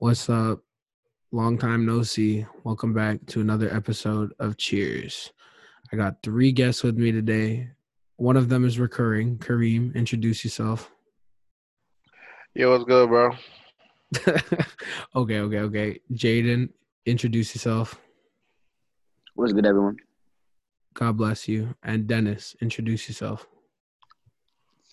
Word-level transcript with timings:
What's 0.00 0.30
up? 0.30 0.60
Long 1.30 1.58
time 1.58 1.84
no 1.84 2.02
see. 2.02 2.46
Welcome 2.64 2.94
back 2.94 3.18
to 3.26 3.42
another 3.42 3.70
episode 3.70 4.32
of 4.38 4.56
Cheers. 4.56 5.30
I 5.92 5.96
got 5.96 6.22
three 6.22 6.52
guests 6.52 6.82
with 6.82 6.96
me 6.96 7.12
today. 7.12 7.68
One 8.16 8.38
of 8.38 8.48
them 8.48 8.64
is 8.64 8.78
recurring. 8.78 9.36
Kareem, 9.36 9.94
introduce 9.94 10.42
yourself. 10.42 10.90
Yo, 12.54 12.70
what's 12.70 12.84
good, 12.84 13.10
bro? 13.10 13.32
okay, 15.16 15.40
okay, 15.40 15.58
okay. 15.58 16.00
Jaden, 16.14 16.70
introduce 17.04 17.54
yourself. 17.54 18.00
What's 19.34 19.52
good, 19.52 19.66
everyone? 19.66 19.98
God 20.94 21.18
bless 21.18 21.46
you. 21.46 21.74
And 21.82 22.06
Dennis, 22.06 22.56
introduce 22.62 23.06
yourself. 23.06 23.46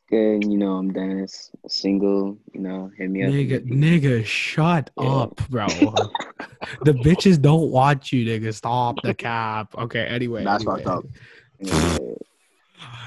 Good, 0.10 0.46
you 0.46 0.58
know, 0.58 0.78
I'm 0.78 0.94
Dennis, 0.94 1.52
single, 1.68 2.38
you 2.54 2.62
know, 2.62 2.90
hit 2.98 3.10
me 3.10 3.24
up. 3.24 3.30
Nigga, 3.32 3.66
nigga, 3.70 4.26
shut 4.26 4.90
Yeah. 4.98 5.04
up, 5.04 5.36
bro. 5.50 5.68
the 6.84 6.94
bitches 6.94 7.42
don't 7.42 7.72
want 7.72 8.14
you, 8.14 8.26
nigga. 8.26 8.54
Stop 8.54 9.02
the 9.04 9.14
cap. 9.14 9.76
Okay, 9.78 10.06
anyway. 10.06 10.46
That's 10.46 10.64
anyway. 10.66 10.84
fucked 10.84 10.98
up. 10.98 11.06
Yeah. 11.60 11.98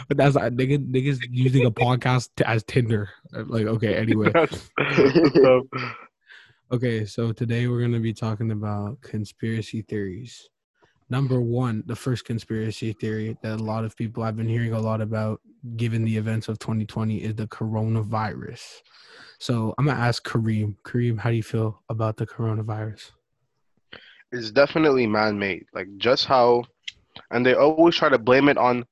But 0.09 0.16
that's 0.18 0.34
like 0.34 0.52
nigga, 0.52 0.78
niggas 0.90 1.20
using 1.30 1.64
a 1.64 1.70
podcast 1.70 2.28
to, 2.36 2.46
as 2.48 2.64
Tinder. 2.64 3.09
Uh, 3.34 3.45
like, 3.46 3.66
okay, 3.66 3.95
anyway. 3.95 4.32
Okay, 6.73 7.04
so 7.04 7.32
today 7.32 7.66
we're 7.66 7.80
going 7.80 7.92
to 7.95 7.98
be 7.98 8.12
talking 8.14 8.52
about 8.52 9.01
conspiracy 9.01 9.82
theories. 9.82 10.48
Number 11.10 11.41
one, 11.41 11.82
the 11.87 11.96
first 11.96 12.24
conspiracy 12.24 12.92
theory 12.92 13.37
that 13.42 13.60
a 13.60 13.62
lot 13.62 13.84
of 13.84 13.96
people 13.96 14.23
I've 14.23 14.37
been 14.37 14.48
hearing 14.48 14.73
a 14.73 14.80
lot 14.80 15.01
about, 15.01 15.41
given 15.77 16.05
the 16.05 16.16
events 16.16 16.48
of 16.48 16.59
2020, 16.60 17.18
is 17.18 17.34
the 17.34 17.48
coronavirus. 17.48 18.62
So 19.38 19.74
I'm 19.77 19.87
to 19.87 19.92
ask 19.92 20.24
Kareem. 20.24 20.77
Kareem, 20.84 21.18
how 21.18 21.30
do 21.30 21.37
you 21.37 21.42
feel 21.42 21.82
about 21.88 22.16
the 22.16 22.27
coronavirus? 22.27 23.10
it's 24.32 24.51
definitely 24.51 25.07
man-made. 25.07 25.66
Like 25.73 25.88
just 25.96 26.26
how, 26.26 26.65
and 27.30 27.45
they 27.45 27.54
always 27.54 27.96
try 27.96 28.09
to 28.09 28.18
blame 28.18 28.49
it 28.49 28.59
on 28.59 28.84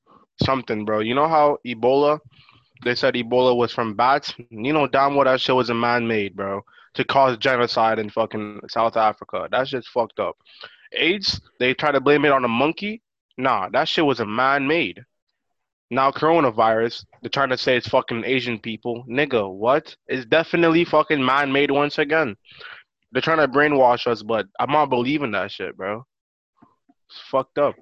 something, 0.43 0.85
bro. 0.85 1.01
You 1.01 1.15
know 1.15 1.29
how 1.29 1.59
Ebola? 1.67 2.19
They 2.85 2.95
said 2.95 3.15
Ebola 3.15 3.57
was 3.57 3.73
from 3.73 3.95
bats. 3.95 4.35
You 4.51 4.73
know 4.73 4.87
damn 4.87 5.15
well 5.15 5.25
that 5.25 5.41
shit 5.41 5.55
was 5.55 5.71
a 5.71 5.75
man-made, 5.75 6.37
bro, 6.37 6.63
to 6.95 7.05
cause 7.05 7.37
genocide 7.39 7.99
in 7.99 8.11
fucking 8.11 8.61
South 8.69 8.97
Africa. 8.97 9.49
That's 9.51 9.71
just 9.71 9.89
fucked 9.89 10.21
up. 10.21 10.37
AIDS, 10.93 11.41
they 11.59 11.75
try 11.75 11.93
to 11.93 12.01
blame 12.01 12.25
it 12.25 12.33
on 12.33 12.45
a 12.45 12.49
monkey. 12.49 13.03
Nah, 13.37 13.69
that 13.71 13.89
shit 13.89 14.05
was 14.05 14.21
a 14.21 14.27
man-made. 14.27 15.03
Now 15.91 16.11
coronavirus, 16.11 17.05
they're 17.23 17.31
trying 17.31 17.49
to 17.51 17.57
say 17.59 17.77
it's 17.77 17.89
fucking 17.89 18.25
Asian 18.25 18.59
people. 18.59 19.05
Nigga, 19.09 19.51
what? 19.51 19.95
It's 20.07 20.27
definitely 20.27 20.85
fucking 20.85 21.25
man-made 21.25 21.71
once 21.71 21.99
again. 21.99 22.37
They're 23.13 23.23
trying 23.23 23.39
to 23.39 23.49
brainwash 23.49 24.07
us, 24.07 24.23
but 24.23 24.47
I'm 24.61 24.71
not 24.71 24.91
believing 24.91 25.31
that 25.33 25.51
shit, 25.51 25.77
bro. 25.77 26.05
It's 27.09 27.19
fucked 27.31 27.57
up. 27.59 27.75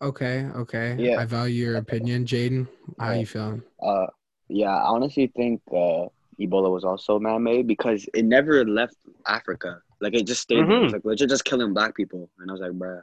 Okay, 0.00 0.46
okay. 0.54 0.96
Yeah. 0.98 1.18
I 1.20 1.24
value 1.24 1.64
your 1.64 1.76
opinion. 1.76 2.24
Jaden, 2.24 2.68
how 3.00 3.10
Yeah. 3.12 3.18
you 3.20 3.26
feeling? 3.26 3.62
uh, 3.82 4.06
yeah, 4.48 4.76
I 4.76 4.84
honestly 4.88 5.32
think 5.34 5.62
uh, 5.72 6.06
Ebola 6.38 6.70
was 6.70 6.84
also 6.84 7.18
man-made 7.18 7.66
because 7.66 8.06
it 8.14 8.24
never 8.26 8.64
left 8.64 8.96
Africa. 9.26 9.80
Like 10.00 10.14
it 10.14 10.26
just 10.26 10.42
stayed 10.42 10.58
there. 10.58 10.64
Mm-hmm. 10.64 10.72
It 10.72 10.82
was 10.84 10.92
like 10.94 11.04
legit 11.04 11.28
just 11.28 11.44
killing 11.44 11.72
black 11.72 11.94
people, 11.94 12.28
and 12.38 12.50
I 12.50 12.52
was 12.52 12.60
like, 12.60 12.72
bruh. 12.72 13.02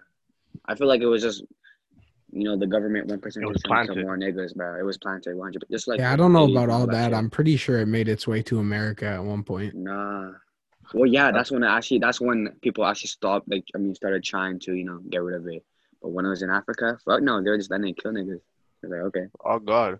I 0.66 0.76
feel 0.76 0.88
like 0.88 1.02
it 1.02 1.06
was 1.08 1.22
just, 1.22 1.44
you 2.32 2.44
know, 2.44 2.58
the 2.58 2.68
government 2.68 3.08
one 3.08 3.20
percent 3.20 3.44
It 3.44 3.48
was 3.48 3.56
just 3.56 3.66
trying 3.66 3.88
to 3.88 3.94
planted. 3.94 4.06
kill 4.06 4.08
more 4.08 4.18
niggas, 4.18 4.56
bruh. 4.56 4.80
It 4.80 4.84
was 4.84 4.98
planted, 4.98 5.36
100. 5.36 5.64
Just 5.72 5.88
like 5.88 6.00
yeah, 6.00 6.12
I 6.12 6.16
don't 6.16 6.34
know 6.34 6.50
about 6.52 6.70
all 6.70 6.86
that. 6.88 7.06
shit. 7.06 7.14
I'm 7.14 7.30
pretty 7.30 7.58
sure 7.58 7.80
it 7.80 7.88
made 7.88 8.08
its 8.08 8.28
way 8.28 8.42
to 8.44 8.60
America 8.60 9.06
at 9.06 9.24
one 9.24 9.44
point. 9.44 9.74
Nah. 9.76 10.32
Well, 10.94 11.06
yeah, 11.06 11.32
that's 11.32 11.52
when 11.52 11.64
it 11.64 11.68
actually 11.68 12.00
that's 12.00 12.20
when 12.20 12.50
people 12.62 12.86
actually 12.86 13.08
stopped. 13.08 13.50
Like, 13.50 13.64
I 13.74 13.78
mean, 13.78 13.96
started 13.96 14.24
trying 14.24 14.60
to, 14.60 14.74
you 14.74 14.84
know, 14.84 15.00
get 15.10 15.22
rid 15.24 15.38
of 15.40 15.48
it. 15.48 15.64
But 16.02 16.10
when 16.10 16.26
it 16.26 16.30
was 16.30 16.42
in 16.42 16.50
Africa, 16.50 16.98
fuck 17.06 17.22
no, 17.22 17.42
they 17.42 17.50
were 17.50 17.58
just 17.58 17.72
letting 17.72 17.88
it 17.88 17.98
kill 17.98 18.12
niggas. 18.12 18.42
I 18.84 18.88
was 18.88 18.92
like, 18.92 19.02
okay. 19.02 19.26
Oh 19.46 19.60
God. 19.60 20.00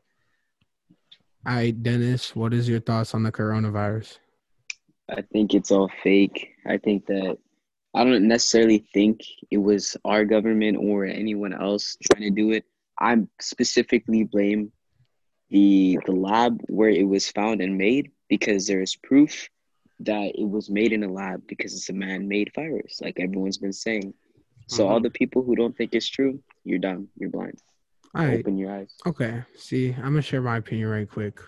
All 1.48 1.56
right, 1.56 1.82
Dennis, 1.82 2.36
what 2.36 2.54
is 2.54 2.68
your 2.68 2.80
thoughts 2.82 3.16
on 3.16 3.24
the 3.24 3.32
coronavirus? 3.32 4.18
I 5.12 5.22
think 5.22 5.54
it's 5.54 5.72
all 5.72 5.90
fake. 6.04 6.54
I 6.66 6.78
think 6.78 7.06
that 7.08 7.38
I 7.94 8.04
don't 8.04 8.28
necessarily 8.28 8.86
think 8.94 9.22
it 9.50 9.58
was 9.58 9.98
our 10.06 10.24
government 10.24 10.78
or 10.80 11.06
anyone 11.06 11.54
else 11.54 11.98
trying 12.10 12.24
to 12.24 12.30
do 12.30 12.52
it. 12.52 12.64
I 13.00 13.18
specifically 13.40 14.24
blame 14.24 14.72
the 15.50 16.00
the 16.06 16.14
lab 16.14 16.62
where 16.68 16.90
it 16.90 17.04
was 17.08 17.30
found 17.30 17.62
and 17.62 17.78
made 17.78 18.12
because 18.30 18.68
there 18.68 18.82
is 18.82 18.96
proof 18.96 19.50
that 20.00 20.32
it 20.36 20.48
was 20.50 20.70
made 20.70 20.94
in 20.94 21.04
a 21.04 21.12
lab 21.12 21.46
because 21.48 21.74
it's 21.76 21.90
a 21.90 21.94
man-made 21.94 22.52
virus, 22.56 23.02
like 23.02 23.20
everyone's 23.20 23.58
been 23.58 23.74
saying. 23.74 24.14
So 24.68 24.88
all 24.88 25.00
Mhm. 25.00 25.04
the 25.04 25.12
people 25.12 25.44
who 25.44 25.56
don't 25.56 25.76
think 25.76 25.94
it's 25.94 26.08
true, 26.08 26.42
you're 26.64 26.80
dumb. 26.80 27.10
You're 27.18 27.30
blind. 27.30 27.60
All 28.16 28.26
right. 28.26 28.40
Open 28.40 28.58
your 28.58 28.72
eyes. 28.72 28.96
Okay. 29.06 29.44
See, 29.56 29.92
I'm 29.94 30.14
gonna 30.16 30.22
share 30.22 30.42
my 30.42 30.58
opinion 30.58 30.88
right 30.90 31.10
quick. 31.10 31.40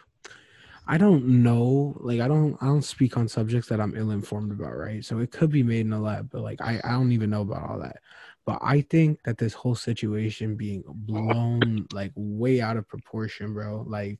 I 0.85 0.97
don't 0.97 1.43
know, 1.43 1.95
like 2.01 2.19
I 2.19 2.27
don't 2.27 2.57
I 2.61 2.65
don't 2.65 2.81
speak 2.83 3.15
on 3.17 3.27
subjects 3.27 3.69
that 3.69 3.79
I'm 3.79 3.95
ill 3.95 4.11
informed 4.11 4.51
about, 4.51 4.77
right? 4.77 5.03
So 5.03 5.19
it 5.19 5.31
could 5.31 5.49
be 5.49 5.63
made 5.63 5.85
in 5.85 5.93
a 5.93 6.01
lab, 6.01 6.29
but 6.29 6.41
like 6.41 6.61
I, 6.61 6.81
I 6.83 6.91
don't 6.91 7.13
even 7.13 7.29
know 7.29 7.41
about 7.41 7.69
all 7.69 7.79
that. 7.79 7.97
But 8.45 8.59
I 8.61 8.81
think 8.81 9.21
that 9.23 9.37
this 9.37 9.53
whole 9.53 9.75
situation 9.75 10.55
being 10.55 10.83
blown 10.87 11.87
like 11.93 12.11
way 12.15 12.59
out 12.59 12.75
of 12.75 12.87
proportion, 12.89 13.53
bro. 13.53 13.85
Like 13.87 14.19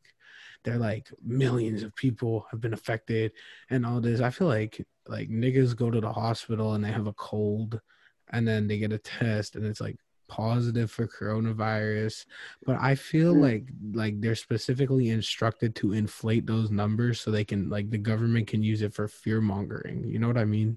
they're 0.63 0.77
like 0.77 1.11
millions 1.21 1.83
of 1.83 1.93
people 1.95 2.47
have 2.51 2.61
been 2.61 2.73
affected 2.73 3.33
and 3.69 3.85
all 3.85 3.99
this. 3.99 4.21
I 4.21 4.29
feel 4.29 4.47
like 4.47 4.85
like 5.07 5.29
niggas 5.29 5.75
go 5.75 5.91
to 5.91 5.99
the 5.99 6.13
hospital 6.13 6.73
and 6.73 6.83
they 6.83 6.91
have 6.91 7.07
a 7.07 7.13
cold 7.13 7.81
and 8.31 8.47
then 8.47 8.67
they 8.67 8.77
get 8.77 8.93
a 8.93 8.97
test 8.97 9.55
and 9.57 9.65
it's 9.65 9.81
like 9.81 9.97
positive 10.33 10.89
for 10.95 11.05
coronavirus 11.19 12.25
but 12.65 12.75
i 12.89 12.93
feel 12.95 13.33
Mm. 13.35 13.41
like 13.47 13.65
like 14.03 14.15
they're 14.21 14.43
specifically 14.49 15.07
instructed 15.17 15.71
to 15.81 15.93
inflate 15.93 16.45
those 16.49 16.69
numbers 16.81 17.15
so 17.21 17.29
they 17.29 17.45
can 17.51 17.61
like 17.75 17.87
the 17.95 18.01
government 18.11 18.45
can 18.51 18.61
use 18.71 18.81
it 18.81 18.93
for 18.97 19.05
fear 19.07 19.39
mongering 19.41 19.97
you 20.11 20.17
know 20.19 20.29
what 20.31 20.41
i 20.45 20.47
mean 20.57 20.69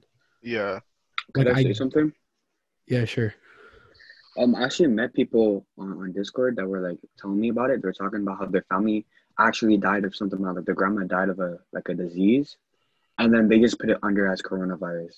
Yeah. 0.43 0.75
Could 1.35 1.47
Like, 1.49 1.57
I 1.59 1.63
say 1.63 1.75
I- 1.75 1.81
something? 1.83 2.07
yeah 2.95 3.05
sure 3.15 3.33
Um, 4.39 4.53
I 4.55 4.61
actually 4.69 4.93
met 5.01 5.11
people 5.21 5.47
on, 5.83 5.89
on 6.03 6.13
Discord 6.13 6.53
that 6.57 6.67
were 6.73 6.83
like 6.89 7.01
telling 7.19 7.41
me 7.41 7.49
about 7.55 7.71
it. 7.73 7.81
They're 7.81 7.97
talking 8.03 8.21
about 8.25 8.37
how 8.41 8.47
their 8.55 8.67
family 8.73 8.99
actually 9.47 9.79
died 9.89 10.05
of 10.05 10.13
something 10.19 10.41
like 10.45 10.61
their 10.69 10.77
grandma 10.81 11.03
died 11.17 11.31
of 11.33 11.39
a 11.49 11.51
like 11.77 11.89
a 11.89 11.97
disease, 12.05 12.49
and 13.19 13.29
then 13.33 13.45
they 13.49 13.59
just 13.67 13.79
put 13.81 13.89
it 13.95 13.99
under 14.09 14.25
as 14.33 14.41
coronavirus. 14.51 15.15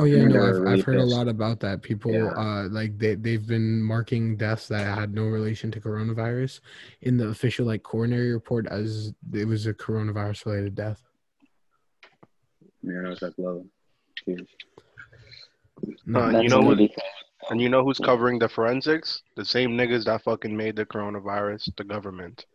Oh 0.00 0.04
yeah 0.04 0.24
no 0.24 0.46
I've, 0.48 0.54
really 0.60 0.78
I've 0.78 0.84
heard 0.84 0.96
a 0.96 1.04
lot 1.04 1.26
about 1.28 1.58
that 1.60 1.82
people 1.82 2.12
Yeah. 2.12 2.26
uh 2.36 2.68
like 2.70 2.96
they, 2.98 3.14
they've 3.16 3.46
been 3.46 3.82
marking 3.82 4.36
deaths 4.36 4.68
that 4.68 4.84
had 4.98 5.12
no 5.14 5.24
relation 5.24 5.70
to 5.72 5.80
coronavirus 5.80 6.60
in 7.02 7.16
the 7.16 7.28
official 7.28 7.66
like 7.66 7.82
coroner 7.82 8.32
report 8.32 8.66
as 8.68 9.12
it 9.32 9.46
was 9.46 9.66
a 9.66 9.74
coronavirus 9.74 10.46
related 10.46 10.74
death 10.74 11.02
And 12.84 13.06
I 13.06 13.10
was 13.10 13.20
like, 13.22 13.34
"Whoa, 13.34 13.66
jeez." 14.26 14.46
No, 16.06 16.20
Uh, 16.22 16.40
you 16.40 16.48
know 16.48 16.60
what- 16.60 16.78
And 17.50 17.60
you 17.60 17.68
know 17.68 17.82
who's 17.84 17.98
covering 17.98 18.38
the 18.38 18.48
forensics? 18.48 19.22
The 19.36 19.44
same 19.44 19.70
niggas 19.76 20.04
that 20.04 20.22
fucking 20.22 20.54
made 20.56 20.76
the 20.76 20.84
coronavirus, 20.86 21.74
the 21.76 21.84
government. 21.84 22.46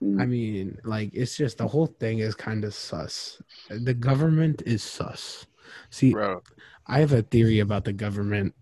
I 0.00 0.26
mean, 0.26 0.78
like 0.84 1.10
it's 1.12 1.36
just 1.36 1.58
the 1.58 1.66
whole 1.66 1.86
thing 1.86 2.20
is 2.20 2.34
kind 2.36 2.64
of 2.64 2.72
sus. 2.72 3.42
The 3.68 3.94
government 3.94 4.62
is 4.64 4.82
sus. 4.82 5.46
See, 5.90 6.12
Bro. 6.12 6.42
I 6.86 7.00
have 7.00 7.12
a 7.12 7.22
theory 7.22 7.60
about 7.60 7.84
the 7.84 7.92
government, 7.92 8.54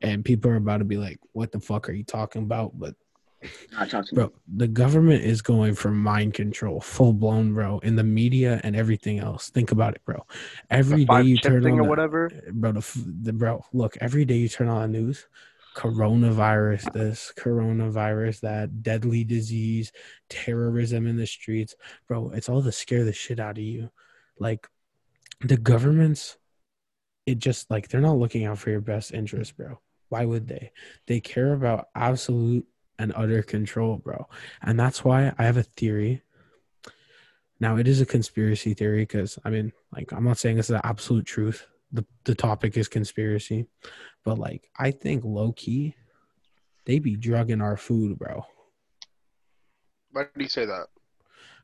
and 0.00 0.24
people 0.24 0.50
are 0.50 0.56
about 0.56 0.78
to 0.78 0.84
be 0.84 0.96
like, 0.96 1.18
"What 1.32 1.52
the 1.52 1.60
fuck 1.60 1.88
are 1.88 1.92
you 1.92 2.04
talking 2.04 2.42
about?" 2.42 2.78
But 2.78 2.94
nah, 3.72 3.84
talk 3.84 4.06
to 4.06 4.14
me. 4.14 4.22
bro, 4.22 4.32
the 4.56 4.68
government 4.68 5.22
is 5.24 5.42
going 5.42 5.74
for 5.74 5.90
mind 5.90 6.34
control, 6.34 6.80
full 6.80 7.12
blown, 7.12 7.54
bro, 7.54 7.78
in 7.80 7.96
the 7.96 8.04
media 8.04 8.60
and 8.64 8.76
everything 8.76 9.18
else. 9.18 9.50
Think 9.50 9.72
about 9.72 9.94
it, 9.94 10.04
bro. 10.04 10.26
Every 10.70 11.04
day 11.04 11.22
you 11.22 11.38
turn 11.38 11.66
on 11.66 11.76
the, 11.76 11.84
whatever. 11.84 12.30
bro, 12.52 12.72
the, 12.72 13.04
the 13.22 13.32
bro, 13.32 13.64
look, 13.72 13.96
every 14.00 14.24
day 14.24 14.36
you 14.36 14.48
turn 14.48 14.68
on 14.68 14.92
the 14.92 14.98
news, 14.98 15.26
coronavirus, 15.74 16.92
this 16.92 17.32
coronavirus, 17.36 18.40
that 18.40 18.82
deadly 18.82 19.24
disease, 19.24 19.92
terrorism 20.28 21.06
in 21.06 21.16
the 21.16 21.26
streets, 21.26 21.74
bro. 22.08 22.30
It's 22.30 22.48
all 22.48 22.62
to 22.62 22.72
scare 22.72 23.04
the 23.04 23.12
shit 23.12 23.40
out 23.40 23.58
of 23.58 23.64
you. 23.64 23.90
Like 24.38 24.68
the 25.44 25.56
government's, 25.56 26.38
it 27.26 27.38
just 27.38 27.70
like 27.70 27.88
they're 27.88 28.00
not 28.00 28.18
looking 28.18 28.44
out 28.44 28.58
for 28.58 28.70
your 28.70 28.80
best 28.80 29.12
interest, 29.12 29.56
bro. 29.56 29.80
Why 30.08 30.24
would 30.24 30.48
they? 30.48 30.72
They 31.06 31.20
care 31.20 31.52
about 31.52 31.88
absolute 31.94 32.66
and 32.98 33.12
utter 33.16 33.42
control, 33.42 33.96
bro. 33.96 34.28
And 34.62 34.78
that's 34.78 35.04
why 35.04 35.32
I 35.38 35.44
have 35.44 35.56
a 35.56 35.62
theory. 35.62 36.22
Now 37.60 37.76
it 37.76 37.88
is 37.88 38.00
a 38.00 38.06
conspiracy 38.06 38.74
theory 38.74 39.02
because 39.02 39.38
I 39.44 39.50
mean, 39.50 39.72
like, 39.94 40.12
I'm 40.12 40.24
not 40.24 40.38
saying 40.38 40.56
this 40.56 40.66
is 40.70 40.76
the 40.76 40.86
absolute 40.86 41.26
truth. 41.26 41.66
The 41.92 42.04
the 42.24 42.34
topic 42.34 42.76
is 42.76 42.88
conspiracy, 42.88 43.66
but 44.24 44.38
like, 44.38 44.68
I 44.78 44.90
think 44.90 45.24
low 45.24 45.52
key, 45.52 45.94
they 46.86 46.98
be 46.98 47.16
drugging 47.16 47.60
our 47.60 47.76
food, 47.76 48.18
bro. 48.18 48.44
Why 50.10 50.24
do 50.24 50.42
you 50.42 50.48
say 50.48 50.66
that? 50.66 50.86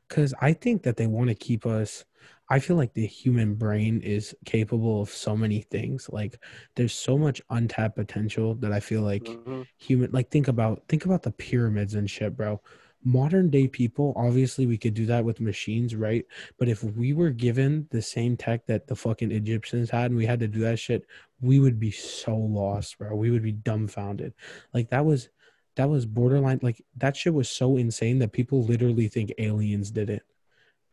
Because 0.07 0.33
I 0.41 0.53
think 0.53 0.83
that 0.83 0.97
they 0.97 1.07
want 1.07 1.29
to 1.29 1.35
keep 1.35 1.65
us 1.65 2.05
I 2.49 2.59
feel 2.59 2.75
like 2.77 2.93
the 2.93 3.05
human 3.05 3.55
brain 3.55 4.01
is 4.01 4.35
capable 4.45 5.01
of 5.01 5.09
so 5.09 5.37
many 5.37 5.61
things. 5.61 6.09
Like 6.11 6.39
there's 6.75 6.93
so 6.93 7.17
much 7.17 7.41
untapped 7.49 7.95
potential 7.95 8.55
that 8.55 8.71
I 8.71 8.79
feel 8.79 9.01
like 9.01 9.37
Mhm. 9.45 9.67
human 9.77 10.11
like 10.11 10.29
think 10.31 10.47
about 10.47 10.87
think 10.87 11.05
about 11.05 11.23
the 11.23 11.31
pyramids 11.31 11.93
and 11.95 12.09
shit, 12.09 12.35
bro. 12.35 12.61
Modern 13.03 13.49
day 13.49 13.67
people, 13.67 14.13
obviously 14.17 14.65
we 14.65 14.77
could 14.77 14.93
do 14.93 15.05
that 15.05 15.23
with 15.23 15.39
machines, 15.39 15.95
right? 15.95 16.25
But 16.57 16.67
if 16.67 16.83
we 16.83 17.13
were 17.13 17.29
given 17.29 17.87
the 17.91 18.01
same 18.01 18.35
tech 18.35 18.65
that 18.65 18.87
the 18.87 18.95
fucking 18.95 19.31
Egyptians 19.31 19.89
had 19.89 20.11
and 20.11 20.17
we 20.17 20.25
had 20.25 20.39
to 20.41 20.47
do 20.49 20.59
that 20.61 20.79
shit, 20.79 21.05
we 21.39 21.59
would 21.59 21.79
be 21.79 21.91
so 21.91 22.35
lost, 22.35 22.97
bro. 22.97 23.15
We 23.15 23.29
would 23.31 23.43
be 23.43 23.53
dumbfounded. 23.53 24.33
Like 24.73 24.89
that 24.89 25.05
was 25.05 25.29
that 25.75 25.89
was 25.89 26.05
borderline 26.05 26.59
like 26.61 26.83
that 26.97 27.15
shit 27.15 27.33
was 27.33 27.47
so 27.49 27.77
insane 27.77 28.19
that 28.19 28.33
people 28.33 28.63
literally 28.65 29.07
think 29.07 29.31
aliens 29.37 29.91
did 29.91 30.09
it. 30.09 30.23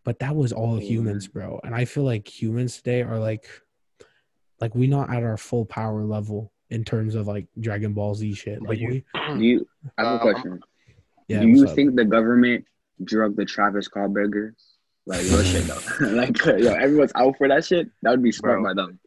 But 0.06 0.20
that 0.20 0.34
was 0.36 0.52
all 0.52 0.78
humans, 0.78 1.26
bro. 1.26 1.60
And 1.64 1.74
I 1.74 1.84
feel 1.84 2.04
like 2.04 2.28
humans 2.28 2.76
today 2.76 3.02
are 3.02 3.18
like 3.18 3.46
like 4.60 4.72
we 4.74 4.86
not 4.86 5.12
at 5.12 5.22
our 5.24 5.36
full 5.36 5.66
power 5.66 6.02
level 6.04 6.52
in 6.70 6.84
terms 6.84 7.14
of 7.16 7.26
like 7.26 7.46
Dragon 7.60 7.92
Ball 7.92 8.14
Z 8.14 8.32
shit. 8.34 8.60
But 8.60 8.68
Like 8.70 8.78
you- 8.78 8.88
we 8.88 9.04
Do 9.38 9.44
you? 9.44 9.68
I 9.98 10.04
have 10.04 10.12
a 10.12 10.14
Um, 10.14 10.20
question. 10.20 10.60
yeah, 11.28 11.40
Do 11.40 11.48
you 11.48 11.58
what's 11.60 11.70
up? 11.72 11.76
think 11.76 11.96
the 11.96 12.04
government 12.04 12.64
drug 13.02 13.34
the 13.36 13.44
Travis 13.44 13.86
Scott 13.86 14.12
burger? 14.12 14.54
Like 15.06 15.22
real 15.22 15.42
shit 15.42 15.64
though. 15.64 16.06
like 16.14 16.38
yo, 16.46 16.72
everyone's 16.74 17.12
out 17.16 17.36
for 17.36 17.48
that 17.48 17.64
shit. 17.64 17.90
That 18.02 18.12
would 18.12 18.22
be 18.22 18.30
smart 18.32 18.62
Bro. 18.62 18.74
by 18.74 18.80
them. 18.80 18.98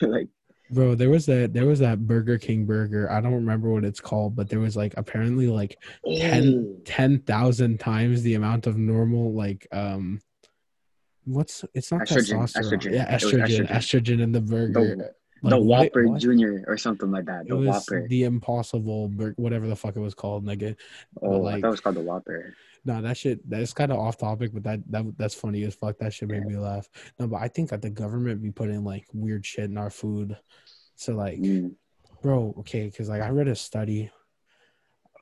like 0.10 0.28
Bro, 0.72 0.94
there 0.94 1.10
was 1.10 1.26
that 1.26 1.52
there 1.52 1.66
was 1.66 1.80
that 1.80 2.06
Burger 2.06 2.38
King 2.38 2.64
burger. 2.64 3.10
I 3.10 3.20
don't 3.20 3.34
remember 3.34 3.70
what 3.70 3.84
it's 3.84 4.00
called, 4.00 4.34
but 4.34 4.48
there 4.48 4.60
was 4.60 4.74
like 4.76 4.94
apparently 4.96 5.46
like 5.46 5.76
Ten- 6.06 6.76
oh, 6.78 6.80
ten 6.84 7.18
thousand 7.20 7.78
times 7.78 8.22
the 8.22 8.34
amount 8.34 8.66
of 8.66 8.76
normal 8.78 9.34
like 9.34 9.66
um 9.72 10.20
what's 11.24 11.64
it's 11.74 11.92
not 11.92 12.02
Estrogen, 12.02 12.38
testosterone. 12.42 12.62
estrogen. 12.62 12.92
Yeah, 12.92 13.14
estrogen, 13.14 13.66
estrogen. 13.66 13.68
estrogen 13.68 14.20
in 14.22 14.32
the 14.32 14.40
burger. 14.40 14.72
the 14.96 15.12
Like, 15.42 15.54
it- 15.60 15.64
Whopper 15.64 16.08
what? 16.08 16.20
Junior 16.20 16.64
or 16.68 16.76
something 16.78 17.10
like 17.10 17.24
that. 17.26 17.48
The 17.48 17.56
Whopper. 17.56 18.06
the 18.08 18.24
impossible 18.24 19.08
whatever 19.36 19.66
the 19.66 19.76
fuck 19.76 19.96
it 19.96 20.00
was 20.00 20.14
called, 20.14 20.44
nigga. 20.44 20.76
oh, 21.20 21.34
I 21.34 21.36
like- 21.54 21.60
thought 21.62 21.68
it 21.68 21.70
was 21.70 21.80
called 21.80 21.96
the 21.96 22.00
Whopper. 22.02 22.54
No, 22.84 23.00
that 23.00 23.16
shit 23.16 23.48
that's 23.48 23.72
kind 23.72 23.92
of 23.92 23.98
off 23.98 24.18
topic, 24.18 24.52
but 24.52 24.62
that 24.64 24.80
that 24.90 25.04
that's 25.16 25.34
funny 25.34 25.62
as 25.64 25.74
fuck. 25.74 25.98
That 25.98 26.12
shit 26.12 26.28
made 26.28 26.44
me 26.44 26.56
laugh. 26.56 26.88
No, 27.18 27.28
but 27.28 27.40
I 27.40 27.48
think 27.48 27.70
that 27.70 27.80
the 27.82 27.90
government 27.90 28.42
be 28.42 28.50
putting 28.50 28.82
like 28.84 29.06
weird 29.12 29.44
shit 29.46 29.64
in 29.70 29.78
our 29.78 29.90
food. 29.90 30.36
So 30.96 31.14
like 31.14 31.38
Mm. 31.38 31.74
bro 32.22 32.54
okay 32.58 32.86
because 32.86 33.08
like 33.08 33.20
i 33.22 33.28
read 33.30 33.48
a 33.48 33.54
study 33.56 34.08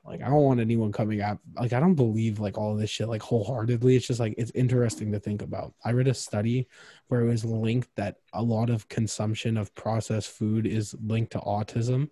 like 0.05 0.21
i 0.21 0.25
don't 0.25 0.43
want 0.43 0.59
anyone 0.59 0.91
coming 0.91 1.21
at 1.21 1.37
like 1.55 1.73
i 1.73 1.79
don't 1.79 1.95
believe 1.95 2.39
like 2.39 2.57
all 2.57 2.75
this 2.75 2.89
shit 2.89 3.07
like 3.07 3.21
wholeheartedly. 3.21 3.95
It's 3.95 4.07
just 4.07 4.19
like 4.19 4.33
it's 4.37 4.51
interesting 4.51 5.11
to 5.11 5.19
think 5.19 5.41
about. 5.41 5.73
I 5.85 5.91
read 5.91 6.07
a 6.07 6.13
study 6.13 6.67
where 7.07 7.21
it 7.21 7.27
was 7.27 7.45
linked 7.45 7.89
that 7.95 8.17
a 8.33 8.41
lot 8.41 8.69
of 8.69 8.89
consumption 8.89 9.57
of 9.57 9.73
processed 9.75 10.31
food 10.31 10.65
is 10.65 10.95
linked 11.05 11.31
to 11.33 11.39
autism 11.39 12.09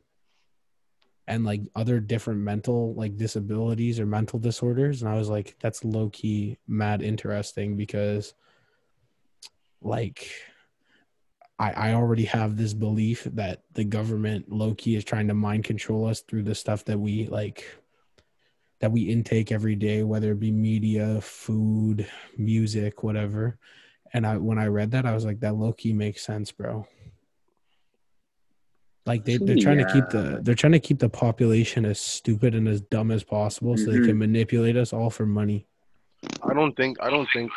and 1.27 1.45
like 1.45 1.61
other 1.75 1.99
different 1.99 2.39
mental 2.39 2.93
like 2.95 3.17
disabilities 3.17 3.99
or 3.99 4.05
mental 4.05 4.39
disorders. 4.39 5.01
And 5.01 5.11
i 5.11 5.15
was 5.15 5.29
like 5.29 5.55
that's 5.59 5.83
low-key 5.83 6.57
mad 6.67 7.01
interesting 7.01 7.75
because 7.75 8.33
like 9.81 10.31
I, 11.59 11.71
I 11.71 11.93
already 11.93 12.23
have 12.25 12.55
this 12.55 12.73
belief 12.73 13.25
that 13.33 13.63
the 13.73 13.83
government 13.83 14.49
low 14.49 14.73
key 14.73 14.95
is 14.95 15.03
trying 15.03 15.27
to 15.27 15.33
mind 15.33 15.65
control 15.65 16.07
us 16.07 16.21
through 16.21 16.43
the 16.43 16.55
stuff 16.55 16.85
that 16.85 16.97
we 16.97 17.27
like 17.27 17.65
that 18.79 18.91
we 18.93 19.01
intake 19.01 19.51
every 19.51 19.75
day, 19.75 20.03
whether 20.03 20.31
it 20.31 20.39
be 20.39 20.51
media, 20.51 21.19
food, 21.19 22.07
music, 22.37 23.03
whatever. 23.03 23.57
And 24.13 24.25
I 24.25 24.37
when 24.37 24.57
I 24.57 24.67
read 24.67 24.91
that, 24.91 25.05
I 25.05 25.13
was 25.13 25.25
like, 25.25 25.41
that 25.41 25.55
low 25.55 25.73
key 25.73 25.91
makes 25.91 26.25
sense, 26.25 26.51
bro. 26.51 26.87
Like 29.05 29.25
they, 29.25 29.37
they're 29.37 29.57
trying 29.57 29.79
to 29.79 29.85
keep 29.85 30.09
the 30.09 30.39
they're 30.41 30.55
trying 30.55 30.73
to 30.73 30.79
keep 30.79 30.99
the 30.99 31.09
population 31.09 31.83
as 31.83 31.99
stupid 31.99 32.55
and 32.55 32.67
as 32.67 32.79
dumb 32.81 33.11
as 33.11 33.23
possible 33.23 33.75
so 33.75 33.91
they 33.91 33.97
Mhm. 33.97 34.05
can 34.05 34.17
manipulate 34.17 34.77
us 34.77 34.93
all 34.93 35.09
for 35.09 35.25
money. 35.25 35.67
I 36.43 36.53
don't 36.53 36.75
think 36.77 37.01
I 37.01 37.09
don't 37.09 37.27
think 37.33 37.51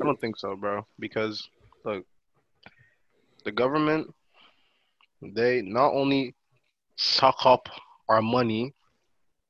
I 0.00 0.04
don't 0.04 0.20
think 0.20 0.36
so, 0.36 0.54
bro. 0.54 0.86
Because 0.98 1.48
look, 1.84 2.04
the 3.44 3.52
government 3.52 4.12
they 5.22 5.62
not 5.62 5.92
only 5.92 6.34
suck 6.96 7.36
up 7.44 7.68
our 8.08 8.22
money, 8.22 8.74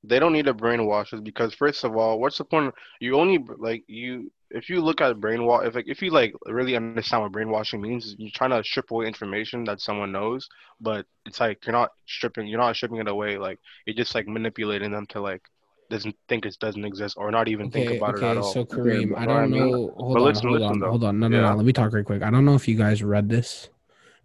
they 0.05 0.19
don't 0.19 0.33
need 0.33 0.47
to 0.47 0.55
brainwash 0.55 1.13
us 1.13 1.21
because 1.21 1.55
first 1.55 1.85
of 1.85 1.97
all, 1.97 2.21
what's 2.21 2.39
the 2.39 2.45
point? 2.45 2.73
You 3.01 3.17
only 3.17 3.39
like 3.59 3.85
you 3.87 4.31
if 4.51 4.71
you 4.71 4.81
look 4.81 5.01
at 5.01 5.17
brainwash 5.17 5.67
if 5.67 5.75
like 5.75 5.89
if 5.89 6.01
you 6.03 6.11
like 6.11 6.33
really 6.47 6.77
understand 6.77 7.23
what 7.23 7.33
brainwashing 7.33 7.81
means, 7.81 8.15
you're 8.19 8.31
trying 8.35 8.51
to 8.51 8.63
strip 8.65 8.91
away 8.91 9.07
information 9.07 9.65
that 9.65 9.81
someone 9.81 10.13
knows, 10.13 10.49
but 10.81 11.05
it's 11.27 11.41
like 11.41 11.65
you're 11.67 11.73
not 11.73 11.91
stripping 12.07 12.47
you're 12.47 12.61
not 12.61 12.75
stripping 12.77 12.99
it 12.99 13.09
away. 13.09 13.37
Like 13.39 13.59
you're 13.87 13.97
just 13.97 14.15
like 14.15 14.27
manipulating 14.27 14.93
them 14.93 15.07
to 15.09 15.21
like 15.21 15.43
doesn't 15.91 16.15
think 16.29 16.45
it 16.47 16.57
doesn't 16.61 16.85
exist 16.85 17.17
or 17.19 17.31
not 17.31 17.49
even 17.49 17.71
think 17.71 17.91
about 17.91 18.15
it 18.15 18.23
at 18.23 18.37
all. 18.37 18.53
so 18.53 18.65
Kareem, 18.65 19.17
I 19.17 19.25
know 19.25 19.33
what 19.33 19.37
I 19.37 19.41
don't 19.41 19.51
know. 19.51 19.95
Hold 19.99 20.15
But 20.15 20.21
on, 20.21 20.25
listen, 20.29 20.49
hold 20.49 20.61
listen, 20.61 20.73
on, 20.73 20.81
though. 20.81 20.91
hold 20.91 21.05
on. 21.05 21.19
No, 21.19 21.29
no, 21.29 21.37
Yeah. 21.41 21.51
no. 21.51 21.57
Let 21.57 21.65
me 21.67 21.73
talk 21.73 21.93
real 21.93 22.05
quick. 22.05 22.23
I 22.23 22.31
don't 22.31 22.45
know 22.45 22.55
if 22.55 22.69
you 22.69 22.77
guys 22.77 23.03
read 23.03 23.29
this, 23.29 23.69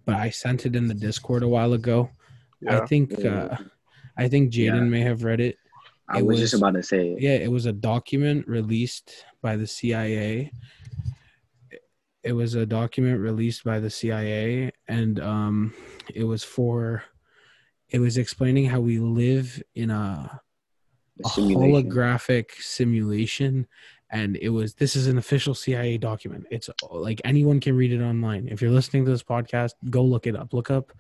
but 0.05 0.15
I 0.15 0.29
sent 0.29 0.65
it 0.65 0.75
in 0.75 0.87
the 0.87 0.93
Discord 0.93 1.43
a 1.43 1.47
while 1.47 1.73
ago. 1.73 2.09
yeah. 2.61 2.81
I 2.81 2.85
think, 2.85 3.23
uh, 3.25 3.55
I 4.17 4.27
think 4.27 4.51
Jaden 4.53 4.75
Yeah. 4.75 4.79
may 4.81 5.01
have 5.01 5.23
read 5.23 5.39
it. 5.39 5.57
I 6.09 6.19
It 6.19 6.25
was, 6.25 6.39
just 6.39 6.53
about 6.53 6.73
to 6.75 6.83
say 6.83 7.11
it. 7.13 7.21
Yeah, 7.21 7.35
it 7.35 7.51
was 7.51 7.65
a 7.65 7.71
document 7.73 8.47
released 8.47 9.25
by 9.41 9.55
the 9.55 9.65
CIA. 9.67 10.51
It 12.23 12.33
was 12.33 12.55
a 12.55 12.65
document 12.65 13.19
released 13.19 13.63
by 13.63 13.79
the 13.79 13.89
CIA, 13.89 14.71
and 14.87 15.19
um, 15.19 15.73
it 16.13 16.23
was 16.23 16.43
for. 16.43 17.03
It 17.89 17.99
was 17.99 18.17
explaining 18.17 18.65
how 18.65 18.79
we 18.79 18.97
live 18.99 19.61
in 19.75 19.89
a 19.91 20.41
The 21.17 21.27
a 21.27 21.29
simulation. 21.29 21.91
holographic 21.91 22.51
simulation 22.59 23.67
and 24.13 24.37
it 24.37 24.49
was 24.49 24.75
this 24.75 24.95
is 24.95 25.07
an 25.07 25.17
official 25.17 25.55
CIA 25.55 25.97
document. 25.97 26.45
It's 26.51 26.69
like 26.91 27.19
anyone 27.25 27.59
can 27.59 27.75
read 27.75 27.91
it 27.91 28.01
online. 28.01 28.47
If 28.47 28.61
you're 28.61 28.71
listening 28.71 29.05
to 29.05 29.11
this 29.11 29.23
podcast, 29.23 29.73
go 29.89 30.03
look 30.03 30.27
it 30.27 30.35
up. 30.35 30.53
Look 30.53 30.69
up 30.69 30.93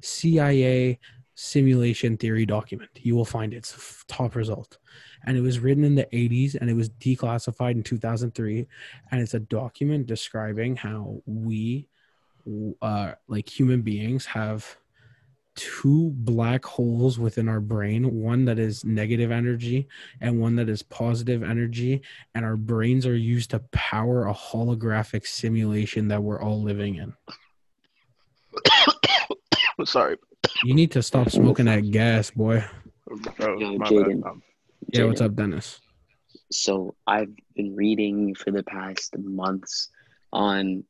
CIA 0.00 1.00
simulation 1.34 2.16
theory 2.16 2.46
document. 2.46 2.90
You 2.94 3.16
will 3.16 3.24
find 3.24 3.52
its 3.52 4.04
top 4.06 4.36
result. 4.36 4.78
And 5.26 5.36
it 5.36 5.40
was 5.40 5.58
written 5.58 5.82
in 5.82 5.96
the 5.96 6.06
80s 6.12 6.54
and 6.54 6.70
it 6.70 6.74
was 6.74 6.88
declassified 6.88 7.72
in 7.72 7.82
2003 7.82 8.66
and 9.10 9.20
it's 9.20 9.34
a 9.34 9.40
document 9.40 10.06
describing 10.06 10.76
how 10.76 11.20
we 11.26 11.88
uh 12.80 13.12
like 13.28 13.48
human 13.48 13.82
beings 13.82 14.24
have 14.24 14.76
two 15.60 16.10
black 16.14 16.64
holes 16.64 17.18
within 17.18 17.46
our 17.46 17.60
brain, 17.60 18.22
one 18.22 18.46
that 18.46 18.58
is 18.58 18.82
negative 18.82 19.30
energy 19.30 19.86
and 20.22 20.40
one 20.40 20.56
that 20.56 20.70
is 20.70 20.82
positive 20.82 21.42
energy. 21.42 22.00
And 22.34 22.46
our 22.46 22.56
brains 22.56 23.04
are 23.04 23.14
used 23.14 23.50
to 23.50 23.58
power 23.70 24.26
a 24.26 24.32
holographic 24.32 25.26
simulation 25.26 26.08
that 26.08 26.22
we're 26.22 26.40
all 26.40 26.62
living 26.62 26.94
in. 26.94 27.12
Sorry, 29.84 30.16
You 30.64 30.72
need 30.72 30.92
to 30.92 31.02
stop 31.02 31.28
smoking 31.28 31.66
that 31.66 31.90
gas, 31.90 32.30
boy. 32.30 32.64
bro. 33.36 33.58
Yo, 33.58 33.76
my 33.76 33.86
Jaden. 33.86 34.24
Um, 34.26 34.42
Yeah, 34.88 35.04
what's 35.04 35.20
up, 35.20 35.36
Dennis? 35.36 35.78
So 36.50 36.94
I've 37.06 37.32
been 37.54 37.76
reading 37.76 38.34
for 38.34 38.50
the 38.50 38.62
past 38.62 39.14
months 39.18 39.90
on 40.32 40.84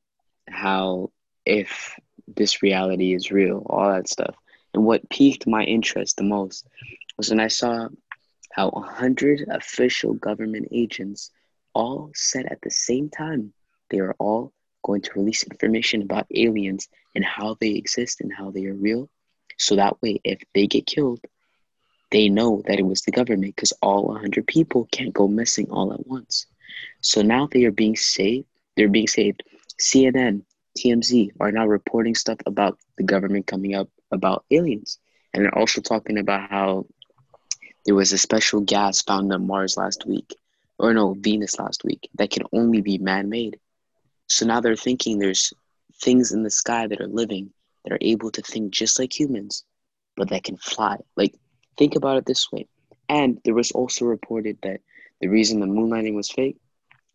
how 0.49 1.11
if 1.45 1.99
this 2.37 2.62
reality 2.62 3.15
is 3.15 3.33
real, 3.33 3.67
all 3.69 3.91
that 3.91 4.09
stuff. 4.09 4.37
And 4.75 4.85
what 4.85 5.09
piqued 5.11 5.47
my 5.47 5.65
interest 5.65 6.17
the 6.17 6.23
most 6.23 6.67
was 7.17 7.31
when 7.31 7.41
I 7.41 7.49
saw 7.49 7.89
how 8.53 8.69
a 8.69 8.81
hundred 8.81 9.47
official 9.49 10.15
government 10.15 10.69
agents 10.73 11.31
all 11.75 12.11
said 12.15 12.47
at 12.47 12.61
the 12.62 12.71
same 12.71 13.09
time 13.09 13.53
they 13.91 13.99
are 13.99 14.15
all 14.19 14.53
going 14.83 15.03
to 15.03 15.12
release 15.15 15.45
information 15.45 16.03
about 16.03 16.27
aliens 16.35 16.89
and 17.15 17.25
how 17.25 17.57
they 17.61 17.71
exist 17.71 18.21
and 18.21 18.33
how 18.33 18.50
they 18.50 18.67
are 18.67 18.75
real. 18.75 19.09
So 19.59 19.77
that 19.77 20.00
way, 20.00 20.21
if 20.25 20.43
they 20.55 20.67
get 20.67 20.87
killed, 20.87 21.21
they 22.11 22.29
know 22.29 22.62
that 22.67 22.79
it 22.79 22.87
was 22.87 23.03
the 23.03 23.12
government 23.12 23.55
because 23.55 23.73
all 23.83 24.07
100 24.07 24.47
people 24.47 24.89
can't 24.91 25.12
go 25.12 25.29
missing 25.29 25.71
all 25.71 25.93
at 25.93 26.07
once. 26.07 26.47
So 27.03 27.23
now 27.23 27.47
they 27.47 27.65
are 27.65 27.71
being 27.71 27.97
saved. 27.97 28.47
They're 28.77 28.89
being 28.89 29.07
saved. 29.07 29.43
CNN, 29.79 30.43
TMZ 30.79 31.31
are 31.41 31.53
now 31.53 31.67
reporting 31.67 32.15
stuff 32.15 32.39
about 32.47 32.79
the 32.97 33.05
government 33.05 33.47
coming 33.47 33.75
up 33.75 33.89
about 34.11 34.45
aliens. 34.50 34.99
And 35.33 35.45
they're 35.45 35.59
also 35.59 35.81
talking 35.81 36.19
about 36.19 36.50
how 36.50 36.87
there 37.85 37.95
was 37.95 38.12
a 38.12 38.19
special 38.19 38.61
gas 38.61 39.02
found 39.02 39.33
on 39.33 39.47
Mars 39.47 39.76
last 39.76 40.07
week, 40.07 40.35
or 40.79 40.93
no, 40.93 41.14
Venus 41.14 41.59
last 41.59 41.85
week, 41.85 42.09
that 42.17 42.31
can 42.31 42.45
only 42.52 42.81
be 42.81 42.99
man 42.99 43.29
made. 43.29 43.59
So 44.26 44.47
now 44.47 44.61
they're 44.61 44.76
thinking 44.76 45.19
there's 45.19 45.52
things 46.00 46.33
in 46.33 46.43
the 46.43 46.50
sky 46.50 46.87
that 46.87 47.00
are 47.00 47.07
living 47.07 47.50
that 47.85 47.93
are 47.93 47.99
able 48.00 48.31
to 48.33 48.43
think 48.43 48.73
just 48.73 48.99
like 48.99 49.19
humans, 49.19 49.64
but 50.17 50.29
that 50.31 50.45
can 50.45 50.57
fly. 50.57 50.97
Like, 51.17 51.35
think 51.76 51.97
about 51.97 52.19
it 52.19 52.26
this 52.26 52.50
way. 52.52 52.67
And 53.09 53.40
there 53.45 53.55
was 53.55 53.73
also 53.73 54.05
reported 54.05 54.59
that 54.62 54.81
the 55.21 55.29
reason 55.29 55.61
the 55.61 55.67
moon 55.67 55.90
landing 55.90 56.14
was 56.14 56.31
fake 56.31 56.57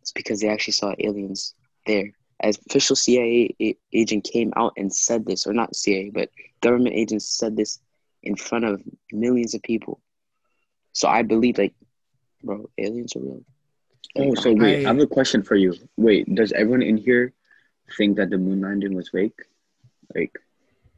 is 0.02 0.12
because 0.12 0.40
they 0.40 0.48
actually 0.48 0.74
saw 0.74 0.94
aliens 0.98 1.54
there 1.86 2.12
As 2.40 2.58
official 2.68 2.96
CIA 2.96 3.54
a- 3.60 3.78
agent 3.92 4.24
came 4.30 4.52
out 4.56 4.72
and 4.76 4.92
said 4.92 5.24
this, 5.24 5.46
or 5.46 5.52
not 5.54 5.74
CIA, 5.74 6.10
but 6.10 6.30
government 6.60 6.94
agents 6.94 7.24
said 7.26 7.56
this 7.56 7.80
in 8.22 8.36
front 8.36 8.64
of 8.64 8.82
millions 9.12 9.54
of 9.54 9.62
people. 9.62 10.00
So 10.92 11.08
I 11.08 11.22
believe, 11.22 11.58
like, 11.58 11.74
bro, 12.42 12.68
aliens 12.78 13.16
are 13.16 13.20
real. 13.20 13.44
Oh, 14.16 14.34
so 14.34 14.52
wait, 14.52 14.76
I 14.76 14.80
I- 14.80 14.92
have 14.92 14.98
a 15.00 15.06
question 15.06 15.42
for 15.42 15.56
you. 15.56 15.74
Wait, 15.96 16.32
does 16.34 16.52
everyone 16.52 16.82
in 16.82 16.96
here 16.96 17.32
think 17.96 18.16
that 18.16 18.30
the 18.30 18.38
moon 18.38 18.60
landing 18.60 18.94
was 18.94 19.08
fake? 19.10 19.38
Like, 20.14 20.32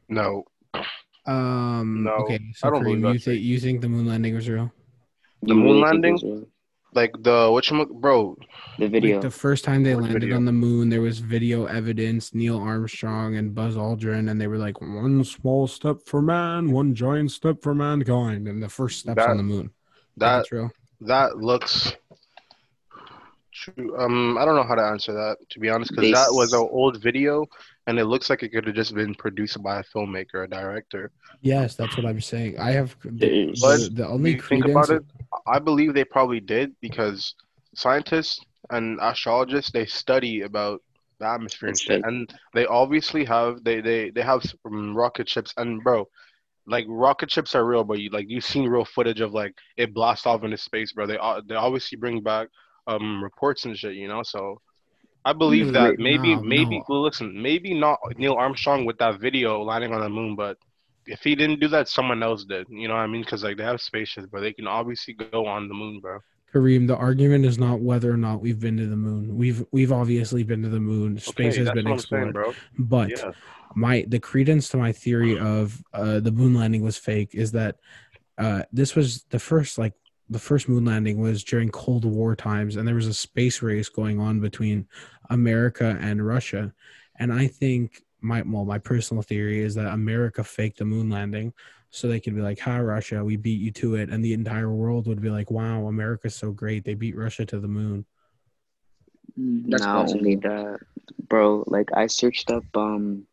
No, 0.09 0.45
Um. 1.25 2.03
No, 2.03 2.11
okay. 2.25 2.39
So 2.55 2.67
I 2.67 2.71
don't 2.71 2.83
believe 2.83 2.99
Kareem, 2.99 3.07
you 3.07 3.13
that's 3.13 3.25
think 3.25 3.41
you 3.43 3.59
think 3.59 3.81
the 3.81 3.89
moon 3.89 4.05
landing 4.07 4.33
was 4.35 4.49
real? 4.49 4.71
The 5.43 5.49
You 5.53 5.55
moon 5.55 5.65
really 5.65 5.81
landing? 5.81 6.47
It 6.93 6.95
was 6.95 6.95
real? 6.95 7.01
like 7.01 7.23
the 7.23 7.51
what 7.51 7.69
you 7.69 7.85
bro. 7.85 8.37
The 8.77 8.87
video. 8.87 9.15
Like 9.15 9.21
the 9.21 9.31
first 9.31 9.63
time 9.63 9.83
they 9.83 9.95
What 9.95 10.03
landed 10.03 10.21
video? 10.21 10.35
on 10.37 10.45
the 10.45 10.51
moon, 10.51 10.89
there 10.89 11.01
was 11.01 11.19
video 11.19 11.65
evidence. 11.65 12.33
Neil 12.33 12.57
Armstrong 12.57 13.35
and 13.35 13.53
Buzz 13.53 13.75
Aldrin, 13.75 14.29
and 14.29 14.39
they 14.39 14.47
were 14.47 14.57
like, 14.57 14.81
"One 14.81 15.23
small 15.23 15.67
step 15.67 15.97
for 16.05 16.21
man, 16.21 16.71
one 16.71 16.95
giant 16.95 17.31
step 17.31 17.61
for 17.61 17.73
mankind." 17.75 18.47
And 18.47 18.61
the 18.61 18.69
first 18.69 18.99
steps 18.99 19.17
That- 19.17 19.29
on 19.29 19.37
the 19.37 19.43
moon. 19.43 19.61
Think 19.61 19.73
That 20.17 20.39
it's 20.41 20.51
real. 20.51 20.71
that 21.01 21.37
looks 21.37 21.95
true. 23.75 23.97
Um, 23.97 24.37
I 24.37 24.45
don't 24.45 24.55
know 24.55 24.63
how 24.63 24.75
to 24.75 24.83
answer 24.83 25.13
that 25.13 25.37
to 25.51 25.59
be 25.59 25.69
honest, 25.69 25.91
because 25.91 26.11
that 26.11 26.33
was 26.33 26.53
an 26.53 26.67
old 26.71 27.01
video, 27.01 27.45
and 27.87 27.99
it 27.99 28.05
looks 28.05 28.29
like 28.29 28.43
it 28.43 28.49
could 28.49 28.65
have 28.67 28.75
just 28.75 28.93
been 28.95 29.15
produced 29.15 29.61
by 29.63 29.79
a 29.79 29.83
filmmaker, 29.83 30.43
a 30.45 30.47
director. 30.47 31.11
Yes, 31.41 31.75
that's 31.75 31.97
what 31.97 32.05
I'm 32.05 32.21
saying. 32.21 32.59
I 32.59 32.71
have 32.71 32.95
the, 33.03 33.27
Is- 33.27 33.61
the, 33.61 33.89
the 33.93 34.07
only 34.07 34.31
you 34.31 34.41
think 34.41 34.65
about 34.65 34.91
it, 34.91 35.03
I 35.47 35.59
believe 35.59 35.93
they 35.93 36.05
probably 36.05 36.39
did 36.39 36.71
because 36.81 37.35
scientists 37.75 38.39
and 38.71 38.99
astrologists 38.99 39.71
they 39.71 39.85
study 39.85 40.41
about 40.41 40.81
the 41.19 41.27
atmosphere 41.27 41.69
and 41.69 41.79
shit, 41.79 42.01
and 42.03 42.33
they 42.53 42.65
obviously 42.65 43.25
have 43.25 43.63
they 43.63 43.81
they 43.81 44.09
they 44.09 44.21
have 44.21 44.43
rocket 44.63 45.27
ships 45.29 45.53
and 45.57 45.83
bro. 45.83 46.07
Like 46.67 46.85
rocket 46.87 47.31
ships 47.31 47.55
are 47.55 47.65
real, 47.65 47.83
but 47.83 47.99
you 47.99 48.09
like 48.11 48.27
you've 48.29 48.45
seen 48.45 48.69
real 48.69 48.85
footage 48.85 49.21
of 49.21 49.33
like 49.33 49.53
it 49.75 49.93
blasts 49.93 50.27
off 50.27 50.43
into 50.43 50.57
space, 50.57 50.93
bro. 50.93 51.07
They 51.07 51.17
uh, 51.17 51.41
they 51.47 51.55
obviously 51.55 51.97
bring 51.97 52.21
back 52.21 52.47
um 52.89 53.23
reports 53.23 53.65
and 53.65 53.77
shit, 53.77 53.95
you 53.95 54.07
know. 54.07 54.23
So 54.23 54.61
I 55.25 55.33
believe 55.33 55.67
Mm, 55.67 55.73
that 55.73 55.89
wait, 55.91 55.99
maybe 55.99 56.35
no, 56.35 56.41
maybe 56.41 56.77
no. 56.77 56.85
well, 56.89 57.01
listen, 57.03 57.41
maybe 57.41 57.73
not 57.73 57.99
Neil 58.17 58.33
Armstrong 58.33 58.85
with 58.85 58.97
that 58.97 59.19
video 59.19 59.61
landing 59.63 59.93
on 59.93 60.01
the 60.01 60.09
moon, 60.09 60.35
but 60.35 60.57
if 61.05 61.21
he 61.21 61.35
didn't 61.35 61.59
do 61.59 61.67
that, 61.69 61.87
someone 61.87 62.21
else 62.23 62.45
did. 62.45 62.67
You 62.69 62.87
know 62.87 62.95
what 62.95 63.01
I 63.01 63.07
mean? 63.07 63.21
Because 63.21 63.43
like 63.43 63.57
they 63.57 63.63
have 63.63 63.81
spaceships, 63.81 64.27
but 64.31 64.41
they 64.41 64.53
can 64.53 64.67
obviously 64.67 65.13
go 65.13 65.45
on 65.45 65.67
the 65.67 65.73
moon, 65.73 65.99
bro. 65.99 66.19
Kareem, 66.53 66.87
the 66.87 66.95
argument 66.97 67.45
is 67.45 67.59
not 67.59 67.79
whether 67.79 68.11
or 68.11 68.17
not 68.17 68.41
we've 68.41 68.59
been 68.59 68.77
to 68.77 68.87
the 68.87 68.95
moon. 68.95 69.37
We've 69.37 69.63
we've 69.71 69.91
obviously 69.91 70.43
been 70.43 70.63
to 70.63 70.69
the 70.69 70.79
moon. 70.79 71.17
Space 71.19 71.55
Okay, 71.55 71.59
has 71.59 71.71
been 71.71 71.87
explored. 71.87 72.23
saying, 72.23 72.33
bro. 72.33 72.53
But 72.79 73.09
Yeah. 73.11 73.31
my 73.75 74.05
the 74.07 74.19
credence 74.19 74.69
to 74.69 74.77
my 74.77 74.91
theory 74.91 75.37
of 75.37 75.83
uh, 75.93 76.19
the 76.19 76.31
moon 76.31 76.55
landing 76.55 76.81
was 76.81 76.97
fake 76.97 77.31
is 77.33 77.51
that 77.51 77.75
uh, 78.37 78.63
this 78.71 78.95
was 78.95 79.23
the 79.29 79.39
first 79.39 79.77
like 79.77 79.93
the 80.29 80.39
first 80.39 80.69
moon 80.69 80.85
landing 80.85 81.19
was 81.19 81.43
during 81.43 81.69
Cold 81.69 82.05
War 82.05 82.35
times, 82.35 82.75
and 82.75 82.87
there 82.87 82.95
was 82.95 83.07
a 83.07 83.13
space 83.13 83.61
race 83.61 83.89
going 83.89 84.19
on 84.19 84.39
between 84.39 84.87
America 85.29 85.97
and 85.99 86.25
Russia, 86.25 86.73
and 87.17 87.33
I 87.33 87.47
think 87.47 88.03
my 88.21 88.41
well 88.41 88.65
my 88.65 88.79
personal 88.79 89.23
theory 89.23 89.61
is 89.61 89.75
that 89.75 89.93
America 89.93 90.43
faked 90.43 90.79
the 90.79 90.85
moon 90.85 91.09
landing 91.09 91.53
so 91.89 92.07
they 92.07 92.19
could 92.19 92.35
be 92.35 92.41
like, 92.41 92.59
"Hi 92.59 92.79
Russia, 92.79 93.23
we 93.23 93.37
beat 93.37 93.59
you 93.61 93.71
to 93.71 93.95
it," 93.95 94.09
and 94.09 94.23
the 94.23 94.33
entire 94.33 94.71
world 94.71 95.07
would 95.07 95.21
be 95.21 95.29
like, 95.29 95.49
"Wow, 95.49 95.87
America's 95.87 96.35
so 96.35 96.51
great, 96.51 96.83
they 96.83 96.93
beat 96.93 97.15
Russia 97.15 97.45
to 97.45 97.59
the 97.59 97.67
moon." 97.67 98.05
That's 99.37 99.83
Not 99.83 100.09
only 100.09 100.35
that, 100.35 100.79
bro. 101.27 101.63
Like 101.67 101.89
I 101.93 102.07
searched 102.07 102.51
up 102.51 102.65
um 102.75 103.25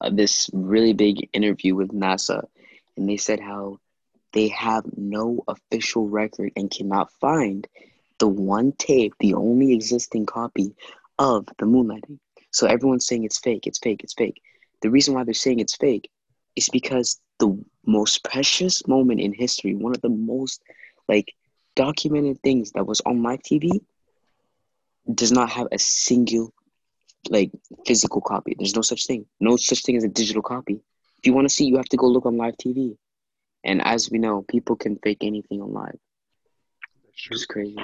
uh, 0.00 0.10
this 0.10 0.48
really 0.52 0.92
big 0.92 1.28
interview 1.32 1.74
with 1.74 1.90
NASA, 1.90 2.46
and 2.96 3.08
they 3.08 3.16
said 3.16 3.40
how 3.40 3.80
they 4.38 4.46
have 4.46 4.84
no 4.96 5.42
official 5.48 6.08
record 6.08 6.52
and 6.54 6.70
cannot 6.70 7.10
find 7.20 7.66
the 8.20 8.28
one 8.28 8.70
tape, 8.70 9.12
the 9.18 9.34
only 9.34 9.72
existing 9.72 10.26
copy 10.26 10.76
of 11.18 11.44
the 11.58 11.66
moon 11.66 11.88
landing. 11.88 12.20
So 12.52 12.68
everyone's 12.68 13.04
saying 13.04 13.24
it's 13.24 13.40
fake, 13.40 13.66
it's 13.66 13.80
fake, 13.80 14.04
it's 14.04 14.14
fake. 14.14 14.40
The 14.80 14.90
reason 14.90 15.14
why 15.14 15.24
they're 15.24 15.34
saying 15.34 15.58
it's 15.58 15.74
fake 15.74 16.08
is 16.54 16.68
because 16.68 17.20
the 17.40 17.60
most 17.84 18.22
precious 18.22 18.86
moment 18.86 19.18
in 19.18 19.32
history, 19.32 19.74
one 19.74 19.92
of 19.92 20.02
the 20.02 20.08
most 20.08 20.62
like 21.08 21.34
documented 21.74 22.40
things 22.40 22.70
that 22.76 22.86
was 22.86 23.00
on 23.00 23.24
live 23.24 23.42
TV, 23.42 23.80
does 25.12 25.32
not 25.32 25.50
have 25.50 25.66
a 25.72 25.80
single 25.80 26.52
like 27.28 27.50
physical 27.84 28.20
copy. 28.20 28.54
There's 28.56 28.76
no 28.76 28.82
such 28.82 29.04
thing. 29.04 29.26
No 29.40 29.56
such 29.56 29.82
thing 29.82 29.96
as 29.96 30.04
a 30.04 30.08
digital 30.08 30.42
copy. 30.42 30.78
If 31.18 31.26
you 31.26 31.32
want 31.32 31.48
to 31.48 31.52
see, 31.52 31.64
you 31.64 31.76
have 31.78 31.88
to 31.88 31.96
go 31.96 32.06
look 32.06 32.24
on 32.24 32.36
live 32.36 32.54
TV. 32.56 32.96
And 33.64 33.82
as 33.84 34.10
we 34.10 34.18
know, 34.18 34.42
people 34.42 34.76
can 34.76 34.96
fake 35.02 35.18
anything 35.22 35.60
on 35.60 35.72
live. 35.72 35.98
That's. 37.04 37.28
It's 37.30 37.46
crazy. 37.46 37.76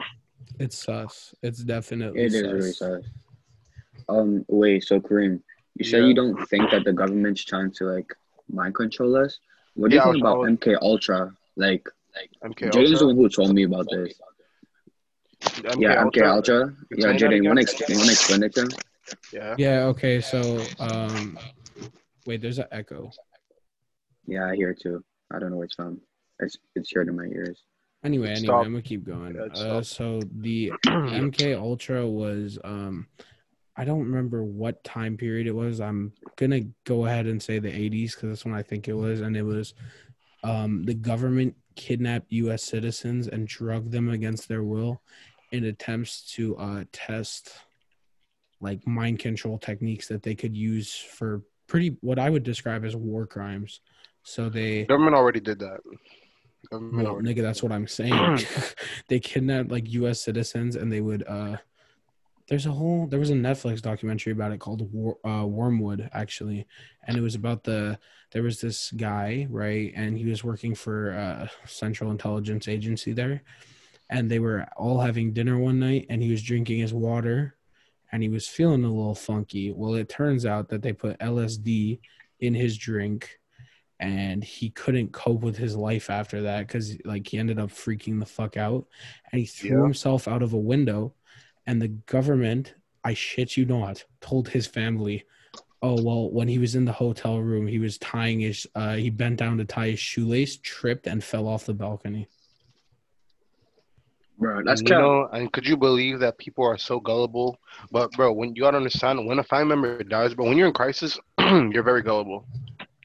It's 0.58 0.76
sus. 0.78 1.34
It's 1.42 1.58
definitely 1.64 2.20
It 2.22 2.26
is 2.34 2.40
sus. 2.40 2.52
really 2.52 2.72
sad. 2.72 3.02
Um, 4.08 4.44
wait, 4.48 4.84
so 4.84 5.00
Kareem, 5.00 5.40
you 5.76 5.84
said 5.84 6.02
Yeah. 6.02 6.06
you 6.08 6.14
don't 6.14 6.46
think 6.48 6.70
that 6.70 6.84
the 6.84 6.92
government's 6.92 7.44
trying 7.44 7.72
to 7.72 7.84
like 7.84 8.12
mind 8.48 8.74
control 8.74 9.16
us? 9.16 9.38
What 9.74 9.90
do 9.90 9.96
Yeah, 9.96 10.06
you 10.06 10.12
think 10.12 10.22
about 10.22 10.34
I 10.36 10.38
was- 10.38 10.50
MK 10.50 10.76
Ultra? 10.80 11.36
Like, 11.56 11.88
MK 12.44 12.70
Jaden's 12.70 13.00
the 13.00 13.06
Ultra. 13.06 13.06
one 13.08 13.16
who 13.16 13.28
told 13.28 13.54
me 13.54 13.62
about 13.64 13.86
this. 13.90 14.14
MK 15.40 15.80
yeah, 15.80 16.02
MK 16.04 16.04
Ultra. 16.04 16.32
Ultra. 16.34 16.58
Yeah, 16.58 16.72
Explain 16.90 17.16
that 17.16 17.20
Jaden, 17.20 17.36
you 17.42 17.48
wanna, 17.48 17.60
again? 17.62 17.74
ex- 17.80 17.88
you 17.88 17.98
wanna 17.98 18.12
explain 18.12 18.42
it 18.44 18.54
to 18.54 18.60
him? 18.62 18.68
Yeah. 19.32 19.54
Yeah, 19.58 19.84
okay, 19.86 20.20
so 20.20 20.60
um 20.78 21.38
wait, 22.26 22.40
there's 22.40 22.58
an 22.58 22.66
echo. 22.70 23.10
Yeah, 24.26 24.46
I 24.50 24.54
hear 24.56 24.70
it 24.70 24.80
too. 24.80 25.02
I 25.32 25.38
don't 25.38 25.50
know 25.50 25.56
where 25.56 25.66
it's. 25.66 25.76
It's 26.40 26.58
it's 26.74 26.92
heard 26.92 27.08
in 27.08 27.16
my 27.16 27.24
ears. 27.24 27.62
Anyway, 28.02 28.28
anyway, 28.28 28.44
Stop. 28.46 28.64
I'm 28.66 28.72
gonna 28.72 28.82
keep 28.82 29.04
going. 29.04 29.34
Yeah, 29.36 29.42
Uh, 29.52 29.82
stop. 29.82 29.84
so 29.84 30.20
the 30.40 30.72
MK 30.86 31.56
Ultra 31.58 32.06
was 32.06 32.58
um 32.64 33.06
I 33.76 33.84
don't 33.84 34.00
remember 34.00 34.44
what 34.44 34.84
time 34.84 35.16
period 35.16 35.46
it 35.46 35.54
was. 35.54 35.80
I'm 35.80 36.12
gonna 36.36 36.62
go 36.84 37.06
ahead 37.06 37.26
and 37.26 37.42
say 37.42 37.58
the 37.58 37.70
80s 37.70 38.14
because 38.14 38.28
that's 38.30 38.44
when 38.44 38.54
I 38.54 38.62
think 38.62 38.88
it 38.88 38.94
was, 38.94 39.20
and 39.20 39.36
it 39.36 39.42
was 39.42 39.74
um 40.42 40.84
the 40.84 40.94
government 40.94 41.54
kidnapped 41.76 42.30
U.S. 42.32 42.62
citizens 42.62 43.26
and 43.28 43.48
drugged 43.48 43.90
them 43.90 44.08
against 44.10 44.48
their 44.48 44.62
will 44.62 45.02
in 45.52 45.64
attempts 45.64 46.32
to 46.34 46.56
uh 46.56 46.84
test 46.92 47.52
like 48.60 48.86
mind 48.86 49.18
control 49.18 49.58
techniques 49.58 50.08
that 50.08 50.22
they 50.22 50.34
could 50.34 50.56
use 50.56 50.94
for 50.94 51.42
pretty 51.68 51.96
what 52.00 52.18
I 52.18 52.28
would 52.28 52.42
describe 52.42 52.84
as 52.84 52.94
war 52.96 53.26
crimes. 53.26 53.80
So 54.24 54.48
they 54.48 54.84
Government 54.84 55.14
already 55.14 55.40
did 55.40 55.60
that. 55.60 55.80
Government 56.70 57.04
well, 57.04 57.12
already 57.12 57.34
nigga, 57.34 57.42
that's 57.42 57.62
what 57.62 57.72
I'm 57.72 57.86
saying. 57.86 58.40
they 59.08 59.20
kidnapped 59.20 59.70
like 59.70 59.92
U.S. 59.92 60.20
citizens, 60.20 60.76
and 60.76 60.90
they 60.90 61.02
would. 61.02 61.24
uh 61.28 61.58
There's 62.48 62.66
a 62.66 62.72
whole. 62.72 63.06
There 63.06 63.20
was 63.20 63.30
a 63.30 63.34
Netflix 63.34 63.82
documentary 63.82 64.32
about 64.32 64.52
it 64.52 64.60
called 64.60 64.90
War, 64.92 65.18
uh, 65.24 65.44
Wormwood, 65.46 66.08
actually, 66.12 66.66
and 67.06 67.16
it 67.16 67.20
was 67.20 67.34
about 67.34 67.64
the. 67.64 67.98
There 68.32 68.42
was 68.42 68.60
this 68.60 68.90
guy, 68.92 69.46
right, 69.50 69.92
and 69.94 70.18
he 70.18 70.24
was 70.24 70.42
working 70.42 70.74
for 70.74 71.12
uh, 71.12 71.46
Central 71.66 72.10
Intelligence 72.10 72.66
Agency 72.66 73.12
there, 73.12 73.42
and 74.08 74.30
they 74.30 74.38
were 74.38 74.66
all 74.74 75.00
having 75.00 75.34
dinner 75.34 75.58
one 75.58 75.78
night, 75.78 76.06
and 76.08 76.22
he 76.22 76.30
was 76.30 76.42
drinking 76.42 76.78
his 76.78 76.94
water, 76.94 77.56
and 78.10 78.22
he 78.22 78.30
was 78.30 78.48
feeling 78.48 78.84
a 78.84 78.88
little 78.88 79.14
funky. 79.14 79.70
Well, 79.70 79.94
it 79.94 80.08
turns 80.08 80.46
out 80.46 80.70
that 80.70 80.80
they 80.80 80.94
put 80.94 81.18
LSD 81.20 82.00
in 82.40 82.54
his 82.54 82.78
drink 82.78 83.38
and 84.04 84.44
he 84.44 84.68
couldn't 84.68 85.12
cope 85.12 85.40
with 85.40 85.56
his 85.56 85.74
life 85.74 86.10
after 86.10 86.42
that 86.42 86.66
because 86.66 86.94
like 87.06 87.26
he 87.26 87.38
ended 87.38 87.58
up 87.58 87.70
freaking 87.70 88.20
the 88.20 88.26
fuck 88.26 88.58
out 88.58 88.86
and 89.32 89.40
he 89.40 89.46
threw 89.46 89.78
Yeah. 89.78 89.84
himself 89.84 90.28
out 90.28 90.42
of 90.42 90.52
a 90.52 90.58
window 90.58 91.14
and 91.66 91.80
the 91.80 91.88
government 91.88 92.74
i 93.02 93.14
shit 93.14 93.56
you 93.56 93.64
not 93.64 94.04
told 94.20 94.48
his 94.48 94.66
family 94.66 95.24
oh 95.80 96.02
well 96.02 96.30
when 96.30 96.48
he 96.48 96.58
was 96.58 96.74
in 96.74 96.84
the 96.84 96.92
hotel 96.92 97.38
room 97.40 97.66
he 97.66 97.78
was 97.78 97.96
tying 97.96 98.40
his 98.40 98.66
uh 98.74 98.94
he 98.94 99.08
bent 99.08 99.38
down 99.38 99.56
to 99.56 99.64
tie 99.64 99.88
his 99.88 99.98
shoelace 100.00 100.58
tripped 100.58 101.06
and 101.06 101.24
fell 101.24 101.48
off 101.48 101.64
the 101.64 101.72
balcony 101.72 102.28
Bro, 104.36 104.64
that's 104.64 104.80
and, 104.80 104.88
you 104.90 104.96
know, 104.96 105.28
and 105.32 105.52
could 105.52 105.64
you 105.64 105.76
believe 105.76 106.18
that 106.18 106.36
people 106.38 106.64
are 106.64 106.76
so 106.76 106.98
gullible? 106.98 107.56
But 107.92 108.10
bro, 108.12 108.32
when 108.32 108.56
you 108.56 108.62
gotta 108.62 108.76
understand, 108.76 109.24
when 109.28 109.38
a 109.38 109.44
family 109.44 109.76
member 109.76 110.02
dies, 110.02 110.34
but 110.34 110.44
when 110.44 110.56
you're 110.58 110.66
in 110.66 110.74
crisis, 110.74 111.16
you're 111.38 111.84
very 111.84 112.02
gullible. 112.02 112.44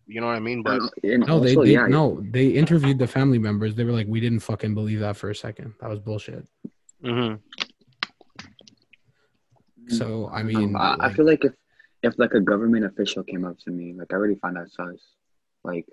You 0.09 0.21
know 0.21 0.27
what 0.31 0.37
I 0.37 0.39
mean? 0.49 0.63
But 0.63 0.81
And 1.03 1.21
no 1.27 1.39
they, 1.39 1.49
also, 1.55 1.63
they 1.65 1.73
yeah, 1.73 1.85
no 1.85 2.19
they 2.37 2.47
interviewed 2.47 2.97
the 2.97 3.05
family 3.17 3.37
members 3.47 3.75
they 3.75 3.85
were 3.87 3.97
like 3.99 4.07
we 4.15 4.19
didn't 4.19 4.39
fucking 4.39 4.73
believe 4.73 5.01
that 5.05 5.15
for 5.21 5.29
a 5.29 5.35
second 5.35 5.69
that 5.79 5.89
was 5.93 5.99
bullshit 5.99 6.43
mhm. 7.03 7.39
so 9.99 10.29
i 10.33 10.41
mean 10.49 10.75
Um, 10.75 10.75
I, 10.75 10.89
I 11.07 11.13
feel 11.13 11.27
like 11.31 11.43
if 11.49 11.53
if 12.01 12.17
like 12.17 12.33
a 12.33 12.39
government 12.51 12.85
official 12.85 13.23
came 13.23 13.45
up 13.45 13.57
to 13.65 13.71
me, 13.71 13.93
like 13.93 14.11
I 14.11 14.15
already 14.15 14.35
find 14.35 14.55
that 14.55 14.71
sus. 14.71 15.01
Like 15.63 15.85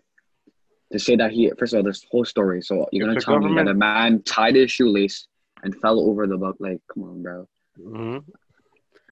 to 0.92 0.98
say 0.98 1.16
that 1.16 1.32
he 1.32 1.50
first 1.58 1.72
of 1.72 1.78
all, 1.78 1.84
this 1.84 2.06
whole 2.10 2.24
story. 2.24 2.62
So 2.62 2.86
you're 2.92 3.06
gonna 3.06 3.18
the 3.18 3.24
tell 3.24 3.40
me 3.40 3.54
that 3.56 3.68
a 3.68 3.74
man 3.74 4.22
tied 4.22 4.54
his 4.54 4.70
shoelace 4.70 5.26
and 5.62 5.74
fell 5.82 5.98
over 6.00 6.26
the 6.26 6.36
buck? 6.36 6.56
Like, 6.60 6.80
come 6.92 7.02
on, 7.04 7.22
bro. 7.22 7.48
Mhm. 7.78 8.24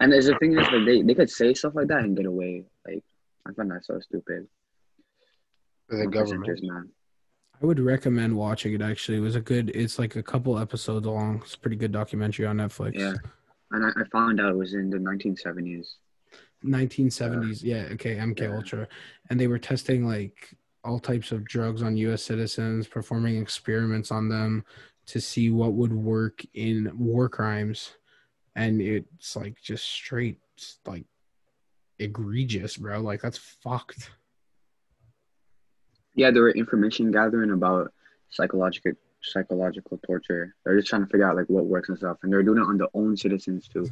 And 0.01 0.13
as 0.13 0.27
the 0.27 0.37
thing 0.39 0.53
is, 0.59 0.67
like 0.73 0.87
they, 0.87 1.03
they 1.03 1.15
could 1.15 1.31
say 1.31 1.55
stuff 1.55 1.75
like 1.75 1.89
that 1.89 2.05
and 2.05 2.17
get 2.17 2.27
away. 2.27 2.65
Like 2.87 3.03
I 3.47 3.53
find 3.53 3.71
that 3.73 3.85
so 3.85 3.99
stupid. 4.01 4.47
The 5.89 6.07
government. 6.07 6.47
Presenters, 6.47 6.63
man. 6.63 6.89
I 7.63 7.67
would 7.67 7.81
recommend 7.81 8.37
watching 8.37 8.75
it. 8.75 8.83
Actually, 8.83 9.19
it 9.19 9.23
was 9.23 9.37
a 9.37 9.41
good. 9.41 9.71
It's 9.75 9.99
like 9.99 10.17
a 10.17 10.23
couple 10.23 10.59
episodes 10.59 11.07
long. 11.07 11.41
It's 11.45 11.55
a 11.55 11.59
pretty 11.59 11.77
good 11.77 11.93
documentary 11.93 12.47
on 12.47 12.57
Netflix. 12.57 12.95
Yeah. 12.95 13.15
And 13.71 13.87
I, 13.87 13.89
I 14.01 14.05
found 14.13 14.41
out 14.41 14.51
it 14.51 14.57
was 14.57 14.75
in 14.75 14.91
the 14.91 14.99
1970s. 14.99 15.87
1970s. 16.65 17.63
Yeah. 17.63 17.89
Okay. 17.93 18.17
MK 18.17 18.41
Yeah. 18.41 18.57
Ultra, 18.57 18.89
and 19.31 19.39
they 19.39 19.47
were 19.47 19.59
testing 19.59 20.07
like 20.07 20.55
all 20.85 20.99
types 20.99 21.33
of 21.33 21.47
drugs 21.47 21.83
on 21.83 21.97
U.S. 21.97 22.23
citizens, 22.23 22.87
performing 22.87 23.41
experiments 23.41 24.11
on 24.11 24.29
them 24.29 24.65
to 25.07 25.21
see 25.21 25.51
what 25.51 25.75
would 25.75 25.93
work 25.93 26.45
in 26.55 26.91
war 26.95 27.29
crimes, 27.29 27.93
and 28.57 28.81
it's 28.81 29.37
like 29.37 29.61
just 29.63 29.85
straight 29.85 30.39
like 30.87 31.05
egregious, 31.99 32.77
bro. 32.77 33.01
Like 33.01 33.23
that's 33.23 33.39
fucked. 33.39 34.11
Yeah, 36.15 36.31
they 36.31 36.41
were 36.41 36.51
information 36.51 37.11
gathering 37.11 37.51
about 37.51 37.93
psychological 38.31 38.93
psychological 39.23 39.99
torture. 40.07 40.55
They're 40.65 40.77
just 40.77 40.89
trying 40.89 41.03
to 41.03 41.09
figure 41.09 41.29
out 41.29 41.37
like 41.37 41.47
what 41.49 41.65
works 41.67 41.89
and 41.89 41.97
stuff, 41.99 42.19
and 42.23 42.33
they're 42.33 42.43
doing 42.43 42.59
it 42.59 42.67
on 42.67 42.77
their 42.79 42.89
own 42.95 43.17
citizens 43.17 43.69
too. 43.69 43.89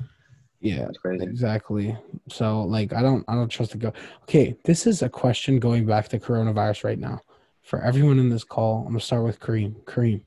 Yeah. 0.61 0.85
That's 0.85 0.99
crazy. 0.99 1.25
Exactly. 1.25 1.97
So 2.29 2.63
like 2.63 2.93
I 2.93 3.03
don't 3.03 3.25
I 3.29 3.35
don't 3.35 3.49
trust 3.49 3.73
the 3.73 3.79
go. 3.79 3.93
Okay, 4.23 4.57
this 4.65 4.87
is 4.87 5.03
a 5.03 5.09
question 5.09 5.59
going 5.59 5.87
back 5.87 6.09
to 6.09 6.19
coronavirus 6.19 6.85
right 6.85 6.99
now. 6.99 7.21
For 7.63 7.81
everyone 7.81 8.19
in 8.19 8.29
this 8.29 8.45
call, 8.45 8.81
I'm 8.81 8.93
gonna 8.93 9.01
start 9.01 9.25
with 9.25 9.41
Kareem. 9.41 9.75
Kareem, 9.85 10.23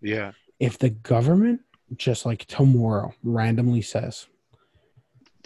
Yeah. 0.00 0.32
if 0.60 0.78
the 0.78 0.90
government 0.90 1.60
just 1.96 2.24
like 2.24 2.44
tomorrow 2.46 3.12
randomly 3.22 3.82
says 3.82 4.26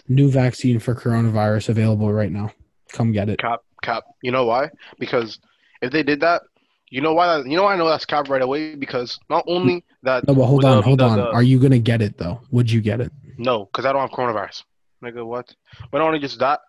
new 0.07 0.29
vaccine 0.31 0.79
for 0.79 0.95
coronavirus 0.95 1.69
available 1.69 2.11
right 2.11 2.31
now, 2.31 2.51
come 2.91 3.11
get 3.11 3.29
it. 3.29 3.39
Cap, 3.39 3.61
cap. 3.83 4.03
You 4.23 4.31
know 4.31 4.45
why? 4.45 4.69
Because 4.99 5.39
if 5.81 5.91
they 5.91 6.03
did 6.03 6.19
that, 6.21 6.41
you 6.89 7.01
know 7.01 7.13
why? 7.13 7.27
That, 7.37 7.47
You 7.49 7.55
know 7.57 7.63
why 7.63 7.73
I 7.73 7.77
know 7.77 7.87
that's 7.87 8.05
cap 8.05 8.29
right 8.29 8.41
away. 8.41 8.75
Because 8.75 9.19
not 9.29 9.43
only 9.47 9.83
that. 10.03 10.27
No, 10.27 10.33
but 10.35 10.45
hold 10.45 10.63
the- 10.63 10.67
on, 10.67 10.83
hold 10.83 10.99
the- 10.99 11.05
on. 11.05 11.17
the- 11.17 11.31
Are 11.31 11.43
you 11.43 11.59
gonna 11.59 11.79
get 11.79 12.01
it 12.01 12.17
though? 12.17 12.41
Would 12.51 12.71
you 12.71 12.81
get 12.81 12.99
it? 13.01 13.11
No, 13.37 13.65
because 13.65 13.85
I 13.85 13.91
don't 13.93 14.01
have 14.01 14.11
coronavirus. 14.11 14.63
Nigga, 15.03 15.25
what? 15.25 15.53
But 15.91 15.99
not 15.99 16.07
only 16.07 16.19
just 16.19 16.39
that, 16.39 16.59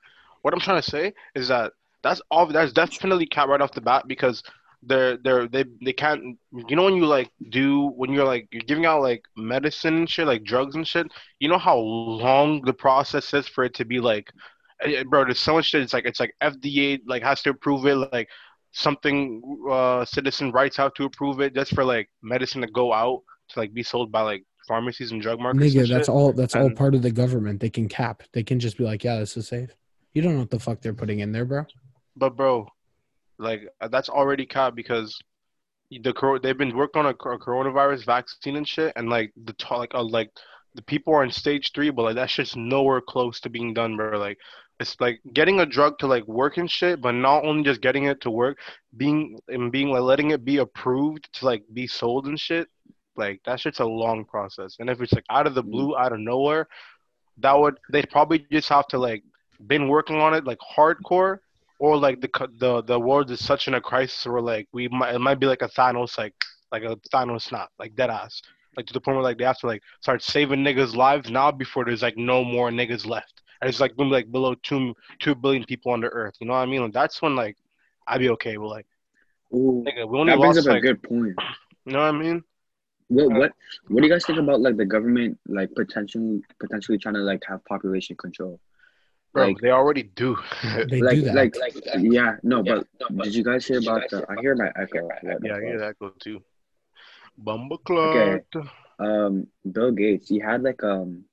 what 0.42 0.54
I'm 0.54 0.60
trying 0.60 0.80
to 0.80 0.88
say 0.90 1.12
is 1.34 1.48
that 1.48 1.72
that's 2.02 2.20
all. 2.30 2.46
That's 2.46 2.72
definitely 2.72 3.26
cap 3.26 3.48
right 3.48 3.60
off 3.60 3.72
the 3.72 3.80
bat 3.80 4.04
because 4.06 4.42
they're 4.82 5.16
they're 5.18 5.48
they 5.48 5.64
they 5.84 5.92
can't. 5.92 6.38
You 6.68 6.76
know 6.76 6.84
when 6.84 6.94
you 6.96 7.06
like 7.06 7.30
do 7.50 7.88
when 7.96 8.12
you're 8.12 8.24
like 8.24 8.46
you're 8.52 8.62
giving 8.62 8.86
out 8.86 9.02
like 9.02 9.22
medicine 9.36 9.96
and 9.96 10.08
shit, 10.08 10.26
like 10.26 10.44
drugs 10.44 10.76
and 10.76 10.86
shit. 10.86 11.10
You 11.40 11.48
know 11.48 11.58
how 11.58 11.76
long 11.78 12.62
the 12.62 12.72
process 12.72 13.32
is 13.34 13.48
for 13.48 13.64
it 13.64 13.74
to 13.74 13.84
be 13.84 14.00
like, 14.00 14.30
eh, 14.82 15.02
bro. 15.02 15.24
There's 15.24 15.40
so 15.40 15.54
much 15.54 15.66
shit. 15.66 15.82
It's 15.82 15.92
like 15.92 16.04
it's 16.06 16.20
like 16.20 16.34
FDA 16.42 17.00
like 17.06 17.22
has 17.22 17.42
to 17.42 17.50
approve 17.50 17.84
it. 17.86 17.96
Like 17.96 18.28
something 18.72 19.42
uh 19.70 20.04
citizen 20.04 20.52
rights 20.52 20.76
have 20.76 20.94
to 20.94 21.04
approve 21.04 21.40
it 21.40 21.54
just 21.54 21.74
for 21.74 21.84
like 21.84 22.08
medicine 22.22 22.60
to 22.60 22.68
go 22.68 22.92
out 22.92 23.20
to 23.48 23.58
like 23.58 23.74
be 23.74 23.82
sold 23.82 24.12
by 24.12 24.20
like 24.20 24.44
pharmacies 24.70 25.10
and 25.10 25.20
drug 25.20 25.40
markets. 25.40 25.74
Nigga, 25.74 25.88
that's 25.88 26.06
shit. 26.06 26.08
all 26.08 26.32
that's 26.32 26.54
all 26.54 26.70
part 26.70 26.94
of 26.94 27.02
the 27.02 27.10
government. 27.10 27.60
They 27.60 27.70
can 27.70 27.88
cap. 27.88 28.22
They 28.32 28.44
can 28.44 28.60
just 28.60 28.78
be 28.78 28.84
like, 28.84 29.02
yeah, 29.02 29.18
this 29.18 29.36
is 29.36 29.48
safe. 29.48 29.70
You 30.14 30.22
don't 30.22 30.34
know 30.34 30.40
what 30.40 30.50
the 30.50 30.60
fuck 30.60 30.80
they're 30.80 30.94
putting 30.94 31.20
in 31.20 31.32
there, 31.32 31.44
bro. 31.44 31.66
But 32.16 32.36
bro, 32.36 32.68
like 33.38 33.62
uh, 33.80 33.88
that's 33.88 34.08
already 34.08 34.46
cap 34.46 34.76
because 34.76 35.18
the 35.90 36.38
they've 36.42 36.56
been 36.56 36.76
working 36.76 37.00
on 37.00 37.06
a, 37.06 37.14
cor- 37.14 37.38
coronavirus 37.38 38.06
vaccine 38.06 38.56
and 38.56 38.68
shit, 38.68 38.92
and 38.94 39.08
like 39.08 39.32
the 39.44 39.54
like 39.70 39.94
uh, 39.94 40.02
like 40.02 40.30
the 40.74 40.82
people 40.82 41.14
are 41.14 41.24
in 41.24 41.32
stage 41.32 41.72
three, 41.74 41.90
but 41.90 42.02
like 42.02 42.14
that 42.14 42.30
shit's 42.30 42.54
nowhere 42.54 43.00
close 43.00 43.40
to 43.40 43.50
being 43.50 43.74
done, 43.74 43.96
bro. 43.96 44.18
Like 44.18 44.38
it's 44.80 44.96
like 44.98 45.20
getting 45.34 45.60
a 45.60 45.66
drug 45.66 45.98
to 45.98 46.06
like 46.06 46.26
work 46.26 46.56
and 46.56 46.70
shit, 46.70 47.00
but 47.02 47.12
not 47.12 47.44
only 47.44 47.62
just 47.62 47.82
getting 47.82 48.04
it 48.04 48.20
to 48.22 48.30
work, 48.30 48.58
being 48.96 49.38
and 49.48 49.70
being 49.70 49.90
like 49.90 50.00
letting 50.00 50.30
it 50.30 50.44
be 50.44 50.56
approved 50.56 51.28
to 51.34 51.44
like 51.44 51.62
be 51.74 51.86
sold 51.86 52.26
and 52.26 52.40
shit. 52.40 52.68
Like 53.14 53.40
that 53.44 53.60
shit's 53.60 53.80
a 53.80 53.84
long 53.84 54.24
process, 54.24 54.76
and 54.80 54.88
if 54.88 55.00
it's 55.02 55.12
like 55.12 55.24
out 55.28 55.46
of 55.46 55.54
the 55.54 55.62
mm-hmm. 55.62 55.70
blue, 55.70 55.96
out 55.96 56.12
of 56.12 56.20
nowhere, 56.20 56.66
that 57.38 57.58
would 57.58 57.78
they'd 57.92 58.08
probably 58.10 58.46
just 58.50 58.70
have 58.70 58.86
to 58.88 58.98
like 58.98 59.22
been 59.66 59.88
working 59.88 60.16
on 60.16 60.32
it 60.32 60.44
like 60.44 60.58
hardcore 60.58 61.38
or 61.78 61.98
like 61.98 62.22
the 62.22 62.30
the 62.58 62.82
the 62.82 62.98
world 62.98 63.30
is 63.30 63.44
such 63.44 63.68
in 63.68 63.74
a 63.74 63.80
crisis 63.80 64.26
where 64.26 64.40
like 64.40 64.66
we 64.72 64.88
might 64.88 65.14
it 65.14 65.18
might 65.18 65.38
be 65.40 65.46
like 65.46 65.62
a 65.62 65.68
Thanos 65.68 66.16
like 66.16 66.34
like 66.72 66.84
a 66.84 66.96
Thanos 67.12 67.42
snap 67.42 67.68
like 67.78 67.94
dead 67.94 68.10
ass. 68.10 68.40
Like 68.76 68.86
to 68.86 68.92
the 68.94 69.00
point 69.00 69.16
where 69.16 69.24
like 69.24 69.36
they 69.36 69.44
have 69.44 69.58
to 69.58 69.66
like 69.66 69.82
start 70.00 70.22
saving 70.22 70.60
niggas 70.60 70.94
lives 70.94 71.28
now 71.28 71.50
before 71.50 71.84
there's 71.84 72.02
like 72.02 72.16
no 72.16 72.44
more 72.44 72.70
niggas 72.70 73.04
left 73.04 73.39
it's 73.62 73.80
like 73.80 73.94
boom 73.96 74.10
like 74.10 74.30
below 74.32 74.54
two 74.62 74.94
two 75.20 75.34
billion 75.34 75.64
people 75.64 75.92
on 75.92 76.00
the 76.00 76.08
earth 76.08 76.34
you 76.40 76.46
know 76.46 76.54
what 76.54 76.60
I 76.60 76.66
mean 76.66 76.82
like, 76.82 76.92
that's 76.92 77.20
when 77.22 77.36
like 77.36 77.56
I'd 78.06 78.18
be 78.20 78.30
okay 78.30 78.56
with 78.58 78.70
like 78.70 78.86
Ooh, 79.52 79.84
nigga 79.86 80.08
we 80.08 80.18
only 80.18 80.32
that 80.32 80.38
brings 80.38 80.56
lost 80.56 80.68
up 80.68 80.76
a 80.76 80.80
good 80.80 81.02
point. 81.02 81.34
you 81.86 81.92
know 81.92 81.98
what 82.00 82.14
I 82.14 82.18
mean 82.18 82.42
What 83.08 83.28
what 83.32 83.52
what 83.88 84.00
do 84.00 84.06
you 84.06 84.12
guys 84.12 84.24
think 84.24 84.38
about 84.38 84.60
like 84.60 84.76
the 84.76 84.84
government 84.86 85.38
like 85.48 85.70
potentially 85.74 86.42
potentially 86.58 86.98
trying 86.98 87.14
to 87.14 87.20
like 87.20 87.42
have 87.48 87.64
population 87.64 88.16
control? 88.16 88.60
bro 89.32 89.48
Like- 89.48 89.58
they 89.60 89.70
already 89.70 90.04
do 90.04 90.36
They 90.88 91.00
like 91.02 91.16
do 91.16 91.22
that. 91.22 91.34
like 91.34 91.54
yeah 91.98 92.36
no 92.42 92.62
but 92.62 92.86
did 93.24 93.34
you 93.34 93.44
guys 93.44 93.66
hear 93.66 93.78
about 93.78 94.08
the 94.10 94.24
I 94.28 94.40
hear 94.40 94.54
my 94.56 94.70
echo. 94.76 95.02
What 95.04 95.40
the 95.42 95.48
yeah 95.48 95.56
I 95.56 95.60
hear 95.60 95.78
that 95.80 95.98
go 95.98 96.12
too 96.18 96.42
Bumba 97.42 97.78
Okay. 97.90 98.44
Um 98.98 99.46
Bill 99.70 99.92
Gates 99.92 100.28
he 100.28 100.38
had 100.38 100.62
like 100.62 100.82
um 100.84 101.24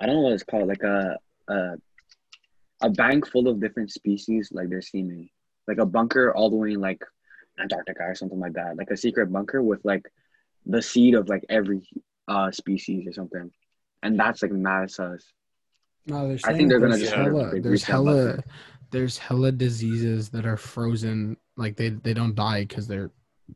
I 0.00 0.06
don't 0.06 0.16
know 0.16 0.22
what 0.22 0.32
it's 0.32 0.42
called 0.42 0.68
like 0.68 0.82
a 0.82 1.18
a 1.48 1.74
a 2.82 2.90
bank 2.90 3.26
full 3.28 3.48
of 3.48 3.60
different 3.60 3.90
species 3.90 4.50
like 4.52 4.68
they're 4.68 4.82
seeming 4.82 5.28
like 5.68 5.78
a 5.78 5.86
bunker 5.86 6.34
all 6.34 6.50
the 6.50 6.56
way 6.56 6.72
in 6.72 6.80
like 6.80 7.02
Antarctica 7.60 8.02
or 8.02 8.14
something 8.14 8.40
like 8.40 8.54
that 8.54 8.76
like 8.76 8.90
a 8.90 8.96
secret 8.96 9.32
bunker 9.32 9.62
with 9.62 9.80
like 9.84 10.04
the 10.66 10.82
seed 10.82 11.14
of 11.14 11.28
like 11.28 11.44
every 11.48 11.82
uh 12.28 12.50
species 12.50 13.06
or 13.06 13.12
something 13.12 13.50
and 14.02 14.18
that's 14.18 14.42
like 14.42 14.52
mad 14.52 14.90
sus 14.90 15.24
No, 16.06 16.28
they're 16.28 16.38
I 16.44 16.52
think 16.54 16.68
they're 16.68 16.80
gonna 16.80 16.98
just 16.98 17.12
hella, 17.14 17.52
like, 17.52 17.62
there's 17.62 17.84
hella, 17.84 18.42
there's 18.90 19.18
hella 19.18 19.52
diseases 19.52 20.28
that 20.30 20.44
are 20.46 20.56
frozen. 20.56 21.36
Like 21.56 21.76
they 21.76 21.90
they 21.90 22.14
don't 22.14 22.34
die 22.34 22.62
because 22.62 22.88
they're 22.88 23.10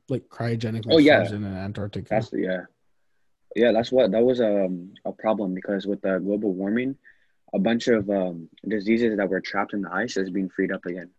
like 0.09 0.25
cryogenically 0.29 0.92
Oh, 0.92 0.99
yeah. 0.99 1.20
frozen 1.22 1.44
in 1.44 1.55
Antarctica. 1.55 2.07
That's 2.09 2.31
yeah, 2.33 2.62
yeah. 3.57 3.72
That's 3.72 3.90
what 3.90 4.12
that 4.12 4.22
was 4.22 4.40
um, 4.40 4.94
a 5.05 5.12
problem 5.12 5.55
because 5.55 5.87
with 5.87 6.01
the 6.03 6.18
global 6.18 6.53
warming, 6.53 6.96
a 7.57 7.59
bunch 7.59 7.88
of 7.88 8.09
um, 8.11 8.49
diseases 8.69 9.16
that 9.16 9.29
were 9.29 9.40
trapped 9.40 9.73
in 9.73 9.81
the 9.83 9.90
ice 9.92 10.16
is 10.19 10.29
being 10.31 10.49
freed 10.55 10.71
up 10.71 10.85
again, 10.87 11.11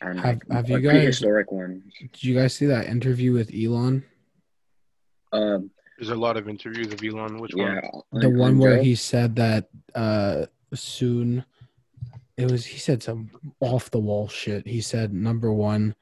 and 0.00 0.18
Have- 0.18 0.40
like, 0.48 0.52
have 0.56 0.68
you 0.68 0.74
like 0.76 0.84
guys- 0.84 0.92
prehistoric 0.92 1.52
one? 1.52 1.82
Did 2.00 2.24
you 2.24 2.34
guys 2.34 2.54
see 2.54 2.66
that 2.66 2.86
interview 2.86 3.32
with 3.32 3.50
Elon? 3.54 4.02
Um, 5.32 5.70
there's 5.98 6.08
a 6.10 6.14
lot 6.14 6.36
of 6.38 6.48
interviews 6.48 6.90
of 6.92 7.00
Elon 7.04 7.38
which 7.38 7.54
yeah, 7.54 7.80
one 8.10 8.20
the 8.22 8.26
on- 8.28 8.38
one 8.38 8.58
where 8.58 8.76
Joe. 8.76 8.82
he 8.82 8.94
said 8.94 9.36
that 9.36 9.68
uh 9.94 10.46
soon 10.74 11.44
it 12.36 12.50
was 12.50 12.64
he 12.64 12.78
said 12.78 13.02
some 13.02 13.30
off 13.60 13.90
the 13.90 13.98
wall 13.98 14.28
shit. 14.28 14.66
He 14.66 14.80
said 14.80 15.12
number 15.12 15.52
one, 15.52 15.94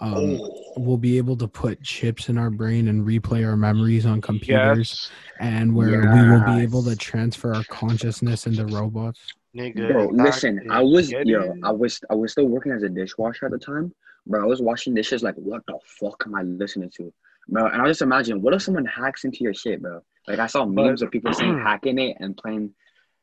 um 0.00 0.38
Oh. 0.40 0.72
we'll 0.76 0.96
be 0.96 1.18
able 1.18 1.36
to 1.36 1.48
put 1.48 1.82
chips 1.82 2.28
in 2.28 2.38
our 2.38 2.50
brain 2.50 2.86
and 2.88 3.04
replay 3.06 3.44
our 3.46 3.56
memories 3.56 4.06
on 4.06 4.20
computers 4.20 5.10
yes 5.10 5.10
and 5.40 5.74
where 5.74 6.00
we 6.14 6.30
will 6.30 6.44
be 6.44 6.62
able 6.62 6.82
to 6.84 6.94
transfer 6.96 7.52
our 7.54 7.64
consciousness 7.64 8.46
into 8.46 8.64
robots. 8.66 9.20
nigga 9.56 9.88
Bro, 9.90 10.08
listen, 10.08 10.58
is 10.58 10.66
I 10.70 10.80
was 10.82 11.10
yo. 11.10 11.54
I 11.64 11.72
was 11.72 12.00
I 12.10 12.14
was 12.14 12.32
still 12.32 12.46
working 12.46 12.72
as 12.72 12.82
a 12.84 12.88
dishwasher 12.88 13.46
at 13.46 13.52
the 13.52 13.58
time, 13.58 13.92
bro. 14.26 14.42
I 14.42 14.46
was 14.46 14.60
washing 14.62 14.94
dishes 14.94 15.22
like, 15.22 15.34
what 15.36 15.62
the 15.66 15.78
fuck 15.84 16.22
am 16.26 16.34
I 16.34 16.42
listening 16.42 16.90
to, 16.96 17.12
bro? 17.48 17.66
And 17.66 17.80
I 17.82 17.86
just 17.86 18.02
imagine, 18.02 18.40
what 18.42 18.54
if 18.54 18.62
someone 18.62 18.84
hacks 18.86 19.24
into 19.24 19.38
your 19.42 19.54
shit, 19.54 19.80
bro? 19.82 20.02
Like 20.28 20.38
I 20.38 20.46
saw 20.46 20.64
memes 20.66 21.02
of 21.02 21.10
people 21.10 21.32
saying 21.32 21.58
hacking 21.68 21.98
it 21.98 22.16
and 22.20 22.36
playing 22.36 22.72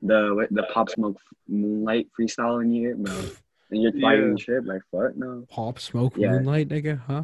the 0.01 0.47
the 0.51 0.63
Pop 0.73 0.89
Smoke 0.89 1.17
Moonlight 1.47 2.07
freestyle 2.19 2.61
in 2.61 2.71
you, 2.71 2.95
bro. 2.95 3.13
And 3.71 3.81
you're 3.81 3.91
fighting 3.93 4.37
Yeah. 4.37 4.43
shit, 4.43 4.65
like 4.65 4.81
what? 4.91 5.17
No, 5.17 5.45
Pop 5.49 5.79
smoke 5.79 6.15
Yeah. 6.17 6.31
moonlight, 6.31 6.69
nigga, 6.69 6.99
huh? 6.99 7.23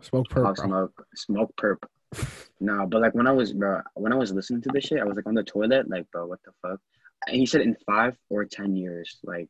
Smoke 0.00 0.28
Pop 0.28 0.56
purple. 0.56 0.64
Smoke, 0.64 1.06
Smoke 1.14 1.56
Perp. 1.56 1.82
No, 2.60 2.86
but 2.86 3.00
like 3.00 3.12
when 3.14 3.26
I 3.26 3.32
was, 3.32 3.52
bro, 3.52 3.80
when 3.94 4.12
I 4.12 4.16
was 4.16 4.32
listening 4.32 4.62
to 4.62 4.68
this 4.70 4.84
shit, 4.84 5.00
I 5.00 5.04
was 5.04 5.16
like 5.16 5.26
on 5.26 5.34
the 5.34 5.42
toilet, 5.42 5.90
like, 5.90 6.08
bro, 6.12 6.26
what 6.26 6.38
the 6.44 6.52
fuck? 6.62 6.78
And 7.26 7.36
he 7.36 7.44
said 7.44 7.62
in 7.62 7.76
five 7.86 8.16
or 8.30 8.44
ten 8.44 8.76
years, 8.76 9.18
like, 9.24 9.48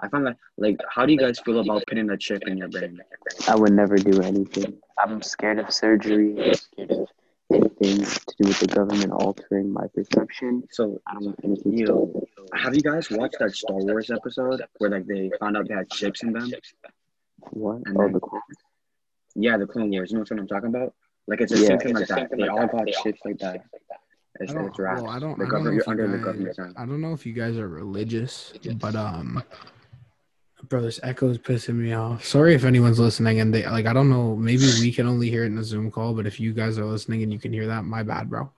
I 0.00 0.08
found 0.08 0.24
like, 0.24 0.36
like, 0.58 0.80
how 0.90 1.06
do 1.06 1.12
you 1.12 1.18
guys 1.18 1.38
feel 1.38 1.60
about 1.60 1.84
putting 1.86 2.10
a 2.10 2.16
chip 2.16 2.42
in 2.48 2.56
your 2.58 2.68
brain? 2.68 3.00
I 3.46 3.54
would 3.54 3.72
never 3.72 3.96
do 3.96 4.20
anything. 4.20 4.80
I'm 4.98 5.22
scared 5.22 5.60
of 5.60 5.72
surgery. 5.72 6.34
I'm 6.40 6.54
scared 6.54 6.90
of 6.90 7.08
anything 7.52 7.98
to 8.04 8.34
do 8.42 8.48
with 8.48 8.58
the 8.58 8.66
government 8.66 9.12
altering 9.12 9.72
my 9.72 9.86
perception. 9.94 10.64
So, 10.72 11.00
I 11.06 11.14
don't 11.14 11.26
want 11.26 11.40
anything 11.44 11.72
to 11.72 11.78
Yo, 11.78 12.06
do 12.06 12.26
have 12.54 12.74
you 12.74 12.82
guys 12.82 13.10
watched 13.10 13.36
that 13.40 13.54
Star 13.54 13.76
Wars 13.76 14.10
episode 14.10 14.62
where 14.78 14.90
like 14.90 15.06
they 15.06 15.30
found 15.40 15.56
out 15.56 15.68
they 15.68 15.74
had 15.74 15.90
chips 15.90 16.22
in 16.22 16.32
them? 16.32 16.50
What? 17.50 17.82
And 17.86 17.96
Oh, 17.96 18.02
then- 18.02 18.12
the 18.12 18.20
clones? 18.20 18.42
Yeah, 19.36 19.56
the 19.56 19.66
Clone 19.66 19.90
Wars. 19.90 20.10
You 20.12 20.18
know 20.18 20.24
what 20.28 20.38
I'm 20.38 20.46
talking 20.46 20.68
about? 20.68 20.94
Like 21.26 21.40
it's 21.40 21.52
a 21.52 21.58
Yeah. 21.58 21.66
same 21.68 21.78
thing 21.78 21.94
like 21.94 22.06
that. 22.08 22.30
They 22.36 22.46
all 22.48 22.66
got 22.66 22.86
chips 22.86 23.20
like 23.24 23.38
that. 23.38 23.64
It's, 24.40 24.50
I 24.52 24.54
don't, 24.54 24.66
it's 24.66 24.78
wraps. 24.78 25.02
well, 25.02 25.10
I 25.10 25.18
don't, 25.18 25.38
the 25.38 25.44
I 25.44 25.48
don't 25.48 25.64
know 25.64 25.70
if 25.70 25.76
you're 25.76 25.90
under 25.90 26.08
the 26.08 26.18
guys. 26.54 26.72
I 26.76 26.84
don't 26.86 27.00
know 27.00 27.12
if 27.12 27.24
you 27.26 27.32
guys 27.32 27.56
are 27.56 27.68
religious, 27.68 28.52
but 28.80 28.94
um, 28.96 29.42
bro, 30.68 30.82
this 30.82 30.98
echo 31.02 31.30
is 31.30 31.38
pissing 31.38 31.76
me 31.76 31.92
off. 31.92 32.24
Sorry 32.24 32.54
if 32.54 32.64
anyone's 32.64 32.98
listening 32.98 33.40
and 33.40 33.52
they 33.54 33.64
like, 33.66 33.86
I 33.86 33.92
don't 33.92 34.10
know, 34.10 34.34
maybe 34.36 34.64
we 34.80 34.92
can 34.92 35.06
only 35.06 35.30
hear 35.30 35.42
it 35.44 35.46
in 35.48 35.56
the 35.56 35.64
Zoom 35.64 35.90
call, 35.90 36.14
but 36.14 36.26
if 36.26 36.40
you 36.40 36.52
guys 36.52 36.78
are 36.78 36.84
listening 36.84 37.22
and 37.22 37.32
you 37.32 37.38
can 37.38 37.52
hear 37.52 37.66
that, 37.68 37.84
my 37.84 38.02
bad, 38.02 38.28
bro. 38.30 38.50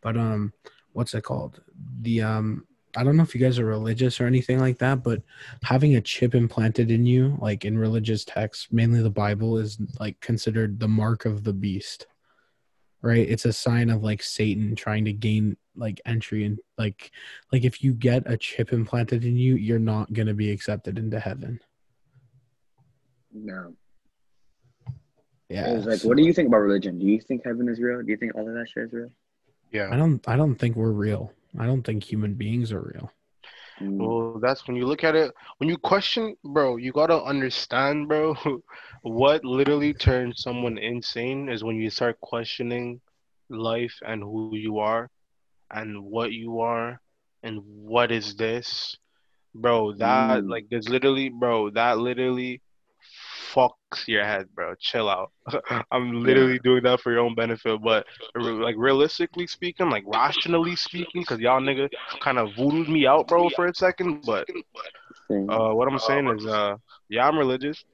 But 0.00 0.16
um, 0.16 0.52
what's 0.92 1.12
it 1.14 1.22
called? 1.24 1.60
The 2.02 2.22
um, 2.22 2.66
I 2.96 3.04
don't 3.04 3.16
know 3.16 3.22
if 3.22 3.34
you 3.34 3.40
guys 3.40 3.58
are 3.58 3.64
religious 3.66 4.20
or 4.20 4.26
anything 4.26 4.58
like 4.58 4.78
that, 4.78 5.02
but 5.02 5.22
having 5.62 5.94
a 5.96 6.00
chip 6.00 6.34
implanted 6.34 6.90
in 6.90 7.04
you, 7.06 7.36
like 7.40 7.64
in 7.64 7.78
religious 7.78 8.24
texts, 8.24 8.68
mainly 8.72 9.02
the 9.02 9.10
Bible, 9.10 9.58
is 9.58 9.78
like 10.00 10.18
considered 10.20 10.80
the 10.80 10.88
mark 10.88 11.24
of 11.24 11.44
the 11.44 11.52
beast 11.52 12.06
right 13.00 13.28
it's 13.28 13.44
a 13.44 13.52
sign 13.52 13.90
of 13.90 14.02
like 14.02 14.20
satan 14.20 14.74
trying 14.74 15.04
to 15.04 15.12
gain 15.12 15.56
like 15.76 16.00
entry 16.04 16.44
and 16.44 16.58
like 16.76 17.12
like 17.52 17.64
if 17.64 17.80
you 17.84 17.94
get 17.94 18.24
a 18.26 18.36
chip 18.36 18.72
implanted 18.72 19.24
in 19.24 19.36
you 19.36 19.54
you're 19.54 19.78
not 19.78 20.12
going 20.12 20.26
to 20.26 20.34
be 20.34 20.50
accepted 20.50 20.98
into 20.98 21.20
heaven 21.20 21.60
No. 23.32 23.72
yeah 25.48 25.74
It's 25.76 25.86
like, 25.86 25.98
so 26.00 26.08
what 26.08 26.16
do 26.16 26.24
you 26.24 26.32
think 26.32 26.48
about 26.48 26.58
religion? 26.58 26.98
Do 26.98 27.06
you 27.06 27.20
think 27.20 27.44
heaven 27.44 27.68
is 27.68 27.78
real? 27.78 28.02
Do 28.02 28.10
you 28.10 28.16
think 28.16 28.34
all 28.34 28.48
of 28.48 28.54
that 28.54 28.68
shit 28.68 28.84
is 28.86 28.92
real? 28.92 29.10
Yeah. 29.70 29.90
i 29.92 29.96
don't 29.96 30.26
i 30.26 30.34
don't 30.34 30.56
think 30.56 30.74
we're 30.74 30.90
real 30.90 31.32
i 31.58 31.66
don't 31.66 31.82
think 31.82 32.02
human 32.04 32.34
beings 32.34 32.72
are 32.72 32.80
real 32.80 33.10
Mm. 33.80 33.98
Well, 33.98 34.40
that's 34.40 34.66
when 34.66 34.76
you 34.76 34.86
look 34.86 35.04
at 35.04 35.14
it. 35.14 35.32
When 35.58 35.68
you 35.68 35.76
question, 35.78 36.34
bro, 36.44 36.76
you 36.76 36.92
gotta 36.92 37.22
understand, 37.22 38.08
bro. 38.08 38.34
What 39.02 39.44
literally 39.44 39.94
turns 39.94 40.42
someone 40.42 40.78
insane 40.78 41.48
is 41.48 41.62
when 41.62 41.76
you 41.76 41.88
start 41.90 42.18
questioning 42.20 43.00
life 43.48 43.94
and 44.04 44.22
who 44.22 44.56
you 44.56 44.78
are, 44.78 45.08
and 45.70 46.02
what 46.02 46.32
you 46.32 46.58
are, 46.60 47.00
and 47.42 47.62
what 47.64 48.10
is 48.10 48.34
this, 48.34 48.96
bro. 49.54 49.92
That 49.94 50.42
Mm. 50.42 50.50
like, 50.50 50.66
there's 50.70 50.88
literally, 50.88 51.28
bro. 51.28 51.70
That 51.70 51.98
literally 51.98 52.60
fucks 53.54 54.06
your 54.06 54.24
head, 54.24 54.46
bro. 54.54 54.74
Chill 54.78 55.08
out. 55.08 55.32
I'm 55.90 56.22
literally 56.22 56.58
doing 56.58 56.82
that 56.84 57.00
for 57.00 57.12
your 57.12 57.20
own 57.20 57.34
benefit, 57.34 57.80
but 57.82 58.06
like 58.34 58.76
realistically 58.78 59.46
speaking, 59.46 59.90
like 59.90 60.04
rationally 60.06 60.76
speaking, 60.76 61.22
because 61.22 61.40
y'all 61.40 61.60
nigga 61.60 61.88
kind 62.20 62.38
of 62.38 62.50
voodooed 62.50 62.88
me 62.88 63.06
out, 63.06 63.28
bro, 63.28 63.48
for 63.50 63.66
a 63.66 63.74
second. 63.74 64.22
But 64.24 64.48
uh, 65.30 65.70
what 65.70 65.88
I'm 65.88 65.98
saying 65.98 66.28
is, 66.38 66.46
uh, 66.46 66.76
yeah, 67.08 67.26
I'm 67.26 67.38
religious. 67.38 67.84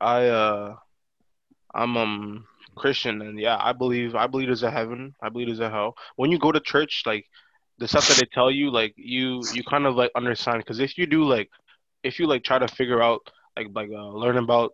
I 0.00 0.26
uh, 0.26 0.76
I'm 1.74 1.96
um 1.96 2.46
Christian, 2.74 3.22
and 3.22 3.38
yeah, 3.38 3.56
I 3.60 3.72
believe 3.72 4.14
I 4.14 4.26
believe 4.26 4.48
there's 4.48 4.62
a 4.62 4.70
heaven. 4.70 5.14
I 5.22 5.28
believe 5.28 5.48
there's 5.48 5.60
a 5.60 5.70
hell. 5.70 5.94
When 6.16 6.30
you 6.30 6.38
go 6.38 6.52
to 6.52 6.60
church, 6.60 7.02
like 7.06 7.26
the 7.78 7.88
stuff 7.88 8.08
that 8.08 8.18
they 8.18 8.28
tell 8.32 8.50
you, 8.50 8.70
like 8.70 8.94
you 8.96 9.42
you 9.52 9.62
kind 9.64 9.86
of 9.86 9.96
like 9.96 10.10
understand. 10.14 10.58
Because 10.58 10.80
if 10.80 10.98
you 10.98 11.06
do 11.06 11.24
like, 11.24 11.50
if 12.02 12.18
you 12.18 12.26
like 12.26 12.44
try 12.44 12.58
to 12.58 12.68
figure 12.68 13.02
out 13.02 13.20
like 13.56 13.68
like 13.74 13.90
uh, 13.90 14.08
learn 14.08 14.36
about 14.36 14.72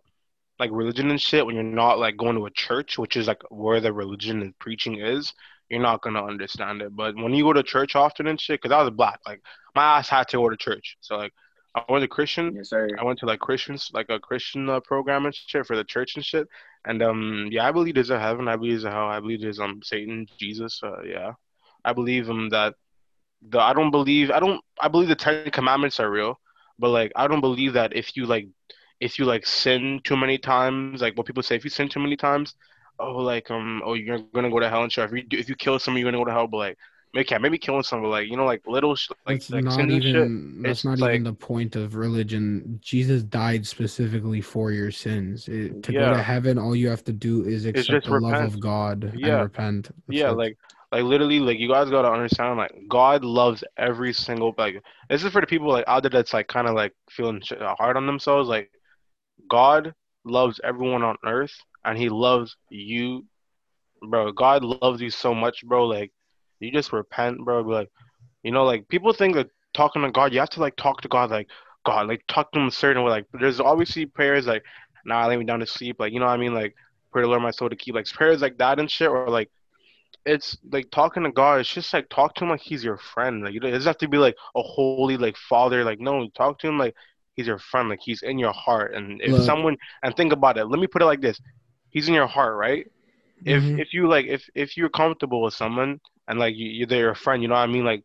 like 0.59 0.71
religion 0.73 1.11
and 1.11 1.21
shit 1.21 1.45
when 1.45 1.55
you're 1.55 1.65
not 1.65 1.99
like 1.99 2.17
going 2.17 2.37
to 2.37 2.47
a 2.47 2.51
church, 2.51 2.99
which 2.99 3.17
is 3.17 3.27
like 3.27 3.43
where 3.51 3.81
the 3.81 3.93
religion 3.93 4.43
and 4.43 4.59
preaching 4.59 5.01
is, 5.01 5.33
you're 5.71 5.81
not 5.81 6.03
gonna 6.03 6.25
understand 6.25 6.83
it. 6.83 6.95
But 6.95 7.17
when 7.17 7.35
you 7.35 7.45
go 7.45 7.53
to 7.53 7.63
church 7.63 7.97
often 7.97 8.27
and 8.27 8.41
shit, 8.41 8.61
because 8.61 8.75
I 8.75 8.83
was 8.83 8.91
black, 8.91 9.21
like 9.27 9.41
my 9.75 9.99
ass 9.99 10.09
had 10.09 10.29
to 10.29 10.37
go 10.37 10.51
to 10.51 10.57
church. 10.57 10.97
So 11.01 11.17
like 11.17 11.33
I 11.75 11.85
went 11.89 12.03
to 12.03 12.09
Christian. 12.09 12.55
yes, 12.55 12.71
sir. 12.71 12.89
I 12.99 13.05
went 13.05 13.21
to 13.21 13.27
like 13.27 13.41
Christians, 13.41 13.91
like 13.93 14.11
a 14.11 14.19
Christian 14.19 14.69
uh, 14.69 14.81
program 14.81 15.25
and 15.27 15.35
shit 15.35 15.67
for 15.67 15.77
the 15.77 15.85
church 15.85 16.17
and 16.17 16.25
shit. 16.25 16.49
And 16.85 17.03
um, 17.03 17.49
yeah, 17.51 17.67
I 17.67 17.73
believe 17.73 17.95
there's 17.95 18.11
a 18.11 18.19
heaven. 18.19 18.49
I 18.49 18.57
believe 18.57 18.73
there's 18.73 18.85
a 18.85 18.91
hell. 18.91 19.07
I 19.07 19.21
believe 19.21 19.41
there's 19.41 19.61
um 19.61 19.81
Satan, 19.83 20.27
Jesus. 20.39 20.81
Uh, 20.83 21.03
yeah, 21.03 21.33
I 21.85 21.93
believe 21.93 22.29
um 22.29 22.49
that 22.51 22.75
the 23.43 23.61
I 23.61 23.73
don't 23.73 23.91
believe 23.91 24.31
I 24.31 24.41
don't 24.41 24.61
I 24.81 24.89
believe 24.89 25.09
the 25.09 25.15
Ten 25.15 25.51
Commandments 25.51 26.01
are 26.01 26.11
real, 26.11 26.41
but 26.81 26.91
like 26.91 27.13
I 27.15 27.29
don't 27.29 27.41
believe 27.41 27.75
that 27.75 27.95
if 27.95 28.17
you 28.17 28.27
like 28.27 28.49
if 29.01 29.19
you 29.19 29.25
like 29.25 29.47
sin 29.47 30.01
too 30.05 30.17
many 30.17 30.39
times, 30.39 31.01
like 31.01 31.17
what 31.17 31.27
people 31.27 31.43
say, 31.43 31.57
if 31.57 31.65
you 31.65 31.71
sin 31.71 31.89
too 31.89 32.01
many 32.01 32.17
times, 32.17 32.55
oh 32.99 33.13
like 33.33 33.51
um 33.51 33.83
oh 33.85 33.95
you're 33.95 34.19
gonna 34.35 34.51
go 34.51 34.61
to 34.61 34.69
hell 34.69 34.83
and 34.83 34.93
shit. 34.93 35.05
If 35.05 35.13
you 35.13 35.23
do, 35.23 35.39
if 35.39 35.49
you 35.49 35.55
kill 35.55 35.79
someone, 35.79 36.01
you're 36.01 36.11
gonna 36.11 36.23
go 36.23 36.29
to 36.31 36.33
hell. 36.39 36.47
But 36.49 36.57
like 36.59 36.79
maybe 37.15 37.39
maybe 37.41 37.59
killing 37.59 37.83
someone, 37.83 38.11
like 38.11 38.29
you 38.29 38.37
know 38.37 38.45
like 38.45 38.63
little 38.67 38.95
sh- 38.95 39.09
like 39.27 39.39
that's 39.39 39.51
like 39.51 39.65
not 39.65 39.75
sins 39.75 39.93
and 39.95 40.03
shit. 40.03 40.15
even 40.17 40.63
that's 40.63 40.79
It's 40.81 40.85
not 40.85 40.99
like- 40.99 41.11
even 41.15 41.25
the 41.25 41.33
point 41.33 41.75
of 41.77 41.97
religion 41.97 42.79
jesus 42.83 43.23
died 43.25 43.67
specifically 43.67 44.41
for 44.41 44.71
your 44.71 44.91
sins 44.93 45.49
It- 45.49 45.83
to 45.85 45.93
go 45.93 46.13
to 46.15 46.23
heaven 46.23 46.57
all 46.59 46.77
you 46.77 46.89
have 46.89 47.03
to 47.05 47.13
do 47.13 47.43
is 47.45 47.65
accept 47.67 48.05
the 48.07 48.21
love 48.21 48.45
of 48.45 48.61
god 48.61 49.13
Yeah. 49.17 49.27
and 49.35 49.43
repent 49.43 49.85
That's 50.07 50.19
yeah 50.21 50.31
it. 50.31 50.37
like 50.45 50.57
like 50.93 51.05
literally 51.05 51.39
like 51.39 51.59
you 51.59 51.69
guys 51.69 51.91
gotta 51.91 52.11
understand 52.11 52.57
like 52.59 52.73
god 52.89 53.25
loves 53.25 53.63
every 53.77 54.13
single 54.13 54.55
like 54.59 54.83
this 55.09 55.23
is 55.23 55.33
for 55.33 55.41
the 55.41 55.47
people 55.47 55.69
like 55.69 55.85
out 55.87 56.03
there 56.03 56.11
that's 56.11 56.33
like 56.33 56.49
kind 56.49 56.67
of 56.67 56.75
like 56.75 56.93
feeling 57.11 57.41
uh, 57.61 57.75
hard 57.77 57.97
on 57.97 58.07
themselves 58.07 58.49
like 58.49 58.71
god 59.49 59.95
loves 60.25 60.61
everyone 60.65 61.03
on 61.03 61.17
earth 61.25 61.55
and 61.85 61.97
he 61.97 62.09
loves 62.09 62.57
you 62.69 63.25
bro. 64.03 64.33
God 64.33 64.65
loves 64.65 65.01
you 65.01 65.11
so 65.11 65.35
much 65.35 65.65
bro 65.65 65.87
like 65.87 66.13
you 66.59 66.71
just 66.71 66.93
repent 66.93 67.45
bro 67.45 67.61
like 67.63 67.91
you 68.43 68.51
know 68.51 68.65
like 68.65 68.89
people 68.89 69.13
think 69.13 69.35
that 69.35 69.49
talking 69.75 70.03
to 70.03 70.11
god 70.11 70.33
you 70.33 70.41
have 70.41 70.51
to 70.51 70.61
like 70.61 70.77
talk 70.77 71.01
to 71.01 71.09
god 71.09 71.31
like 71.31 71.49
god 71.87 72.09
like 72.09 72.23
talk 72.29 72.51
to 72.53 72.59
him 72.59 72.69
a 72.69 72.71
certain 72.71 73.03
way 73.03 73.11
like 73.11 73.27
there's 73.41 73.61
obviously 73.61 74.05
prayers 74.05 74.47
like 74.47 74.63
now 75.05 75.21
nah 75.21 75.29
lay 75.29 75.37
me 75.37 75.45
down 75.45 75.61
to 75.61 75.67
sleep 75.67 75.97
like 75.99 76.13
you 76.13 76.21
know 76.21 76.27
what 76.27 76.33
i 76.33 76.37
mean? 76.37 76.55
Like 76.55 76.75
pray 77.13 77.23
to 77.23 77.29
lord 77.29 77.43
my 77.43 77.51
soul 77.51 77.71
to 77.71 77.77
keep 77.77 77.95
like 77.95 78.07
prayers 78.07 78.43
like 78.43 78.59
that 78.59 78.79
and 78.79 78.91
shit 78.91 79.09
or 79.09 79.29
like 79.29 79.51
it's 80.27 80.57
like 80.71 80.91
talking 80.91 81.23
to 81.25 81.31
God. 81.33 81.61
It's 81.61 81.73
just 81.73 81.93
like 81.93 82.09
talk 82.09 82.35
to 82.35 82.45
him 82.45 82.51
like 82.51 82.61
he's 82.61 82.85
your 82.85 82.99
friend. 82.99 83.43
Like 83.45 83.55
you 83.55 83.61
don't- 83.61 83.71
it 83.71 83.75
doesn't 83.75 83.91
have 83.91 83.99
to 83.99 84.09
be 84.09 84.19
like 84.19 84.37
a 84.57 84.63
holy 84.63 85.03
like 85.05 85.25
father. 85.25 85.71
Like 85.71 85.87
no, 85.87 86.15
talk 86.21 86.47
to 86.49 86.55
him 86.55 86.67
like 86.67 86.83
he's 87.25 87.39
your 87.39 87.49
friend. 87.49 87.83
Like 87.83 87.93
he's 87.95 88.23
in 88.23 88.39
your 88.39 88.53
heart. 88.53 88.95
And 88.95 89.21
if 89.23 89.33
Look. 89.33 89.41
someone 89.41 89.77
and 90.03 90.15
think 90.17 90.33
about 90.33 90.57
it. 90.59 90.65
Let 90.67 90.81
me 90.81 90.87
put 90.87 91.03
it 91.03 91.07
like 91.07 91.21
this: 91.21 91.41
He's 91.91 92.09
in 92.09 92.15
your 92.15 92.27
heart, 92.27 92.57
right? 92.57 92.87
If 93.45 93.71
Mhm. 93.71 93.77
if 93.77 93.93
you 93.93 94.09
like 94.09 94.27
if 94.27 94.45
if 94.55 94.77
you're 94.77 94.89
comfortable 94.91 95.43
with 95.43 95.55
someone 95.55 96.01
and 96.29 96.39
like 96.39 96.55
you, 96.57 96.69
you're 96.71 96.87
their 96.87 97.15
friend, 97.15 97.43
you 97.43 97.49
know 97.49 97.55
what 97.55 97.61
I 97.69 97.73
mean? 97.73 97.85
Like 97.85 98.03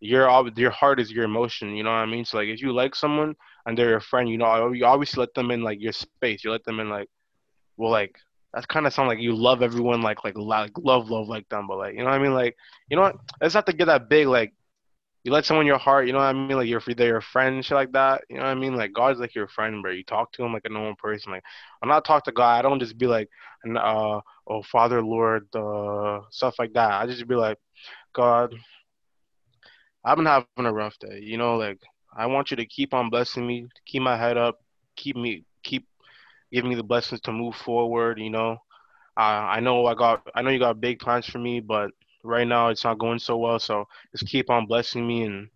your 0.00 0.28
your 0.56 0.70
heart 0.70 1.00
is 1.00 1.10
your 1.12 1.24
emotion. 1.24 1.74
You 1.76 1.84
know 1.84 1.90
what 1.90 1.96
I 1.96 2.06
mean? 2.06 2.24
So 2.24 2.38
like 2.38 2.48
if 2.48 2.60
you 2.62 2.72
like 2.72 2.94
someone 2.94 3.34
and 3.66 3.76
they're 3.78 3.90
your 3.90 4.00
friend, 4.00 4.28
you 4.28 4.38
know 4.38 4.72
you 4.72 4.84
obviously 4.86 5.20
let 5.20 5.34
them 5.34 5.50
in 5.50 5.62
like 5.62 5.80
your 5.80 5.92
space. 5.92 6.32
You 6.32 6.40
let 6.52 6.52
them 6.64 6.66
in 6.66 6.76
like 6.76 7.08
well 7.76 7.90
like 7.90 8.16
that's 8.58 8.66
kind 8.66 8.88
of 8.88 8.92
sound 8.92 9.06
like 9.06 9.20
you 9.20 9.36
love 9.36 9.62
everyone 9.62 10.02
like 10.02 10.24
like 10.24 10.36
love 10.36 10.68
love 11.10 11.28
like 11.28 11.46
but 11.48 11.78
like 11.78 11.92
you 11.94 12.00
know 12.00 12.06
what 12.06 12.14
I 12.14 12.18
mean? 12.18 12.34
Like 12.34 12.56
you 12.90 12.96
know 12.96 13.02
what? 13.02 13.16
It's 13.40 13.54
not 13.54 13.66
to 13.66 13.72
get 13.72 13.84
that 13.84 14.08
big. 14.08 14.26
Like 14.26 14.52
you 15.22 15.30
let 15.30 15.44
someone 15.44 15.62
in 15.62 15.68
your 15.68 15.78
heart. 15.78 16.08
You 16.08 16.12
know 16.12 16.18
what 16.18 16.24
I 16.24 16.32
mean? 16.32 16.56
Like 16.56 16.66
you're 16.66 16.82
they're 16.84 17.06
your 17.06 17.20
friend 17.20 17.64
shit 17.64 17.76
like 17.76 17.92
that. 17.92 18.24
You 18.28 18.38
know 18.38 18.42
what 18.42 18.48
I 18.48 18.54
mean? 18.56 18.74
Like 18.74 18.92
God's 18.92 19.20
like 19.20 19.36
your 19.36 19.46
friend, 19.46 19.80
bro. 19.80 19.92
You 19.92 20.02
talk 20.02 20.32
to 20.32 20.44
him 20.44 20.52
like 20.52 20.64
a 20.64 20.70
normal 20.70 20.96
person. 20.96 21.30
Like 21.30 21.44
when 21.78 21.92
I 21.92 22.00
talk 22.00 22.24
to 22.24 22.32
God, 22.32 22.58
I 22.58 22.62
don't 22.62 22.80
just 22.80 22.98
be 22.98 23.06
like, 23.06 23.28
uh, 23.64 24.20
oh 24.48 24.62
Father 24.64 25.02
Lord, 25.02 25.46
uh, 25.54 26.22
stuff 26.30 26.56
like 26.58 26.72
that. 26.72 26.90
I 26.90 27.06
just 27.06 27.28
be 27.28 27.36
like, 27.36 27.58
God, 28.12 28.52
I've 30.04 30.16
been 30.16 30.26
having 30.26 30.48
a 30.58 30.72
rough 30.72 30.98
day. 30.98 31.20
You 31.22 31.38
know, 31.38 31.58
like 31.58 31.78
I 32.12 32.26
want 32.26 32.50
you 32.50 32.56
to 32.56 32.66
keep 32.66 32.92
on 32.92 33.08
blessing 33.08 33.46
me, 33.46 33.68
keep 33.86 34.02
my 34.02 34.16
head 34.16 34.36
up, 34.36 34.58
keep 34.96 35.14
me 35.14 35.44
keep 35.62 35.86
giving 36.52 36.70
me 36.70 36.76
the 36.76 36.82
blessings 36.82 37.20
to 37.22 37.32
move 37.32 37.54
forward. 37.56 38.18
You 38.18 38.30
know, 38.30 38.58
uh, 39.16 39.20
I 39.20 39.60
know 39.60 39.86
I 39.86 39.94
got 39.94 40.22
I 40.34 40.42
know 40.42 40.50
you 40.50 40.58
got 40.58 40.80
big 40.80 40.98
plans 40.98 41.26
for 41.26 41.38
me, 41.38 41.60
but 41.60 41.90
right 42.24 42.46
now 42.46 42.68
it's 42.68 42.84
not 42.84 42.98
going 42.98 43.18
so 43.18 43.36
well. 43.36 43.58
So 43.58 43.86
just 44.12 44.26
keep 44.26 44.50
on 44.50 44.66
blessing 44.66 45.06
me 45.06 45.22
and. 45.24 45.48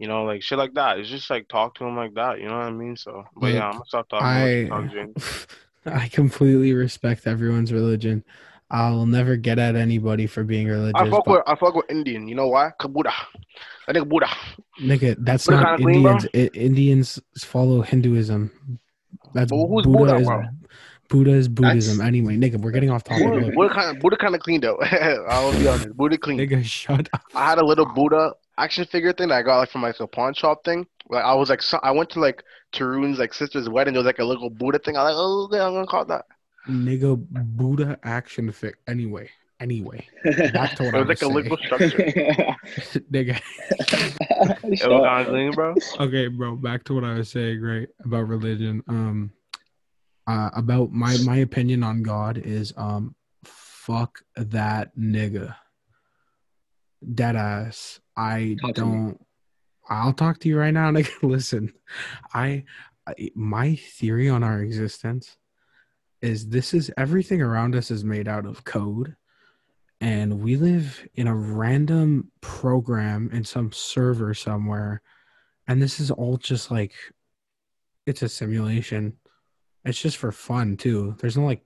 You 0.00 0.06
know, 0.06 0.22
like 0.22 0.44
shit 0.44 0.58
like 0.58 0.74
that. 0.74 1.00
It's 1.00 1.08
just 1.08 1.28
like 1.28 1.48
talk 1.48 1.74
to 1.74 1.84
him 1.84 1.96
like 1.96 2.14
that. 2.14 2.38
You 2.38 2.46
know 2.46 2.56
what 2.56 2.66
I 2.66 2.70
mean? 2.70 2.96
So, 2.96 3.24
but 3.36 3.48
yeah, 3.48 3.66
I'm 3.66 3.72
gonna 3.72 3.84
stop 3.84 4.08
talking. 4.08 4.70
I'll 4.70 4.82
let 4.82 4.92
you 4.92 5.12
talk, 5.16 5.52
I 5.86 6.06
completely 6.06 6.72
respect 6.72 7.26
everyone's 7.26 7.72
religion. 7.72 8.22
I'll 8.70 9.06
never 9.06 9.36
get 9.36 9.58
at 9.58 9.76
anybody 9.76 10.26
for 10.26 10.44
being 10.44 10.68
religious. 10.68 11.00
I 11.00 11.10
fuck 11.10 11.24
but 11.24 11.32
with 11.38 11.42
I 11.46 11.56
fuck 11.56 11.74
with 11.74 11.90
Indian. 11.90 12.28
You 12.28 12.34
know 12.34 12.48
why? 12.48 12.70
Kabuda. 12.80 13.12
That 13.86 13.96
nigga 13.96 14.08
Buddha. 14.08 14.28
nigga, 14.80 15.16
that's 15.18 15.46
Buddha 15.46 15.60
not 15.62 15.78
kinda 15.78 15.90
clean, 15.90 16.02
bro? 16.02 16.12
Indians. 16.12 16.54
I, 16.54 16.58
Indians 16.58 17.20
follow 17.38 17.80
Hinduism. 17.80 18.78
That's 19.38 19.50
But 19.50 19.66
who's 19.66 19.86
Buddha, 19.86 20.14
Buddha, 20.14 20.16
is? 20.16 20.28
Buddha 21.08 21.30
is 21.30 21.48
Buddhism. 21.48 21.98
That's- 21.98 22.08
anyway, 22.08 22.36
nigga, 22.36 22.60
we're 22.60 22.70
getting 22.70 22.90
off 22.90 23.04
topic. 23.04 23.24
Buddha, 23.26 23.50
Buddha 23.52 23.74
kind 23.74 23.96
of 23.96 24.02
Buddha 24.02 24.16
kind 24.16 24.34
of 24.34 24.40
clean 24.40 24.60
though. 24.60 24.78
I'll 25.28 25.52
be 25.52 25.66
honest. 25.68 25.96
Buddha 25.96 26.18
clean. 26.18 26.38
nigga, 26.38 26.62
shut 26.64 27.08
up. 27.12 27.22
I 27.34 27.48
had 27.48 27.58
a 27.58 27.64
little 27.64 27.86
Buddha 27.86 28.34
action 28.58 28.84
figure 28.84 29.12
thing 29.12 29.28
that 29.28 29.36
I 29.36 29.42
got 29.42 29.58
like 29.58 29.70
from 29.70 29.82
like 29.82 29.98
a 30.00 30.06
pawn 30.06 30.34
shop 30.34 30.64
thing. 30.64 30.86
Like 31.08 31.24
I 31.24 31.34
was 31.34 31.48
like, 31.48 31.62
so, 31.62 31.78
I 31.82 31.90
went 31.92 32.10
to 32.10 32.20
like 32.20 32.42
Tarun's 32.72 33.18
like 33.18 33.32
sister's 33.32 33.68
wedding. 33.68 33.94
There 33.94 34.00
was 34.02 34.06
like 34.06 34.18
a 34.18 34.24
little 34.24 34.50
Buddha 34.50 34.78
thing. 34.78 34.96
I 34.96 35.04
was 35.04 35.10
like, 35.14 35.18
oh, 35.18 35.44
okay, 35.44 35.60
I'm 35.60 35.72
gonna 35.72 35.86
call 35.86 36.04
that. 36.06 36.26
Nigga, 36.68 37.16
Buddha 37.30 37.98
action 38.02 38.52
fit. 38.52 38.74
Anyway, 38.86 39.30
anyway, 39.60 40.06
back 40.52 40.76
to 40.76 40.84
what 40.84 40.94
It 40.94 40.98
I 40.98 41.02
was 41.02 41.08
was 41.08 41.08
like 41.08 41.16
a 41.16 41.16
saying. 41.16 41.34
little 41.34 41.56
structure. 41.58 41.98
nigga. 43.12 43.40
It 44.70 44.88
was 44.88 45.04
kind 45.26 45.54
bro. 45.54 45.74
Okay, 46.00 46.28
bro. 46.28 46.56
Back 46.56 46.84
to 46.84 46.94
what 46.94 47.04
I 47.04 47.14
was 47.14 47.28
saying. 47.30 47.60
Right 47.60 47.88
about 48.04 48.28
religion. 48.28 48.82
Um, 48.88 49.32
uh, 50.26 50.50
about 50.54 50.92
my 50.92 51.16
my 51.24 51.36
opinion 51.38 51.82
on 51.82 52.02
God 52.02 52.38
is 52.38 52.72
um, 52.76 53.14
fuck 53.44 54.20
that 54.36 54.96
nigga. 54.96 55.54
dead 57.14 57.36
ass. 57.36 58.00
I 58.16 58.56
Talk 58.60 58.74
don't. 58.74 59.18
I'll 59.88 60.12
talk 60.12 60.38
to 60.40 60.48
you 60.48 60.58
right 60.58 60.72
now, 60.74 60.90
nigga. 60.90 61.10
Listen, 61.22 61.72
I, 62.34 62.64
I 63.06 63.30
my 63.34 63.74
theory 63.76 64.28
on 64.28 64.42
our 64.42 64.60
existence 64.60 65.36
is 66.20 66.48
this 66.48 66.74
is 66.74 66.90
everything 66.98 67.40
around 67.40 67.74
us 67.74 67.90
is 67.90 68.04
made 68.04 68.28
out 68.28 68.44
of 68.44 68.64
code, 68.64 69.16
and 70.00 70.40
we 70.40 70.56
live 70.56 71.06
in 71.14 71.26
a 71.26 71.34
random 71.34 72.30
program 72.40 73.30
in 73.32 73.44
some 73.44 73.72
server 73.72 74.34
somewhere, 74.34 75.02
and 75.66 75.82
this 75.82 76.00
is 76.00 76.10
all 76.10 76.36
just 76.36 76.70
like, 76.70 76.92
it's 78.06 78.22
a 78.22 78.28
simulation. 78.28 79.14
It's 79.84 80.00
just 80.00 80.16
for 80.16 80.32
fun 80.32 80.76
too. 80.76 81.16
There's 81.18 81.36
no 81.36 81.44
like 81.44 81.62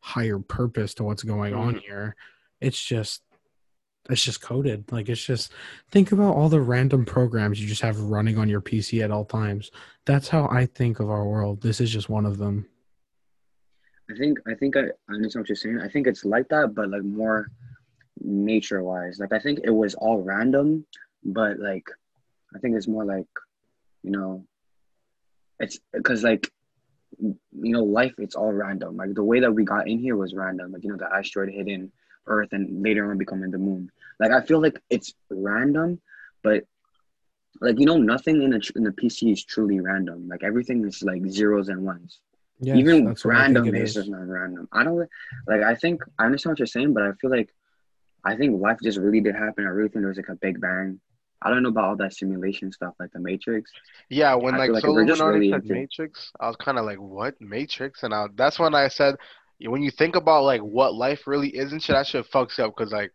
higher 0.00 0.38
purpose 0.38 0.94
to 0.94 1.04
what's 1.04 1.22
going 1.22 1.54
on 1.54 1.74
mm-hmm. 1.74 1.78
here. 1.78 2.16
It's 2.60 2.82
just 2.82 3.22
it's 4.08 4.22
just 4.22 4.40
coded. 4.40 4.90
Like 4.92 5.08
it's 5.08 5.24
just 5.24 5.52
think 5.90 6.12
about 6.12 6.36
all 6.36 6.48
the 6.48 6.60
random 6.60 7.04
programs 7.04 7.60
you 7.60 7.66
just 7.66 7.82
have 7.82 7.98
running 7.98 8.38
on 8.38 8.48
your 8.48 8.60
PC 8.60 9.02
at 9.02 9.10
all 9.10 9.24
times. 9.24 9.70
That's 10.04 10.28
how 10.28 10.48
I 10.48 10.66
think 10.66 11.00
of 11.00 11.10
our 11.10 11.26
world. 11.26 11.60
This 11.60 11.80
is 11.80 11.90
just 11.90 12.08
one 12.08 12.26
of 12.26 12.38
them. 12.38 12.68
I 14.10 14.14
think 14.14 14.38
I 14.46 14.54
think 14.54 14.76
I, 14.76 14.82
I 15.08 15.14
understand 15.14 15.42
what 15.42 15.48
you're 15.48 15.56
saying. 15.56 15.80
I 15.80 15.88
think 15.88 16.06
it's 16.06 16.24
like 16.24 16.48
that, 16.48 16.74
but 16.74 16.90
like 16.90 17.02
more 17.02 17.50
nature 18.20 18.82
wise. 18.82 19.18
Like 19.18 19.32
I 19.32 19.38
think 19.38 19.60
it 19.64 19.70
was 19.70 19.94
all 19.94 20.22
random, 20.22 20.86
but 21.24 21.58
like 21.58 21.88
I 22.54 22.58
think 22.58 22.76
it's 22.76 22.88
more 22.88 23.04
like, 23.04 23.26
you 24.02 24.10
know, 24.10 24.44
it's 25.58 25.78
because 25.92 26.22
like 26.22 26.50
you 27.18 27.72
know, 27.72 27.82
life 27.82 28.14
it's 28.18 28.36
all 28.36 28.52
random. 28.52 28.96
Like 28.96 29.14
the 29.14 29.24
way 29.24 29.40
that 29.40 29.52
we 29.52 29.64
got 29.64 29.88
in 29.88 29.98
here 29.98 30.16
was 30.16 30.34
random. 30.34 30.72
Like, 30.72 30.84
you 30.84 30.90
know, 30.90 30.96
the 30.96 31.12
asteroid 31.12 31.50
hitting 31.50 31.90
Earth 32.26 32.52
and 32.52 32.82
later 32.82 33.10
on 33.10 33.18
becoming 33.18 33.50
the 33.50 33.58
moon. 33.58 33.90
Like 34.20 34.32
I 34.32 34.40
feel 34.42 34.60
like 34.60 34.80
it's 34.90 35.14
random, 35.30 36.00
but 36.42 36.64
like 37.60 37.78
you 37.78 37.86
know, 37.86 37.96
nothing 37.96 38.42
in 38.42 38.52
a 38.54 38.60
in 38.76 38.84
the 38.84 38.90
PC 38.90 39.32
is 39.32 39.44
truly 39.44 39.80
random. 39.80 40.28
Like 40.28 40.42
everything 40.42 40.84
is 40.86 41.02
like 41.02 41.26
zeros 41.26 41.68
and 41.68 41.84
ones. 41.84 42.20
Yes, 42.60 42.78
Even 42.78 43.04
that's 43.04 43.24
what 43.24 43.36
I 43.36 43.46
think 43.46 43.56
random 43.56 43.74
it 43.74 43.82
is 43.82 43.90
is. 43.90 43.94
just 43.96 44.08
not 44.08 44.26
random. 44.26 44.68
I 44.72 44.82
don't 44.84 44.96
like. 45.46 45.62
I 45.62 45.74
think 45.74 46.02
I 46.18 46.24
understand 46.24 46.52
what 46.52 46.58
you're 46.58 46.66
saying, 46.66 46.94
but 46.94 47.02
I 47.02 47.12
feel 47.20 47.30
like 47.30 47.54
I 48.24 48.34
think 48.34 48.60
life 48.60 48.78
just 48.82 48.98
really 48.98 49.20
did 49.20 49.34
happen. 49.34 49.64
I 49.66 49.68
really 49.68 49.88
think 49.88 50.02
there 50.02 50.08
was 50.08 50.16
like 50.16 50.28
a 50.30 50.36
big 50.36 50.60
bang. 50.60 50.98
I 51.42 51.50
don't 51.50 51.62
know 51.62 51.68
about 51.68 51.84
all 51.84 51.96
that 51.96 52.14
simulation 52.14 52.72
stuff 52.72 52.94
like 52.98 53.12
the 53.12 53.20
Matrix. 53.20 53.70
Yeah, 54.08 54.34
when 54.34 54.54
I 54.54 54.58
like 54.58 54.66
feel 54.68 54.74
like 54.74 54.82
Solo 54.84 55.04
just 55.06 55.20
really 55.22 55.50
said 55.50 55.62
into- 55.62 55.74
Matrix, 55.74 56.32
I 56.40 56.46
was 56.48 56.56
kind 56.56 56.78
of 56.78 56.86
like, 56.86 56.98
"What 56.98 57.38
Matrix?" 57.40 58.02
And 58.04 58.14
I, 58.14 58.26
that's 58.34 58.58
when 58.58 58.74
I 58.74 58.88
said, 58.88 59.16
when 59.60 59.82
you 59.82 59.90
think 59.90 60.16
about 60.16 60.44
like 60.44 60.62
what 60.62 60.94
life 60.94 61.26
really 61.26 61.48
is 61.50 61.72
and 61.72 61.82
shit, 61.82 61.94
that 61.94 62.06
shit 62.06 62.30
fucks 62.30 62.58
up 62.58 62.74
because 62.76 62.90
like, 62.92 63.12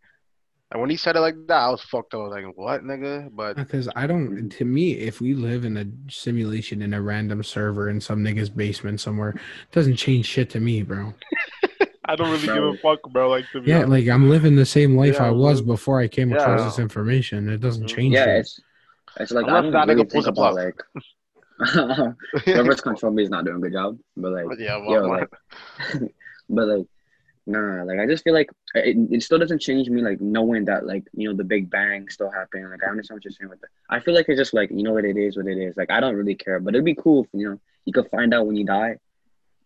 and 0.72 0.80
when 0.82 0.90
he 0.90 0.98
said 0.98 1.16
it 1.16 1.20
like 1.22 1.36
that, 1.48 1.58
I 1.58 1.70
was 1.70 1.82
fucked 1.82 2.14
up. 2.14 2.22
I 2.22 2.24
was 2.24 2.32
like, 2.32 2.58
"What, 2.58 2.84
nigga?" 2.84 3.30
But 3.34 3.56
Because 3.58 3.90
I 3.96 4.08
don't, 4.08 4.50
to 4.50 4.66
me, 4.66 4.94
if 4.94 5.20
we 5.22 5.34
live 5.34 5.66
in 5.66 5.78
a 5.78 5.86
simulation 6.12 6.82
in 6.82 6.94
a 6.94 7.02
random 7.02 7.44
server 7.44 7.90
in 7.90 8.00
some 8.02 8.24
nigga's 8.24 8.50
basement 8.50 9.00
somewhere, 9.02 9.30
it 9.32 9.72
doesn't 9.72 9.98
change 9.98 10.26
shit 10.26 10.50
to 10.52 10.60
me, 10.60 10.84
bro. 10.84 11.14
I 12.06 12.16
don't 12.16 12.30
really 12.32 12.46
Bro. 12.46 12.56
give 12.56 12.64
a 12.64 12.78
fuck, 12.78 13.12
bro. 13.12 13.30
Like 13.30 13.46
to 13.52 13.62
be 13.62 13.70
Yeah, 13.70 13.78
honest. 13.78 13.90
like 13.92 14.08
I'm 14.08 14.30
living 14.30 14.56
the 14.56 14.66
same 14.66 14.98
life 14.98 15.16
Yeah, 15.16 15.28
I 15.28 15.32
was 15.32 15.62
bro. 15.62 15.76
before 15.76 16.02
I 16.02 16.08
came 16.08 16.34
across 16.34 16.60
Yeah. 16.60 16.66
this 16.66 16.80
information. 16.80 17.48
It 17.50 17.60
doesn't 17.62 17.84
Mhm. 17.86 17.96
change 17.96 18.14
Yeah, 18.16 18.26
shit. 18.26 18.38
it's 18.40 18.60
it's 19.20 19.32
like 19.32 19.46
I 19.46 19.50
Unless 19.50 19.64
don't 19.64 19.72
that 19.74 19.88
really 19.88 20.04
nigga 20.04 20.12
think 20.12 20.26
pulls 20.26 20.28
about 20.28 20.56
bluff. 20.56 20.56
like 20.56 20.84
whoever's 22.46 22.82
control 22.82 23.12
me 23.14 23.24
is 23.24 23.30
not 23.30 23.46
doing 23.46 23.58
a 23.58 23.60
good 23.60 23.74
job. 23.74 23.98
But 24.18 24.32
like 24.34 24.60
yeah, 24.60 24.78
well, 24.78 24.92
yo, 24.92 25.08
like, 25.08 25.30
but 26.50 26.68
like, 26.68 26.88
nah, 27.46 27.84
like 27.84 28.00
I 28.00 28.06
just 28.06 28.24
feel 28.24 28.34
like 28.34 28.50
it, 28.76 28.96
it 29.12 29.24
still 29.24 29.40
doesn't 29.40 29.60
change 29.60 29.90
me, 29.90 30.02
like 30.02 30.22
knowing 30.22 30.66
that, 30.66 30.86
like 30.86 31.04
you 31.14 31.30
know, 31.30 31.36
the 31.36 31.44
Big 31.44 31.70
Bang 31.70 32.08
still 32.10 32.32
happened. 32.32 32.70
Like 32.70 32.84
I 32.84 32.90
understand 32.90 33.18
what 33.18 33.26
you're 33.26 33.32
saying 33.32 33.50
with 33.50 33.62
that. 33.62 33.70
I 33.90 34.00
feel 34.00 34.14
like 34.14 34.28
it's 34.30 34.40
just 34.40 34.54
like 34.54 34.70
you 34.72 34.84
know 34.84 34.94
what 34.94 35.06
it 35.06 35.18
is, 35.18 35.38
what 35.38 35.48
it 35.48 35.58
is. 35.58 35.76
Like 35.78 35.92
I 35.92 36.00
don't 36.00 36.16
really 36.16 36.36
care, 36.36 36.60
but 36.60 36.74
it'd 36.76 36.86
be 36.86 36.96
cool, 36.96 37.24
if, 37.24 37.30
you 37.34 37.50
know, 37.50 37.60
you 37.86 37.94
could 37.94 38.10
find 38.10 38.34
out 38.34 38.48
when 38.48 38.56
you 38.56 38.66
die. 38.66 38.98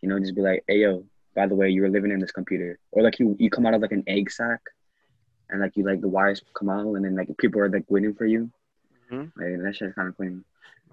You 0.00 0.08
know, 0.08 0.18
just 0.20 0.34
be 0.34 0.42
like, 0.42 0.64
hey 0.68 0.80
yo, 0.80 1.04
by 1.34 1.46
the 1.46 1.54
way, 1.54 1.68
you 1.70 1.82
were 1.82 1.88
living 1.88 2.10
in 2.10 2.20
this 2.20 2.32
computer, 2.32 2.78
or 2.92 3.02
like 3.02 3.18
you 3.18 3.36
you 3.38 3.50
come 3.50 3.66
out 3.66 3.74
of 3.74 3.82
like 3.82 3.92
an 3.92 4.04
egg 4.06 4.30
sack, 4.30 4.60
and 5.50 5.60
like 5.60 5.76
you 5.76 5.84
like 5.84 6.00
the 6.00 6.08
wires 6.08 6.42
come 6.54 6.68
out, 6.70 6.94
and 6.94 7.04
then 7.04 7.14
like 7.14 7.28
people 7.38 7.60
are 7.60 7.68
like 7.68 7.84
waiting 7.88 8.14
for 8.14 8.26
you. 8.26 8.50
Mhm. 9.10 9.32
Like 9.36 9.62
that 9.62 9.76
shit's 9.76 9.94
kind 9.94 10.08
of 10.08 10.16
clean. 10.16 10.44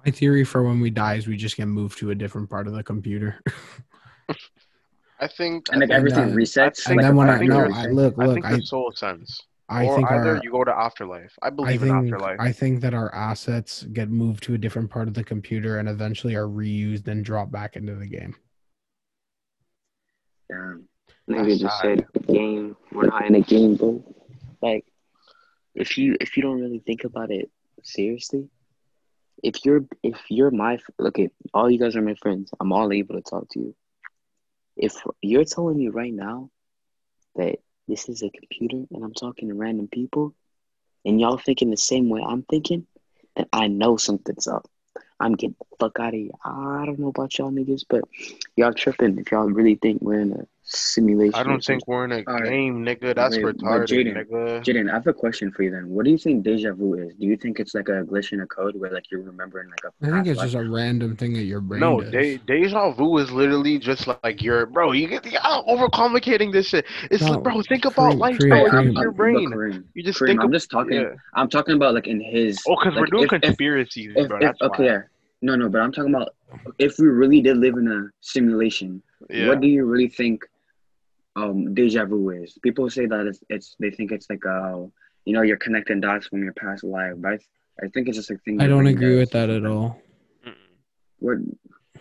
My 0.06 0.12
theory 0.12 0.44
for 0.44 0.64
when 0.64 0.80
we 0.82 0.90
die 0.90 1.16
is 1.16 1.28
we 1.28 1.38
just 1.38 1.56
get 1.56 1.68
moved 1.68 1.98
to 2.00 2.12
a 2.12 2.16
different 2.16 2.50
part 2.50 2.68
of 2.68 2.74
the 2.74 2.84
computer. 2.84 3.42
I 5.24 5.28
think, 5.28 5.68
And 5.72 5.80
like 5.80 5.92
I 5.92 6.02
think, 6.02 6.12
everything 6.12 6.36
resets. 6.36 6.86
and 6.88 6.98
like, 6.98 7.06
then 7.06 7.16
when 7.16 7.30
I 7.30 7.36
I 7.36 7.38
think 7.40 7.50
no, 7.52 7.60
I 7.60 7.86
look, 7.86 8.16
I 8.20 8.34
think 8.34 8.46
I, 8.46 8.56
the 8.58 8.62
soul 8.62 8.92
sense, 8.92 9.40
I 9.70 9.86
or 9.86 9.96
think 9.96 10.12
either 10.12 10.36
our, 10.36 10.42
you 10.44 10.52
go 10.52 10.64
to 10.66 10.76
afterlife. 10.78 11.34
I 11.42 11.48
I 11.48 11.50
believe 11.50 11.82
in 11.82 11.90
think 11.90 12.14
afterlife. 12.14 12.40
I 12.40 12.52
think 12.52 12.82
that 12.82 12.94
our 12.94 13.14
assets 13.16 13.84
get 13.94 14.10
moved 14.10 14.44
to 14.44 14.54
a 14.54 14.58
different 14.58 14.90
part 14.90 15.08
of 15.08 15.14
the 15.14 15.24
computer 15.24 15.78
and 15.80 15.88
eventually 15.88 16.36
are 16.36 16.48
reused 16.48 17.08
and 17.08 17.24
drop 17.24 17.52
back 17.52 17.78
into 17.78 17.96
the 17.96 18.06
game. 18.08 18.36
Damn. 20.50 20.90
Nigga 21.30 21.48
That's 21.48 21.60
just 21.62 21.80
said 21.80 22.06
game. 22.28 22.76
We're 22.92 23.08
not 23.08 23.26
in 23.26 23.36
a 23.36 23.42
game, 23.42 23.76
bro. 23.76 24.04
Like, 24.62 24.86
if 25.74 25.98
you 25.98 26.18
if 26.20 26.36
you 26.36 26.44
don't 26.44 26.60
really 26.60 26.80
think 26.80 27.06
about 27.06 27.32
it 27.32 27.50
seriously, 27.82 28.50
if 29.42 29.64
you're 29.64 29.86
if 30.04 30.20
you're 30.30 30.52
my 30.52 30.80
okay, 31.00 31.30
all 31.54 31.72
you 31.72 31.80
guys 31.80 31.96
are 31.96 32.02
my 32.02 32.16
friends. 32.16 32.52
I'm 32.60 32.74
all 32.74 32.92
able 32.92 33.16
to 33.16 33.22
talk 33.22 33.48
to 33.52 33.60
you. 33.60 33.76
If 34.76 34.96
you're 35.22 35.46
telling 35.46 35.78
me 35.78 35.90
right 35.90 36.14
now 36.14 36.50
that 37.36 37.60
this 37.88 38.10
is 38.10 38.24
a 38.24 38.30
computer 38.30 38.86
and 38.92 39.04
I'm 39.04 39.14
talking 39.14 39.50
to 39.50 39.56
random 39.56 39.88
people, 39.88 40.34
and 41.06 41.20
y'all 41.20 41.38
thinking 41.38 41.70
the 41.70 41.78
same 41.78 42.10
way 42.10 42.24
I'm 42.26 42.44
thinking, 42.44 42.88
then 43.36 43.46
I 43.52 43.68
know 43.68 43.98
something's 43.98 44.48
up. 44.48 44.70
I'm 45.20 45.34
getting 45.34 45.56
the 45.60 45.66
fuck 45.80 46.00
out 46.00 46.14
of 46.14 46.20
here. 46.20 46.32
I 46.44 46.84
don't 46.86 47.00
know 47.00 47.08
about 47.08 47.38
y'all 47.38 47.52
niggas, 47.52 47.84
but 47.90 48.04
y'all 48.56 48.74
tripping 48.74 49.18
if 49.20 49.32
y'all 49.32 49.50
really 49.50 49.76
think 49.76 50.02
we're 50.02 50.22
in 50.22 50.34
a 50.34 50.48
simulation. 50.66 51.36
I 51.36 51.44
don't 51.44 51.64
think 51.64 51.86
we're 51.88 52.06
in 52.06 52.12
a 52.14 52.24
All 52.28 52.36
right. 52.36 52.44
game, 52.50 52.84
nigga. 52.86 53.14
That's 53.16 53.36
Wait, 53.36 53.46
retarded, 53.46 53.88
Jaden- 53.88 54.16
nigga. 54.30 54.64
Jaden, 54.64 54.90
I 54.90 54.94
have 54.94 55.08
a 55.08 55.14
question 55.14 55.52
for 55.52 55.64
you 55.64 55.72
then. 55.72 55.90
What 55.90 56.06
do 56.06 56.12
you 56.12 56.18
think 56.18 56.44
deja 56.44 56.74
vu 56.74 56.94
is? 56.96 57.14
Do 57.16 57.28
you 57.28 57.36
think 57.38 57.60
it's 57.60 57.74
like 57.76 57.90
a 57.90 58.04
glitch 58.04 58.32
in 58.32 58.42
a 58.42 58.48
code 58.48 58.76
where 58.80 58.92
like 58.92 59.12
you're 59.12 59.22
remembering 59.22 59.70
like 59.70 59.82
a 59.86 60.08
I 60.08 60.12
think 60.12 60.28
it's 60.28 60.38
life? 60.40 60.52
just 60.52 60.64
a 60.64 60.70
random 60.70 61.16
thing 61.18 61.34
that 61.34 61.44
your 61.44 61.60
brain 61.62 61.82
No, 61.82 62.02
does. 62.02 62.12
de- 62.12 62.38
deja 62.38 62.92
vu 62.92 63.18
is 63.18 63.32
literally 63.32 63.78
just 63.78 64.08
like 64.24 64.42
your 64.42 64.66
bro. 64.66 64.92
You 64.94 65.08
get 65.08 65.26
y'all 65.32 65.66
overcomplicating 65.68 66.52
this 66.52 66.68
shit. 66.68 66.86
It's 67.12 67.24
No, 67.24 67.32
like, 67.34 67.44
bro, 67.44 67.62
think 67.64 67.86
about 67.86 68.14
Kareem, 68.14 68.20
life, 68.20 68.38
Kareem, 68.38 68.50
bro. 68.50 68.58
Hey, 68.58 68.64
It's 68.66 68.74
Kareem. 68.74 69.02
your 69.02 69.12
but 69.12 69.18
brain. 69.18 69.50
Kareem, 69.52 69.84
You 69.94 70.04
just 70.04 70.20
Kareem, 70.20 70.28
think. 70.28 70.40
I'm 70.42 70.46
of, 70.48 70.52
just 70.54 70.72
talking. 70.72 70.94
Yeah. 71.02 71.10
I'm 71.36 71.50
talking 71.50 71.76
about 71.76 71.94
like 71.94 72.08
in 72.08 72.20
his. 72.22 72.58
Oh, 72.68 72.76
because 72.82 72.98
we're 72.98 73.06
doing 73.08 73.26
if- 73.26 73.34
if- 73.34 73.42
conspiracies, 73.42 74.14
If, 74.16 74.28
bro. 74.30 74.38
if, 74.38 74.44
That's 74.44 74.62
okay, 74.62 74.84
why. 74.84 74.90
yeah. 74.90 75.02
No, 75.42 75.56
no, 75.58 75.68
but 75.68 75.82
I'm 75.82 75.92
talking 75.92 76.14
about 76.14 76.30
if 76.80 76.98
we 77.00 77.08
really 77.08 77.42
did 77.42 77.58
live 77.58 77.76
in 77.76 77.88
a 77.90 78.08
simulation. 78.22 79.02
Yeah. 79.30 79.50
What 79.50 79.60
do 79.62 79.68
you 79.68 79.84
really 79.86 80.08
think 80.08 80.46
um 81.36 81.74
deja 81.74 82.06
vu 82.06 82.30
is? 82.30 82.58
People 82.62 82.90
say 82.90 83.06
that 83.06 83.26
it's, 83.28 83.40
it's 83.50 83.76
they 83.80 83.92
think 83.92 84.12
it's 84.12 84.30
like 84.30 84.44
a, 84.46 84.88
you 85.26 85.34
know 85.34 85.42
you're 85.42 85.58
connecting 85.58 86.00
dots 86.00 86.28
from 86.28 86.44
your 86.44 86.54
past 86.54 86.84
life, 86.84 87.14
but 87.18 87.28
I, 87.34 87.38
th- 87.38 87.50
I 87.84 87.88
think 87.88 88.08
it's 88.08 88.18
just 88.18 88.32
a 88.32 88.38
thing. 88.38 88.62
I 88.62 88.68
don't 88.68 88.88
agree 88.88 89.12
does 89.16 89.20
with 89.20 89.32
that 89.32 89.50
at 89.50 89.66
all. 89.66 90.02
What 91.20 91.38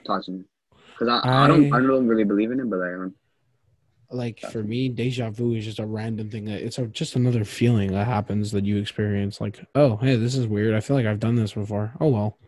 talk 0.04 0.24
to 0.24 0.32
me? 0.32 0.44
Because 0.92 1.08
I, 1.08 1.44
I 1.44 1.46
don't 1.46 1.72
I- 1.72 1.78
I 1.78 1.80
don't 1.80 2.06
really 2.08 2.24
believe 2.24 2.50
in 2.50 2.60
it, 2.60 2.68
but 2.68 2.80
I 2.80 2.90
don't. 2.90 3.14
Like 4.10 4.40
for 4.40 4.62
me, 4.62 4.90
deja 4.90 5.30
vu 5.30 5.54
is 5.54 5.64
just 5.64 5.78
a 5.78 5.86
random 5.86 6.28
thing. 6.28 6.46
It's 6.46 6.78
a, 6.78 6.86
just 6.86 7.16
another 7.16 7.44
feeling 7.46 7.92
that 7.92 8.06
happens 8.06 8.52
that 8.52 8.66
you 8.66 8.76
experience. 8.76 9.40
Like, 9.40 9.64
oh, 9.74 9.96
hey, 9.96 10.16
this 10.16 10.34
is 10.34 10.46
weird. 10.46 10.74
I 10.74 10.80
feel 10.80 10.96
like 10.96 11.06
I've 11.06 11.18
done 11.18 11.34
this 11.34 11.54
before. 11.54 11.94
Oh 11.98 12.08
well, 12.08 12.38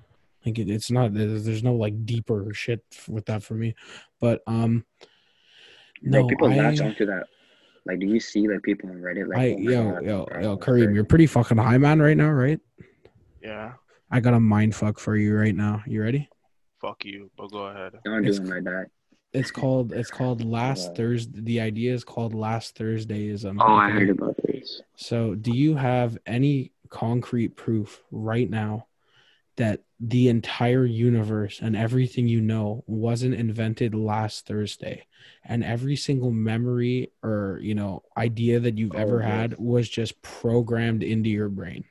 like 0.44 0.58
it, 0.58 0.68
it's 0.68 0.90
not. 0.90 1.14
There's, 1.14 1.46
there's 1.46 1.62
no 1.62 1.74
like 1.74 2.04
deeper 2.04 2.52
shit 2.52 2.84
with 3.08 3.24
that 3.26 3.42
for 3.42 3.54
me. 3.54 3.74
But 4.20 4.42
um, 4.46 4.84
Bro, 6.04 6.22
no, 6.22 6.28
people 6.28 6.48
latch 6.50 6.80
onto 6.80 7.06
that. 7.06 7.24
Like, 7.86 7.98
do 7.98 8.06
you 8.06 8.20
see 8.20 8.48
like 8.48 8.62
people 8.62 8.90
on 8.90 8.96
Reddit? 8.96 9.28
Like, 9.28 9.38
I, 9.38 9.52
oh 9.52 9.58
yo, 9.58 9.90
God, 9.92 10.04
yo, 10.04 10.24
bro, 10.26 10.40
yo, 10.42 10.56
Kareem, 10.56 10.94
you're 10.94 11.04
pretty 11.04 11.26
fucking 11.26 11.58
high, 11.58 11.78
man, 11.78 12.00
right 12.00 12.16
now, 12.16 12.30
right? 12.30 12.58
Yeah. 13.42 13.72
I 14.10 14.20
got 14.20 14.34
a 14.34 14.40
mind 14.40 14.74
fuck 14.74 14.98
for 14.98 15.16
you 15.16 15.34
right 15.36 15.54
now. 15.54 15.82
You 15.86 16.02
ready? 16.02 16.28
Fuck 16.80 17.04
you. 17.04 17.30
But 17.36 17.50
go 17.50 17.66
ahead. 17.66 17.92
Don't 18.04 18.22
do 18.22 18.28
It's- 18.30 18.38
it 18.38 18.46
like 18.48 18.64
that. 18.64 18.86
It's 19.32 19.50
called. 19.50 19.92
It's 19.92 20.10
called 20.12 20.44
last 20.58 20.88
Right. 20.88 20.96
Thursday. 20.96 21.40
The 21.40 21.60
idea 21.60 21.92
is 21.92 22.04
called 22.04 22.34
last 22.34 22.78
Thursdayism. 22.78 23.56
Oh, 23.60 23.74
I 23.74 23.90
heard 23.90 24.10
about 24.10 24.36
this. 24.46 24.80
So, 24.94 25.34
do 25.34 25.50
you 25.50 25.74
have 25.74 26.16
any 26.24 26.70
concrete 26.88 27.56
proof 27.56 28.00
right 28.12 28.48
now 28.48 28.86
that 29.56 29.82
the 30.00 30.28
entire 30.28 30.84
universe 30.84 31.60
and 31.62 31.76
everything 31.76 32.26
you 32.28 32.40
know 32.40 32.84
wasn't 32.86 33.34
invented 33.34 33.94
last 33.94 34.46
Thursday? 34.46 35.06
And 35.44 35.62
every 35.64 35.96
single 35.96 36.30
memory 36.30 37.12
or, 37.22 37.58
you 37.62 37.74
know, 37.74 38.02
idea 38.16 38.60
that 38.60 38.76
you've 38.78 38.94
Oh, 38.94 38.98
ever 38.98 39.20
yes. 39.20 39.28
had 39.28 39.58
was 39.58 39.88
just 39.88 40.20
programmed 40.22 41.02
into 41.02 41.30
your 41.30 41.48
brain? 41.48 41.84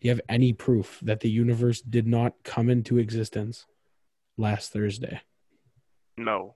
Do 0.00 0.08
you 0.08 0.10
have 0.10 0.20
any 0.28 0.52
proof 0.52 1.00
that 1.02 1.20
the 1.20 1.30
universe 1.30 1.80
did 1.80 2.06
not 2.06 2.34
come 2.44 2.68
into 2.68 2.98
existence 2.98 3.66
last 4.36 4.72
Thursday? 4.72 5.20
No. 6.16 6.54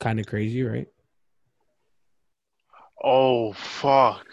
Kind 0.00 0.18
of 0.18 0.26
crazy, 0.26 0.62
right? 0.62 0.88
Oh 3.02 3.52
fuck. 3.52 4.26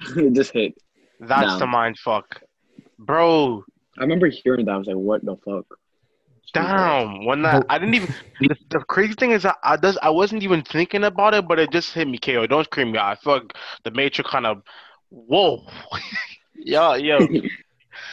it 0.16 0.34
just 0.34 0.52
hit. 0.52 0.74
That's 1.20 1.52
No. 1.54 1.58
the 1.60 1.66
mind 1.66 1.98
fuck. 1.98 2.40
Bro, 2.98 3.64
I 3.98 4.02
remember 4.02 4.28
hearing 4.28 4.66
that. 4.66 4.72
I 4.72 4.76
was 4.78 4.86
like, 4.86 4.96
what 4.96 5.24
the 5.24 5.36
fuck? 5.44 5.66
damn. 6.54 7.24
When 7.26 7.42
that 7.42 7.64
I 7.68 7.78
didn't 7.78 7.94
even 7.94 8.14
the, 8.40 8.56
the 8.70 8.78
crazy 8.88 9.12
thing 9.14 9.32
is 9.32 9.42
that 9.42 9.56
I 9.62 9.76
does 9.76 9.98
I 10.02 10.10
wasn't 10.10 10.42
even 10.42 10.62
thinking 10.62 11.04
about 11.04 11.34
it, 11.34 11.46
but 11.48 11.58
it 11.58 11.70
just 11.70 11.92
hit 11.92 12.08
me, 12.08 12.18
KO. 12.18 12.46
Don't 12.46 12.64
scream 12.64 12.92
me. 12.92 12.98
I 12.98 13.14
feel 13.16 13.34
like 13.34 13.52
the 13.84 13.90
Matrix 13.90 14.30
kind 14.30 14.46
of 14.46 14.62
whoa. 15.10 15.66
yo, 16.54 16.94
yo, 16.94 17.18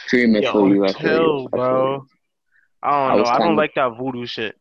Dream 0.08 0.36
it 0.36 0.44
for 0.50 0.60
yo, 0.60 0.66
you. 0.66 0.86
You. 0.86 0.92
chill, 0.94 1.48
bro. 1.48 2.06
I 2.82 2.88
I 2.88 3.08
don't 3.10 3.18
was 3.20 3.28
know. 3.28 3.34
I 3.34 3.38
don't 3.38 3.46
kinda- 3.48 3.56
like 3.62 3.74
that 3.76 3.96
voodoo 3.98 4.26
shit. 4.26 4.56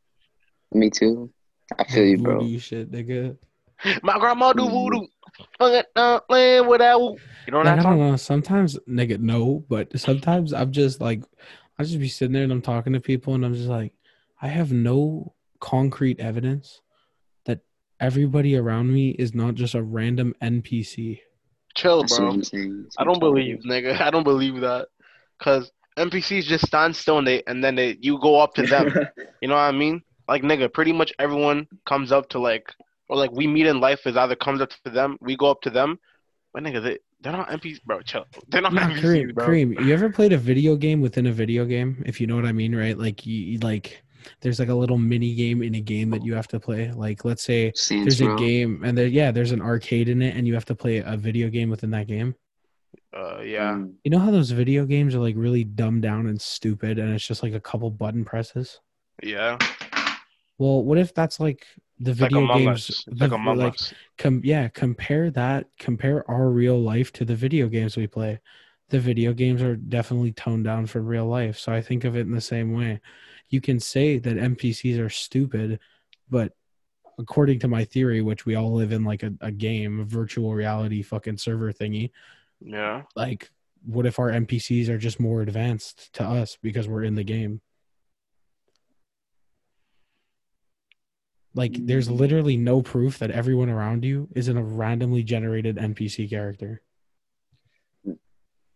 Me 0.71 0.89
too. 0.89 1.29
I 1.77 1.83
feel 1.85 2.05
you, 2.05 2.17
bro. 2.17 2.39
Voodoo 2.39 2.59
shit, 2.59 2.91
nigga. 2.91 3.37
My 4.01 4.17
grandma 4.19 4.53
do 4.53 4.63
Mm. 4.63 4.71
voodoo. 4.71 5.07
Fuck 5.59 5.85
uh, 5.95 6.19
playing 6.21 6.67
with 6.67 6.79
that. 6.79 6.99
woo. 6.99 7.17
You 7.47 7.53
know 7.53 7.59
Like, 7.59 7.65
that 7.65 7.79
I 7.79 7.83
don't 7.83 7.83
song? 7.83 8.11
know. 8.11 8.15
Sometimes, 8.17 8.79
nigga, 8.87 9.19
no, 9.19 9.65
but 9.67 9.97
sometimes 9.99 10.53
I'm 10.53 10.71
just 10.71 11.01
like, 11.01 11.23
I 11.77 11.83
just 11.83 11.99
be 11.99 12.07
sitting 12.07 12.33
there 12.33 12.43
and 12.43 12.51
I'm 12.51 12.61
talking 12.61 12.93
to 12.93 12.99
people 12.99 13.33
and 13.35 13.45
I'm 13.45 13.53
just 13.53 13.67
like, 13.69 13.93
I 14.41 14.47
have 14.47 14.71
no 14.71 15.33
concrete 15.59 16.19
evidence 16.19 16.81
that 17.45 17.61
everybody 17.99 18.55
around 18.55 18.93
me 18.93 19.11
is 19.11 19.33
not 19.33 19.55
just 19.55 19.73
a 19.73 19.81
random 19.81 20.35
NPC. 20.41 21.19
Chill, 21.75 22.03
bro. 22.03 22.25
what 22.25 22.33
I'm 22.33 22.43
saying. 22.43 22.83
That's 22.83 22.95
I 22.99 23.03
don't 23.03 23.15
I'm 23.15 23.19
believe, 23.19 23.61
nigga. 23.67 23.99
I 23.99 24.11
don't 24.11 24.23
believe 24.23 24.61
that. 24.61 24.87
Cause 25.41 25.71
NPCs 25.97 26.43
just 26.43 26.65
stand 26.65 26.95
still 26.95 27.17
and 27.19 27.27
they 27.27 27.43
and 27.47 27.63
then 27.63 27.75
they 27.75 27.97
you 27.99 28.19
go 28.19 28.39
up 28.39 28.53
to 28.55 28.63
them. 28.63 28.93
you 29.41 29.47
know 29.47 29.55
what 29.55 29.61
I 29.61 29.71
mean? 29.71 30.03
Like 30.27 30.43
nigga, 30.43 30.71
pretty 30.71 30.91
much 30.93 31.13
everyone 31.19 31.67
comes 31.85 32.11
up 32.11 32.29
to 32.29 32.39
like 32.39 32.67
or 33.13 33.17
like 33.17 33.31
we 33.31 33.45
meet 33.45 33.67
in 33.67 33.79
life 33.79 34.07
is 34.07 34.17
either 34.17 34.35
comes 34.35 34.59
up 34.59 34.71
to 34.71 34.89
them, 34.89 35.17
we 35.21 35.37
go 35.37 35.51
up 35.51 35.61
to 35.61 35.69
them. 35.69 35.99
But 36.51 36.63
nigga, 36.63 36.83
they 36.83 36.97
they're 37.21 37.31
not 37.31 37.47
NPCs, 37.49 37.83
bro. 37.83 38.01
Chill. 38.01 38.25
They're 38.47 38.61
not 38.61 38.73
Nah, 38.73 38.87
NPCs, 38.89 39.01
Kareem, 39.01 39.33
bro. 39.35 39.47
Kareem, 39.47 39.85
you 39.85 39.93
ever 39.93 40.09
played 40.09 40.33
a 40.33 40.37
video 40.37 40.75
game 40.75 40.99
within 40.99 41.27
a 41.27 41.31
video 41.31 41.63
game? 41.63 42.01
If 42.07 42.19
you 42.19 42.25
know 42.25 42.35
what 42.35 42.45
I 42.45 42.51
mean, 42.51 42.75
right? 42.75 42.97
Like 42.97 43.23
you, 43.25 43.37
you 43.37 43.59
like, 43.59 44.03
there's 44.41 44.59
like 44.59 44.69
a 44.69 44.73
little 44.73 44.97
mini 44.97 45.35
game 45.35 45.61
in 45.61 45.75
a 45.75 45.79
game 45.79 46.09
that 46.09 46.25
you 46.25 46.33
have 46.33 46.47
to 46.47 46.59
play. 46.59 46.91
Like, 46.91 47.23
let's 47.23 47.43
say 47.43 47.71
Saints 47.75 48.17
there's 48.17 48.33
a 48.33 48.35
game 48.35 48.81
and 48.83 48.97
there, 48.97 49.05
yeah, 49.05 49.29
there's 49.29 49.51
an 49.51 49.61
arcade 49.61 50.09
in 50.09 50.23
it, 50.23 50.35
and 50.35 50.47
you 50.47 50.55
have 50.55 50.65
to 50.65 50.75
play 50.75 50.97
a 50.97 51.15
video 51.15 51.49
game 51.49 51.69
within 51.69 51.91
that 51.91 52.07
game. 52.07 52.33
Uh 53.15 53.41
yeah. 53.41 53.73
Mm. 53.73 53.93
You 54.03 54.09
know 54.09 54.19
how 54.19 54.31
those 54.31 54.49
video 54.49 54.85
games 54.85 55.13
are 55.13 55.19
like 55.19 55.35
really 55.37 55.63
dumbed 55.63 56.01
down 56.01 56.25
and 56.27 56.41
stupid, 56.41 56.97
and 56.97 57.13
it's 57.13 57.27
just 57.27 57.43
like 57.43 57.53
a 57.53 57.59
couple 57.59 57.91
button 57.91 58.25
presses. 58.25 58.79
Yeah. 59.21 59.59
Well, 60.57 60.83
what 60.83 60.97
if 60.97 61.13
that's 61.13 61.39
like 61.39 61.65
the 62.03 62.11
It's 62.11 62.21
like 62.21 62.31
video 62.31 62.47
games? 62.55 63.05
The- 63.07 63.27
like 63.27 63.57
like, 63.57 63.75
com- 64.17 64.41
yeah, 64.43 64.67
compare 64.67 65.31
that. 65.31 65.67
Compare 65.79 66.29
our 66.29 66.49
real 66.49 66.79
life 66.79 67.11
to 67.13 67.25
the 67.25 67.35
video 67.35 67.67
games 67.67 67.95
we 67.97 68.07
play. 68.07 68.39
The 68.89 68.99
video 68.99 69.33
games 69.33 69.61
are 69.61 69.75
definitely 69.75 70.33
toned 70.33 70.65
down 70.65 70.85
for 70.85 71.01
real 71.01 71.25
life. 71.27 71.57
So 71.57 71.71
I 71.71 71.81
think 71.81 72.03
of 72.03 72.15
it 72.15 72.21
in 72.21 72.31
the 72.31 72.41
same 72.41 72.73
way. 72.73 72.99
You 73.49 73.61
can 73.61 73.79
say 73.79 74.19
that 74.19 74.37
NPCs 74.37 74.99
are 74.99 75.09
stupid, 75.09 75.79
but 76.29 76.53
according 77.17 77.59
to 77.59 77.67
my 77.67 77.85
theory, 77.85 78.21
which 78.21 78.45
we 78.45 78.55
all 78.55 78.73
live 78.73 78.91
in 78.91 79.03
like 79.03 79.23
a, 79.23 79.33
a 79.41 79.51
game, 79.51 79.99
a 79.99 80.03
virtual 80.03 80.53
reality 80.53 81.01
fucking 81.01 81.37
server 81.37 81.71
thingy, 81.71 82.11
Yeah. 82.61 83.03
like 83.15 83.49
what 83.85 84.05
if 84.05 84.17
our 84.19 84.29
NPCs 84.31 84.89
are 84.89 84.97
just 84.97 85.19
more 85.19 85.41
advanced 85.41 86.13
to 86.13 86.23
us 86.23 86.57
because 86.61 86.87
we're 86.87 87.03
in 87.03 87.15
the 87.15 87.23
game? 87.23 87.61
Like 91.55 91.85
there's 91.85 92.09
literally 92.09 92.57
no 92.57 92.81
proof 92.81 93.19
that 93.19 93.29
everyone 93.31 93.69
around 93.69 94.03
you 94.03 94.27
isn't 94.35 94.57
a 94.57 94.63
randomly 94.63 95.23
generated 95.23 95.77
NPC 95.77 96.29
character. 96.29 96.81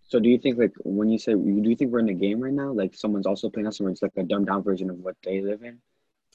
So 0.10 0.20
do 0.20 0.30
you 0.30 0.38
think 0.38 0.58
like 0.58 0.72
when 0.86 1.10
you 1.10 1.18
say 1.20 1.34
do 1.34 1.70
you 1.70 1.76
think 1.76 1.92
we're 1.92 2.00
in 2.00 2.10
a 2.10 2.13
game 2.13 2.40
right 2.40 2.54
now? 2.54 2.72
Like 2.72 2.96
someone's 2.96 3.26
also 3.26 3.50
playing 3.50 3.68
us, 3.68 3.82
or 3.82 3.90
it's 3.90 4.02
like 4.02 4.13
a 4.16 4.24
dumbed 4.24 4.48
down 4.48 4.63
version 4.63 4.90
of 4.90 4.98
what 5.00 5.16
they 5.24 5.42
live 5.42 5.63
in? 5.63 5.80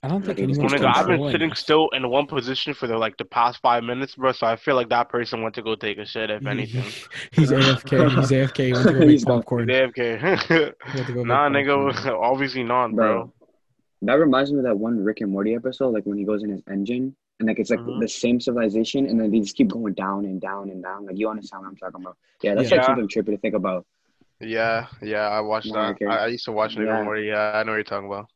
I 0.05 0.09
don't 0.09 0.20
think 0.20 0.37
Okay, 0.37 0.46
Well, 0.46 0.50
anyone's 0.50 0.72
oh 0.72 0.76
keep 0.76 0.85
nigga, 0.85 0.96
I've 0.96 1.07
been 1.07 1.31
sitting 1.31 1.55
still 1.55 1.88
in 1.90 2.09
one 2.11 2.26
position 2.26 2.74
for 2.74 2.88
the 2.88 2.98
like 2.98 3.16
the 3.18 3.24
past 3.24 3.61
five 3.62 3.85
minutes, 3.85 4.16
bro. 4.16 4.33
So 4.33 4.46
I 4.48 4.57
feel 4.57 4.74
like 4.74 4.88
that 4.88 5.09
person 5.09 5.42
went 5.42 5.55
to 5.55 5.62
go 5.62 5.76
take 5.76 5.98
a 5.98 6.05
shit, 6.05 6.28
if 6.28 6.44
anything. 6.44 6.83
He's 7.31 7.50
AFK. 7.52 8.11
He's 8.11 8.31
AFK. 8.31 8.66
He 8.66 8.72
went 8.72 8.88
to 8.88 8.92
go 8.94 8.98
make 9.07 9.11
He's 9.11 9.24
gone. 9.24 9.38
popcorn. 9.38 9.68
He 9.68 9.74
AFK. 9.74 10.74
went 10.94 11.07
to 11.07 11.12
go 11.14 11.24
make 11.24 11.26
nah, 11.28 11.48
popcorn. 11.48 11.55
nigga, 11.55 12.20
obviously 12.20 12.64
not, 12.64 12.92
bro. 12.94 13.24
Bro, 13.26 13.33
that 14.08 14.18
reminds 14.18 14.52
me 14.52 14.58
of 14.58 14.64
that 14.64 14.78
one 14.78 15.02
Rick 15.02 15.20
and 15.20 15.30
Morty 15.30 15.54
episode, 15.54 15.94
like 15.94 16.04
when 16.04 16.18
he 16.18 16.24
goes 16.24 16.42
in 16.42 16.50
his 16.50 16.62
engine 16.70 17.16
and 17.40 17.48
like 17.48 17.58
it's 17.58 17.70
like 17.70 17.82
Mhm. 17.82 17.94
the 17.94 18.08
same 18.08 18.40
civilization, 18.40 19.06
and 19.06 19.20
then 19.20 19.30
they 19.30 19.40
just 19.40 19.56
keep 19.56 19.68
going 19.68 19.94
down 19.94 20.24
and 20.24 20.40
down 20.40 20.70
and 20.70 20.82
down. 20.82 21.06
Like 21.06 21.18
you 21.18 21.28
understand 21.30 21.62
what 21.62 21.68
I'm 21.70 21.76
talking 21.76 22.02
about? 22.02 22.16
Yeah, 22.42 22.54
that's 22.54 22.70
Yeah. 22.70 22.72
like 22.72 22.84
something 22.84 23.08
trippy 23.08 23.26
to 23.26 23.38
think 23.38 23.54
about. 23.54 23.86
Yeah, 24.40 24.88
yeah, 25.00 25.28
I 25.28 25.40
watched 25.40 25.72
Yeah, 25.72 25.74
that. 25.74 25.96
okay. 25.96 26.06
I, 26.06 26.24
I 26.24 26.26
used 26.28 26.44
to 26.46 26.52
watch 26.52 26.76
Rick 26.76 26.90
Yeah. 26.90 26.90
and 26.90 27.02
Morty. 27.02 27.26
Yeah, 27.28 27.52
I 27.54 27.62
know 27.62 27.72
what 27.72 27.76
you're 27.76 27.84
talking 27.84 28.08
about. 28.08 28.28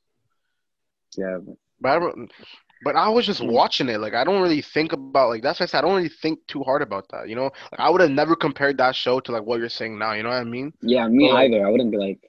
Yeah, 1.16 1.38
but 1.44 1.56
But 1.80 2.02
I, 2.02 2.10
but 2.82 2.96
I 2.96 3.08
was 3.08 3.26
just 3.26 3.42
Mm. 3.42 3.52
watching 3.52 3.88
it. 3.88 3.98
Like 4.00 4.14
I 4.14 4.24
don't 4.24 4.42
really 4.42 4.62
think 4.62 4.92
about 4.92 5.30
like 5.30 5.42
that's 5.42 5.60
why 5.60 5.64
I 5.64 5.66
said 5.66 5.78
I 5.78 5.80
don't 5.82 5.96
really 5.96 6.08
think 6.08 6.46
too 6.46 6.62
hard 6.62 6.82
about 6.82 7.08
that. 7.10 7.28
You 7.28 7.34
know, 7.36 7.44
like, 7.44 7.78
I 7.78 7.90
would 7.90 8.00
have 8.00 8.10
never 8.10 8.36
compared 8.36 8.78
that 8.78 8.94
show 8.96 9.20
to 9.20 9.32
like 9.32 9.42
what 9.44 9.58
you're 9.60 9.68
saying 9.68 9.98
now. 9.98 10.12
You 10.12 10.22
know 10.22 10.30
what 10.30 10.36
I 10.36 10.44
mean? 10.44 10.72
yeah, 10.82 11.08
me 11.08 11.30
Well, 11.30 11.32
either. 11.32 11.66
I 11.66 11.70
wouldn't 11.70 11.90
be 11.90 11.98
like, 11.98 12.20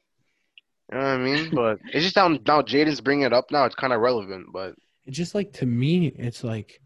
You 0.92 0.98
know 0.98 1.04
what 1.04 1.10
I 1.10 1.18
mean? 1.18 1.50
But 1.54 1.80
it's 1.94 2.04
just 2.06 2.16
now 2.16 2.28
now 2.30 2.62
Jaden's 2.62 3.02
bringing 3.02 3.26
it 3.26 3.34
up 3.34 3.52
now. 3.52 3.66
It's 3.66 3.76
kind 3.76 3.94
of 3.94 4.00
relevant, 4.02 4.48
but 4.54 4.76
It's 5.06 5.18
just 5.18 5.36
like 5.36 5.52
to 5.54 5.66
me, 5.66 6.08
it's 6.08 6.44
like, 6.44 6.82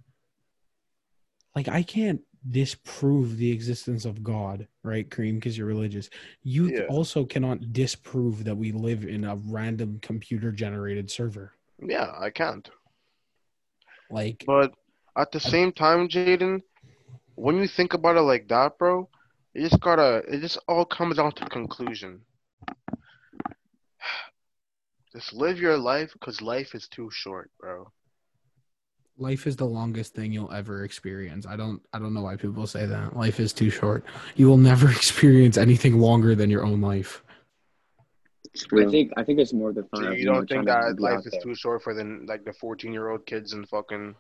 like 1.56 1.68
I 1.68 1.84
can't 1.84 2.22
disprove 2.50 3.38
the 3.38 3.52
existence 3.52 4.06
of 4.06 4.24
God, 4.24 4.68
right, 4.84 5.10
Cream? 5.10 5.36
Because 5.36 5.56
you're 5.58 5.68
religious. 5.68 6.10
You 6.42 6.70
Yeah. 6.70 6.88
also 6.90 7.26
cannot 7.26 7.74
disprove 7.74 8.44
that 8.46 8.56
we 8.56 8.72
live 8.72 9.06
in 9.06 9.26
a 9.26 9.36
random 9.36 10.00
computer 10.02 10.52
generated 10.52 11.12
server. 11.12 11.54
yeah, 11.80 12.12
I 12.18 12.30
can't. 12.32 12.68
Like, 14.10 14.44
But 14.46 14.74
at 15.18 15.32
the 15.32 15.40
same 15.40 15.72
time, 15.72 16.08
Jaden, 16.08 16.62
when 17.36 17.58
you 17.58 17.68
think 17.68 17.94
about 17.94 18.18
it 18.18 18.22
like 18.22 18.48
that, 18.50 18.78
bro, 18.78 19.08
you 19.54 19.68
just 19.68 19.82
gotta. 19.82 20.24
It 20.28 20.42
just 20.42 20.58
all 20.68 20.86
comes 20.86 21.18
down 21.18 21.32
to 21.34 21.46
conclusion. 21.50 22.22
Just 25.14 25.34
live 25.34 25.60
your 25.60 25.78
life, 25.78 26.14
cause 26.22 26.42
life 26.42 26.74
is 26.74 26.88
too 26.88 27.10
short, 27.12 27.52
bro. 27.60 27.92
life 29.18 29.46
is 29.46 29.56
the 29.56 29.66
longest 29.66 30.16
thing 30.16 30.32
you'll 30.32 30.52
ever 30.52 30.84
experience. 30.84 31.46
I 31.46 31.56
don't, 31.56 31.80
I 31.94 32.00
don't 32.00 32.14
know 32.14 32.24
why 32.24 32.38
people 32.38 32.66
say 32.66 32.86
that. 32.88 33.16
Life 33.16 33.40
is 33.40 33.54
too 33.54 33.70
short. 33.70 34.04
You 34.36 34.48
will 34.48 34.58
never 34.58 34.90
experience 35.00 35.58
anything 35.58 36.00
longer 36.00 36.34
than 36.34 36.50
your 36.50 36.66
own 36.66 36.82
life. 36.82 37.24
I 38.74 38.86
think 38.90 39.12
I 39.18 39.24
think 39.24 39.40
it's 39.40 39.54
more 39.54 39.72
the 39.74 39.84
So 39.94 40.02
fun. 40.02 40.08
of, 40.08 40.18
you 40.18 40.26
know, 40.26 40.34
don't 40.36 40.50
think 40.50 40.66
trying 40.68 40.88
to 40.90 40.96
that 40.96 41.02
life 41.02 41.26
is 41.26 41.32
there. 41.34 41.42
too 41.42 41.56
short 41.56 41.84
for 41.84 41.94
the 41.94 42.04
like 42.26 42.44
the 42.44 42.52
fourteen 42.54 42.92
year 42.92 43.10
old 43.10 43.26
kids 43.26 43.54
in 43.54 43.66
fucking 43.66 44.16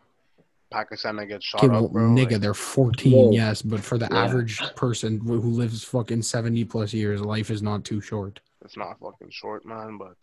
Pakistan 0.71 1.15
that 1.17 1.25
get 1.25 1.41
shot 1.43 1.63
Okay, 1.63 1.73
well, 1.73 1.85
up, 1.85 1.91
bro? 1.91 2.03
nigga, 2.11 2.31
Like, 2.33 2.41
they're 2.41 2.53
14, 2.53 3.11
Whoa. 3.11 3.31
yes, 3.33 3.61
but 3.61 3.81
for 3.81 3.97
the 3.97 4.07
Yeah. 4.09 4.23
average 4.23 4.57
person 4.75 5.19
who 5.19 5.41
who 5.41 5.49
lives 5.49 5.83
fucking 5.83 6.21
70 6.21 6.63
plus 6.65 6.93
years, 6.93 7.19
life 7.21 7.49
is 7.49 7.61
not 7.61 7.83
too 7.83 7.99
short. 8.01 8.39
it's 8.63 8.77
not 8.77 8.99
fucking 8.99 9.31
short, 9.31 9.65
man. 9.65 9.97
But 9.97 10.15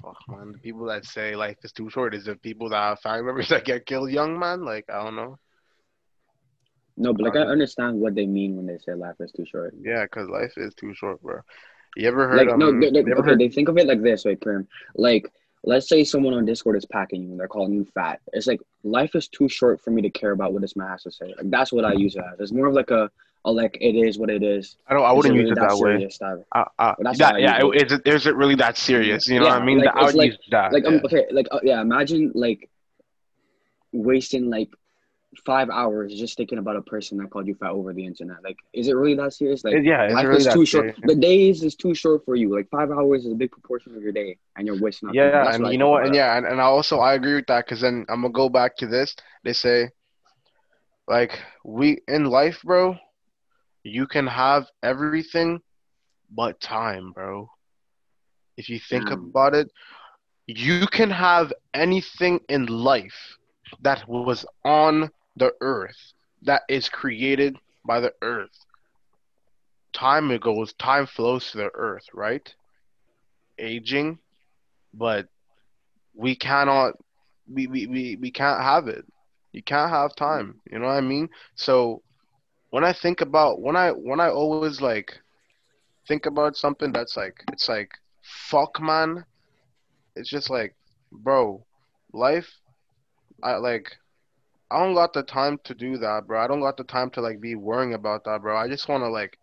fuck, 0.00 0.16
man, 0.28 0.52
the 0.52 0.58
people 0.58 0.86
that 0.86 1.04
say 1.04 1.36
life 1.36 1.56
is 1.62 1.72
too 1.72 1.90
short 1.90 2.14
is 2.14 2.24
the 2.24 2.36
people 2.36 2.68
that 2.70 2.76
have 2.76 3.00
family 3.00 3.22
members 3.26 3.48
that 3.48 3.64
get 3.64 3.86
killed 3.86 4.10
young, 4.10 4.38
man. 4.38 4.64
Like 4.64 4.86
I 4.88 5.02
don't 5.02 5.16
know. 5.16 5.38
No, 6.96 7.12
but 7.12 7.22
like 7.22 7.36
I 7.36 7.40
understand 7.40 8.00
what 8.00 8.14
they 8.14 8.26
mean 8.26 8.56
when 8.56 8.66
they 8.66 8.78
say 8.78 8.94
life 8.94 9.16
is 9.20 9.32
too 9.32 9.44
short. 9.44 9.74
Yeah, 9.80 10.06
cause 10.06 10.28
life 10.28 10.54
is 10.56 10.74
too 10.74 10.94
short, 10.94 11.20
bro. 11.22 11.40
You 11.96 12.08
ever 12.08 12.28
heard? 12.28 12.38
Like 12.38 12.50
um, 12.50 12.58
no, 12.60 12.72
they, 12.72 12.90
they, 12.90 13.00
okay, 13.00 13.22
heard- 13.22 13.40
they 13.40 13.48
think 13.48 13.68
of 13.68 13.78
it 13.78 13.86
like 13.86 14.02
this, 14.02 14.24
right, 14.24 14.38
Kareem? 14.38 14.66
Like, 14.94 15.30
let's 15.64 15.88
say 15.88 16.04
someone 16.04 16.34
on 16.34 16.44
Discord 16.44 16.76
is 16.76 16.84
packing 16.84 17.22
you 17.22 17.30
and 17.30 17.40
they're 17.40 17.48
calling 17.48 17.72
you 17.72 17.84
fat. 17.84 18.20
It's 18.32 18.46
like 18.46 18.60
life 18.84 19.14
is 19.14 19.28
too 19.28 19.48
short 19.48 19.80
for 19.80 19.90
me 19.90 20.02
to 20.02 20.10
care 20.10 20.32
about 20.32 20.52
what 20.52 20.62
this 20.62 20.76
man 20.76 20.88
has 20.88 21.02
to 21.02 21.10
say. 21.10 21.26
Like 21.36 21.50
that's 21.50 21.72
what 21.72 21.84
I 21.84 21.92
use 21.92 22.14
it 22.16 22.24
as. 22.32 22.38
It's 22.40 22.52
more 22.52 22.66
of 22.66 22.74
like 22.74 22.90
a, 22.90 23.10
a 23.44 23.52
like 23.52 23.76
it 23.80 23.94
is 23.94 24.18
what 24.18 24.30
it 24.30 24.42
is. 24.42 24.76
I 24.88 24.94
don't. 24.94 25.04
I 25.04 25.12
wouldn't 25.12 25.34
really 25.34 25.48
use 25.48 25.56
it 25.56 25.60
that 25.60 25.76
way. 25.76 25.96
serious 25.96 26.18
type? 26.18 26.46
Uh, 26.54 26.64
uh, 26.78 26.94
That's 27.00 27.18
that, 27.18 27.40
yeah, 27.40 27.62
use 27.62 27.82
is 27.82 27.92
it 27.92 28.06
is 28.06 28.26
it 28.26 28.36
really 28.36 28.54
that 28.56 28.76
serious? 28.76 29.28
You 29.28 29.40
know 29.40 29.46
what 29.46 29.62
I 29.62 29.64
mean? 29.64 29.78
like, 29.78 29.94
I 29.94 30.04
would 30.04 30.14
like- 30.14 30.32
use 30.32 30.38
that. 30.50 30.72
Like 30.72 30.84
yeah. 30.84 30.90
um, 30.90 31.00
okay, 31.04 31.26
like 31.30 31.48
uh, 31.50 31.60
yeah, 31.62 31.80
imagine 31.80 32.32
like 32.34 32.70
wasting 33.92 34.50
like 34.50 34.70
five 35.44 35.68
hours 35.68 36.14
just 36.14 36.36
thinking 36.36 36.58
about 36.58 36.76
a 36.76 36.82
person 36.82 37.18
that 37.18 37.30
called 37.30 37.46
you 37.46 37.54
fat 37.54 37.70
over 37.70 37.92
the 37.92 38.04
internet. 38.04 38.42
Like, 38.42 38.56
is 38.72 38.88
it 38.88 38.94
really 38.94 39.14
that 39.16 39.32
serious? 39.32 39.64
Like, 39.64 39.74
yeah, 39.82 40.04
it's 40.04 40.14
life 40.14 40.26
really 40.26 40.38
is 40.38 40.46
too 40.46 40.66
serious. 40.66 40.96
short. 40.96 41.06
The 41.06 41.14
days 41.16 41.62
is 41.62 41.74
too 41.74 41.94
short 41.94 42.24
for 42.24 42.34
you. 42.36 42.54
Like 42.54 42.68
five 42.70 42.90
hours 42.90 43.24
is 43.26 43.32
a 43.32 43.36
big 43.36 43.50
proportion 43.50 43.94
of 43.94 44.02
your 44.02 44.12
day, 44.12 44.38
and 44.56 44.66
you're 44.66 44.80
wasting. 44.80 45.10
Yeah, 45.12 45.52
and 45.52 45.66
you 45.68 45.78
know 45.78 45.90
what? 45.90 46.02
about 46.02 46.06
And 46.06 46.14
yeah, 46.16 46.36
and, 46.36 46.46
and 46.46 46.60
I 46.60 46.64
also 46.64 46.98
I 47.00 47.14
agree 47.14 47.34
with 47.34 47.46
that 47.48 47.66
because 47.66 47.80
then 47.80 48.06
I'm 48.08 48.22
gonna 48.22 48.32
go 48.32 48.48
back 48.48 48.76
to 48.78 48.86
this. 48.86 49.14
They 49.44 49.52
say, 49.52 49.90
like 51.06 51.38
we 51.64 51.98
in 52.08 52.24
life, 52.26 52.62
bro, 52.64 52.96
you 53.84 54.06
can 54.08 54.26
have 54.28 54.66
everything, 54.82 55.54
but 56.30 56.60
time, 56.60 57.12
bro. 57.12 57.50
If 58.56 58.68
you 58.68 58.78
think 58.78 59.10
Yeah. 59.10 59.16
about 59.16 59.54
it, 59.54 59.70
you 60.46 60.86
can 60.86 61.10
have 61.10 61.52
anything 61.74 62.40
in 62.48 62.66
life 62.66 63.36
that 63.80 64.08
was 64.08 64.44
on 64.64 65.10
the 65.36 65.52
earth 65.60 66.12
that 66.42 66.62
is 66.68 66.88
created 66.88 67.56
by 67.84 68.00
the 68.00 68.12
earth. 68.22 68.66
Time 69.94 70.30
it 70.30 70.40
goes, 70.42 70.72
time 70.74 71.06
flows 71.06 71.50
to 71.50 71.58
the 71.58 71.70
earth, 71.74 72.06
right? 72.12 72.54
Aging, 73.58 74.18
but 74.92 75.28
we 76.14 76.34
cannot 76.36 76.94
we, 77.50 77.66
we, 77.66 77.86
we, 77.86 78.16
we 78.16 78.30
can't 78.30 78.62
have 78.62 78.88
it. 78.88 79.04
You 79.52 79.62
can't 79.62 79.90
have 79.90 80.14
time. 80.16 80.60
You 80.70 80.78
know 80.78 80.86
what 80.86 80.92
I 80.94 81.00
mean? 81.00 81.28
So 81.56 82.02
when 82.74 82.82
I 82.82 82.92
think 82.92 83.20
about 83.20 83.60
when 83.60 83.76
I 83.76 83.90
when 83.92 84.18
I 84.18 84.30
always 84.30 84.80
like 84.80 85.20
think 86.08 86.26
about 86.26 86.56
something 86.56 86.90
that's 86.90 87.16
like 87.16 87.36
it's 87.52 87.68
like 87.68 87.92
fuck 88.50 88.80
man, 88.80 89.24
it's 90.16 90.28
just 90.28 90.50
like 90.50 90.74
bro, 91.12 91.64
life 92.12 92.50
I 93.44 93.58
like 93.58 93.94
I 94.72 94.80
don't 94.82 94.94
got 94.94 95.12
the 95.12 95.22
time 95.22 95.60
to 95.62 95.72
do 95.72 95.98
that, 95.98 96.26
bro. 96.26 96.42
I 96.42 96.48
don't 96.48 96.62
got 96.62 96.76
the 96.76 96.82
time 96.82 97.10
to 97.10 97.20
like 97.20 97.40
be 97.40 97.54
worrying 97.54 97.94
about 97.94 98.24
that, 98.24 98.42
bro. 98.42 98.56
I 98.56 98.66
just 98.66 98.88
want 98.88 99.04
to 99.04 99.08
like 99.08 99.38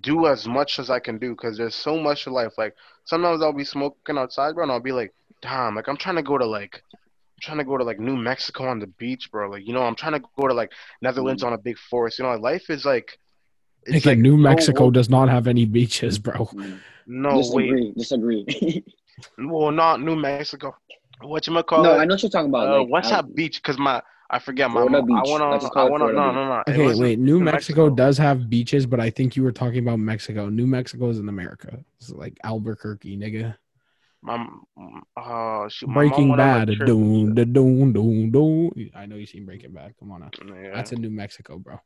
do 0.00 0.28
as 0.28 0.46
much 0.46 0.78
as 0.78 0.88
I 0.88 1.00
can 1.00 1.18
do 1.18 1.30
because 1.30 1.58
there's 1.58 1.74
so 1.74 1.98
much 1.98 2.24
to 2.24 2.30
life. 2.30 2.52
Like 2.56 2.76
sometimes 3.06 3.42
I'll 3.42 3.52
be 3.52 3.64
smoking 3.64 4.18
outside, 4.18 4.54
bro, 4.54 4.62
and 4.62 4.70
I'll 4.70 4.78
be 4.78 4.92
like, 4.92 5.12
damn, 5.42 5.74
like 5.74 5.88
I'm 5.88 5.96
trying 5.96 6.14
to 6.14 6.22
go 6.22 6.38
to 6.38 6.46
like 6.46 6.80
I'm 7.36 7.42
trying 7.42 7.58
to 7.58 7.64
go 7.64 7.76
to 7.76 7.84
like 7.84 8.00
New 8.00 8.16
Mexico 8.16 8.64
on 8.64 8.78
the 8.78 8.86
beach, 8.86 9.30
bro. 9.30 9.50
Like, 9.50 9.66
you 9.66 9.74
know, 9.74 9.82
I'm 9.82 9.94
trying 9.94 10.14
to 10.14 10.22
go 10.38 10.48
to 10.48 10.54
like 10.54 10.72
Netherlands 11.02 11.42
on 11.42 11.52
a 11.52 11.58
big 11.58 11.76
forest. 11.76 12.18
You 12.18 12.24
know, 12.24 12.34
life 12.36 12.70
is 12.70 12.86
like 12.86 13.18
it's 13.84 14.06
like 14.06 14.18
New 14.18 14.36
Mexico 14.36 14.90
does 14.90 15.10
not 15.10 15.28
have 15.28 15.46
any 15.46 15.66
beaches, 15.66 16.18
bro. 16.18 16.50
No, 17.06 17.36
disagree, 17.36 17.72
wait. 17.72 17.96
disagree. 17.96 18.84
Well, 19.38 19.70
not 19.70 20.02
New 20.02 20.14
Mexico. 20.14 20.76
What 21.22 21.46
you 21.46 21.62
call 21.62 21.82
no, 21.82 21.94
it? 21.94 21.96
I 21.96 22.04
know 22.04 22.16
what 22.16 22.22
you're 22.22 22.28
talking 22.28 22.50
about. 22.50 22.68
Uh, 22.68 22.80
like, 22.80 22.88
what's 22.90 23.10
I- 23.10 23.22
that 23.22 23.34
beach? 23.34 23.62
Cause 23.62 23.78
my 23.78 24.02
I 24.28 24.38
forget 24.38 24.70
my. 24.70 24.82
Florida 24.82 24.98
I 24.98 25.00
Beach. 25.00 25.30
wanna. 25.30 25.50
Let's 25.50 25.64
I 25.64 25.68
call 25.68 25.86
it 25.86 25.90
wanna. 25.90 26.12
No, 26.12 26.32
no, 26.32 26.48
no. 26.48 26.62
Okay, 26.68 26.84
wasn't 26.84 27.00
wait. 27.00 27.18
New 27.18 27.40
Mexico, 27.40 27.88
does 27.88 28.18
have 28.18 28.50
beaches, 28.50 28.84
but 28.84 29.00
I 29.00 29.08
think 29.08 29.36
you 29.36 29.42
were 29.42 29.52
talking 29.52 29.78
about 29.78 29.98
Mexico. 30.00 30.48
New 30.48 30.66
Mexico 30.66 31.08
is 31.08 31.18
in 31.18 31.28
America. 31.28 31.78
It's 31.98 32.10
like 32.10 32.36
Albuquerque, 32.44 33.16
nigga. 33.16 33.56
My, 34.26 34.44
uh, 35.16 35.68
shoot, 35.68 35.88
my 35.88 35.94
Breaking 35.94 36.36
Bad. 36.36 36.66
trip. 36.66 36.86
Doom, 36.86 37.34
da, 37.34 37.44
doom, 37.44 37.92
doom, 37.92 38.30
doom. 38.32 38.72
I 38.92 39.06
know 39.06 39.14
you 39.14 39.24
seen 39.24 39.46
Breaking 39.46 39.70
Bad. 39.72 39.94
Come 40.00 40.10
on 40.10 40.22
now. 40.22 40.30
Yeah. 40.60 40.74
That's 40.74 40.90
in 40.90 41.00
New 41.00 41.10
Mexico, 41.10 41.58
bro. 41.58 41.78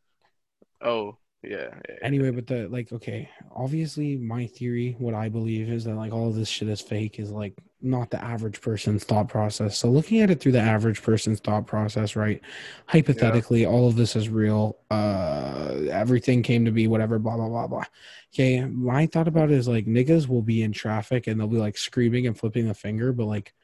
Oh, 0.80 1.18
yeah. 1.42 1.68
yeah. 1.86 1.96
Anyway, 2.02 2.30
but 2.30 2.46
the 2.46 2.66
like, 2.68 2.92
okay, 2.92 3.28
obviously, 3.54 4.16
my 4.16 4.46
theory, 4.46 4.96
what 4.98 5.12
I 5.12 5.28
believe 5.28 5.68
is 5.68 5.84
that 5.84 5.96
like 5.96 6.14
all 6.14 6.28
of 6.28 6.34
this 6.34 6.48
shit 6.48 6.70
is 6.70 6.80
fake, 6.80 7.18
is 7.18 7.30
like 7.30 7.58
not 7.82 8.10
the 8.10 8.22
average 8.22 8.60
person's 8.60 9.04
thought 9.04 9.28
process. 9.28 9.78
So 9.78 9.88
looking 9.88 10.20
at 10.20 10.30
it 10.30 10.40
through 10.40 10.52
the 10.52 10.60
average 10.60 11.02
person's 11.02 11.40
thought 11.40 11.66
process, 11.66 12.16
right? 12.16 12.40
Hypothetically, 12.86 13.66
all 13.66 13.88
of 13.88 13.96
this 13.96 14.16
is 14.16 14.28
real. 14.28 14.78
Uh, 14.90 15.76
everything 15.90 16.42
came 16.42 16.64
to 16.64 16.70
be, 16.70 16.86
whatever, 16.86 17.18
blah 17.18 17.36
blah 17.36 17.48
blah 17.48 17.66
blah. 17.66 17.84
Okay, 18.34 18.64
my 18.64 19.06
thought 19.06 19.28
about 19.28 19.50
it 19.50 19.56
is 19.56 19.68
like 19.68 19.86
niggas 19.86 20.28
will 20.28 20.42
be 20.42 20.62
in 20.62 20.72
traffic 20.72 21.26
and 21.26 21.40
they'll 21.40 21.48
be 21.48 21.56
like 21.56 21.78
screaming 21.78 22.26
and 22.26 22.38
flipping 22.38 22.68
the 22.68 22.74
finger, 22.74 23.12
but 23.12 23.26
like 23.26 23.54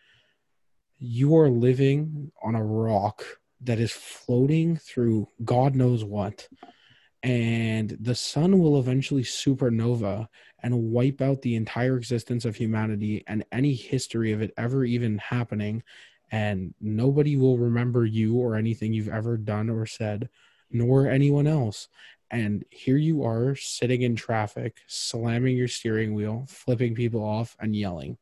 you 0.99 1.37
are 1.37 1.51
living 1.51 2.33
on 2.43 2.55
a 2.55 2.65
rock 2.65 3.25
that 3.63 3.79
is 3.79 3.93
floating 3.93 4.77
through 4.77 5.29
God 5.45 5.75
knows 5.75 6.05
what 6.05 6.49
and 7.27 7.97
the 8.01 8.15
sun 8.15 8.59
will 8.59 8.79
eventually 8.79 9.25
supernova 9.25 10.29
and 10.63 10.91
wipe 10.91 11.21
out 11.21 11.43
the 11.43 11.55
entire 11.55 11.97
existence 11.97 12.45
of 12.45 12.57
humanity 12.57 13.25
and 13.27 13.45
any 13.53 13.75
history 13.75 14.33
of 14.33 14.43
it 14.43 14.53
ever 14.57 14.85
even 14.85 15.19
happening. 15.19 15.83
And 16.33 16.75
nobody 16.81 17.37
will 17.37 17.59
remember 17.59 18.05
you 18.05 18.37
or 18.37 18.57
anything 18.57 18.93
you've 18.93 19.09
ever 19.09 19.37
done 19.37 19.71
or 19.71 19.87
said 19.87 20.29
nor 20.71 21.09
anyone 21.09 21.47
else. 21.47 21.89
And 22.31 22.65
here 22.71 22.97
you 22.97 23.25
are 23.25 23.55
sitting 23.55 24.03
in 24.03 24.17
traffic 24.17 24.79
slamming 24.89 25.57
your 25.57 25.69
steering 25.69 26.15
wheel 26.15 26.45
flipping 26.49 26.95
people 26.95 27.23
off 27.23 27.57
and 27.61 27.77
yelling 27.77 28.19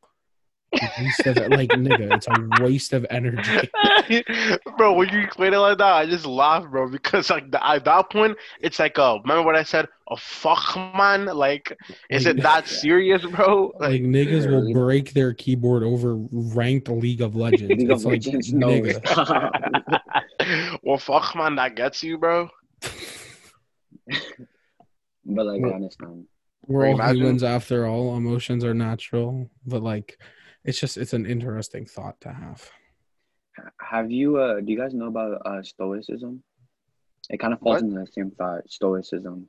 waste 0.73 1.25
of, 1.27 1.37
like 1.49 1.69
nigga 1.69 2.13
it's 2.15 2.27
a 2.27 2.63
waste 2.63 2.93
of 2.93 3.05
energy 3.09 3.69
bro, 4.77 4.93
when 4.93 5.09
you 5.09 5.19
explain 5.21 5.53
it 5.53 5.57
like 5.57 5.77
that, 5.79 5.93
I 5.93 6.05
just 6.05 6.25
laugh, 6.27 6.63
bro, 6.69 6.87
because 6.89 7.29
like 7.31 7.49
the, 7.49 7.65
at 7.67 7.85
that 7.85 8.09
point, 8.11 8.37
it's 8.61 8.77
like, 8.77 8.99
uh, 8.99 9.17
remember 9.23 9.43
what 9.43 9.55
I 9.55 9.63
said? 9.63 9.87
A 10.11 10.17
fuck 10.17 10.75
man, 10.95 11.25
like, 11.25 11.75
is 12.11 12.25
Like- 12.27 12.37
it 12.37 12.43
that 12.43 12.67
serious, 12.83 13.25
bro? 13.25 13.73
like 13.79 14.01
niggas 14.03 14.47
will 14.47 14.71
break 14.73 15.13
their 15.13 15.33
keyboard 15.33 15.81
over 15.83 16.17
ranked 16.31 16.89
League 16.89 17.21
of 17.21 17.35
Legends. 17.45 17.69
League 17.69 17.89
it's 17.89 18.03
of 18.05 18.11
like 18.11 18.23
Legends, 18.25 18.53
no. 18.53 18.67
nigga. 18.69 19.99
well, 20.83 20.97
fuck 20.99 21.35
man, 21.35 21.55
that 21.55 21.75
gets 21.75 22.03
you, 22.03 22.17
bro. 22.19 22.49
but 25.25 25.45
like, 25.45 25.61
Well- 25.61 25.73
honest, 25.73 25.99
man. 26.01 26.25
We're 26.67 26.87
all 26.87 26.97
humans 27.13 27.43
after 27.43 27.85
all. 27.85 28.17
Emotions 28.17 28.63
are 28.63 28.73
natural, 28.73 29.51
but 29.67 29.83
like, 29.83 30.17
it's 30.65 30.79
just 30.79 30.97
it's 30.97 31.13
an 31.13 31.25
interesting 31.25 31.85
thought 31.85 32.19
to 32.21 32.33
have. 32.33 32.69
Have 33.79 34.11
you? 34.11 34.37
Uh, 34.37 34.59
do 34.59 34.71
you 34.71 34.77
guys 34.77 34.93
know 34.93 35.07
about 35.07 35.41
uh, 35.45 35.63
Stoicism? 35.63 36.43
It 37.29 37.39
kind 37.39 37.53
of 37.53 37.59
falls 37.59 37.81
What? 37.81 37.83
into 37.83 37.99
the 38.01 38.07
same 38.11 38.31
thought. 38.31 38.69
Stoicism, 38.69 39.47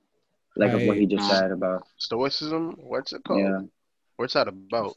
like 0.56 0.72
of 0.72 0.82
what 0.86 0.96
he 0.96 1.06
just 1.06 1.28
said 1.28 1.50
about. 1.50 1.82
Stoicism, 1.98 2.76
what's 2.78 3.12
it 3.12 3.22
called? 3.24 3.40
Yeah, 3.40 3.60
What's 4.16 4.34
that 4.34 4.48
about? 4.48 4.94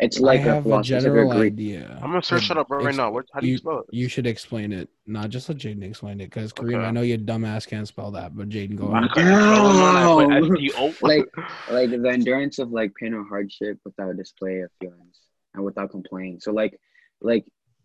it's 0.00 0.18
like 0.18 0.40
I 0.40 0.44
a 0.44 0.46
have 0.54 0.56
a 0.60 0.62
philosophy. 0.62 0.94
It's 0.96 1.04
like 1.04 1.12
a 1.12 1.14
general 1.16 1.30
Greek. 1.38 1.52
idea. 1.52 1.98
I'm 2.02 2.08
gonna 2.10 2.22
search 2.22 2.48
but 2.48 2.56
it 2.56 2.60
up 2.60 2.70
right 2.70 2.86
ex- 2.86 2.96
now. 2.96 3.12
What, 3.12 3.26
how 3.34 3.40
do 3.40 3.46
you, 3.46 3.52
you- 3.52 3.58
spell 3.58 3.80
it? 3.80 3.84
You 3.92 4.08
should 4.08 4.26
explain 4.26 4.72
it. 4.72 4.88
Not 5.06 5.28
just 5.28 5.48
let 5.50 5.58
Jaden 5.58 5.82
explain 5.84 6.18
it, 6.20 6.30
because 6.30 6.52
Kareem, 6.52 6.76
Okay. 6.78 6.86
I 6.86 6.90
know 6.90 7.02
your 7.02 7.18
dumbass 7.18 7.68
can't 7.68 7.86
spell 7.86 8.10
that, 8.12 8.34
but 8.34 8.48
Jaden, 8.48 8.74
go 8.76 8.86
on. 8.94 9.08
couldn't 9.10 9.30
spell 9.30 10.20
it, 10.20 10.28
man. 10.28 10.36
I 10.36 10.40
put 10.40 10.48
Damn. 10.48 10.54
S-T-O. 10.54 10.94
Like- 11.02 11.28
like 11.70 11.90
the 12.02 12.08
endurance 12.10 12.58
of 12.58 12.70
like 12.70 12.92
pain 12.98 13.12
or 13.12 13.24
hardship 13.28 13.78
without 13.84 14.16
display 14.16 14.60
of 14.60 14.70
feelings 14.80 15.11
and 15.54 15.64
without 15.64 15.90
complaining. 15.90 16.40
So 16.40 16.52
like, 16.52 16.78
like 17.20 17.44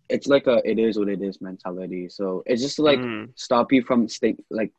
it's 0.10 0.28
like 0.28 0.48
a 0.48 0.62
it 0.70 0.80
is 0.80 0.98
what 0.98 1.10
it 1.10 1.22
is 1.22 1.42
mentality. 1.42 2.10
So 2.10 2.44
it's 2.46 2.62
just 2.62 2.80
like 2.80 3.04
Mm, 3.04 3.30
stop 3.36 3.72
you 3.72 3.84
from 3.84 4.08
stay 4.08 4.36
like 4.50 4.72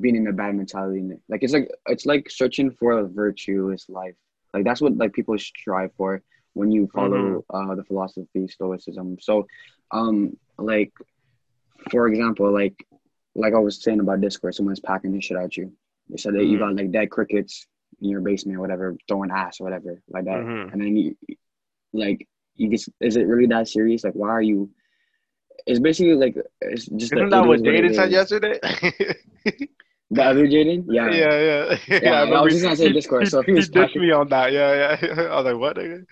being 0.00 0.16
in 0.16 0.26
a 0.26 0.32
bad 0.32 0.54
mentality. 0.56 1.02
Like 1.28 1.42
it's 1.42 1.52
like 1.52 1.68
it's 1.86 2.06
like 2.06 2.30
searching 2.30 2.70
for 2.70 2.92
a 2.98 3.08
virtuous 3.08 3.88
life. 3.88 4.14
Like 4.54 4.64
that's 4.64 4.80
what 4.80 4.96
like 4.96 5.12
people 5.12 5.38
strive 5.38 5.92
for 5.96 6.22
when 6.54 6.70
you 6.70 6.88
follow 6.94 7.44
uh, 7.52 7.74
the 7.74 7.84
philosophy 7.84 8.48
stoicism. 8.48 9.18
So, 9.20 9.46
um, 9.92 10.36
like 10.58 10.92
for 11.90 12.08
example, 12.08 12.52
like 12.52 12.74
like 13.34 13.54
I 13.54 13.58
was 13.58 13.82
saying 13.82 14.00
about 14.00 14.20
Discord, 14.20 14.54
someone's 14.54 14.80
packing 14.80 15.14
his 15.14 15.24
shit 15.24 15.36
at 15.36 15.56
you. 15.56 15.72
They 16.08 16.16
said 16.16 16.34
that 16.34 16.44
you 16.44 16.56
Mhm. 16.56 16.60
got 16.60 16.74
like 16.76 16.90
dead 16.90 17.10
crickets 17.10 17.66
in 18.00 18.08
your 18.10 18.20
basement 18.20 18.58
or 18.58 18.60
whatever, 18.60 18.96
throwing 19.08 19.30
ass 19.30 19.60
or 19.60 19.64
whatever 19.64 20.00
like 20.08 20.24
that, 20.24 20.40
mhm. 20.42 20.72
and 20.72 20.80
then 20.80 20.96
you 20.96 21.16
like 21.92 22.26
you 22.56 22.70
just 22.70 22.88
is 23.00 23.16
it 23.16 23.22
really 23.26 23.46
that 23.46 23.68
serious? 23.68 24.04
Like 24.04 24.14
why 24.14 24.28
are 24.30 24.42
you? 24.42 24.70
It's 25.66 25.80
basically 25.80 26.14
like 26.14 26.36
it's 26.60 26.86
just 26.86 27.12
Isn't 27.12 27.30
the- 27.30 27.36
that 27.36 27.44
it 27.44 27.48
what 27.48 27.56
is 27.56 27.62
it 27.62 27.66
Jaden 27.66 27.94
said 27.94 28.10
yesterday? 28.10 28.58
The 30.10 30.22
other 30.24 30.46
Jaden? 30.46 30.84
Yeah. 30.88 31.10
yeah, 31.10 31.16
yeah, 31.38 31.76
yeah. 31.88 32.00
Yeah, 32.02 32.10
I 32.12 32.20
remember 32.22 32.44
was 32.44 32.54
just 32.54 32.64
gonna 32.64 32.76
say 32.76 32.92
Discord, 32.92 33.28
so 33.28 33.40
if 33.40 33.46
he 33.50 33.52
was 33.52 33.66
he 33.66 33.72
ditched 33.72 33.88
packing- 33.88 34.00
me 34.02 34.10
on 34.10 34.26
that. 34.30 34.52
Yeah, 34.52 34.96
yeah. 35.02 35.22
I 35.24 35.36
was 35.36 35.44
like, 35.44 35.58
what? 35.58 35.76
nigga? 35.76 36.06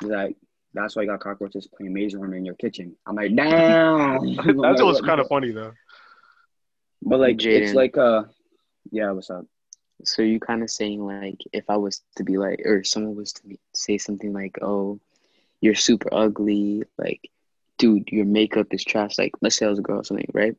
He's 0.00 0.08
like, 0.10 0.36
that's 0.72 0.94
why 0.94 1.02
you 1.02 1.08
got 1.08 1.18
cockroaches 1.18 1.66
playing 1.76 1.94
Maze 1.94 2.14
Runner 2.14 2.36
in 2.36 2.44
your 2.44 2.54
kitchen. 2.54 2.94
I'm 3.06 3.16
like, 3.16 3.34
damn. 3.34 4.36
That's 4.36 4.80
what's 4.82 5.00
kind 5.00 5.20
of 5.20 5.26
funny 5.26 5.50
though. 5.50 5.72
But 7.02 7.18
like, 7.18 7.44
it's 7.44 7.74
like, 7.74 7.96
uh, 7.98 8.22
yeah, 8.92 9.10
what's 9.10 9.30
up? 9.30 9.46
So 10.02 10.22
you 10.22 10.40
kind 10.40 10.62
of 10.62 10.70
saying 10.70 11.04
like, 11.04 11.40
if 11.52 11.64
I 11.68 11.76
was 11.76 12.02
to 12.16 12.24
be 12.24 12.36
like, 12.36 12.60
or 12.64 12.84
someone 12.84 13.14
was 13.14 13.32
to 13.34 13.46
be, 13.46 13.58
say 13.74 13.98
something 13.98 14.32
like, 14.32 14.58
"Oh, 14.60 15.00
you're 15.60 15.74
super 15.74 16.08
ugly," 16.12 16.84
like, 16.98 17.30
dude, 17.78 18.08
your 18.10 18.26
makeup 18.26 18.68
is 18.72 18.84
trash. 18.84 19.18
Like, 19.18 19.32
let's 19.40 19.56
say 19.56 19.66
I 19.66 19.70
was 19.70 19.78
a 19.78 19.82
girl 19.82 20.00
or 20.00 20.04
something, 20.04 20.30
right? 20.34 20.56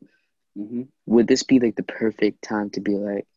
Mm-hmm. 0.57 0.83
Would 1.07 1.27
this 1.27 1.43
be 1.43 1.59
like 1.59 1.75
the 1.75 1.83
perfect 1.83 2.41
time 2.43 2.69
to 2.71 2.81
be 2.81 2.93
like, 2.95 3.27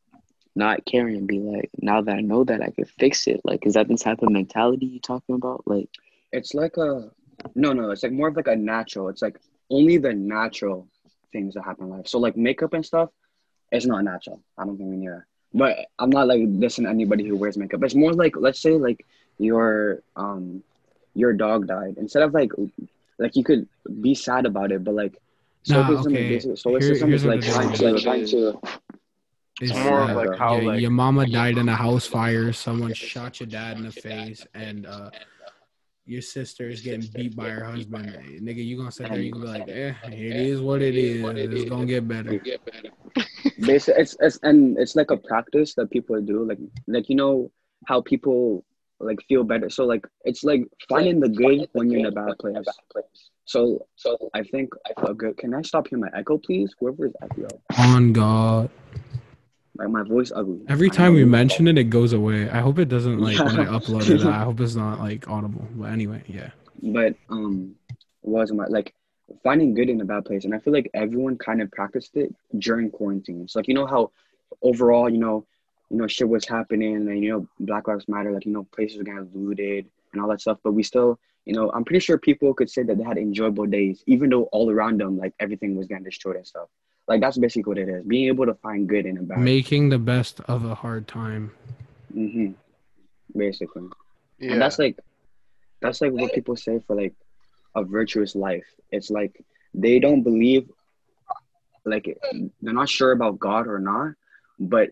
not 0.55 0.85
caring 0.85 1.17
and 1.17 1.27
be 1.27 1.39
like, 1.39 1.71
now 1.81 2.01
that 2.03 2.17
I 2.17 2.21
know 2.21 2.45
that 2.45 2.63
I 2.63 2.71
could 2.71 2.89
fix 2.89 3.27
it? 3.27 3.41
Like, 3.45 3.67
is 3.67 3.75
that 3.75 3.89
the 3.89 3.97
type 3.97 4.23
of 4.23 4.31
mentality 4.31 4.87
you're 4.87 5.01
talking 5.01 5.35
about? 5.37 5.63
Like, 5.67 5.89
It's 6.33 6.55
like 6.55 6.77
a, 6.77 7.11
no, 7.55 7.73
no, 7.73 7.91
it's 7.91 8.03
like 8.03 8.13
more 8.13 8.29
of 8.29 8.37
like 8.37 8.49
a 8.49 8.57
natural. 8.57 9.09
It's 9.09 9.23
like 9.23 9.39
only 9.71 9.99
the 9.99 10.13
natural 10.13 10.89
things 11.33 11.55
that 11.55 11.65
happen 11.65 11.85
in 11.85 11.91
life. 11.91 12.09
So 12.09 12.19
like 12.19 12.37
makeup 12.37 12.73
and 12.73 12.85
stuff, 12.85 13.11
it's 13.71 13.87
not 13.87 14.05
natural. 14.05 14.43
I 14.59 14.65
don't 14.65 14.77
think 14.77 14.91
we 14.91 14.97
need 14.97 15.11
that. 15.11 15.25
But 15.55 15.87
I'm 15.99 16.11
not 16.11 16.29
like 16.29 16.41
dissing 16.41 16.89
anybody 16.89 17.27
who 17.27 17.37
wears 17.37 17.57
makeup. 17.57 17.83
It's 17.83 17.95
more 17.95 18.13
like, 18.13 18.37
let's 18.37 18.61
say 18.61 18.73
like 18.73 19.05
your, 19.39 20.03
um, 20.17 20.63
your 21.15 21.33
dog 21.33 21.67
died. 21.67 21.95
Instead 21.99 22.23
of 22.23 22.35
like, 22.35 22.53
like 23.19 23.35
you 23.35 23.43
could 23.45 23.67
be 24.01 24.15
sad 24.15 24.47
about 24.47 24.73
it, 24.73 24.85
but 24.85 24.95
like, 24.95 25.17
Nah, 25.69 25.85
stoicism, 25.87 26.13
okay. 26.15 26.35
is, 26.37 26.61
stoicism 26.61 27.09
Here- 27.09 27.17
is 27.17 27.25
like 27.25 27.39
it 27.41 27.47
is. 27.49 27.55
trying 27.55 27.73
to, 27.75 27.91
like, 27.93 28.03
trying 28.03 28.27
to, 28.27 28.61
It's 29.61 29.75
more 29.75 30.01
of 30.03 30.17
like 30.17 30.39
how, 30.39 30.57
your, 30.57 30.73
like- 30.73 30.81
your 30.81 30.91
mama 30.91 31.27
died 31.29 31.59
in 31.59 31.69
a 31.69 31.75
house 31.75 32.07
fire. 32.07 32.53
Someone 32.53 32.95
shot 32.95 33.41
your 33.41 33.49
dad 33.49 33.77
in 33.77 33.85
the 33.85 33.91
face, 33.93 34.47
and 34.55 34.87
uh, 34.87 35.11
your 36.07 36.23
sister 36.23 36.69
is 36.69 36.81
getting 36.81 37.07
beat 37.15 37.35
by 37.37 37.49
her 37.51 37.65
husband, 37.65 38.07
nigga, 38.41 38.65
you 38.65 38.77
gonna 38.79 38.93
sit 38.93 39.11
there, 39.11 39.21
you 39.21 39.33
gonna 39.33 39.45
be 39.45 39.59
like, 39.59 39.69
eh, 39.69 39.93
it 40.07 40.37
is 40.37 40.61
what 40.61 40.81
it 40.81 40.95
is. 40.97 41.23
It's 41.25 41.69
gonna 41.69 41.85
get 41.87 42.07
better. 42.09 42.41
Basically, 43.61 44.03
it's, 44.03 44.17
it's 44.21 44.39
and 44.43 44.79
it's 44.79 44.95
like 44.95 45.11
a 45.11 45.17
practice 45.17 45.75
that 45.75 45.91
people 45.91 46.21
do. 46.21 46.45
Like 46.45 46.59
like 46.87 47.09
you 47.09 47.17
know 47.17 47.51
how 47.87 48.01
people 48.01 48.65
like 49.01 49.19
feel 49.29 49.45
better. 49.45 49.71
So 49.71 49.85
like 49.85 50.07
it's 50.25 50.45
like 50.45 50.65
finding 50.89 51.21
the 51.21 51.29
good 51.29 51.69
when 51.73 51.91
you're 51.91 52.01
in 52.01 52.07
a 52.07 52.13
bad 52.13 52.39
place. 52.39 52.57
So 53.45 53.87
so 53.97 54.31
I 54.35 54.43
think 54.43 54.73
a 54.97 55.15
good. 55.15 55.37
Can 55.39 55.55
I 55.55 55.63
stop 55.63 55.89
hearing 55.89 56.03
my 56.03 56.19
echo, 56.19 56.39
please? 56.39 56.75
Whoever 56.79 57.07
is 57.07 57.13
echo, 57.23 57.49
On 57.79 58.13
God. 58.13 58.71
like 59.77 59.89
my 59.89 60.03
voice 60.03 60.33
ugly. 60.35 60.61
Every 60.69 60.91
time 60.91 61.15
we 61.15 61.25
mention 61.25 61.69
it, 61.69 61.79
it 61.79 61.85
goes 61.85 62.13
away. 62.13 62.51
I 62.51 62.61
hope 62.61 62.79
it 62.79 62.89
doesn't 62.89 63.21
like 63.21 63.39
when 63.39 63.61
I 63.61 63.65
upload 63.79 64.09
it. 64.09 64.25
I 64.25 64.45
hope 64.45 64.61
it's 64.61 64.75
not 64.75 65.01
like 65.01 65.29
audible. 65.29 65.67
But 65.75 65.91
anyway, 65.91 66.23
yeah. 66.27 66.51
but 66.83 67.15
um 67.29 67.75
was 68.23 68.53
my 68.53 68.67
like 68.67 68.95
finding 69.43 69.75
good 69.75 69.89
in 69.89 70.01
a 70.01 70.05
bad 70.05 70.25
place. 70.25 70.45
And 70.45 70.55
i 70.55 70.59
feel 70.59 70.73
like 70.73 70.91
everyone 70.95 71.37
kind 71.37 71.61
of 71.63 71.71
practiced 71.71 72.17
it 72.17 72.35
during 72.59 72.91
quarantine. 72.91 73.47
So 73.49 73.59
like 73.59 73.69
you 73.69 73.75
know 73.75 73.87
how 73.87 74.11
overall 74.63 75.09
you 75.09 75.19
know 75.19 75.47
you 75.91 75.97
know 75.99 76.07
shit 76.07 76.29
was 76.29 76.47
happening 76.47 76.97
and 76.97 77.23
you 77.23 77.31
know 77.31 77.49
black 77.61 77.89
lives 77.89 78.09
matter 78.09 78.33
like 78.33 78.47
you 78.47 78.53
know 78.53 78.65
places 78.75 78.99
were 78.99 79.05
getting 79.05 79.31
looted 79.35 79.87
and 80.13 80.23
all 80.23 80.29
that 80.29 80.41
stuff. 80.41 80.59
But 80.63 80.73
we 80.73 80.83
still 80.83 81.19
you 81.45 81.55
know 81.55 81.71
i'm 81.73 81.85
pretty 81.85 82.01
sure 82.01 82.19
people 82.19 82.53
could 82.53 82.69
say 82.69 82.83
that 82.83 82.99
they 82.99 83.05
had 83.05 83.17
enjoyable 83.17 83.65
days 83.65 84.03
even 84.07 84.29
though 84.29 84.45
all 84.45 84.71
around 84.71 85.01
them 85.01 85.17
like 85.17 85.33
everything 85.41 85.77
was 85.77 85.87
getting 85.87 86.05
destroyed 86.05 86.37
and 86.37 86.47
stuff. 86.47 86.69
Like 87.07 87.23
that's 87.23 87.39
basically 87.39 87.71
what 87.71 87.79
it 87.79 87.89
is. 87.89 88.05
Being 88.05 88.29
able 88.29 88.45
to 88.45 88.55
find 88.55 88.87
good 88.87 89.07
in 89.07 89.17
a 89.17 89.23
bad 89.23 89.39
Making 89.41 89.89
the 89.89 89.99
best 89.99 90.41
of 90.41 90.65
a 90.65 90.75
hard 90.75 91.09
time. 91.09 91.53
hmm 92.13 92.53
basically. 93.37 93.85
Yeah. 94.39 94.53
and 94.53 94.63
that's 94.63 94.79
like 94.79 94.99
that's 95.81 96.01
like 96.01 96.13
what 96.13 96.33
people 96.33 96.57
say 96.57 96.81
for 96.87 96.97
like 96.97 97.15
a 97.79 97.85
virtuous 97.85 98.35
life. 98.35 98.67
It's 98.91 99.11
like 99.11 99.45
they 99.75 99.99
don't 99.99 100.23
believe 100.23 100.71
like 101.85 102.19
they're 102.61 102.75
not 102.75 102.89
sure 102.89 103.13
about 103.13 103.39
god 103.39 103.67
or 103.67 103.79
not 103.79 104.13
but 104.59 104.91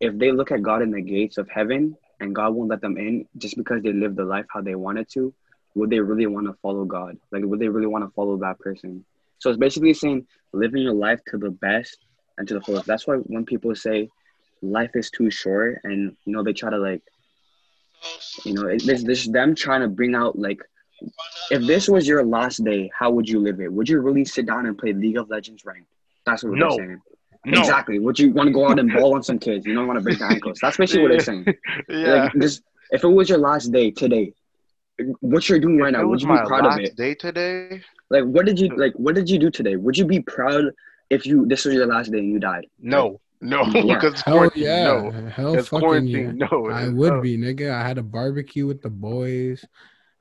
if 0.00 0.16
they 0.18 0.32
look 0.32 0.50
at 0.50 0.62
god 0.62 0.82
in 0.82 0.90
the 0.90 1.00
gates 1.00 1.38
of 1.38 1.48
heaven 1.48 1.96
and 2.18 2.34
god 2.34 2.54
won't 2.54 2.70
let 2.70 2.80
them 2.80 2.96
in 2.96 3.28
just 3.36 3.56
because 3.56 3.82
they 3.82 3.92
live 3.92 4.16
the 4.16 4.24
life 4.24 4.46
how 4.48 4.60
they 4.60 4.74
wanted 4.74 5.08
to 5.08 5.32
would 5.76 5.90
they 5.90 6.00
really 6.00 6.26
want 6.26 6.46
to 6.46 6.54
follow 6.54 6.84
god? 6.84 7.18
Like 7.30 7.44
would 7.44 7.60
they 7.60 7.68
really 7.68 7.86
want 7.86 8.04
to 8.04 8.10
follow 8.14 8.38
that 8.38 8.58
person? 8.58 9.04
So 9.38 9.50
it's 9.50 9.58
basically 9.58 9.92
saying 9.92 10.26
living 10.52 10.82
your 10.82 10.94
life 10.94 11.20
to 11.28 11.38
the 11.38 11.50
best 11.50 11.98
and 12.38 12.48
to 12.48 12.54
the 12.54 12.62
fullest. 12.62 12.86
That's 12.86 13.06
why 13.06 13.16
when 13.16 13.44
people 13.44 13.74
say 13.74 14.08
life 14.62 14.92
is 14.94 15.10
too 15.10 15.30
short 15.30 15.80
and 15.84 16.16
you 16.24 16.32
know 16.32 16.42
they 16.42 16.54
try 16.54 16.70
to 16.70 16.78
like 16.78 17.02
you 18.44 18.54
know, 18.54 18.68
it, 18.68 18.84
this 18.84 19.04
this 19.04 19.26
them 19.28 19.54
trying 19.54 19.82
to 19.82 19.88
bring 19.88 20.14
out 20.14 20.38
like, 20.38 20.60
if 21.50 21.62
this 21.66 21.88
was 21.88 22.06
your 22.06 22.24
last 22.24 22.64
day, 22.64 22.90
how 22.98 23.10
would 23.10 23.28
you 23.28 23.40
live 23.40 23.60
it? 23.60 23.72
Would 23.72 23.88
you 23.88 24.00
really 24.00 24.24
sit 24.24 24.46
down 24.46 24.66
and 24.66 24.76
play 24.76 24.92
League 24.92 25.16
of 25.18 25.28
Legends 25.30 25.64
ranked? 25.64 25.88
That's 26.24 26.42
what 26.42 26.52
No. 26.54 26.68
they're 26.76 26.86
saying. 26.86 27.00
no. 27.46 27.60
Exactly. 27.60 27.98
Would 27.98 28.18
you 28.18 28.32
want 28.32 28.48
to 28.48 28.52
go 28.52 28.68
out 28.68 28.78
and 28.78 28.92
ball 28.94 29.14
on 29.14 29.22
some 29.22 29.38
kids? 29.38 29.66
You 29.66 29.74
don't 29.74 29.86
want 29.86 29.98
to 29.98 30.02
break 30.02 30.18
their 30.18 30.30
ankles. 30.30 30.58
That's 30.60 30.76
basically 30.76 31.02
what 31.02 31.10
they're 31.10 31.20
saying. 31.20 31.46
Yeah. 31.88 32.24
Like, 32.24 32.32
just 32.40 32.62
if 32.90 33.04
it 33.04 33.08
was 33.08 33.28
your 33.28 33.38
last 33.38 33.72
day 33.72 33.90
today, 33.90 34.32
what 35.20 35.48
you're 35.48 35.58
doing 35.58 35.78
right 35.78 35.92
If 35.94 36.00
now, 36.00 36.06
would 36.08 36.20
you 36.22 36.26
be 36.28 36.32
my 36.34 36.44
proud 36.44 36.66
of 36.66 36.78
it? 36.78 36.96
day 36.96 37.14
today. 37.14 37.82
Like, 38.10 38.24
what 38.24 38.46
did 38.46 38.58
you 38.58 38.68
like? 38.76 38.94
What 38.94 39.14
did 39.14 39.28
you 39.28 39.38
do 39.38 39.50
today? 39.50 39.76
Would 39.76 39.96
you 39.98 40.04
be 40.06 40.20
proud 40.20 40.64
if 41.10 41.26
you 41.26 41.46
this 41.46 41.64
was 41.64 41.74
your 41.74 41.86
last 41.86 42.10
day 42.10 42.18
and 42.18 42.30
you 42.30 42.38
died? 42.38 42.66
No, 42.80 43.20
no, 43.40 43.64
Yeah. 43.66 43.82
because 43.96 44.12
it's 44.14 44.22
Hell 44.22 44.34
quarantine. 44.36 44.62
yeah. 44.62 44.84
No, 44.84 45.10
Hell 45.28 45.54
it's 45.58 45.68
fucking 45.68 45.86
quarantine. 45.86 46.38
yeah. 46.40 46.48
No, 46.50 46.70
I 46.70 46.88
would 46.88 47.12
no. 47.14 47.20
be, 47.20 47.36
nigga. 47.36 47.70
I 47.72 47.86
had 47.86 47.98
a 47.98 48.02
barbecue 48.02 48.66
with 48.66 48.80
the 48.80 48.88
boys. 48.90 49.64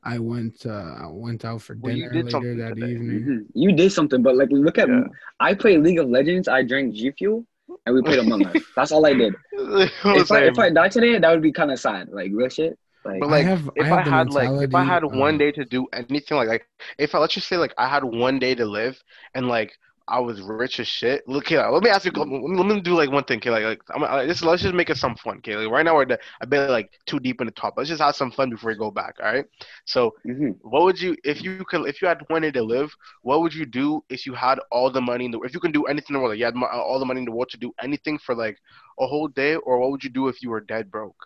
I 0.05 0.19
went 0.19 0.65
uh 0.65 0.95
I 1.03 1.07
went 1.09 1.43
out 1.45 1.61
for 1.63 1.73
dinner 1.75 2.09
did 2.09 2.15
later 2.25 2.29
something 2.29 2.57
that 2.57 2.75
today. 2.75 2.91
evening. 2.91 3.19
Mhm. 3.21 3.39
You 3.55 3.71
did 3.73 3.91
something, 3.91 4.21
but 4.21 4.35
like, 4.37 4.49
look 4.51 4.77
at 4.77 4.87
Yeah. 4.87 5.03
I 5.39 5.53
played 5.55 5.81
League 5.81 5.99
of 5.99 6.07
Legends. 6.09 6.47
I 6.47 6.61
drank 6.63 6.93
G 6.93 7.11
Fuel, 7.17 7.45
and 7.85 7.95
we 7.95 8.01
played 8.03 8.19
Among 8.19 8.45
Us. 8.45 8.63
That's 8.75 8.91
all 8.91 9.05
I 9.05 9.13
did. 9.13 9.33
if 9.53 10.31
I 10.31 10.43
if 10.45 10.59
I 10.59 10.69
died 10.69 10.91
today, 10.91 11.17
that 11.17 11.29
would 11.31 11.41
be 11.41 11.51
kind 11.51 11.71
of 11.71 11.79
sad. 11.79 12.09
Like 12.09 12.31
real 12.33 12.49
shit. 12.49 12.77
Like 13.03 13.19
But 13.19 13.27
I 13.27 13.31
like, 13.31 13.45
have- 13.45 13.69
if 13.75 13.85
I 13.85 13.87
have 13.87 14.07
I, 14.07 14.09
had 14.17 14.29
like, 14.31 14.45
if 14.49 14.73
I 14.75 14.79
mentality, 14.83 14.87
had 14.89 15.03
one 15.25 15.37
day 15.37 15.51
to 15.51 15.63
do 15.65 15.87
anything, 15.93 16.37
like, 16.37 16.47
like, 16.47 16.65
if 16.97 17.13
I 17.13 17.19
let's 17.19 17.33
just 17.35 17.47
say 17.47 17.57
like 17.57 17.73
I 17.77 17.87
had 17.87 18.03
one 18.03 18.39
day 18.39 18.55
to 18.55 18.65
live, 18.65 19.01
and 19.35 19.47
like 19.47 19.77
I 20.07 20.19
was 20.19 20.39
rich 20.41 20.79
as 20.79 20.87
shit. 20.87 21.27
Look 21.27 21.47
here, 21.47 21.67
let 21.67 21.81
me 21.81 21.89
ask 21.89 22.05
you. 22.05 22.11
Let 22.11 22.27
me, 22.27 22.39
let 22.45 22.65
me 22.67 22.79
do 22.79 22.93
like 22.93 23.09
one 23.09 23.23
thing, 23.23 23.37
okay? 23.37 23.49
Like, 23.49 23.63
like 23.63 23.81
I'm, 23.93 24.03
I, 24.03 24.27
just 24.27 24.43
let's 24.43 24.61
just 24.61 24.75
make 24.75 24.89
it 24.91 24.97
some 24.97 25.15
fun, 25.15 25.37
okay? 25.37 25.55
Like, 25.55 25.71
right 25.71 25.83
now 25.83 25.95
we're 25.95 26.05
the, 26.05 26.19
I 26.41 26.45
bet 26.45 26.69
like 26.69 26.91
too 27.07 27.19
deep 27.19 27.41
in 27.41 27.47
the 27.47 27.51
top. 27.51 27.73
Let's 27.75 27.89
just 27.89 28.01
have 28.01 28.15
some 28.15 28.31
fun 28.31 28.51
before 28.51 28.69
we 28.69 28.77
go 28.77 28.91
back, 28.91 29.15
all 29.19 29.33
right? 29.33 29.45
So, 29.85 30.13
mhm. 30.25 30.57
what 30.61 30.83
would 30.83 31.01
you 31.01 31.15
if 31.23 31.41
you 31.43 31.65
could 31.67 31.87
if 31.87 32.01
you 32.01 32.07
had 32.07 32.21
one 32.27 32.43
day 32.43 32.51
to 32.51 32.61
live? 32.61 32.93
What 33.23 33.41
would 33.41 33.53
you 33.53 33.65
do 33.65 34.03
if 34.09 34.27
you 34.27 34.33
had 34.35 34.59
all 34.71 34.91
the 34.91 35.01
money 35.01 35.25
in 35.25 35.31
the 35.31 35.39
if 35.39 35.55
you 35.55 35.59
can 35.59 35.71
do 35.71 35.85
anything 35.85 36.09
in 36.09 36.13
the 36.15 36.19
world? 36.19 36.31
Like 36.31 36.39
you 36.39 36.45
had 36.45 36.55
all 36.55 36.99
the 36.99 37.05
money 37.05 37.19
in 37.19 37.25
the 37.25 37.31
world 37.31 37.49
to 37.49 37.57
do 37.57 37.73
anything 37.81 38.19
for 38.19 38.35
like 38.35 38.57
a 38.99 39.07
whole 39.07 39.27
day, 39.27 39.55
or 39.55 39.79
what 39.79 39.89
would 39.91 40.03
you 40.03 40.11
do 40.11 40.27
if 40.27 40.43
you 40.43 40.51
were 40.51 40.61
dead 40.61 40.91
broke? 40.91 41.17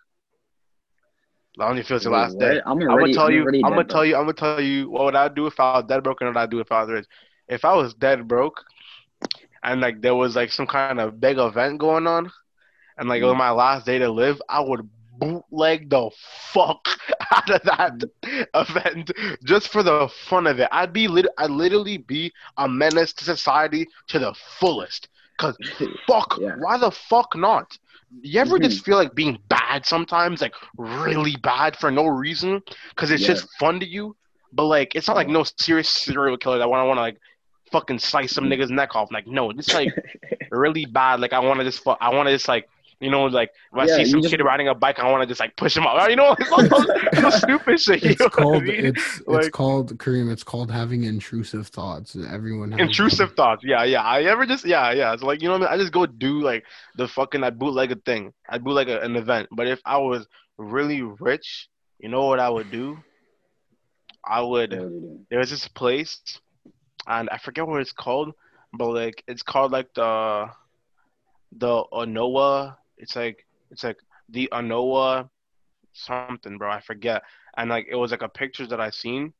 I 1.59 1.73
know 1.73 1.80
if 1.80 1.91
it 1.91 1.93
was 1.93 2.03
your 2.05 2.13
last 2.13 2.39
day. 2.39 2.61
I'm, 2.65 2.80
I'm 2.82 2.99
gonna 2.99 3.13
tell 3.13 3.25
I'm 3.25 3.34
you. 3.34 3.45
I'm 3.65 3.73
gonna 3.73 3.84
tell 3.84 4.05
you. 4.05 4.15
I'm 4.15 4.23
gonna 4.23 4.34
tell 4.34 4.61
you 4.61 4.89
what 4.89 5.03
would 5.05 5.15
I 5.15 5.27
do 5.27 5.47
if 5.47 5.59
I 5.59 5.80
was 5.80 5.86
dead 5.86 6.03
broke 6.03 6.21
and 6.21 6.30
what 6.30 6.38
I'd 6.38 6.49
do 6.49 6.59
if 6.61 6.71
I 6.71 6.82
was 6.82 6.89
rich. 6.89 7.05
If 7.50 7.66
I 7.66 7.76
was 7.76 7.93
dead 7.95 8.28
broke, 8.28 8.64
and 9.64 9.82
like 9.82 10.02
there 10.02 10.16
was 10.16 10.36
like 10.36 10.52
some 10.52 10.68
kind 10.68 11.00
of 11.00 11.20
big 11.20 11.38
event 11.38 11.80
going 11.80 12.08
on, 12.08 12.32
and 12.97 13.10
like 13.10 13.22
it 13.22 13.26
was 13.26 13.36
my 13.36 13.52
last 13.52 13.86
day 13.86 14.00
to 14.00 14.10
live, 14.10 14.41
I 14.50 14.62
would 14.62 14.89
bootleg 15.18 15.89
the 15.89 16.10
fuck 16.54 16.88
out 17.32 17.50
of 17.50 17.62
that 17.64 18.04
event 18.56 19.12
just 19.43 19.70
for 19.70 19.84
the 19.84 20.08
fun 20.30 20.47
of 20.47 20.60
it. 20.60 20.70
I'd 20.72 20.93
be 20.93 21.08
lit. 21.08 21.28
I'd 21.38 21.52
literally 21.52 21.97
be 21.97 22.32
a 22.58 22.68
menace 22.70 23.14
to 23.14 23.26
society 23.26 23.88
to 24.08 24.20
the 24.20 24.34
fullest. 24.60 25.10
Cause 25.38 25.58
fuck, 26.08 26.38
Yeah. 26.39 26.56
why 26.58 26.78
the 26.78 26.91
fuck 26.91 27.36
not? 27.36 27.78
You 28.22 28.39
ever 28.41 28.58
Mhm. 28.58 28.64
just 28.64 28.84
feel 28.84 28.97
like 28.97 29.14
being 29.16 29.39
bad 29.50 29.86
sometimes, 29.86 30.41
like 30.41 30.56
really 30.78 31.36
bad 31.38 31.76
for 31.78 31.91
no 31.91 32.08
reason, 32.08 32.62
because 32.89 33.12
it's 33.12 33.22
Yeah. 33.22 33.28
just 33.28 33.50
fun 33.60 33.80
to 33.82 33.88
you. 33.88 34.16
But 34.52 34.66
like, 34.66 34.95
it's 34.95 35.08
not 35.08 35.16
like 35.18 35.28
no 35.28 35.43
serious 35.60 35.89
serial 35.89 36.38
killer 36.38 36.58
that 36.60 36.70
want 36.70 36.82
to 36.84 36.88
want 36.88 36.97
to 36.97 37.02
like 37.02 37.18
fucking 37.72 37.99
slice 37.99 38.34
some 38.34 38.45
nigga's 38.45 38.72
neck 38.72 38.95
off. 38.95 39.11
Like, 39.11 39.28
no, 39.28 39.49
it's 39.51 39.74
like 39.74 39.93
really 40.51 40.86
bad. 40.86 41.20
Like, 41.20 41.34
I 41.34 41.39
want 41.39 41.59
to 41.59 41.65
just 41.65 41.84
fuck. 41.84 41.97
I 42.01 42.13
want 42.13 42.28
to 42.28 42.34
just 42.36 42.47
like. 42.47 42.67
You 43.01 43.09
know, 43.09 43.28
like 43.28 43.51
if 43.72 43.78
I 43.80 43.88
see 43.88 44.03
some 44.03 44.22
just- 44.22 44.30
kid 44.36 44.43
riding 44.43 44.67
a 44.67 44.76
bike, 44.76 44.99
I 44.99 45.09
want 45.09 45.22
to 45.24 45.26
just 45.26 45.39
like 45.39 45.55
push 45.55 45.78
him 45.78 45.88
out. 45.88 46.09
You 46.09 46.17
know, 46.17 46.36
like, 46.51 46.67
some, 46.67 46.86
some 47.13 47.32
stupid 47.32 47.80
shit. 47.80 48.03
It's 48.03 48.20
know 48.20 48.26
what 48.26 48.34
I 48.38 48.41
called 48.41 48.63
mean? 48.63 48.86
it's 48.88 49.20
it's 49.20 49.26
Like- 49.26 49.51
called 49.53 49.97
Kareem. 49.97 50.30
It's 50.30 50.43
called 50.43 50.70
having 50.70 51.05
intrusive 51.05 51.67
thoughts. 51.67 52.17
Everyone 52.30 52.72
has 52.74 52.82
intrusive 52.82 53.30
them. 53.30 53.36
thoughts. 53.38 53.63
Yeah, 53.63 53.86
yeah. 53.86 54.01
I 54.03 54.24
ever 54.24 54.45
just 54.45 54.65
yeah, 54.65 54.91
yeah. 54.91 55.15
So 55.15 55.28
like 55.28 55.41
you 55.41 55.47
know 55.47 55.53
what 55.53 55.70
I 55.70 55.72
mean? 55.72 55.80
I 55.80 55.82
just 55.82 55.93
go 55.93 56.05
do 56.07 56.41
like 56.41 56.65
the 56.97 57.07
fucking 57.07 57.41
I 57.41 57.51
bootleg 57.51 57.93
a 57.93 57.95
thing. 57.95 58.34
I 58.49 58.57
bootleg 58.57 58.89
a, 58.89 58.99
an 58.99 59.15
event. 59.15 59.47
But 59.49 59.67
if 59.67 59.80
I 59.86 59.97
was 59.99 60.28
really 60.57 61.01
rich, 61.01 61.70
you 61.99 62.09
know 62.09 62.26
what 62.26 62.41
I 62.41 62.49
would 62.49 62.70
do? 62.70 62.99
I 64.28 64.41
would. 64.41 64.72
What 64.74 64.82
would 64.82 64.91
you 64.91 64.99
do? 64.99 65.20
There 65.30 65.39
was 65.39 65.51
this 65.51 65.70
place, 65.70 66.20
and 67.08 67.30
I 67.30 67.38
forget 67.38 67.68
what 67.68 67.82
it's 67.82 67.91
called, 67.91 68.34
but 68.74 68.89
like 68.89 69.24
it's 69.28 69.43
called 69.43 69.72
like 69.72 69.93
the 69.93 70.50
the 71.58 71.84
Anoa. 71.91 72.76
It's 72.97 73.16
like 73.16 73.45
it's 73.72 73.84
like 73.84 73.97
the 74.30 74.50
Anoa 74.52 75.30
something, 75.93 76.58
bro. 76.58 76.70
I 76.70 76.82
forget. 76.82 77.24
And 77.58 77.70
like 77.70 77.88
it 77.89 77.95
was 77.95 78.12
like 78.12 78.22
a 78.22 78.30
picture 78.30 78.68
that 78.68 78.80
I 78.80 78.89
seen 78.89 79.34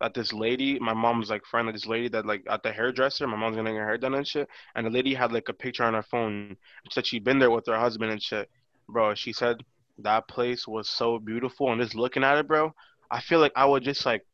that 0.00 0.14
this 0.14 0.32
lady, 0.32 0.78
my 0.78 0.94
mom's 0.94 1.28
like 1.28 1.44
friend 1.44 1.68
of 1.68 1.74
this 1.74 1.86
lady 1.86 2.08
that 2.08 2.26
like 2.26 2.44
at 2.48 2.62
the 2.62 2.72
hairdresser, 2.72 3.26
my 3.26 3.36
mom's 3.36 3.56
getting 3.56 3.76
her 3.76 3.84
hair 3.84 3.98
done 3.98 4.14
and 4.14 4.26
shit. 4.26 4.48
And 4.74 4.86
the 4.86 4.90
lady 4.90 5.14
had 5.14 5.32
like 5.32 5.48
a 5.48 5.52
picture 5.52 5.84
on 5.84 5.94
her 5.94 6.02
phone. 6.02 6.56
Said 6.90 7.06
she'd 7.06 7.24
been 7.24 7.38
there 7.38 7.50
with 7.50 7.66
her 7.66 7.78
husband 7.78 8.10
and 8.10 8.22
shit. 8.22 8.48
Bro, 8.88 9.14
she 9.14 9.32
said 9.32 9.62
that 9.98 10.28
place 10.28 10.66
was 10.66 10.88
so 10.88 11.18
beautiful 11.18 11.70
and 11.70 11.80
just 11.80 11.94
looking 11.94 12.24
at 12.24 12.38
it, 12.38 12.48
bro, 12.48 12.74
I 13.10 13.20
feel 13.20 13.38
like 13.38 13.52
I 13.54 13.66
would 13.66 13.82
just 13.82 14.06
like 14.06 14.24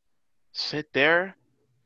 sit 0.53 0.93
there 0.93 1.37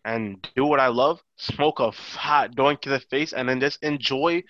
and 0.04 0.46
do 0.56 0.64
what 0.64 0.80
I 0.80 0.88
love, 0.88 1.22
smoke 1.36 1.80
a 1.80 1.92
fat 1.92 2.54
doink 2.54 2.80
to 2.82 2.88
the 2.88 3.00
face, 3.00 3.32
and 3.32 3.48
then 3.48 3.60
just 3.60 3.82
enjoy 3.82 4.42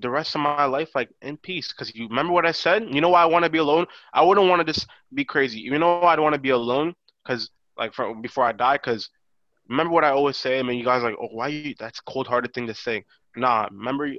the 0.00 0.10
rest 0.10 0.34
of 0.34 0.40
my 0.40 0.64
life 0.64 0.90
like 0.94 1.10
in 1.22 1.36
peace. 1.36 1.72
Cause 1.72 1.92
you 1.94 2.08
remember 2.08 2.32
what 2.32 2.46
I 2.46 2.52
said? 2.52 2.86
You 2.90 3.00
know 3.00 3.08
why 3.08 3.22
I 3.22 3.26
want 3.26 3.44
to 3.44 3.50
be 3.50 3.58
alone? 3.58 3.86
I 4.12 4.22
wouldn't 4.22 4.48
want 4.48 4.64
to 4.64 4.72
just 4.72 4.86
be 5.12 5.24
crazy. 5.24 5.58
You 5.58 5.78
know 5.78 5.98
why 5.98 6.14
I 6.14 6.20
want 6.20 6.34
to 6.34 6.40
be 6.40 6.50
alone? 6.50 6.94
Cause 7.26 7.50
like 7.76 7.92
before 8.22 8.44
I 8.44 8.52
die. 8.52 8.78
Cause 8.78 9.10
remember 9.68 9.92
what 9.92 10.04
I 10.04 10.10
always 10.10 10.36
say. 10.36 10.58
I 10.58 10.62
mean, 10.62 10.78
you 10.78 10.84
guys 10.84 11.02
like, 11.02 11.16
oh, 11.20 11.28
why 11.32 11.48
you? 11.48 11.74
That's 11.78 12.00
cold 12.00 12.26
hearted 12.26 12.54
thing 12.54 12.66
to 12.66 12.74
say. 12.74 13.04
Nah, 13.36 13.68
remember, 13.70 14.12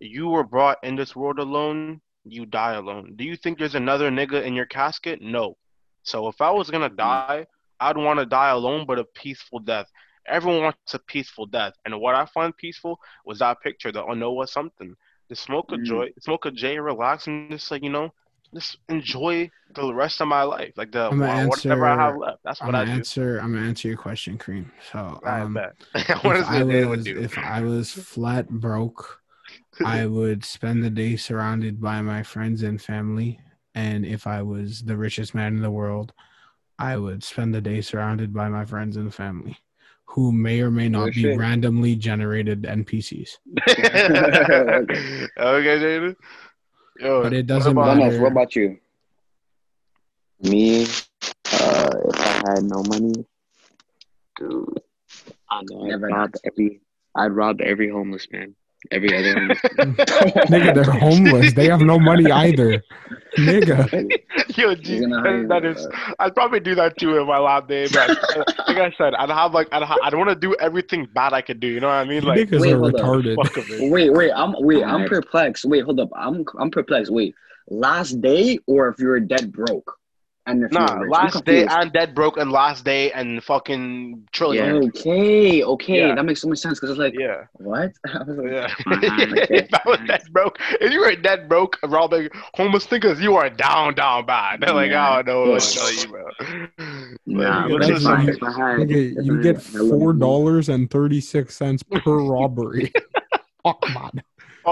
you 0.00 0.28
were 0.28 0.44
brought 0.44 0.78
in 0.82 0.96
this 0.96 1.16
world 1.16 1.38
alone. 1.38 2.00
You 2.24 2.44
die 2.44 2.74
alone. 2.74 3.14
Do 3.16 3.24
you 3.24 3.36
think 3.36 3.58
there's 3.58 3.74
another 3.74 4.10
nigga 4.10 4.42
in 4.44 4.54
your 4.54 4.66
casket? 4.66 5.22
No. 5.22 5.56
So 6.02 6.28
if 6.28 6.40
I 6.40 6.50
was 6.50 6.70
gonna 6.70 6.90
die, 6.90 7.46
I'd 7.80 7.96
want 7.96 8.18
to 8.20 8.26
die 8.26 8.50
alone, 8.50 8.86
but 8.86 8.98
a 8.98 9.04
peaceful 9.04 9.60
death. 9.60 9.86
Everyone 10.26 10.62
wants 10.62 10.94
a 10.94 10.98
peaceful 10.98 11.46
death, 11.46 11.74
and 11.84 11.98
what 12.00 12.14
I 12.14 12.26
find 12.26 12.56
peaceful 12.56 12.98
was 13.24 13.38
that 13.38 13.60
picture, 13.62 13.90
the 13.92 14.02
Onoa 14.02 14.48
something. 14.48 14.94
The 15.28 15.36
smoke 15.36 15.72
a 15.72 15.78
Mm. 15.78 15.84
joy, 15.86 16.10
smoke 16.20 16.46
a 16.46 16.50
J, 16.50 16.78
relax, 16.78 17.26
and 17.26 17.50
just 17.50 17.70
like 17.70 17.82
you 17.82 17.90
know, 17.90 18.10
just 18.54 18.76
enjoy 18.88 19.50
the 19.74 19.92
rest 19.94 20.20
of 20.20 20.28
my 20.28 20.42
life, 20.42 20.72
like 20.76 20.92
the 20.92 21.10
gonna 21.10 21.46
whatever 21.46 21.86
I 21.86 21.96
have 21.96 22.16
left. 22.16 22.40
That's 22.44 22.64
what 22.64 22.74
I'm 22.74 22.74
I 22.74 22.84
do. 22.84 22.90
answer. 22.92 23.38
I'm 23.40 23.52
gonna 23.54 23.66
answer 23.66 23.88
your 23.88 23.96
question, 23.96 24.36
Cream. 24.38 24.72
So, 24.92 25.20
I 25.24 25.44
um, 25.44 25.54
bet. 25.54 25.72
if 26.24 26.24
what 26.24 26.36
is 26.36 26.48
I 26.48 26.58
the 26.58 26.64
day 26.64 26.84
would 26.84 26.88
was 26.90 27.04
do? 27.04 27.20
if 27.22 27.38
I 27.38 27.62
was 27.62 27.92
flat 27.92 28.48
broke, 28.48 29.20
I 29.82 30.06
would 30.06 30.44
spend 30.44 30.84
the 30.84 30.90
day 30.90 31.16
surrounded 31.16 31.80
by 31.80 32.02
my 32.02 32.22
friends 32.22 32.62
and 32.62 32.80
family. 32.80 33.40
And 33.74 34.04
if 34.06 34.26
I 34.26 34.42
was 34.42 34.82
the 34.82 34.96
richest 34.96 35.34
man 35.34 35.56
in 35.56 35.62
the 35.62 35.70
world, 35.70 36.12
I 36.78 36.96
would 36.96 37.24
spend 37.24 37.54
the 37.54 37.60
day 37.60 37.80
surrounded 37.80 38.32
by 38.32 38.48
my 38.48 38.64
friends 38.64 38.96
and 38.96 39.12
family, 39.12 39.56
who 40.04 40.30
may 40.32 40.60
or 40.60 40.70
may 40.70 40.88
not 40.88 41.06
Real 41.06 41.12
be 41.14 41.22
shit. 41.22 41.38
randomly 41.38 41.96
generated 41.96 42.62
NPCs. 42.62 43.38
okay, 43.68 45.26
Jaden. 45.36 46.16
Yo, 47.00 47.22
But 47.22 47.32
it 47.32 47.36
what 47.38 47.46
doesn't 47.46 47.72
about- 47.72 47.96
matter. 47.98 48.20
What 48.20 48.32
about 48.32 48.54
you? 48.56 48.78
Me, 50.40 50.84
uh, 50.84 50.86
if 52.04 52.20
I 52.20 52.50
had 52.54 52.62
no 52.62 52.82
money, 52.84 53.24
dude, 54.38 54.80
I 55.50 55.62
know 55.68 55.90
I'd 55.90 56.00
rob 56.00 56.30
every, 56.44 56.80
I'd 57.16 57.32
rob 57.32 57.60
every 57.60 57.88
homeless 57.90 58.28
man, 58.30 58.54
every 58.90 59.16
other 59.16 59.34
homeless 59.34 59.58
Nigga, 60.50 60.74
they're 60.74 60.84
homeless. 60.84 61.52
They 61.54 61.68
have 61.68 61.80
no 61.80 61.98
money 61.98 62.30
either. 62.30 62.82
Nigga. 63.36 64.10
Yo, 64.56 64.74
G, 64.74 64.96
You're 64.96 65.08
that 65.48 65.62
hire, 65.62 65.72
is. 65.72 65.86
I'd 66.18 66.34
probably 66.34 66.60
do 66.60 66.74
that 66.76 66.96
too 66.98 67.16
in 67.18 67.26
my 67.26 67.38
last 67.38 67.68
day, 67.68 67.86
but 67.92 68.08
like 68.68 68.78
I 68.78 68.92
said, 68.96 69.14
I'd 69.14 69.30
have 69.30 69.52
like 69.52 69.68
I'd, 69.72 69.82
ha- 69.82 69.98
I'd 70.02 70.14
want 70.14 70.30
to 70.30 70.34
do 70.36 70.54
everything 70.56 71.06
bad 71.12 71.32
I 71.32 71.42
could 71.42 71.60
do. 71.60 71.66
You 71.66 71.80
know 71.80 71.88
what 71.88 71.94
I 71.94 72.04
mean? 72.04 72.22
Like 72.22 72.40
Niggas 72.48 72.60
Wait, 72.60 72.72
are 72.72 72.78
hold 72.78 72.94
up. 72.96 73.00
retarded. 73.02 73.36
fuck. 73.36 73.64
Wait, 73.90 74.12
wait, 74.12 74.32
I'm 74.32 74.54
wait, 74.58 74.82
I'm 74.84 75.08
perplexed. 75.08 75.64
Wait, 75.64 75.84
hold 75.84 76.00
up. 76.00 76.08
I'm 76.16 76.44
I'm 76.58 76.70
perplexed. 76.70 77.12
Wait, 77.12 77.34
last 77.68 78.20
day 78.20 78.58
or 78.66 78.88
if 78.88 78.98
you're 78.98 79.20
dead 79.20 79.52
broke? 79.52 79.98
And 80.48 80.64
if 80.64 80.72
Nah, 80.72 80.80
rich? 80.80 80.90
I'm 81.02 81.08
last 81.10 81.44
day 81.44 81.66
and 81.66 81.92
dead 81.92 82.14
broke, 82.14 82.38
and 82.38 82.50
last 82.50 82.84
day 82.84 83.12
and 83.12 83.44
fucking 83.44 84.26
trillion. 84.32 84.76
Okay, 84.88 85.62
okay, 85.62 85.98
Yeah. 86.08 86.14
that 86.14 86.24
makes 86.24 86.40
so 86.40 86.48
much 86.48 86.58
sense 86.58 86.80
because 86.80 86.90
it's 86.90 86.98
like 86.98 87.14
Yeah, 87.18 87.44
what? 87.52 87.92
I 88.06 88.22
was 88.24 88.36
like, 88.38 88.50
yeah. 88.50 88.74
Okay. 88.94 89.56
if 89.58 89.68
I 89.74 89.80
was 89.84 90.00
dead 90.06 90.22
broke, 90.32 90.58
if 90.80 90.90
you 90.90 91.00
were 91.00 91.14
dead 91.16 91.48
broke, 91.48 91.78
robbing 91.84 92.30
homeless 92.54 92.86
niggas, 92.86 93.20
you 93.20 93.36
are 93.36 93.50
down, 93.50 93.94
down 93.94 94.24
bad. 94.26 94.62
They're 94.62 94.72
like, 94.72 94.90
Yeah. 94.90 95.10
I 95.10 95.22
don't 95.22 95.44
know 95.46 95.52
what 95.52 95.60
to 95.62 95.74
tell 95.78 95.92
you, 95.92 96.08
bro. 96.08 96.24
Nah, 97.26 97.66
Like, 97.66 97.70
but 97.70 97.72
let's 97.72 97.88
that's 97.88 97.88
just- 97.88 98.04
fine. 98.06 98.28
if 98.30 98.42
I 98.42 98.50
had, 98.52 98.88
Nigga, 98.88 99.24
you 99.24 99.38
I 99.38 99.42
get 99.42 99.56
had 99.56 99.64
hella 99.74 99.98
four 99.98 100.12
dollars 100.14 100.68
and 100.70 100.90
thirty 100.90 101.20
six 101.20 101.56
cents 101.56 101.82
per 101.82 102.18
robbery. 102.22 102.90
Fuck 103.62 103.84
man. 103.92 104.22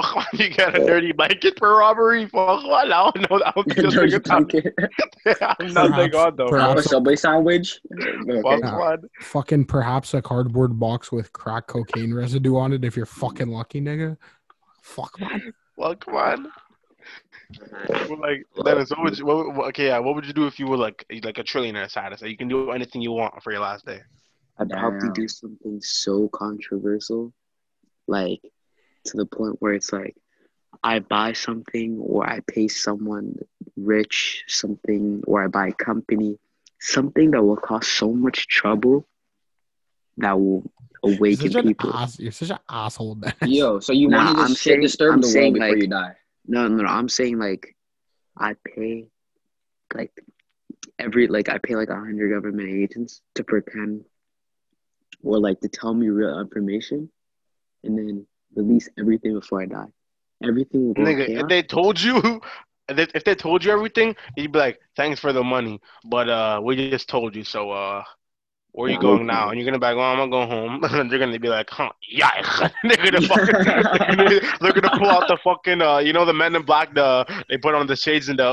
Fuck 0.03 0.17
man, 0.17 0.27
you 0.33 0.49
get 0.51 0.75
a 0.75 0.85
dirty 0.87 1.13
blanket 1.13 1.59
for 1.59 1.77
robbery? 1.79 2.27
Fuck 2.27 2.63
man, 2.65 2.93
I 2.93 3.11
don't 3.15 3.31
know. 3.31 3.41
I 3.45 3.53
don't 3.53 3.65
think 3.73 3.91
Dirty 3.91 4.11
this 4.11 4.19
nigga 4.21 4.25
blanket. 4.25 4.75
I'm 5.61 5.73
nothing 5.73 6.11
Perhaps- 6.11 6.15
on 6.17 6.37
though. 6.37 6.49
perhaps- 6.49 6.87
a 6.87 6.89
subway 6.89 7.17
sandwich. 7.17 7.81
Fuck 7.99 8.45
Okay. 8.47 8.61
man. 8.63 8.99
Fucking 9.21 9.65
perhaps 9.67 10.15
a 10.15 10.23
cardboard 10.23 10.79
box 10.79 11.11
with 11.13 11.33
crack 11.33 11.67
cocaine 11.67 12.13
residue 12.15 12.57
on 12.57 12.73
it 12.73 12.85
if 12.85 12.97
you're 12.97 13.07
fucking 13.07 13.49
lucky, 13.49 13.81
nigga. 13.81 14.17
Fuck 14.83 15.19
man. 15.21 15.53
Fuck 15.79 16.07
man. 16.13 16.49
Well, 17.89 18.19
like 18.21 18.45
Dennis, 18.65 18.91
what 18.91 19.03
would 19.05 19.19
you, 19.19 19.25
what, 19.27 19.55
would- 19.57 19.67
okay, 19.69 19.87
yeah, 19.87 19.99
what 19.99 20.15
would 20.17 20.27
you 20.27 20.33
do 20.33 20.47
if 20.47 20.59
you 20.59 20.67
were 20.67 20.77
like 20.77 21.05
like 21.23 21.39
a 21.39 21.45
trillionaire 21.45 21.89
status? 21.91 22.21
Like, 22.23 22.31
you 22.31 22.37
can 22.37 22.49
do 22.49 22.71
anything 22.73 23.03
you 23.03 23.13
want 23.13 23.41
for 23.43 23.53
your 23.53 23.61
last 23.61 23.87
day. 23.87 24.01
I'd 24.59 24.71
probably 24.71 25.01
Damn. 25.01 25.13
do 25.13 25.29
something 25.29 25.81
so 25.83 26.29
controversial, 26.33 27.33
like 28.09 28.41
to 29.07 29.17
the 29.17 29.27
point 29.27 29.57
where 29.61 29.73
it's 29.75 29.93
like 29.93 30.17
I 30.83 30.99
buy 31.01 31.33
something 31.33 31.99
or 31.99 32.29
I 32.29 32.41
pay 32.47 32.69
someone 32.69 33.39
rich 33.77 34.45
something 34.47 35.23
or 35.27 35.43
I 35.45 35.49
buy 35.49 35.69
a 35.69 35.73
company, 35.73 36.39
something 36.81 37.31
that 37.33 37.43
will 37.43 37.57
cause 37.57 37.87
so 37.89 38.13
much 38.13 38.47
trouble 38.49 39.07
that 40.19 40.39
will 40.39 40.71
You're 41.05 41.15
awaken 41.17 41.63
people. 41.69 41.95
ass, 41.95 42.19
you're 42.19 42.33
such 42.33 42.51
an 42.51 42.59
asshole, 42.69 43.17
man. 43.17 43.35
Yo, 43.47 43.81
so 43.81 43.93
you 43.93 44.09
Nah, 44.09 44.25
want 44.27 44.39
to 44.39 44.45
I'm 44.45 44.55
saying- 44.55 44.81
disturb 44.83 45.15
I'm 45.15 45.21
the 45.23 45.33
world 45.39 45.55
before 45.55 45.69
like- 45.71 45.83
you 45.83 45.89
die? 45.89 46.13
No, 46.49 46.69
no, 46.69 46.83
no, 46.85 46.89
I'm 46.89 47.09
saying 47.09 47.39
like 47.39 47.75
I 48.39 48.55
pay 48.65 49.07
like 49.95 50.13
every 50.99 51.27
like 51.27 51.49
I 51.49 51.59
pay 51.59 51.75
like 51.75 51.89
a 51.91 51.97
hundred 51.97 52.31
government 52.31 52.69
agents 52.69 53.21
to 53.35 53.43
pretend 53.45 54.05
or 55.23 55.39
like 55.41 55.61
to 55.61 55.69
tell 55.69 55.93
me 55.95 56.09
real 56.09 56.39
information 56.41 57.11
and 57.83 57.99
then 57.99 58.27
release 58.57 58.89
everything 58.99 59.35
before 59.35 59.63
I 59.63 59.67
die. 59.67 59.93
Everything 60.45 60.95
Nigga, 60.97 61.29
if 61.35 61.49
they 61.49 61.63
told 61.63 62.01
you, 62.01 62.41
if 62.89 62.97
they, 62.97 63.07
if 63.15 63.25
they 63.25 63.35
told 63.35 63.65
you 63.65 63.73
everything, 63.73 64.17
you'd 64.37 64.53
be 64.53 64.59
like, 64.59 64.81
"Thanks 64.97 65.21
for 65.21 65.33
the 65.33 65.45
money, 65.45 65.81
but 66.05 66.29
uh, 66.29 66.61
we 66.63 66.77
just 66.77 66.99
told 66.99 67.25
you." 67.25 67.33
So 67.35 67.71
uh, 67.71 67.95
where 68.77 68.91
are 68.91 68.93
you 68.93 69.01
going 69.01 69.23
okay. 69.23 69.25
now? 69.25 69.49
And 69.49 69.59
you're 69.59 69.65
gonna 69.65 69.79
be 69.79 69.87
like, 69.87 69.97
"Well, 69.97 70.05
I'm 70.05 70.19
gonna 70.19 70.31
go 70.31 70.47
home." 70.47 70.85
and 71.01 71.11
they're 71.11 71.19
gonna 71.19 71.39
be 71.39 71.49
like, 71.49 71.71
"Huh, 71.71 71.91
yeah." 72.11 72.31
they're 72.83 73.11
gonna 73.11 73.23
fucking, 73.23 73.65
they're, 73.65 73.83
gonna, 74.17 74.41
they're 74.61 74.73
gonna 74.73 74.99
pull 74.99 75.09
out 75.09 75.29
the 75.29 75.39
fucking 75.43 75.81
uh, 75.81 75.97
you 75.97 76.13
know, 76.13 76.27
the 76.27 76.35
Men 76.35 76.55
in 76.55 76.61
Black, 76.61 76.93
the 76.95 77.25
they 77.49 77.57
put 77.57 77.75
on 77.75 77.87
the 77.87 77.97
shades 77.97 78.29
and 78.29 78.39
the, 78.39 78.45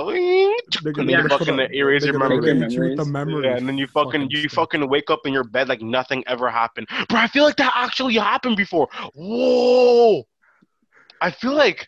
They're 0.81 0.93
and 0.95 1.09
then 1.09 1.09
Yeah. 1.09 1.23
you 1.23 1.27
fucking 1.27 1.59
erase 1.73 2.05
your 2.05 2.13
they're 2.13 2.19
gonna 2.19 2.35
memory. 2.41 2.57
hit 2.57 2.71
you 2.71 2.81
with 2.83 2.97
the 2.99 3.05
memories. 3.05 3.43
Yeah, 3.43 3.57
and 3.57 3.67
then 3.67 3.77
you 3.77 3.85
fucking 3.85 4.29
you 4.29 4.47
fucking 4.47 4.87
wake 4.87 5.09
up 5.09 5.19
in 5.25 5.33
your 5.33 5.43
bed 5.43 5.67
like 5.67 5.81
nothing 5.81 6.23
ever 6.25 6.49
happened. 6.49 6.87
Bro, 7.09 7.19
I 7.19 7.27
feel 7.27 7.43
like 7.43 7.57
that 7.57 7.73
actually 7.75 8.13
happened 8.13 8.55
before. 8.55 8.87
Whoa. 9.15 10.23
I 11.19 11.31
feel 11.31 11.53
like 11.53 11.85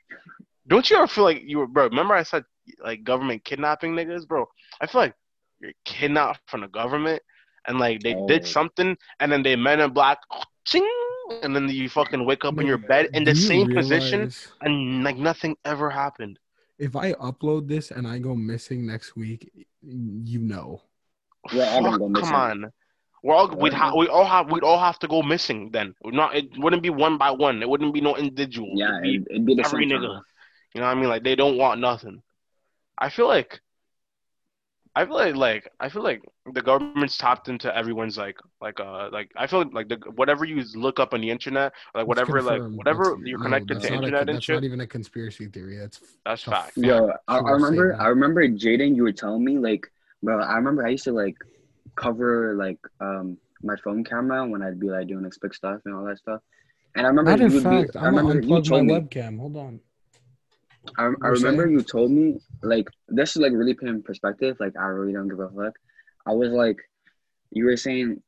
don't 0.67 0.89
you 0.89 0.97
ever 0.97 1.07
feel 1.07 1.23
like 1.23 1.41
you 1.45 1.59
were 1.59 1.67
bro, 1.67 1.85
remember 1.85 2.13
I 2.15 2.23
said 2.23 2.43
like 2.83 3.05
government 3.05 3.45
kidnapping 3.45 3.93
niggas, 3.93 4.27
bro? 4.27 4.45
I 4.81 4.87
feel 4.87 4.99
like 4.99 5.15
you're 5.61 5.71
kidnapped 5.85 6.41
from 6.47 6.61
the 6.61 6.67
government 6.67 7.21
and 7.67 7.79
like 7.79 8.01
they 8.01 8.15
Oh. 8.15 8.27
did 8.27 8.45
something 8.45 8.97
and 9.19 9.31
then 9.31 9.43
they 9.43 9.55
men 9.55 9.79
in 9.79 9.91
black 9.91 10.19
ching, 10.65 10.87
and 11.43 11.55
then 11.55 11.67
you 11.69 11.89
fucking 11.89 12.25
wake 12.25 12.45
up 12.45 12.59
in 12.59 12.65
your 12.67 12.77
bed 12.77 13.09
in 13.13 13.23
the 13.23 13.33
do 13.33 13.39
same 13.39 13.73
position 13.73 14.31
and 14.61 15.03
like 15.03 15.17
nothing 15.17 15.55
ever 15.65 15.89
happened. 15.89 16.39
If 16.77 16.95
I 16.95 17.13
upload 17.13 17.67
this 17.67 17.91
and 17.91 18.07
I 18.07 18.19
go 18.19 18.35
missing 18.35 18.85
next 18.85 19.15
week, 19.15 19.49
you 19.81 20.39
know. 20.39 20.81
All 21.53 21.83
Fuck, 21.83 21.99
come 22.21 22.33
on. 22.33 22.71
We're 23.23 23.33
all 23.33 23.47
we'd 23.55 23.73
ha- 23.73 23.95
we 23.95 24.07
all 24.07 24.25
have 24.25 24.51
we'd 24.51 24.63
all 24.63 24.77
have 24.79 24.99
to 24.99 25.07
go 25.07 25.23
missing 25.23 25.71
then. 25.71 25.95
We're 26.03 26.11
not 26.11 26.35
it 26.35 26.45
wouldn't 26.57 26.83
be 26.83 26.89
one 26.91 27.17
by 27.17 27.31
one. 27.31 27.61
It 27.63 27.69
wouldn't 27.69 27.93
be 27.93 28.01
no 28.01 28.15
individual. 28.17 28.71
Yeah, 28.75 28.99
It'd 28.99 29.03
be 29.03 29.15
it'd, 29.31 29.45
be 29.45 29.59
every 29.63 29.85
nigga. 29.87 30.07
time. 30.07 30.21
You 30.73 30.81
know 30.81 30.87
what 30.87 30.97
I 30.97 30.99
mean? 30.99 31.09
Like 31.09 31.23
they 31.23 31.35
don't 31.35 31.57
want 31.57 31.79
nothing. 31.81 32.21
I 32.97 33.09
feel 33.09 33.27
like 33.27 33.61
I 34.97 35.05
feel 35.05 35.15
like 35.15 35.35
like 35.35 35.69
I 35.79 35.89
feel 35.89 36.03
like 36.03 36.21
the 36.53 36.61
government's 36.61 37.17
tapped 37.17 37.49
into 37.49 37.75
everyone's 37.75 38.17
like 38.17 38.37
like 38.61 38.79
uh 38.79 39.09
like 39.11 39.29
I 39.35 39.45
feel 39.45 39.65
like 39.73 39.89
the 39.89 39.97
whatever 40.15 40.45
you 40.45 40.63
look 40.75 40.99
up 41.01 41.13
on 41.13 41.19
the 41.21 41.29
internet 41.29 41.73
like 41.93 42.03
It's 42.03 42.07
whatever 42.07 42.41
like 42.41 42.61
whatever 42.61 43.03
That's- 43.03 43.25
you're 43.25 43.39
connected 43.39 43.75
that's 43.77 43.87
to 43.87 43.91
not 43.91 43.95
a- 43.95 44.05
internet 44.05 44.29
and 44.29 44.35
That's 44.37 44.45
shit. 44.45 44.55
not 44.55 44.63
even 44.63 44.79
a 44.81 44.87
conspiracy 44.87 45.47
theory. 45.47 45.77
That's 45.77 45.99
That's 46.25 46.45
the 46.45 46.51
fact. 46.51 46.77
Yo, 46.77 47.11
I, 47.27 47.37
I 47.39 47.51
remember. 47.51 47.95
I 47.99 48.07
remember 48.07 48.47
Jaden. 48.47 48.95
You 48.95 49.03
were 49.03 49.11
telling 49.11 49.43
me 49.43 49.57
like, 49.57 49.85
bro. 50.23 50.39
I 50.41 50.55
remember 50.55 50.85
I 50.85 50.89
used 50.91 51.03
to 51.05 51.11
like 51.11 51.35
cover 51.95 52.55
like 52.55 52.79
um 53.01 53.37
my 53.63 53.75
phone 53.83 54.03
camera 54.03 54.47
when 54.47 54.61
I'd 54.61 54.79
be 54.79 54.87
like 54.89 55.07
doing 55.07 55.23
like 55.23 55.33
spick 55.33 55.53
stuff 55.53 55.81
and 55.85 55.93
all 55.93 56.05
that 56.05 56.19
stuff. 56.19 56.41
And 56.95 57.05
I 57.05 57.09
remember 57.09 57.31
Matter 57.31 57.47
you 57.49 57.57
of 57.57 57.65
would 57.65 57.69
be. 57.69 57.83
fact, 57.83 57.95
I 57.97 58.07
I'm 58.07 58.15
remember 58.15 58.35
you 58.35 58.47
unplug 58.47 58.49
my 58.49 58.61
told 58.77 58.85
me. 58.85 58.93
webcam. 58.93 59.39
Hold 59.39 59.57
on. 59.57 59.79
I, 60.97 61.03
I 61.03 61.27
remember 61.29 61.63
saying? 61.63 61.71
you 61.71 61.81
told 61.81 62.11
me 62.11 62.39
like 62.65 62.87
this 63.07 63.31
is 63.31 63.37
like 63.37 63.53
really 63.53 63.73
put 63.73 63.87
in 63.89 64.01
perspective. 64.03 64.57
Like 64.59 64.73
I 64.77 64.85
really 64.87 65.13
don't 65.13 65.27
give 65.27 65.39
a 65.39 65.49
fuck. 65.49 65.73
I 66.25 66.31
was 66.33 66.51
like, 66.51 66.77
you 67.51 67.65
were 67.65 67.77
saying, 67.77 68.21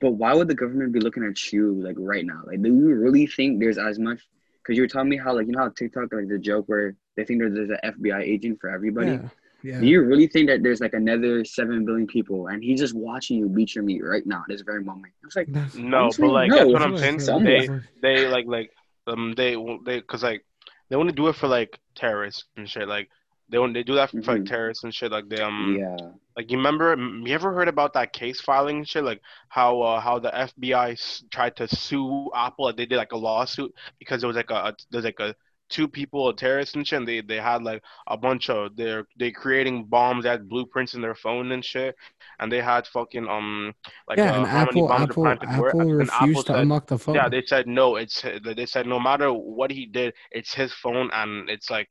but 0.00 0.12
why 0.12 0.34
would 0.34 0.48
the 0.48 0.54
government 0.54 0.92
be 0.92 1.00
looking 1.00 1.24
at 1.24 1.52
you 1.52 1.74
like 1.82 1.96
right 1.98 2.24
now? 2.24 2.42
Like, 2.46 2.62
do 2.62 2.68
you 2.68 2.94
really 2.94 3.26
think 3.26 3.60
there's 3.60 3.78
as 3.78 3.98
much? 3.98 4.20
Because 4.62 4.76
you 4.76 4.82
were 4.82 4.88
telling 4.88 5.08
me 5.08 5.16
how 5.16 5.34
like 5.34 5.46
you 5.46 5.52
know 5.52 5.60
how 5.60 5.68
TikTok 5.70 6.12
like 6.12 6.28
the 6.28 6.38
joke 6.38 6.66
where 6.66 6.94
they 7.16 7.24
think 7.24 7.40
there's, 7.40 7.54
there's 7.54 7.70
an 7.70 7.78
FBI 7.84 8.20
agent 8.22 8.58
for 8.60 8.70
everybody. 8.70 9.12
Yeah. 9.12 9.28
Yeah. 9.64 9.80
Do 9.80 9.86
you 9.86 10.02
really 10.02 10.28
think 10.28 10.48
that 10.50 10.62
there's 10.62 10.80
like 10.80 10.94
another 10.94 11.44
seven 11.44 11.84
billion 11.84 12.06
people 12.06 12.46
and 12.46 12.62
he's 12.62 12.78
just 12.78 12.94
watching 12.94 13.38
you 13.38 13.48
beat 13.48 13.74
your 13.74 13.82
meat 13.82 14.04
right 14.04 14.24
now, 14.24 14.44
this 14.46 14.60
very 14.60 14.84
moment? 14.84 15.12
I 15.24 15.26
was 15.26 15.34
like, 15.34 15.48
That's- 15.52 15.74
No, 15.74 16.10
but 16.16 16.28
like 16.30 16.50
no, 16.50 16.58
that's 16.58 16.72
what 16.72 16.82
I'm 16.82 16.96
saying. 16.96 17.18
some- 17.18 17.42
They 17.44 17.66
like- 17.66 17.80
they 18.00 18.26
like 18.28 18.46
like 18.46 18.70
um 19.08 19.32
they 19.36 19.56
they 19.84 19.96
because 20.00 20.22
like 20.22 20.44
they 20.90 20.96
want 20.96 21.08
to 21.08 21.14
do 21.14 21.26
it 21.26 21.34
for 21.34 21.48
like 21.48 21.76
terrorists 21.96 22.44
and 22.56 22.68
shit 22.70 22.86
like 22.86 23.08
they 23.50 23.58
want 23.58 23.74
they 23.74 23.82
do 23.82 23.94
that 23.94 24.10
for 24.10 24.32
like 24.32 24.44
Mhm. 24.44 24.46
terrorists 24.46 24.84
and 24.84 24.94
shit 24.94 25.12
like 25.12 25.28
they 25.28 25.40
um 25.40 25.78
yeah, 25.78 26.12
like 26.36 26.50
you 26.50 26.56
remember 26.58 26.96
you 27.26 27.34
ever 27.34 27.52
heard 27.54 27.68
about 27.68 27.92
that 27.94 28.12
case 28.12 28.40
filing 28.40 28.78
and 28.78 28.88
shit 28.88 29.04
like 29.04 29.20
how 29.48 29.80
uh, 29.82 30.00
how 30.00 30.18
the 30.18 30.34
FBI 30.36 30.92
s- 30.92 31.24
tried 31.30 31.56
to 31.56 31.68
sue 31.68 32.30
Apple 32.34 32.66
like 32.66 32.76
they 32.76 32.86
did 32.86 32.96
like 32.96 33.12
a 33.12 33.16
lawsuit 33.16 33.72
because 33.98 34.20
there 34.20 34.28
was 34.28 34.36
like 34.36 34.50
a, 34.50 34.54
a 34.54 34.74
there's 34.90 35.04
like 35.04 35.20
a 35.20 35.34
two 35.70 35.86
people 35.88 36.28
a 36.30 36.34
terrorist 36.36 36.76
and 36.76 36.86
shit 36.86 36.98
and 36.98 37.08
they 37.08 37.20
they 37.20 37.36
had 37.36 37.62
like 37.62 37.82
a 38.06 38.16
bunch 38.16 38.48
of 38.50 38.74
they're 38.76 39.06
they 39.18 39.30
creating 39.30 39.84
bombs 39.84 40.24
that 40.24 40.30
had 40.30 40.48
blueprints 40.48 40.94
in 40.94 41.02
their 41.02 41.14
phone 41.14 41.52
and 41.52 41.64
shit 41.64 41.94
and 42.40 42.50
they 42.50 42.60
had 42.60 42.86
fucking 42.86 43.28
um 43.28 43.72
like 44.08 44.24
yeah, 44.24 44.32
uh, 44.32 44.44
and 44.44 44.46
how 44.46 44.62
many 44.62 44.80
Apple, 44.80 44.88
bombs 44.88 45.08
Apple, 45.10 45.24
were 45.26 45.36
planted 45.36 45.50
Apple 45.58 45.80
and 45.98 45.98
refused 46.00 46.10
Apple 46.10 46.42
to 46.46 46.52
said 46.52 46.60
unlock 46.60 46.86
the 46.86 46.98
phone. 46.98 47.14
yeah, 47.14 47.28
they 47.28 47.42
said 47.46 47.66
no. 47.66 47.96
It's 47.96 48.22
they 48.44 48.66
said 48.66 48.86
no 48.86 49.00
matter 49.00 49.32
what 49.32 49.70
he 49.70 49.86
did, 49.86 50.14
it's 50.30 50.52
his 50.54 50.72
phone, 50.74 51.10
and 51.12 51.48
it's 51.48 51.70
like 51.70 51.88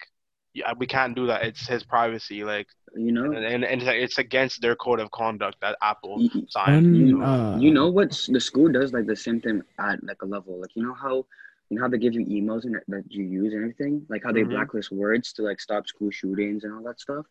yeah, 0.57 0.73
we 0.77 0.87
can't 0.87 1.15
do 1.15 1.27
that. 1.27 1.43
It's 1.43 1.67
his 1.67 1.83
privacy, 1.83 2.43
like, 2.43 2.67
You 2.95 3.11
know, 3.11 3.31
and, 3.31 3.45
and, 3.45 3.63
and 3.65 3.83
it's, 3.83 4.17
against 4.17 4.61
their 4.61 4.75
code 4.75 4.99
of 4.99 5.11
conduct 5.11 5.57
that 5.61 5.77
Apple 5.81 6.23
Y- 6.23 6.29
y- 6.35 6.43
signed. 6.47 6.87
When, 6.91 7.07
so- 7.09 7.23
uh, 7.23 7.59
you 7.63 7.71
know 7.71 7.89
what 7.89 8.11
the 8.29 8.39
school 8.39 8.69
does 8.71 8.93
like 8.93 9.05
the 9.07 9.15
same 9.15 9.41
thing 9.41 9.61
at 9.79 10.03
like 10.03 10.21
a 10.23 10.25
level. 10.25 10.59
Like 10.61 10.71
you 10.75 10.83
know 10.83 10.93
how 10.93 11.25
you 11.69 11.75
know 11.77 11.81
how 11.83 11.89
they 11.89 11.97
give 11.99 12.13
you 12.13 12.25
emails 12.25 12.65
and 12.65 12.75
that 12.87 13.03
you 13.09 13.23
use 13.23 13.53
and 13.53 13.61
everything. 13.63 14.05
Like 14.09 14.23
how 14.23 14.31
they 14.31 14.43
Mhm. 14.43 14.49
blacklist 14.49 14.91
words 14.91 15.33
to 15.33 15.43
like 15.43 15.59
stop 15.59 15.87
school 15.87 16.11
shootings 16.11 16.63
and 16.63 16.73
all 16.73 16.83
that 16.83 16.99
stuff. 16.99 17.25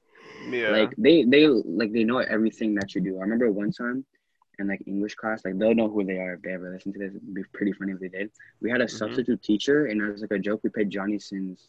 yeah, 0.51 0.71
Like 0.71 0.95
they 0.99 1.25
they 1.25 1.47
like 1.49 1.93
they 1.93 2.05
know 2.05 2.19
everything 2.19 2.75
that 2.77 2.95
you 2.95 3.01
do. 3.01 3.19
I 3.19 3.23
remember 3.23 3.51
one 3.51 3.73
time 3.73 4.05
in 4.59 4.69
like 4.69 4.83
English 4.87 5.15
class, 5.17 5.45
like 5.45 5.59
they'll 5.59 5.75
know 5.75 5.89
who 5.91 6.05
they 6.05 6.19
are 6.19 6.35
if 6.35 6.43
they 6.43 6.53
ever 6.53 6.71
listen 6.73 6.93
to 6.95 6.99
this. 6.99 7.15
It'd 7.15 7.35
be 7.35 7.43
pretty 7.55 7.73
funny 7.73 7.93
if 7.93 8.01
they 8.01 8.09
did. 8.09 8.31
We 8.63 8.71
had 8.71 8.81
a 8.83 8.89
Mhm. 8.93 9.25
substitute 9.25 9.43
teacher, 9.43 9.87
and 9.87 10.01
as 10.03 10.23
like 10.23 10.33
a 10.33 10.39
joke, 10.39 10.61
we 10.65 10.71
played 10.71 10.91
Johnny 10.91 11.19
Sins 11.19 11.69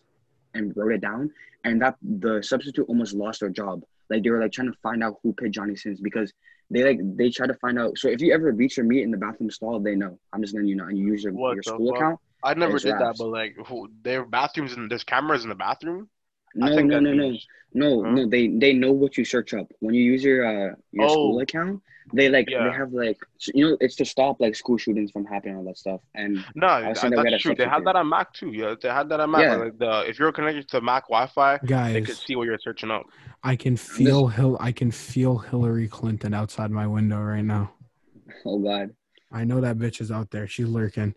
and 0.57 0.75
wrote 0.75 0.93
it 0.93 1.01
down. 1.01 1.31
And 1.63 1.81
that 1.81 1.95
the 2.01 2.41
substitute 2.41 2.85
almost 2.87 3.13
lost 3.13 3.39
their 3.41 3.49
job. 3.49 3.83
Like 4.09 4.23
they 4.23 4.29
were 4.29 4.41
like 4.41 4.51
trying 4.51 4.71
to 4.71 4.77
find 4.81 5.03
out 5.03 5.15
who 5.21 5.33
paid 5.33 5.51
Johnny 5.51 5.75
Sins 5.75 5.99
because 5.99 6.31
they 6.69 6.83
like 6.83 6.99
they 7.17 7.29
try 7.29 7.47
to 7.47 7.53
find 7.55 7.79
out. 7.79 7.97
So 7.97 8.09
if 8.09 8.21
you 8.21 8.33
ever 8.33 8.51
reach 8.51 8.77
your 8.77 8.85
meat 8.85 9.03
in 9.03 9.11
the 9.11 9.17
bathroom 9.17 9.51
stall, 9.51 9.79
they 9.79 9.95
know. 9.95 10.17
I'm 10.33 10.41
just 10.41 10.53
letting 10.53 10.69
you 10.69 10.75
know, 10.75 10.85
and 10.85 10.97
you 10.97 11.07
use 11.07 11.23
your, 11.23 11.33
What 11.33 11.55
your 11.55 11.63
school 11.63 11.91
fuck? 11.91 11.97
account. 11.97 12.19
I 12.43 12.53
never 12.53 12.75
it's 12.75 12.85
did 12.85 12.93
that, 12.93 13.15
but 13.17 13.27
like, 13.27 13.55
who, 13.65 13.89
there 14.03 14.21
are 14.21 14.25
bathrooms 14.25 14.73
and 14.73 14.89
there's 14.89 15.03
cameras 15.03 15.43
in 15.43 15.49
the 15.49 15.55
bathroom. 15.55 16.07
No, 16.55 16.67
no, 16.79 16.99
no, 16.99 17.13
no, 17.13 17.37
no, 17.73 18.03
Huh? 18.03 18.11
no. 18.11 18.27
They 18.27 18.47
they 18.47 18.73
know 18.73 18.91
what 18.91 19.17
you 19.17 19.25
search 19.25 19.53
up 19.53 19.71
when 19.79 19.93
you 19.93 20.01
use 20.03 20.23
your 20.23 20.45
uh 20.45 20.75
your 20.91 21.09
school 21.09 21.37
Oh. 21.37 21.41
account. 21.41 21.81
They 22.13 22.29
like 22.29 22.49
Yeah. 22.49 22.63
they 22.63 22.71
have 22.71 22.93
like 22.93 23.17
you 23.53 23.69
know 23.69 23.77
it's 23.81 23.95
to 23.97 24.05
stop 24.05 24.39
like 24.39 24.55
school 24.55 24.77
shootings 24.77 25.11
from 25.11 25.25
happening 25.25 25.55
and 25.55 25.59
all 25.59 25.71
that 25.71 25.77
stuff. 25.77 25.99
And 26.15 26.35
No, 26.55 26.67
was 26.67 26.83
that- 26.83 26.97
saying 26.97 27.13
that 27.15 27.27
that's 27.29 27.43
true. 27.43 27.53
They 27.53 27.63
had 27.65 27.71
substitute. 27.71 27.85
that 27.85 27.95
on 27.97 28.09
Mac 28.09 28.33
too. 28.33 28.51
Yeah, 28.53 28.75
they 28.81 28.87
had 28.89 29.09
that 29.09 29.19
on 29.19 29.31
Mac. 29.31 29.41
Yeah. 29.41 29.55
Like 29.57 29.77
the 29.77 30.05
if 30.07 30.17
you're 30.17 30.31
connected 30.31 30.67
to 30.69 30.81
Mac 30.81 31.09
Wi-Fi, 31.09 31.59
guys, 31.65 31.93
they 31.93 32.01
could 32.01 32.15
see 32.15 32.35
what 32.37 32.45
you're 32.45 32.57
searching 32.59 32.91
up. 32.91 33.03
I 33.43 33.55
can 33.57 33.75
feel 33.75 34.27
Hill. 34.27 34.57
I 34.59 34.71
can 34.71 34.89
feel 34.89 35.37
Hillary 35.37 35.87
Clinton 35.89 36.33
outside 36.33 36.71
my 36.71 36.87
window 36.87 37.21
right 37.21 37.43
now. 37.45 37.73
oh 38.45 38.57
god, 38.59 38.95
I 39.31 39.43
know 39.43 39.59
that 39.61 39.77
bitch 39.77 39.99
is 40.01 40.09
out 40.11 40.31
there. 40.31 40.47
She's 40.47 40.67
lurking. 40.67 41.13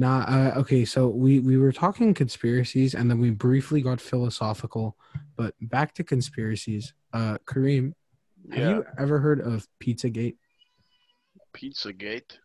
Nah, 0.00 0.20
uh, 0.28 0.52
okay, 0.60 0.84
so 0.84 1.08
we 1.08 1.40
we 1.40 1.56
were 1.58 1.72
talking 1.72 2.14
conspiracies 2.14 2.94
and 2.94 3.10
then 3.10 3.18
we 3.18 3.30
briefly 3.30 3.82
got 3.82 4.00
philosophical, 4.00 4.96
but 5.36 5.54
back 5.60 5.92
to 5.94 6.04
conspiracies. 6.04 6.94
Uh 7.12 7.38
Kareem, 7.46 7.94
have 8.52 8.58
Yeah, 8.58 8.68
you 8.70 8.84
ever 8.98 9.18
heard 9.18 9.40
of 9.40 9.66
Pizzagate? 9.80 10.36
Pizzagate. 11.52 12.38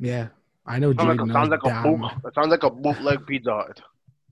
Yeah. 0.00 0.28
I 0.66 0.78
know 0.78 0.92
Sounds 0.92 1.08
like, 1.08 1.16
Jake 1.16 1.20
a, 1.22 1.26
knows 1.26 1.34
sounds 1.34 1.48
like 1.50 1.64
a 1.64 1.68
damn- 1.68 1.82
boot. 2.00 2.10
It 2.26 2.34
sounds 2.34 2.48
like 2.48 2.62
a 2.64 2.70
bootleg 2.70 3.26
Pizza 3.26 3.52
Hut. 3.54 3.80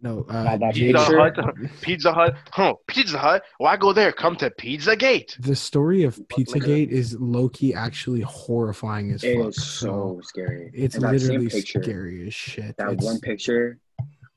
No, 0.06 0.24
uh, 0.28 0.42
Now 0.44 0.56
that 0.58 0.74
Jake- 0.74 0.94
Pizza 0.94 1.16
Hut. 1.18 1.36
Pizza 1.82 2.12
Hut. 2.12 2.36
Huh? 2.52 2.74
Pizza 2.86 3.18
Hut. 3.18 3.42
Why 3.58 3.76
go 3.76 3.92
there? 3.92 4.12
Come 4.12 4.36
to 4.36 4.50
Pizzagate. 4.50 5.36
the 5.40 5.56
story 5.56 6.04
of 6.04 6.16
Look 6.18 6.28
Pizzagate 6.28 6.88
is 6.88 7.18
low 7.18 7.48
key 7.48 7.74
actually 7.74 8.20
horrifying 8.20 9.10
as 9.10 9.24
it 9.24 9.36
fuck. 9.36 9.48
is 9.48 9.64
so 9.64 10.20
scary. 10.22 10.70
it's 10.72 10.94
And 10.94 11.04
literally 11.10 11.48
picture, 11.48 11.82
scary 11.82 12.26
as 12.28 12.34
shit. 12.34 12.76
That 12.76 12.92
It's- 12.92 13.04
one 13.04 13.18
picture. 13.20 13.78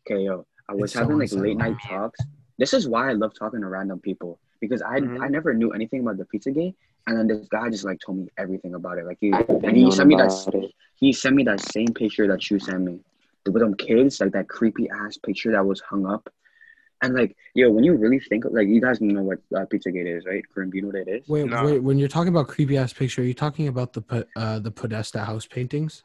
Okay, 0.10 0.24
yo, 0.24 0.46
I 0.68 0.74
was 0.74 0.86
It's 0.86 0.94
so 0.94 1.00
having 1.02 1.20
like 1.20 1.32
late 1.34 1.58
night 1.58 1.78
talks. 1.88 2.20
This 2.58 2.74
is 2.74 2.88
why 2.90 3.10
I 3.10 3.14
love 3.14 3.34
talking 3.38 3.62
to 3.62 3.68
random 3.68 4.00
people 4.00 4.40
because 4.60 4.82
I 4.82 5.00
Mhm. 5.02 5.22
I 5.24 5.28
never 5.28 5.54
knew 5.54 5.70
anything 5.72 6.00
about 6.02 6.18
the 6.18 6.26
Pizzagate, 6.26 6.74
and 7.06 7.16
then 7.18 7.28
this 7.28 7.48
guy 7.48 7.70
just 7.70 7.86
like 7.86 8.00
told 8.04 8.18
me 8.18 8.28
everything 8.38 8.74
about 8.74 8.98
it. 8.98 9.06
Like 9.06 9.20
he 9.22 9.32
and 9.32 9.78
he 9.78 9.92
sent 9.92 10.10
me 10.10 10.16
that 10.16 10.32
it. 10.56 10.72
he 10.96 11.14
sent 11.14 11.36
me 11.36 11.44
that 11.44 11.60
same 11.62 11.88
picture 11.94 12.28
that 12.28 12.50
you 12.50 12.58
sent 12.60 12.82
me 12.82 13.00
with 13.46 13.62
them 13.62 13.76
kids, 13.76 14.20
like 14.20 14.32
that 14.34 14.50
creepy 14.50 14.90
ass 14.90 15.18
picture 15.18 15.52
that 15.52 15.66
was 15.66 15.82
hung 15.82 16.06
up. 16.06 16.30
And 17.02 17.14
like, 17.16 17.38
yo, 17.56 17.70
when 17.70 17.86
you 17.86 17.96
really 17.96 18.20
think, 18.20 18.44
like, 18.52 18.68
you 18.68 18.82
guys 18.82 19.00
know 19.00 19.22
what 19.22 19.38
uh, 19.56 19.66
Pizzagate 19.66 20.18
is, 20.18 20.26
right? 20.26 20.44
Kareem, 20.54 20.70
do 20.72 20.78
you 20.78 20.82
know 20.82 20.88
what 20.90 20.98
it 20.98 21.08
is? 21.08 21.30
Wait, 21.30 21.46
No. 21.46 21.64
wait. 21.64 21.80
When 21.82 21.98
you're 21.98 22.10
talking 22.10 22.28
about 22.28 22.50
creepy 22.50 22.78
ass 22.78 22.92
picture, 22.92 23.22
are 23.22 23.26
you 23.26 23.34
talking 23.34 23.70
about 23.70 23.94
the 23.94 24.02
Po- 24.02 24.26
uh, 24.36 24.60
the 24.60 24.70
Podesta 24.72 25.20
house 25.20 25.46
paintings? 25.48 26.04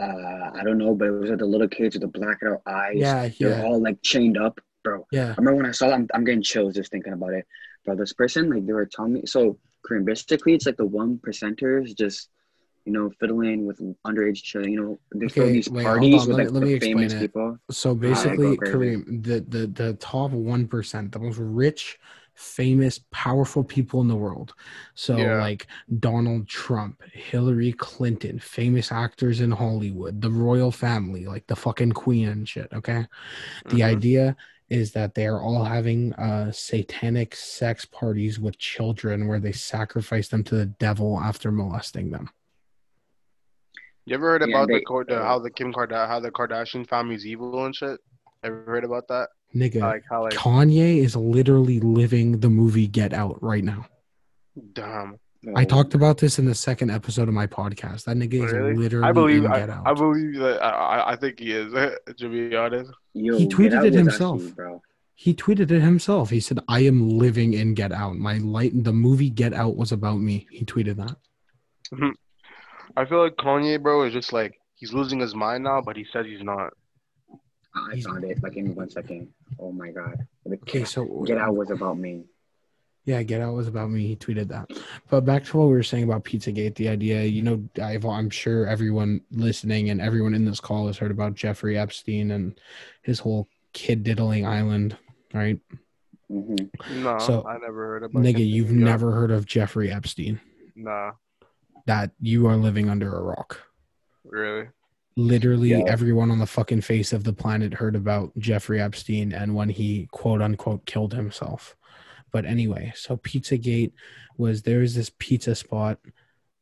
Uh, 0.00 0.50
I 0.54 0.62
don't 0.64 0.78
know, 0.78 0.94
but 0.94 1.08
it 1.08 1.10
was 1.12 1.30
like 1.30 1.38
the 1.38 1.44
little 1.46 1.68
kids 1.68 1.94
with 1.94 2.00
the 2.00 2.08
blacked 2.08 2.42
out 2.44 2.62
eyes. 2.66 2.94
Yeah, 2.96 3.28
They're 3.38 3.58
yeah, 3.58 3.62
all 3.64 3.80
like 3.80 4.00
chained 4.02 4.38
up, 4.38 4.58
bro. 4.82 5.06
yeah. 5.12 5.32
I 5.32 5.34
remember 5.36 5.56
when 5.56 5.66
I 5.66 5.72
saw 5.72 5.88
that, 5.88 5.94
I'm, 5.94 6.08
I'm 6.14 6.24
getting 6.24 6.42
chills 6.42 6.74
just 6.74 6.90
thinking 6.90 7.12
about 7.12 7.34
it. 7.34 7.46
Bro, 7.84 7.96
this 7.96 8.14
person, 8.14 8.48
like, 8.48 8.64
they 8.66 8.72
were 8.72 8.86
telling 8.86 9.12
me, 9.12 9.22
so 9.26 9.58
Kareem, 9.86 10.04
basically, 10.06 10.54
it's 10.54 10.64
like 10.66 10.78
the 10.78 10.86
one 10.86 11.18
percenters 11.18 11.94
just, 11.96 12.30
you 12.84 12.92
know, 12.92 13.10
fiddling 13.20 13.66
with 13.66 13.78
underage 14.06 14.42
children. 14.42 14.72
You 14.72 14.80
know, 14.82 14.98
they 15.14 15.28
throw 15.28 15.46
Okay, 15.46 15.54
these 15.54 15.68
wait, 15.68 15.84
parties 15.84 16.14
on, 16.22 16.28
with 16.28 16.36
let 16.36 16.38
me- 16.38 16.44
like 16.44 16.52
let 16.54 16.62
me 16.62 16.72
explain 16.72 16.96
famous 16.96 17.14
it. 17.14 17.20
people. 17.20 17.58
So 17.70 17.94
basically, 17.94 18.56
crazy. 18.56 18.76
Kareem, 18.76 19.22
the, 19.24 19.40
the 19.40 19.66
the 19.66 19.94
top 19.94 20.32
one 20.32 20.66
percent, 20.66 21.12
the 21.12 21.18
most 21.20 21.38
rich, 21.38 21.98
famous, 22.34 23.00
powerful 23.12 23.62
people 23.64 24.00
in 24.00 24.08
the 24.08 24.16
world. 24.16 24.52
So 24.94 25.16
Yeah. 25.16 25.40
like 25.40 25.66
Donald 26.00 26.48
Trump, 26.48 27.02
Hillary 27.12 27.72
Clinton, 27.72 28.38
famous 28.40 28.90
actors 28.92 29.40
in 29.40 29.50
Hollywood, 29.52 30.20
the 30.20 30.30
royal 30.30 30.70
family, 30.72 31.26
like 31.26 31.46
the 31.46 31.56
fucking 31.56 31.92
queen 31.92 32.28
and 32.28 32.48
shit. 32.48 32.68
Okay, 32.72 33.06
the 33.68 33.82
Mhm. 33.82 33.84
idea 33.84 34.36
is 34.70 34.92
that 34.92 35.14
they 35.14 35.26
are 35.26 35.40
all 35.42 35.64
having 35.64 36.12
uh 36.14 36.50
satanic 36.52 37.34
sex 37.36 37.84
parties 37.84 38.38
with 38.40 38.58
children 38.58 39.28
where 39.28 39.40
they 39.40 39.52
sacrifice 39.52 40.28
them 40.28 40.42
to 40.44 40.54
the 40.56 40.66
devil 40.66 41.18
after 41.20 41.52
molesting 41.52 42.10
them. 42.10 42.28
You 44.04 44.14
ever 44.14 44.30
heard 44.30 44.42
Yeah, 44.48 44.56
about 44.56 44.68
they- 44.68 44.78
the, 44.80 44.84
Kar- 44.84 45.04
the 45.04 45.18
how 45.22 45.38
the 45.38 45.50
Kim 45.50 45.72
Kardashian 45.72 46.06
how 46.08 46.20
the 46.20 46.30
Kardashian 46.30 46.86
family's 46.88 47.24
evil 47.26 47.64
and 47.64 47.74
shit? 47.74 48.00
Ever 48.42 48.64
heard 48.66 48.84
about 48.84 49.06
that? 49.08 49.28
Nigga, 49.54 49.80
Like 49.80 50.02
how 50.10 50.22
like 50.22 50.32
Kanye 50.34 50.98
is 50.98 51.14
literally 51.14 51.78
living 51.80 52.40
the 52.40 52.48
movie 52.50 52.86
Get 52.88 53.12
Out 53.12 53.40
right 53.42 53.62
now. 53.64 53.86
damn. 54.72 55.18
I 55.56 55.62
Oh, 55.62 55.64
talked 55.64 55.94
about 55.94 56.18
this 56.18 56.38
in 56.38 56.44
the 56.46 56.54
second 56.54 56.90
episode 56.90 57.26
of 57.26 57.34
my 57.34 57.48
podcast. 57.48 58.04
That 58.04 58.16
nigga 58.16 58.44
is 58.44 58.52
Really? 58.52 58.74
literally 58.74 59.08
I 59.08 59.12
believe 59.12 59.44
in 59.44 59.50
I, 59.52 59.58
Get 59.58 59.70
Out. 59.70 59.82
I 59.86 59.92
believe 59.92 60.38
that 60.38 60.62
I, 60.62 60.68
I- 60.70 61.12
I 61.12 61.16
think 61.16 61.40
he 61.40 61.52
is. 61.52 61.72
to 62.18 62.28
be 62.28 62.54
honest. 62.56 62.90
Yo, 63.12 63.36
He 63.36 63.46
tweeted 63.48 63.84
it 63.84 63.92
himself. 63.92 64.36
actually, 64.40 64.52
bro. 64.52 64.82
he 65.14 65.34
tweeted 65.34 65.70
it 65.72 65.82
himself. 65.82 66.30
He 66.30 66.38
said, 66.40 66.60
"I 66.68 66.80
am 66.80 67.08
living 67.18 67.54
in 67.54 67.74
Get 67.74 67.92
Out. 67.92 68.16
My 68.16 68.38
light, 68.38 68.72
the 68.84 68.92
movie 68.92 69.30
Get 69.30 69.52
Out 69.52 69.76
was 69.76 69.90
about 69.92 70.20
me." 70.20 70.46
He 70.50 70.64
tweeted 70.64 70.96
that. 70.96 71.16
I 72.96 73.04
feel 73.04 73.22
like 73.22 73.36
Kanye, 73.36 73.80
bro, 73.82 74.04
is 74.04 74.12
just 74.12 74.32
like 74.32 74.58
he's 74.74 74.92
losing 74.92 75.20
his 75.20 75.34
mind 75.34 75.64
now, 75.64 75.80
but 75.80 75.96
he 75.96 76.04
says 76.12 76.26
he's 76.26 76.42
not. 76.42 76.72
I 77.74 77.94
He's- 77.94 78.04
found 78.04 78.24
it 78.24 78.42
like 78.42 78.56
in 78.56 78.74
one 78.74 78.90
second. 78.90 79.28
Oh 79.58 79.72
my 79.72 79.90
god. 79.90 80.26
The 80.44 80.56
Okay, 80.56 80.84
so 80.84 81.04
Get 81.26 81.38
Out 81.38 81.56
was 81.56 81.70
about 81.70 81.96
me. 81.98 82.24
Yeah, 83.04 83.22
Get 83.22 83.40
Out 83.40 83.54
was 83.54 83.66
about 83.66 83.90
me. 83.90 84.06
He 84.06 84.14
tweeted 84.16 84.48
that. 84.48 84.70
But 85.08 85.22
back 85.24 85.44
to 85.44 85.56
what 85.56 85.66
we 85.68 85.72
were 85.72 85.82
saying 85.82 86.04
about 86.04 86.24
Pizzagate, 86.24 86.74
the 86.76 86.88
idea, 86.88 87.22
you 87.24 87.42
know, 87.42 87.64
I've, 87.82 88.04
I'm 88.04 88.28
sure 88.30 88.66
everyone 88.66 89.22
listening 89.32 89.90
and 89.90 90.00
everyone 90.00 90.34
in 90.34 90.44
this 90.44 90.60
call 90.60 90.86
has 90.86 90.98
heard 90.98 91.10
about 91.10 91.34
Jeffrey 91.34 91.78
Epstein 91.78 92.30
and 92.30 92.60
his 93.02 93.18
whole 93.18 93.48
kid 93.72 94.04
diddling 94.04 94.46
island, 94.46 94.96
right? 95.34 95.58
hmm 96.28 96.54
No, 97.02 97.18
So, 97.18 97.44
I 97.46 97.56
never 97.58 97.86
heard 97.86 98.02
about. 98.04 98.22
Nigga, 98.22 98.36
him. 98.36 98.48
you've 98.54 98.70
Yeah. 98.72 98.84
never 98.84 99.10
heard 99.12 99.30
of 99.30 99.46
Jeffrey 99.46 99.90
Epstein. 99.90 100.40
Nah, 100.76 101.12
That 101.86 102.12
you 102.20 102.46
are 102.46 102.56
living 102.56 102.88
under 102.88 103.14
a 103.14 103.22
rock. 103.22 103.60
really. 104.24 104.68
Literally 105.16 105.70
Yeah. 105.70 105.82
everyone 105.86 106.30
on 106.30 106.38
the 106.38 106.46
fucking 106.46 106.80
face 106.80 107.12
of 107.12 107.22
the 107.24 107.34
planet 107.34 107.74
heard 107.74 107.94
about 107.96 108.32
Jeffrey 108.38 108.80
Epstein 108.80 109.32
and 109.32 109.54
when 109.54 109.68
he 109.68 110.08
quote 110.10 110.40
unquote 110.40 110.86
killed 110.86 111.12
himself. 111.12 111.76
But 112.30 112.46
anyway, 112.46 112.92
so 112.96 113.18
Pizzagate 113.18 113.92
was 114.38 114.62
there 114.62 114.78
was 114.78 114.94
this 114.94 115.10
pizza 115.18 115.54
spot 115.54 115.98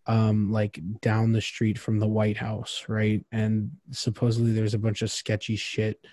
um 0.06 0.50
like 0.50 0.80
down 1.00 1.30
the 1.30 1.40
street 1.40 1.78
from 1.78 2.00
the 2.00 2.08
White 2.08 2.38
House, 2.38 2.86
right? 2.88 3.24
And 3.30 3.70
supposedly 3.92 4.52
there's 4.52 4.74
a 4.74 4.78
bunch 4.78 5.02
of 5.02 5.12
sketchy 5.12 5.54
shit 5.54 6.04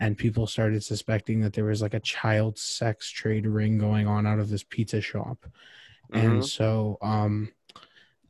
and 0.00 0.16
people 0.16 0.46
started 0.46 0.82
suspecting 0.82 1.40
that 1.40 1.52
there 1.52 1.66
was 1.66 1.82
like 1.82 1.94
a 1.94 2.00
child 2.00 2.58
sex 2.58 3.10
trade 3.10 3.46
ring 3.46 3.76
going 3.76 4.06
on 4.06 4.26
out 4.26 4.38
of 4.38 4.48
this 4.48 4.62
pizza 4.62 5.00
shop. 5.02 5.44
And 6.14 6.40
Mhm. 6.40 6.44
so 6.44 6.96
um 7.02 7.50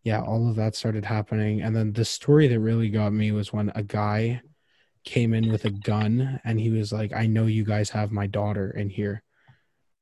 yeah, 0.02 0.20
all 0.20 0.48
of 0.48 0.56
that 0.56 0.74
started 0.74 1.04
happening. 1.04 1.62
And 1.62 1.74
then 1.74 1.92
the 1.92 2.04
story 2.04 2.48
that 2.48 2.60
really 2.60 2.88
got 2.88 3.12
me 3.12 3.32
was 3.32 3.52
when 3.52 3.70
a 3.74 3.82
guy 3.82 4.42
came 5.04 5.34
in 5.34 5.50
with 5.50 5.64
a 5.64 5.70
gun 5.70 6.40
and 6.44 6.58
he 6.60 6.70
was 6.70 6.92
like, 6.92 7.12
I 7.12 7.26
know 7.26 7.46
you 7.46 7.64
guys 7.64 7.90
have 7.90 8.10
my 8.12 8.26
daughter 8.26 8.70
in 8.70 8.88
here. 8.90 9.22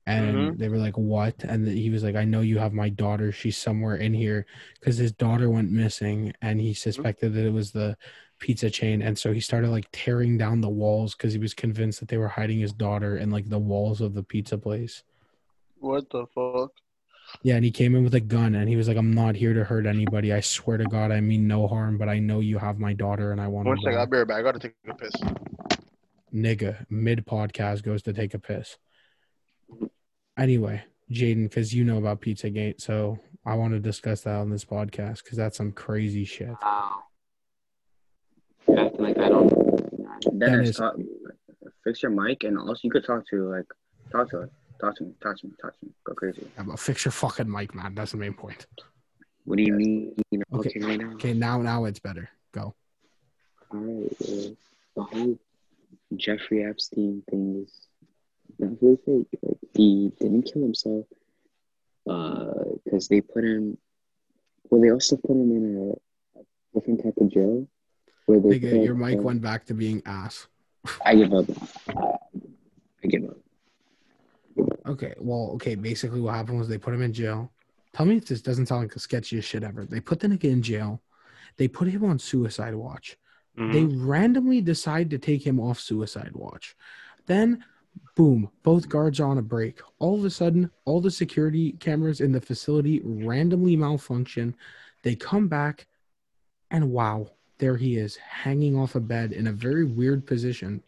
And 0.07 0.37
Mhm. 0.37 0.59
they 0.59 0.69
were 0.69 0.79
like, 0.79 0.97
What? 0.97 1.45
And 1.45 1.69
he 1.69 1.91
was 1.91 2.03
like, 2.03 2.17
I 2.17 2.25
know 2.25 2.41
you 2.41 2.59
have 2.59 2.73
my 2.73 2.89
daughter. 2.89 3.31
She's 3.31 3.57
somewhere 3.59 3.97
in 3.97 4.15
here 4.15 4.47
because 4.79 4.97
his 4.97 5.13
daughter 5.13 5.51
went 5.51 5.71
missing 5.71 6.33
and 6.41 6.61
he 6.61 6.73
suspected 6.75 7.35
that 7.35 7.47
it 7.47 7.53
was 7.53 7.71
the 7.71 7.97
pizza 8.39 8.71
chain. 8.71 9.03
And 9.03 9.17
so 9.19 9.33
he 9.33 9.41
started 9.41 9.69
like 9.71 9.87
tearing 9.93 10.39
down 10.39 10.63
the 10.63 10.69
walls 10.69 11.15
because 11.15 11.35
he 11.35 11.39
was 11.39 11.53
convinced 11.55 12.01
that 12.01 12.09
they 12.09 12.17
were 12.17 12.29
hiding 12.29 12.59
his 12.61 12.73
daughter 12.73 13.19
in 13.19 13.31
like 13.31 13.49
the 13.51 13.59
walls 13.59 14.01
of 14.01 14.15
the 14.15 14.23
pizza 14.23 14.57
place. 14.57 15.03
What 15.79 16.09
the 16.11 16.27
fuck? 16.27 16.73
Yeah, 17.43 17.57
and 17.57 17.65
he 17.65 17.71
came 17.71 17.95
in 17.95 18.05
with 18.05 18.15
a 18.15 18.21
gun 18.21 18.55
and 18.55 18.69
he 18.69 18.77
was 18.77 18.89
like, 18.89 18.97
I'm 18.97 19.13
not 19.13 19.35
here 19.35 19.55
to 19.55 19.65
hurt 19.65 19.87
anybody. 19.87 20.33
I 20.33 20.41
swear 20.41 20.77
to 20.77 20.85
God, 20.85 21.11
I 21.13 21.21
mean 21.21 21.47
no 21.47 21.67
harm, 21.67 21.97
but 21.99 22.09
I 22.09 22.19
know 22.19 22.41
you 22.41 22.59
have 22.59 22.79
my 22.79 22.93
daughter 22.93 23.33
and 23.33 23.41
I 23.41 23.49
want 23.49 23.67
One 23.67 23.77
her 23.77 23.83
second, 23.83 23.99
I'll 23.99 24.07
back. 24.07 24.11
be 24.11 24.19
right 24.19 24.29
back. 24.29 24.39
I 24.39 24.43
gotta 24.43 24.59
take 24.59 24.75
a 24.89 24.95
piss. 24.95 25.13
Nigga, 26.35 26.87
mid 26.91 27.27
podcast 27.27 27.83
goes 27.83 28.03
to 28.03 28.13
take 28.13 28.35
a 28.35 28.39
piss. 28.39 28.77
Anyway, 30.39 30.83
Jaden, 31.11 31.45
because 31.49 31.75
you 31.75 31.85
know 31.85 31.99
about 31.99 32.21
Pizzagate, 32.21 32.81
so 32.81 33.19
I 33.45 33.55
want 33.55 33.73
to 33.73 33.81
discuss 33.81 34.23
that 34.23 34.37
on 34.37 34.51
this 34.51 34.65
podcast 34.65 35.25
because 35.25 35.37
that's 35.37 35.57
some 35.57 35.73
crazy 35.73 36.25
shit. 36.25 36.55
Wow. 36.63 37.03
You're 38.69 38.81
acting 38.81 39.01
like 39.05 39.19
I 39.19 39.29
don't 39.29 39.51
know. 39.51 39.77
Dennis, 40.39 40.77
talk, 40.77 40.95
fix 41.85 42.03
your 42.03 42.13
mic, 42.13 42.45
and 42.45 42.59
also 42.59 42.81
you 42.85 42.91
could 42.91 43.05
talk 43.05 43.25
to 43.31 43.51
like 43.51 43.67
talk 44.13 44.31
to 44.31 44.43
it. 44.43 44.51
Talk 44.81 44.97
to 44.97 45.05
me. 45.05 45.13
Talk 45.23 45.39
to 45.41 45.47
me. 45.47 45.53
Talk 45.61 45.79
to 45.79 45.87
me. 45.87 45.93
Go 46.05 46.15
crazy. 46.15 46.47
Yeah, 46.57 46.63
but 46.63 46.79
fix 46.79 47.05
your 47.05 47.13
fucking 47.13 47.51
mic, 47.51 47.75
man. 47.75 47.95
That's 47.95 48.13
the 48.13 48.17
main 48.17 48.35
point. 48.35 48.67
What 49.45 49.57
do 49.57 49.63
you 49.63 49.75
mean? 49.75 50.15
Okay. 50.55 50.71
Okay, 50.71 50.81
right 50.81 50.99
now. 50.99 51.13
Okay, 51.15 51.35
now 51.35 51.61
now 51.61 51.85
it's 51.85 51.99
better. 51.99 52.31
Go. 52.53 52.75
All 53.73 53.79
right. 53.79 54.13
Uh, 54.23 54.55
the 54.97 55.03
whole 55.03 55.39
Jeffrey 56.17 56.65
Epstein 56.65 57.23
thing 57.29 57.65
is 57.67 57.73
not 58.59 58.71
really 58.81 58.99
fake. 59.05 59.39
Like 59.43 59.59
he 59.75 60.13
didn't 60.21 60.43
kill 60.43 60.63
himself. 60.63 61.07
Uh, 62.09 62.53
because 62.85 63.09
they 63.09 63.21
put 63.21 63.45
him. 63.45 63.77
Well, 64.71 64.81
they 64.81 64.91
also 64.91 65.17
put 65.17 65.33
him 65.33 65.51
in 65.51 65.95
a, 66.37 66.41
a 66.41 66.43
different 66.75 67.03
type 67.05 67.17
of 67.19 67.31
jail. 67.31 67.67
Where 68.27 68.41
they 68.41 68.61
Nigga, 68.61 68.85
your 68.85 68.95
mic 68.95 69.19
uh, 69.19 69.23
went 69.23 69.43
back 69.43 69.67
to 69.67 69.75
being 69.75 70.03
ass. 70.07 70.47
I 71.05 71.17
give 71.17 71.35
up. 71.35 71.45
I, 71.89 72.17
I 73.05 73.07
give 73.07 73.25
up. 73.25 73.37
Okay, 74.87 75.15
well, 75.19 75.51
okay. 75.55 75.75
Basically, 75.75 76.21
what 76.21 76.35
happened 76.35 76.59
was 76.59 76.69
they 76.69 76.79
put 76.79 76.95
him 76.95 77.03
in 77.03 77.13
jail. 77.13 77.51
Tell 77.93 78.07
me 78.07 78.17
if 78.17 78.27
this 78.27 78.43
doesn't 78.43 78.67
sound 78.67 78.83
like 78.83 78.93
the 78.93 79.01
sketchiest 79.01 79.45
shit 79.45 79.63
ever. 79.63 79.85
They 79.85 80.01
put 80.01 80.21
the 80.21 80.29
nigga 80.29 80.45
in 80.45 80.63
jail. 80.63 81.03
They 81.57 81.69
put 81.69 81.89
him 81.89 82.05
on 82.05 82.19
suicide 82.19 82.75
watch. 82.75 83.19
Mhm. 83.59 83.73
They 83.73 83.85
randomly 83.85 84.61
decide 84.61 85.11
to 85.11 85.19
take 85.19 85.47
him 85.47 85.59
off 85.59 85.81
suicide 85.81 86.33
watch. 86.35 86.77
Then, 87.27 87.65
boom, 88.15 88.51
both 88.63 88.89
guards 88.89 89.21
are 89.21 89.29
on 89.29 89.39
a 89.39 89.43
break. 89.43 89.81
All 89.99 90.19
of 90.19 90.25
a 90.25 90.31
sudden, 90.31 90.71
all 90.85 91.01
the 91.01 91.11
security 91.11 91.73
cameras 91.73 92.21
in 92.21 92.33
the 92.33 92.41
facility 92.41 93.01
randomly 93.05 93.77
malfunction. 93.77 94.55
They 95.03 95.17
come 95.17 95.49
back, 95.49 95.87
and 96.71 96.93
wow, 96.93 97.31
there 97.59 97.77
he 97.77 97.97
is, 97.97 98.17
hanging 98.17 98.77
off 98.77 98.95
a 98.95 99.01
bed 99.01 99.33
in 99.33 99.47
a 99.47 99.53
very 99.53 99.85
weird 99.85 100.27
position. 100.27 100.83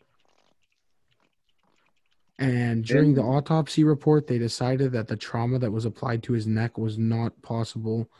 And 2.38 2.84
during 2.84 3.14
the 3.14 3.22
autopsy 3.22 3.84
report, 3.84 4.26
they 4.26 4.38
decided 4.38 4.92
that 4.92 5.06
the 5.06 5.16
trauma 5.16 5.58
that 5.58 5.70
was 5.70 5.84
applied 5.84 6.22
to 6.24 6.32
his 6.32 6.46
neck 6.46 6.78
was 6.78 6.98
not 6.98 7.40
possible 7.42 8.10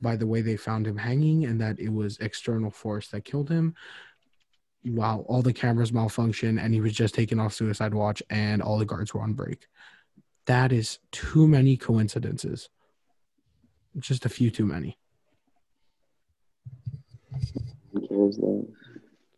by 0.00 0.16
the 0.16 0.26
way 0.26 0.40
they 0.40 0.56
found 0.56 0.86
him 0.86 0.96
hanging 0.96 1.44
and 1.44 1.60
that 1.60 1.78
it 1.78 1.88
was 1.88 2.18
external 2.18 2.70
force 2.70 3.08
that 3.08 3.24
killed 3.24 3.48
him. 3.48 3.74
While 4.82 5.24
all 5.28 5.42
the 5.42 5.52
cameras 5.52 5.92
malfunction 5.92 6.58
and 6.58 6.74
he 6.74 6.80
was 6.80 6.92
just 6.92 7.14
taken 7.14 7.38
off 7.38 7.54
suicide 7.54 7.94
watch 7.94 8.22
and 8.30 8.60
all 8.60 8.78
the 8.78 8.84
guards 8.84 9.14
were 9.14 9.22
on 9.22 9.32
break. 9.32 9.66
That 10.46 10.72
is 10.72 10.98
too 11.12 11.46
many 11.46 11.76
coincidences. 11.76 12.68
Just 13.98 14.26
a 14.26 14.28
few 14.28 14.50
too 14.50 14.66
many. 14.66 14.98
Who 17.92 18.08
cares 18.08 18.36
though? 18.38 18.66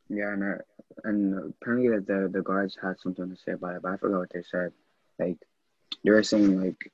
Yeah, 0.08 0.32
and 0.32 0.44
uh, 0.44 0.56
and 1.04 1.54
apparently 1.60 1.90
that 1.90 2.06
the 2.06 2.28
the 2.32 2.42
guards 2.42 2.76
had 2.80 2.98
something 2.98 3.30
to 3.30 3.36
say 3.36 3.52
about 3.52 3.76
it, 3.76 3.82
but 3.82 3.92
I 3.92 3.96
forgot 3.96 4.20
what 4.20 4.32
they 4.32 4.42
said. 4.42 4.72
Like 5.18 5.36
they 6.02 6.10
were 6.10 6.22
saying 6.22 6.60
like 6.60 6.90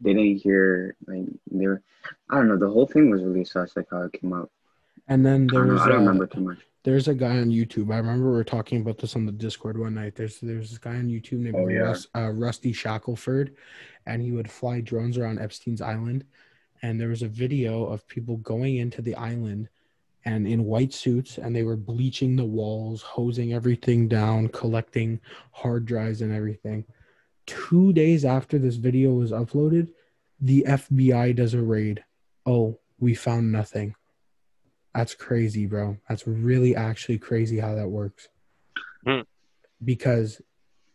they 0.00 0.14
didn't 0.14 0.36
hear 0.36 0.96
like 1.06 1.26
they 1.50 1.66
were 1.66 1.82
I 2.30 2.36
don't 2.36 2.48
know. 2.48 2.58
The 2.58 2.70
whole 2.70 2.86
thing 2.86 3.10
was 3.10 3.22
really 3.22 3.44
sus, 3.44 3.76
like 3.76 3.88
how 3.90 4.02
it 4.02 4.12
came 4.12 4.32
out. 4.32 4.50
And 5.08 5.24
then 5.26 5.48
I 5.50 5.54
there 5.54 5.64
know, 5.64 5.72
was 5.74 5.82
I 5.82 5.88
don't 5.88 5.98
remember 6.00 6.26
too 6.26 6.40
much. 6.40 6.58
There's 6.84 7.06
a 7.06 7.14
guy 7.14 7.38
on 7.38 7.50
YouTube. 7.50 7.92
I 7.92 7.98
remember 7.98 8.30
we 8.30 8.36
were 8.36 8.44
talking 8.44 8.80
about 8.80 8.98
this 8.98 9.14
on 9.14 9.24
the 9.24 9.32
Discord 9.32 9.78
one 9.78 9.94
night. 9.94 10.16
There's 10.16 10.40
there's 10.40 10.70
this 10.70 10.78
guy 10.78 10.96
on 10.96 11.08
YouTube 11.08 11.40
named 11.40 11.56
Oh, 11.56 11.68
yeah. 11.68 11.94
Uh, 12.14 12.30
Rusty 12.30 12.72
Shackleford, 12.72 13.54
and 14.06 14.22
he 14.22 14.32
would 14.32 14.50
fly 14.50 14.80
drones 14.80 15.18
around 15.18 15.38
Epstein's 15.38 15.80
island. 15.80 16.24
And 16.82 17.00
there 17.00 17.08
was 17.08 17.22
a 17.22 17.28
video 17.28 17.84
of 17.84 18.08
people 18.08 18.38
going 18.38 18.78
into 18.78 19.02
the 19.02 19.14
island 19.14 19.68
and 20.24 20.46
in 20.46 20.64
white 20.64 20.92
suits, 20.92 21.38
and 21.38 21.54
they 21.54 21.62
were 21.62 21.76
bleaching 21.76 22.36
the 22.36 22.44
walls, 22.44 23.02
hosing 23.02 23.52
everything 23.52 24.08
down, 24.08 24.48
collecting 24.48 25.20
hard 25.50 25.84
drives 25.84 26.22
and 26.22 26.32
everything. 26.32 26.84
Two 27.46 27.92
days 27.92 28.24
after 28.24 28.58
this 28.58 28.76
video 28.76 29.12
was 29.12 29.32
uploaded, 29.32 29.88
the 30.40 30.64
FBI 30.66 31.34
does 31.34 31.54
a 31.54 31.62
raid. 31.62 32.04
Oh, 32.46 32.78
we 32.98 33.14
found 33.14 33.50
nothing. 33.50 33.94
That's 34.94 35.14
crazy, 35.14 35.66
bro. 35.66 35.96
That's 36.08 36.26
really 36.26 36.76
actually 36.76 37.18
crazy 37.18 37.58
how 37.58 37.74
that 37.74 37.88
works. 37.88 38.28
Hmm. 39.04 39.20
Because 39.82 40.40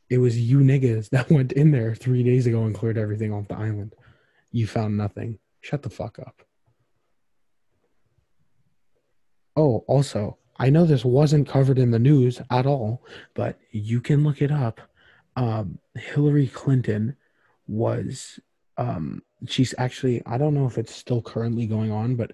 it 0.10 0.20
was 0.20 0.40
you 0.40 0.60
niggas 0.60 1.10
that 1.12 1.30
went 1.30 1.52
in 1.52 1.72
there 1.72 1.96
three 1.96 2.24
days 2.24 2.48
ago 2.48 2.64
and 2.64 2.76
cleared 2.76 2.98
everything 2.98 3.34
off 3.34 3.48
the 3.48 3.56
island. 3.56 3.94
You 4.52 4.68
found 4.68 4.96
nothing. 4.96 5.40
Shut 5.62 5.84
the 5.84 5.90
fuck 5.90 6.20
up. 6.20 6.47
Oh, 9.58 9.84
also, 9.88 10.38
I 10.60 10.70
know 10.70 10.86
this 10.86 11.04
wasn't 11.04 11.48
covered 11.48 11.80
in 11.80 11.90
the 11.90 11.98
news 11.98 12.40
at 12.52 12.68
all, 12.68 13.04
but 13.34 13.60
you 13.72 14.00
can 14.00 14.24
look 14.24 14.40
it 14.42 14.52
up. 14.52 14.80
Um, 15.36 15.80
Hillary 15.96 16.48
Clinton 16.48 17.16
was, 17.68 18.40
um, 18.78 19.24
she's 19.48 19.74
actually, 19.80 20.22
I 20.28 20.38
don't 20.38 20.54
know 20.54 20.68
if 20.68 20.78
it's 20.78 20.94
still 20.94 21.24
currently 21.24 21.66
going 21.66 21.92
on, 21.92 22.16
but 22.16 22.34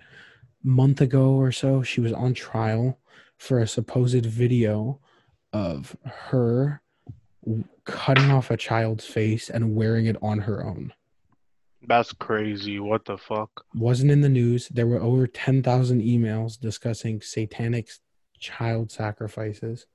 month 0.64 1.00
ago 1.00 1.32
or 1.32 1.54
so, 1.54 1.82
she 1.82 2.02
was 2.02 2.12
on 2.12 2.34
trial 2.34 3.00
for 3.38 3.60
a 3.60 3.68
supposed 3.68 4.26
video 4.26 5.00
of 5.54 5.96
her 6.04 6.82
cutting 7.86 8.32
off 8.32 8.52
a 8.52 8.58
child's 8.58 9.06
face 9.06 9.50
and 9.50 9.76
wearing 9.76 10.08
it 10.08 10.18
on 10.22 10.40
her 10.40 10.66
own. 10.66 10.94
That's 11.86 12.14
crazy. 12.14 12.80
What 12.80 13.06
the 13.06 13.18
fuck? 13.18 13.66
Wasn't 13.76 14.12
in 14.12 14.22
the 14.22 14.30
news. 14.30 14.70
There 14.70 14.88
were 14.88 15.02
over 15.02 15.28
10,000 15.28 16.02
emails 16.02 16.60
discussing 16.60 17.22
satanic 17.22 17.90
child 18.40 18.92
sacrifices. 18.92 19.86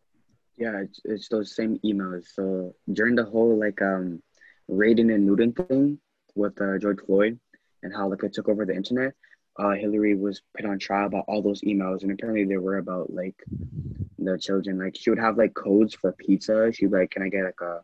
Yeah, 0.57 0.81
it's, 0.83 1.01
it's 1.05 1.29
those 1.29 1.55
same 1.55 1.79
emails. 1.85 2.27
So 2.35 2.75
during 2.93 3.15
the 3.15 3.25
whole 3.25 3.59
like 3.59 3.81
um 3.81 4.23
raiding 4.67 5.11
and 5.11 5.25
Newton 5.25 5.53
thing 5.53 5.99
with 6.35 6.61
uh, 6.61 6.79
George 6.79 7.01
Floyd 7.07 7.39
and 7.83 7.95
how 7.95 8.09
like 8.09 8.23
it 8.25 8.35
took 8.35 8.49
over 8.49 8.67
the 8.67 8.75
internet, 8.75 9.15
uh, 9.59 9.71
Hillary 9.71 10.15
was 10.15 10.43
put 10.57 10.67
on 10.67 10.79
trial 10.79 11.07
about 11.07 11.25
all 11.27 11.43
those 11.43 11.63
emails, 11.63 12.03
and 12.03 12.13
apparently 12.13 12.45
they 12.45 12.57
were 12.57 12.79
about 12.79 13.13
like 13.13 13.43
the 14.19 14.39
children. 14.39 14.79
Like 14.79 14.97
she 14.97 15.11
would 15.11 15.19
have 15.19 15.39
like 15.39 15.55
codes 15.55 15.95
for 15.95 16.13
pizza. 16.13 16.73
She'd 16.73 16.91
be 16.91 16.99
like, 16.99 17.11
"Can 17.11 17.23
I 17.23 17.29
get 17.29 17.45
like 17.45 17.61
a 17.61 17.83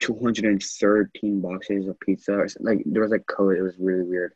213 0.00 1.40
boxes 1.40 1.88
of 1.88 1.98
pizza?" 2.00 2.34
Or 2.34 2.48
something. 2.48 2.76
like 2.76 2.84
there 2.86 3.02
was 3.02 3.10
like 3.10 3.26
code. 3.26 3.56
It 3.56 3.62
was 3.62 3.74
really 3.78 4.04
weird. 4.04 4.32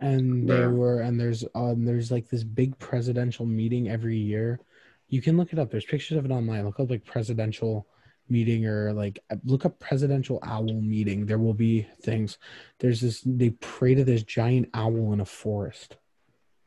and 0.00 0.48
there 0.48 0.62
Yeah. 0.70 0.76
were 0.76 1.00
and 1.02 1.18
there's 1.20 1.44
um 1.54 1.84
there's 1.84 2.10
like 2.10 2.28
this 2.28 2.42
big 2.44 2.76
presidential 2.78 3.46
meeting 3.46 3.88
every 3.88 4.16
year 4.16 4.58
you 5.08 5.22
can 5.22 5.36
look 5.36 5.52
it 5.52 5.58
up 5.58 5.70
there's 5.70 5.84
pictures 5.84 6.18
of 6.18 6.24
it 6.24 6.32
online 6.32 6.64
look 6.64 6.80
up 6.80 6.90
like 6.90 7.04
presidential 7.04 7.86
meeting 8.28 8.66
or 8.66 8.92
like 8.92 9.20
look 9.44 9.64
up 9.64 9.78
presidential 9.78 10.40
owl 10.42 10.64
meeting 10.82 11.24
there 11.26 11.38
will 11.38 11.54
be 11.54 11.86
things 12.02 12.38
there's 12.80 13.00
this 13.00 13.22
they 13.24 13.50
pray 13.50 13.94
to 13.94 14.02
this 14.04 14.24
giant 14.24 14.68
owl 14.74 15.12
in 15.12 15.20
a 15.20 15.24
forest 15.24 15.96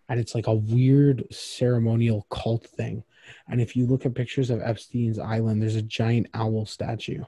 and 0.07 0.21
it's 0.21 0.33
like 0.33 0.47
a 0.47 0.53
weird 0.53 1.25
ceremonial 1.29 2.25
cult 2.29 2.65
thing 2.65 3.03
and 3.49 3.59
if 3.59 3.75
you 3.75 3.85
look 3.85 4.05
at 4.05 4.15
pictures 4.15 4.49
of 4.49 4.61
epstein's 4.61 5.19
island 5.19 5.61
there's 5.61 5.75
a 5.75 5.81
giant 5.81 6.27
owl 6.33 6.65
statue 6.65 7.23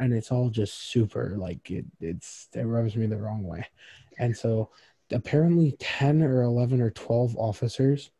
and 0.00 0.12
it's 0.12 0.32
all 0.32 0.50
just 0.50 0.90
super 0.90 1.36
like 1.36 1.70
it 1.70 1.84
it's 2.00 2.48
it 2.54 2.62
rubs 2.62 2.96
me 2.96 3.06
the 3.06 3.16
wrong 3.16 3.44
way 3.44 3.64
and 4.18 4.36
so 4.36 4.70
apparently 5.12 5.76
10 5.78 6.22
or 6.22 6.42
11 6.42 6.80
or 6.80 6.90
12 6.90 7.36
officers 7.36 8.10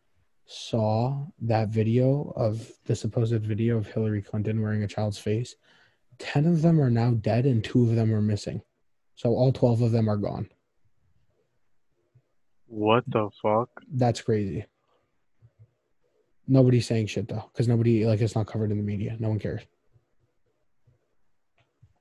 saw 0.46 1.16
that 1.40 1.68
video 1.68 2.32
of 2.34 2.68
the 2.86 2.96
supposed 2.96 3.32
video 3.44 3.76
of 3.76 3.86
Hillary 3.86 4.20
Clinton 4.20 4.60
wearing 4.60 4.82
a 4.82 4.88
child's 4.88 5.18
face. 5.18 5.54
10 6.18 6.44
of 6.46 6.60
them 6.60 6.80
are 6.80 6.90
now 6.90 7.12
dead 7.12 7.46
and 7.46 7.62
two 7.62 7.88
of 7.88 7.94
them 7.94 8.12
are 8.12 8.20
missing. 8.20 8.60
So 9.14 9.30
all 9.30 9.52
12 9.52 9.82
of 9.82 9.92
them 9.92 10.08
are 10.08 10.16
gone. 10.16 10.48
What 12.66 13.04
the 13.06 13.30
fuck? 13.40 13.68
That's 13.92 14.20
crazy. 14.20 14.66
Nobody's 16.48 16.86
saying 16.86 17.06
shit 17.06 17.28
though, 17.28 17.48
because 17.52 17.68
nobody 17.68 18.04
like 18.04 18.20
it's 18.20 18.34
not 18.34 18.48
covered 18.48 18.72
in 18.72 18.76
the 18.76 18.82
media. 18.82 19.16
No 19.20 19.28
one 19.28 19.38
cares. 19.38 19.62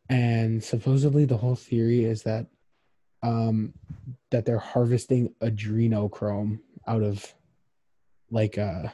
And 0.09 0.63
supposedly 0.63 1.25
the 1.25 1.37
whole 1.37 1.55
theory 1.55 2.05
is 2.05 2.23
that 2.23 2.47
um 3.21 3.73
that 4.31 4.45
they're 4.45 4.59
harvesting 4.59 5.33
adrenochrome 5.41 6.59
out 6.87 7.03
of 7.03 7.33
like 8.31 8.57
uh 8.57 8.87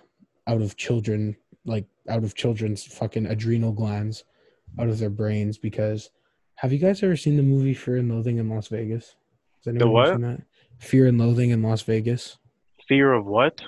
out 0.48 0.62
of 0.62 0.76
children 0.78 1.36
like 1.66 1.86
out 2.10 2.24
of 2.24 2.36
children's 2.36 2.84
fucking 2.84 3.26
adrenal 3.28 3.72
glands 3.72 4.24
out 4.80 4.90
of 4.90 5.00
their 5.00 5.10
brains 5.10 5.58
because 5.58 6.10
have 6.56 6.72
you 6.72 6.80
guys 6.80 7.04
ever 7.04 7.18
seen 7.18 7.38
the 7.38 7.44
movie 7.44 7.74
Fear 7.74 7.98
and 7.98 8.10
Loathing 8.10 8.38
in 8.38 8.50
Las 8.50 8.70
Vegas? 8.70 9.16
Has 9.58 9.76
anyone 9.76 9.92
what? 9.92 10.08
seen 10.10 10.22
that? 10.22 10.42
Fear 10.78 11.08
and 11.08 11.20
Loathing 11.20 11.50
in 11.50 11.62
Las 11.62 11.82
Vegas? 11.82 12.38
Fear 12.88 13.14
of 13.14 13.26
what? 13.26 13.62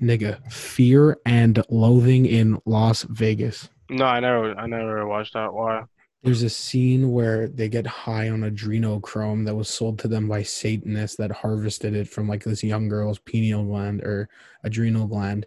Nigga, 0.00 0.52
Fear 0.52 1.18
and 1.26 1.62
Loathing 1.68 2.26
in 2.26 2.60
Las 2.64 3.02
Vegas. 3.02 3.68
No, 3.90 4.04
I 4.04 4.20
never, 4.20 4.54
I 4.54 4.66
never 4.66 5.06
watched 5.06 5.34
that. 5.34 5.52
Why? 5.52 5.84
There's 6.22 6.42
a 6.42 6.50
scene 6.50 7.12
where 7.12 7.48
they 7.48 7.68
get 7.68 7.86
high 7.86 8.28
on 8.28 8.40
adrenochrome 8.40 9.44
that 9.46 9.54
was 9.54 9.68
sold 9.68 10.00
to 10.00 10.08
them 10.08 10.28
by 10.28 10.42
Satanists 10.42 11.16
that 11.16 11.30
harvested 11.30 11.94
it 11.94 12.08
from 12.08 12.28
like 12.28 12.42
this 12.42 12.64
young 12.64 12.88
girl's 12.88 13.20
pineal 13.20 13.64
gland 13.64 14.02
or 14.02 14.28
adrenal 14.64 15.06
gland. 15.06 15.46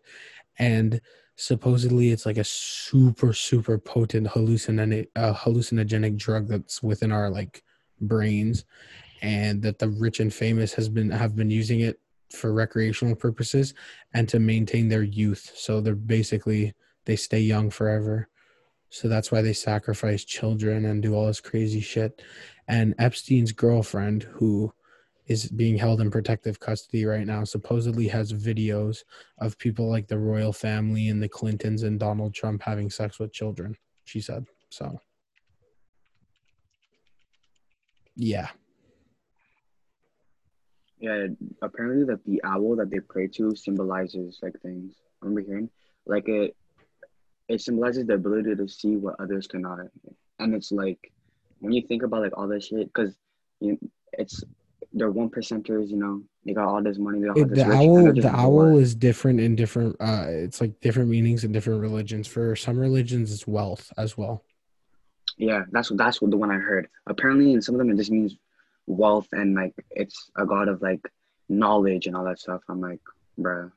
And 0.59 1.01
supposedly 1.35 2.11
it's 2.11 2.25
like 2.25 2.37
a 2.37 2.43
super, 2.43 3.33
super 3.33 3.77
potent 3.77 4.27
hallucinogenic, 4.27 5.07
uh, 5.15 5.33
hallucinogenic 5.33 6.17
drug 6.17 6.47
that's 6.47 6.81
within 6.81 7.11
our 7.11 7.29
like 7.29 7.63
brains. 7.99 8.63
And 9.21 9.61
that 9.63 9.77
the 9.77 9.89
rich 9.89 10.19
and 10.19 10.33
famous 10.33 10.73
has 10.73 10.87
been 10.87 11.11
have 11.11 11.35
been 11.35 11.51
using 11.51 11.81
it 11.81 11.99
for 12.31 12.53
recreational 12.53 13.15
purposes 13.15 13.73
and 14.13 14.27
to 14.29 14.39
maintain 14.39 14.87
their 14.87 15.03
youth. 15.03 15.51
So 15.55 15.81
they're 15.81 15.95
basically 15.95 16.73
they 17.05 17.17
stay 17.17 17.39
young 17.39 17.69
forever. 17.69 18.29
So 18.91 19.07
that's 19.07 19.31
why 19.31 19.41
they 19.41 19.53
sacrifice 19.53 20.25
children 20.25 20.83
and 20.83 21.01
do 21.01 21.15
all 21.15 21.27
this 21.27 21.39
crazy 21.39 21.79
shit. 21.79 22.21
And 22.67 22.93
Epstein's 22.99 23.53
girlfriend, 23.53 24.23
who 24.23 24.73
is 25.27 25.47
being 25.47 25.77
held 25.77 26.01
in 26.01 26.11
protective 26.11 26.59
custody 26.59 27.05
right 27.05 27.25
now, 27.25 27.45
supposedly 27.45 28.09
has 28.09 28.33
videos 28.33 29.05
of 29.37 29.57
people 29.57 29.89
like 29.89 30.07
the 30.07 30.19
royal 30.19 30.51
family 30.51 31.07
and 31.07 31.23
the 31.23 31.29
Clintons 31.29 31.83
and 31.83 32.01
Donald 32.01 32.33
Trump 32.33 32.61
having 32.63 32.89
sex 32.89 33.17
with 33.17 33.31
children, 33.31 33.77
she 34.03 34.19
said. 34.19 34.45
So, 34.69 34.99
yeah. 38.17 38.49
Yeah, 40.99 41.27
apparently 41.61 42.03
that 42.13 42.25
the 42.25 42.41
owl 42.43 42.75
that 42.75 42.91
they 42.91 42.99
pray 42.99 43.27
to 43.27 43.55
symbolizes 43.55 44.39
like 44.41 44.59
things. 44.61 44.95
Remember 45.21 45.41
hearing 45.41 45.69
like 46.05 46.27
it 46.27 46.57
it 47.51 47.61
symbolizes 47.61 48.05
the 48.05 48.13
ability 48.13 48.55
to 48.55 48.67
see 48.67 48.95
what 48.95 49.15
others 49.19 49.47
cannot. 49.47 49.79
And 50.39 50.53
it's 50.55 50.71
like 50.71 51.11
when 51.59 51.73
you 51.73 51.81
think 51.87 52.03
about 52.03 52.21
like 52.23 52.37
all 52.37 52.47
this 52.47 52.67
shit, 52.67 52.87
because 52.87 53.15
you 53.59 53.73
know, 53.73 53.77
it's 54.13 54.43
they're 54.93 55.11
one 55.11 55.29
percenters, 55.29 55.89
you 55.89 55.97
know, 55.97 56.21
they 56.45 56.53
got 56.53 56.67
all 56.67 56.81
this 56.83 56.97
money. 56.97 57.19
They 57.19 57.27
got 57.27 57.37
all 57.37 57.43
It- 57.43 57.49
this 57.49 57.59
the 57.63 57.71
owl 57.71 58.13
the 58.13 58.35
owl 58.35 58.77
is 58.77 58.95
different 58.95 59.39
in 59.39 59.55
different 59.55 59.95
uh 59.99 60.25
it's 60.27 60.59
like 60.61 60.79
different 60.81 61.09
meanings 61.09 61.43
in 61.43 61.51
different 61.51 61.79
religions 61.81 62.27
for 62.27 62.55
some 62.55 62.77
religions 62.77 63.31
it's 63.31 63.47
wealth 63.47 63.91
as 63.97 64.17
well 64.17 64.43
Yeah, 65.37 65.63
that's 65.71 65.89
what 65.91 65.97
that's 65.97 66.21
what 66.21 66.31
the 66.31 66.37
one 66.37 66.51
I 66.51 66.59
heard. 66.69 66.87
Apparently, 67.07 67.53
in 67.53 67.61
some 67.61 67.75
of 67.75 67.79
them, 67.79 67.89
it 67.91 67.97
just 67.97 68.11
means 68.11 68.35
wealth 68.87 69.27
and 69.31 69.55
like 69.55 69.73
it's 69.91 70.29
a 70.35 70.45
god 70.45 70.67
of 70.67 70.81
like 70.81 71.01
knowledge 71.47 72.07
and 72.07 72.15
all 72.15 72.25
that 72.25 72.39
stuff. 72.39 72.61
I'm 72.69 72.81
like, 72.81 72.99
bruh, 73.39 73.71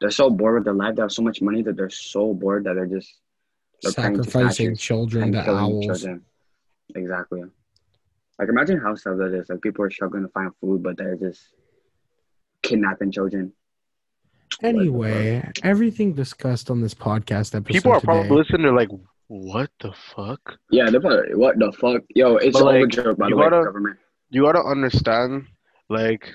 they're 0.00 0.10
so 0.10 0.30
bored 0.30 0.54
with 0.54 0.64
their 0.64 0.74
life. 0.74 0.94
They 0.96 1.02
have 1.02 1.12
so 1.12 1.22
much 1.22 1.42
money 1.42 1.62
that 1.62 1.76
they're 1.76 1.90
so 1.90 2.32
bored 2.34 2.64
that 2.64 2.74
they're 2.74 2.86
just 2.86 3.12
they're 3.82 3.92
praying 3.92 4.14
to 4.16 4.24
sacrificing 4.24 4.76
children 4.76 5.32
to 5.32 5.50
owls 5.50 5.84
children. 5.86 6.22
Exactly. 6.94 7.42
Like 8.38 8.48
imagine 8.48 8.78
how 8.80 8.94
sad 8.94 9.18
that 9.18 9.34
is. 9.34 9.48
Like 9.48 9.60
people 9.62 9.84
are 9.84 9.90
struggling 9.90 10.22
to 10.22 10.28
find 10.30 10.50
food, 10.60 10.82
but 10.82 10.96
they're 10.96 11.16
just 11.16 11.40
kidnapping 12.62 13.10
children. 13.12 13.52
anyway 14.62 15.48
everything 15.62 16.12
discussed 16.14 16.70
on 16.70 16.80
this 16.80 16.94
podcast 16.94 17.54
episode 17.54 17.64
People 17.66 17.92
are 17.92 18.00
today, 18.00 18.04
probably 18.12 18.36
listening. 18.36 18.62
They're 18.62 18.72
like, 18.72 18.88
"What 19.28 19.70
the 19.80 19.92
fuck?" 20.14 20.40
Yeah, 20.70 20.90
they're 20.90 21.00
probably 21.00 21.34
what 21.34 21.58
the 21.58 21.70
fuck, 21.72 22.02
yo. 22.14 22.36
It's 22.36 22.58
But, 22.58 22.62
all 22.66 22.74
a 22.76 22.80
like, 22.82 22.88
joke, 22.90 23.18
by 23.18 23.26
you 23.28 23.34
the 23.34 23.36
way, 23.36 23.50
gotta- 23.50 23.64
government. 23.64 23.98
You 24.30 24.42
gotta 24.44 24.62
understand, 24.62 25.46
like, 25.88 26.34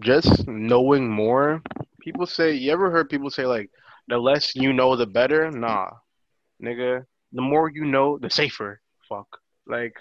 just 0.00 0.46
knowing 0.48 1.08
more. 1.10 1.62
People 2.06 2.26
say, 2.26 2.52
you 2.52 2.70
ever 2.70 2.88
heard 2.88 3.08
people 3.08 3.30
say 3.30 3.46
like, 3.46 3.68
the 4.06 4.16
less 4.16 4.54
you 4.54 4.72
know, 4.72 4.94
the 4.94 5.06
better? 5.06 5.50
Nah, 5.50 5.90
nigga. 6.62 7.04
The 7.32 7.42
more 7.42 7.68
you 7.68 7.84
know, 7.84 8.16
the 8.16 8.30
safer. 8.30 8.80
Fuck. 9.08 9.26
Like, 9.66 9.94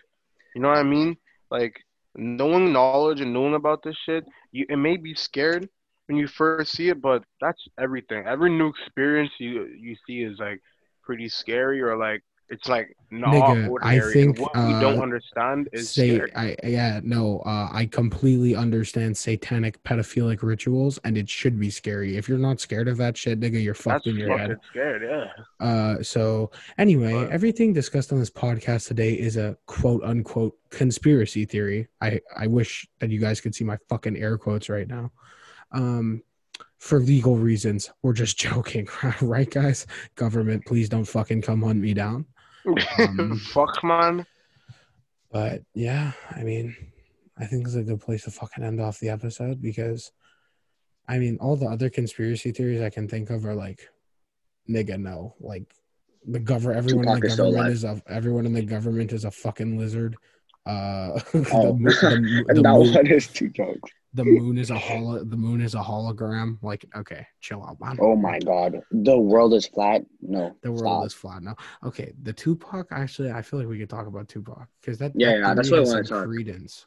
you 0.53 0.62
know 0.62 0.68
what 0.68 0.78
I 0.78 0.84
mean? 0.84 1.18
Like, 1.49 1.74
knowing 2.16 2.72
knowledge 2.72 3.22
and 3.22 3.34
knowing 3.34 3.56
about 3.56 3.82
this 3.84 3.97
shit, 4.06 4.24
you 4.51 4.68
it 4.70 4.78
may 4.78 4.97
be 4.97 5.16
scared 5.16 5.68
when 6.06 6.20
you 6.20 6.28
first 6.28 6.74
see 6.74 6.89
it, 6.89 7.01
but 7.01 7.24
that's 7.41 7.68
everything. 7.80 8.24
Every 8.28 8.51
new 8.51 8.68
experience 8.68 9.32
you 9.39 9.66
you 9.66 9.95
see 10.06 10.22
is 10.22 10.38
like 10.38 10.62
pretty 11.03 11.28
scary 11.28 11.82
or 11.82 11.97
like 11.97 12.22
it's 12.50 12.68
like 12.68 12.96
not 13.10 13.34
Nigga, 13.34 13.78
I 13.82 14.00
think, 14.12 14.39
what 14.39 14.56
we 14.56 14.72
don't 14.74 15.00
uh, 15.00 15.02
understand 15.02 15.70
is 15.72 15.89
say 15.89 16.16
scary. 16.16 16.36
i 16.36 16.56
yeah 16.64 17.00
no 17.04 17.39
uh, 17.39 17.70
i 17.72 17.86
completely 17.86 18.56
understand 18.56 19.18
satanic 19.18 19.82
pedophilic 19.84 20.43
rituals 20.43 21.00
and 21.06 21.18
it 21.18 21.30
should 21.30 21.60
be 21.60 21.70
scary. 21.70 22.18
If 22.18 22.28
you're 22.30 22.38
not 22.38 22.60
scared 22.60 22.88
of 22.88 22.98
that 22.98 23.18
shit 23.18 23.39
nigga 23.39 23.64
you're 23.64 23.74
fucked 23.74 24.06
That's 24.06 24.08
in 24.08 24.18
your 24.18 24.30
fucking 24.30 24.48
head 24.50 24.60
scared, 24.70 25.02
yeah. 25.60 25.66
uh 25.66 26.04
so 26.04 26.52
anyway 26.78 27.14
But- 27.14 27.32
everything 27.32 27.74
discussed 27.74 28.12
on 28.12 28.20
this 28.20 28.30
podcast 28.30 28.88
today 28.88 29.14
is 29.14 29.38
a 29.38 29.58
quote 29.66 30.04
unquote 30.04 30.56
conspiracy 30.70 31.46
theory. 31.46 31.88
I 32.02 32.20
i 32.38 32.46
wish 32.48 32.88
that 33.00 33.10
you 33.10 33.20
guys 33.20 33.41
could 33.41 33.56
see 33.56 33.64
my 33.64 33.78
fucking 33.89 34.18
air 34.18 34.38
quotes 34.38 34.70
right 34.70 34.88
now. 34.88 35.12
Um 35.72 36.22
for 36.78 37.00
legal 37.00 37.38
reasons 37.38 37.89
we're 38.04 38.14
just 38.14 38.38
joking 38.48 38.88
right 39.22 39.50
guys? 39.50 39.88
Government 40.16 40.64
please 40.66 40.89
don't 40.89 41.06
fucking 41.06 41.41
come 41.41 41.64
hunt 41.64 41.80
me 41.80 41.93
down 41.93 42.26
Um, 42.66 43.38
Fuck, 43.51 43.84
man. 43.84 44.26
But 45.32 45.63
yeah, 45.74 46.13
I 46.32 46.43
mean, 46.43 46.76
I 47.38 47.45
think 47.45 47.66
it's 47.66 47.76
a 47.76 47.84
good 47.84 48.01
place 48.01 48.24
to 48.24 48.32
fucking 48.32 48.63
end 48.63 48.80
off 48.80 48.99
the 48.99 49.09
episode 49.09 49.61
because, 49.61 50.11
I 51.07 51.18
mean, 51.18 51.38
all 51.41 51.55
the 51.55 51.68
other 51.68 51.89
conspiracy 51.89 52.51
theories 52.51 52.82
I 52.82 52.89
can 52.89 53.07
think 53.07 53.30
of 53.30 53.45
are 53.45 53.55
like, 53.55 53.89
nigga, 54.70 54.97
no, 54.97 55.36
like 55.39 55.74
the 56.26 56.39
government, 56.39 56.78
everyone 56.78 57.07
in 57.07 57.20
the 57.20 57.28
government 57.36 57.70
is 57.70 57.84
a 57.84 58.01
everyone 58.07 58.45
in 58.45 58.53
the 58.53 58.61
government 58.63 59.11
is 59.11 59.26
a 59.26 59.32
fucking 59.32 59.78
lizard. 59.78 60.16
Uh, 60.66 61.20
Oh, 61.53 61.78
the, 61.78 61.84
the, 62.47 62.53
the 62.55 62.61
that 62.61 62.72
moon, 62.80 62.93
one 62.93 63.07
is 63.07 63.28
two 63.28 63.49
jokes. 63.49 63.91
the 64.13 64.26
moon 64.26 64.57
is 64.57 64.72
a 64.72 64.78
holo, 64.80 65.24
the 65.24 65.38
moon 65.38 65.61
is 65.61 65.76
a 65.76 65.80
hologram. 65.80 66.57
Like, 66.61 66.86
okay, 66.95 67.28
chill 67.41 67.63
out, 67.63 67.78
man. 67.80 67.97
Oh 68.01 68.16
my 68.16 68.39
god, 68.39 68.82
the 68.91 69.18
world 69.18 69.53
is 69.53 69.68
flat. 69.68 70.03
No, 70.22 70.55
The 70.61 70.72
world 70.72 70.82
stop. 70.82 71.05
is 71.05 71.13
flat 71.13 71.43
No, 71.43 71.53
Okay, 71.84 72.13
the 72.24 72.34
Tupac. 72.34 72.88
Actually, 72.91 73.32
I 73.32 73.41
feel 73.41 73.59
like 73.59 73.68
we 73.68 73.78
could 73.80 73.89
talk 73.89 74.07
about 74.07 74.28
Tupac 74.28 74.68
because 74.82 74.97
that 74.99 75.11
Yeah, 75.16 75.32
that 75.34 75.39
yeah, 75.39 75.53
that's 75.53 75.70
what 75.72 75.80
I 75.82 75.84
wanna 75.84 76.03
some 76.05 76.18
talk. 76.18 76.26
Credence. 76.26 76.86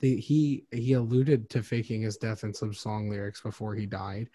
The, 0.00 0.16
he 0.16 0.64
he 0.72 0.94
alluded 0.94 1.50
to 1.50 1.62
faking 1.62 2.02
his 2.02 2.16
death 2.16 2.42
in 2.42 2.54
some 2.54 2.72
song 2.72 3.10
lyrics 3.10 3.42
before 3.42 3.74
he 3.74 3.84
died, 3.86 4.30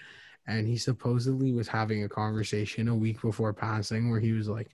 and 0.47 0.67
he 0.67 0.77
supposedly 0.77 1.51
was 1.51 1.67
having 1.67 2.03
a 2.03 2.09
conversation 2.09 2.87
a 2.87 2.95
week 2.95 3.21
before 3.21 3.53
passing 3.53 4.09
where 4.09 4.19
he 4.19 4.31
was 4.31 4.47
like, 4.47 4.69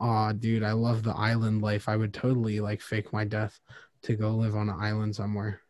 "Aw, 0.00 0.32
dude, 0.32 0.62
I 0.62 0.72
love 0.72 1.02
the 1.02 1.14
island 1.16 1.62
life. 1.62 1.88
I 1.88 1.96
would 1.96 2.14
totally 2.14 2.60
like 2.60 2.80
fake 2.80 3.12
my 3.12 3.24
death 3.24 3.58
to 4.02 4.14
go 4.16 4.34
live 4.36 4.54
on 4.54 4.68
an 4.68 4.76
island 4.78 5.16
somewhere." 5.16 5.60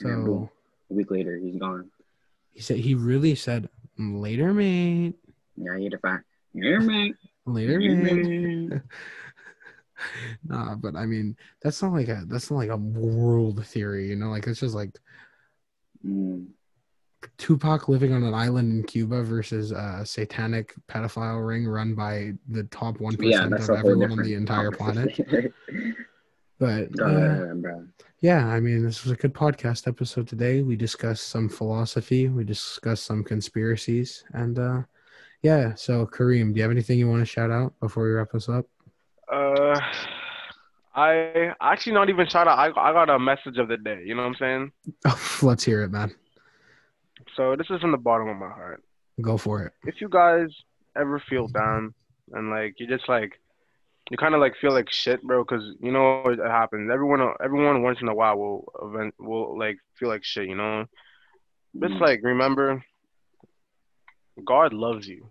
Boom. 0.00 0.24
So 0.24 0.50
A 0.90 0.94
week 0.94 1.10
later, 1.10 1.36
he's 1.36 1.56
gone. 1.56 1.90
he 2.50 2.60
said 2.60 2.78
he 2.78 2.94
really 2.94 3.34
said, 3.34 3.68
"Later, 3.98 4.52
mate. 4.52 5.14
Yeah, 5.56 5.76
he 5.76 5.84
had 5.84 5.92
to 5.92 5.98
find. 5.98 6.22
Yeah, 6.54 6.78
man. 6.78 7.16
Later, 7.46 7.78
mate." 7.78 8.68
man. 8.68 8.82
nah, 10.44 10.74
but 10.74 10.96
I 10.96 11.06
mean, 11.06 11.36
that's 11.62 11.82
not 11.82 11.92
like 11.92 12.08
a 12.08 12.24
that's 12.26 12.50
not 12.50 12.56
like 12.58 12.70
a 12.70 12.76
world 12.76 13.64
theory, 13.66 14.08
you 14.08 14.16
know. 14.16 14.30
Like 14.30 14.46
it's 14.46 14.60
just 14.60 14.74
like 14.74 14.98
Mm. 16.06 16.46
Tupac 17.36 17.88
living 17.88 18.12
on 18.12 18.22
an 18.22 18.34
island 18.34 18.72
in 18.72 18.82
Cuba 18.84 19.22
versus 19.22 19.72
a 19.72 20.04
satanic 20.04 20.74
pedophile 20.88 21.46
ring 21.46 21.66
run 21.66 21.94
by 21.94 22.32
the 22.48 22.64
top 22.64 23.00
one 23.00 23.16
Yeah, 23.20 23.46
percent 23.46 23.54
of 23.54 23.70
everyone 23.76 24.12
on 24.12 24.22
the 24.22 24.34
entire 24.34 24.70
planet. 24.70 25.18
But 26.60 26.88
uh, 27.00 27.54
yeah, 28.20 28.48
I 28.48 28.58
mean, 28.58 28.84
this 28.84 29.04
was 29.04 29.12
a 29.12 29.16
good 29.16 29.32
podcast 29.32 29.86
episode 29.86 30.26
today. 30.26 30.62
We 30.62 30.74
discussed 30.74 31.28
some 31.28 31.48
philosophy, 31.48 32.28
we 32.28 32.42
discussed 32.42 33.04
some 33.04 33.22
conspiracies, 33.22 34.24
and 34.32 34.58
uh 34.58 34.82
yeah. 35.42 35.74
So 35.74 36.04
Kareem, 36.04 36.52
do 36.52 36.56
you 36.56 36.62
have 36.62 36.72
anything 36.72 36.98
you 36.98 37.08
want 37.08 37.20
to 37.20 37.26
shout 37.26 37.52
out 37.52 37.78
before 37.78 38.02
we 38.04 38.10
wrap 38.10 38.32
this 38.32 38.48
up? 38.48 38.66
Uh, 39.32 39.78
I 40.96 41.52
actually 41.60 41.92
not 41.92 42.08
even 42.08 42.26
shout 42.28 42.48
out. 42.48 42.58
I 42.58 42.68
I 42.70 42.92
got 42.92 43.08
a 43.08 43.20
message 43.20 43.56
of 43.58 43.68
the 43.68 43.76
day. 43.76 44.02
You 44.04 44.16
know 44.16 44.22
what 44.22 44.28
I'm 44.28 44.34
saying? 44.40 44.72
Oh, 45.06 45.38
let's 45.42 45.62
hear 45.62 45.82
it, 45.84 45.92
man. 45.92 46.12
So 47.38 47.54
this 47.56 47.68
is 47.70 47.80
from 47.80 47.92
the 47.92 47.98
bottom 47.98 48.28
of 48.28 48.36
my 48.36 48.48
heart. 48.48 48.82
Go 49.22 49.38
for 49.38 49.62
it. 49.62 49.72
If 49.84 50.00
you 50.00 50.08
guys 50.08 50.48
ever 50.96 51.22
feel 51.30 51.46
down 51.46 51.94
and 52.32 52.50
like 52.50 52.74
you 52.78 52.88
just 52.88 53.08
like 53.08 53.32
you 54.10 54.16
kind 54.16 54.34
of 54.34 54.40
like 54.40 54.54
feel 54.60 54.72
like 54.72 54.90
shit, 54.90 55.22
bro, 55.22 55.44
because 55.44 55.62
you 55.80 55.92
know 55.92 56.24
it 56.26 56.40
happens. 56.40 56.90
Everyone 56.92 57.32
everyone 57.42 57.82
once 57.82 57.98
in 58.02 58.08
a 58.08 58.14
while 58.14 58.36
will 58.36 58.72
event 58.82 59.14
will 59.20 59.56
like 59.56 59.76
feel 59.98 60.08
like 60.08 60.24
shit. 60.24 60.48
You 60.48 60.56
know, 60.56 60.84
just 61.80 61.94
Mm. 61.94 62.00
like 62.00 62.20
remember, 62.24 62.82
God 64.44 64.72
loves 64.72 65.06
you. 65.06 65.30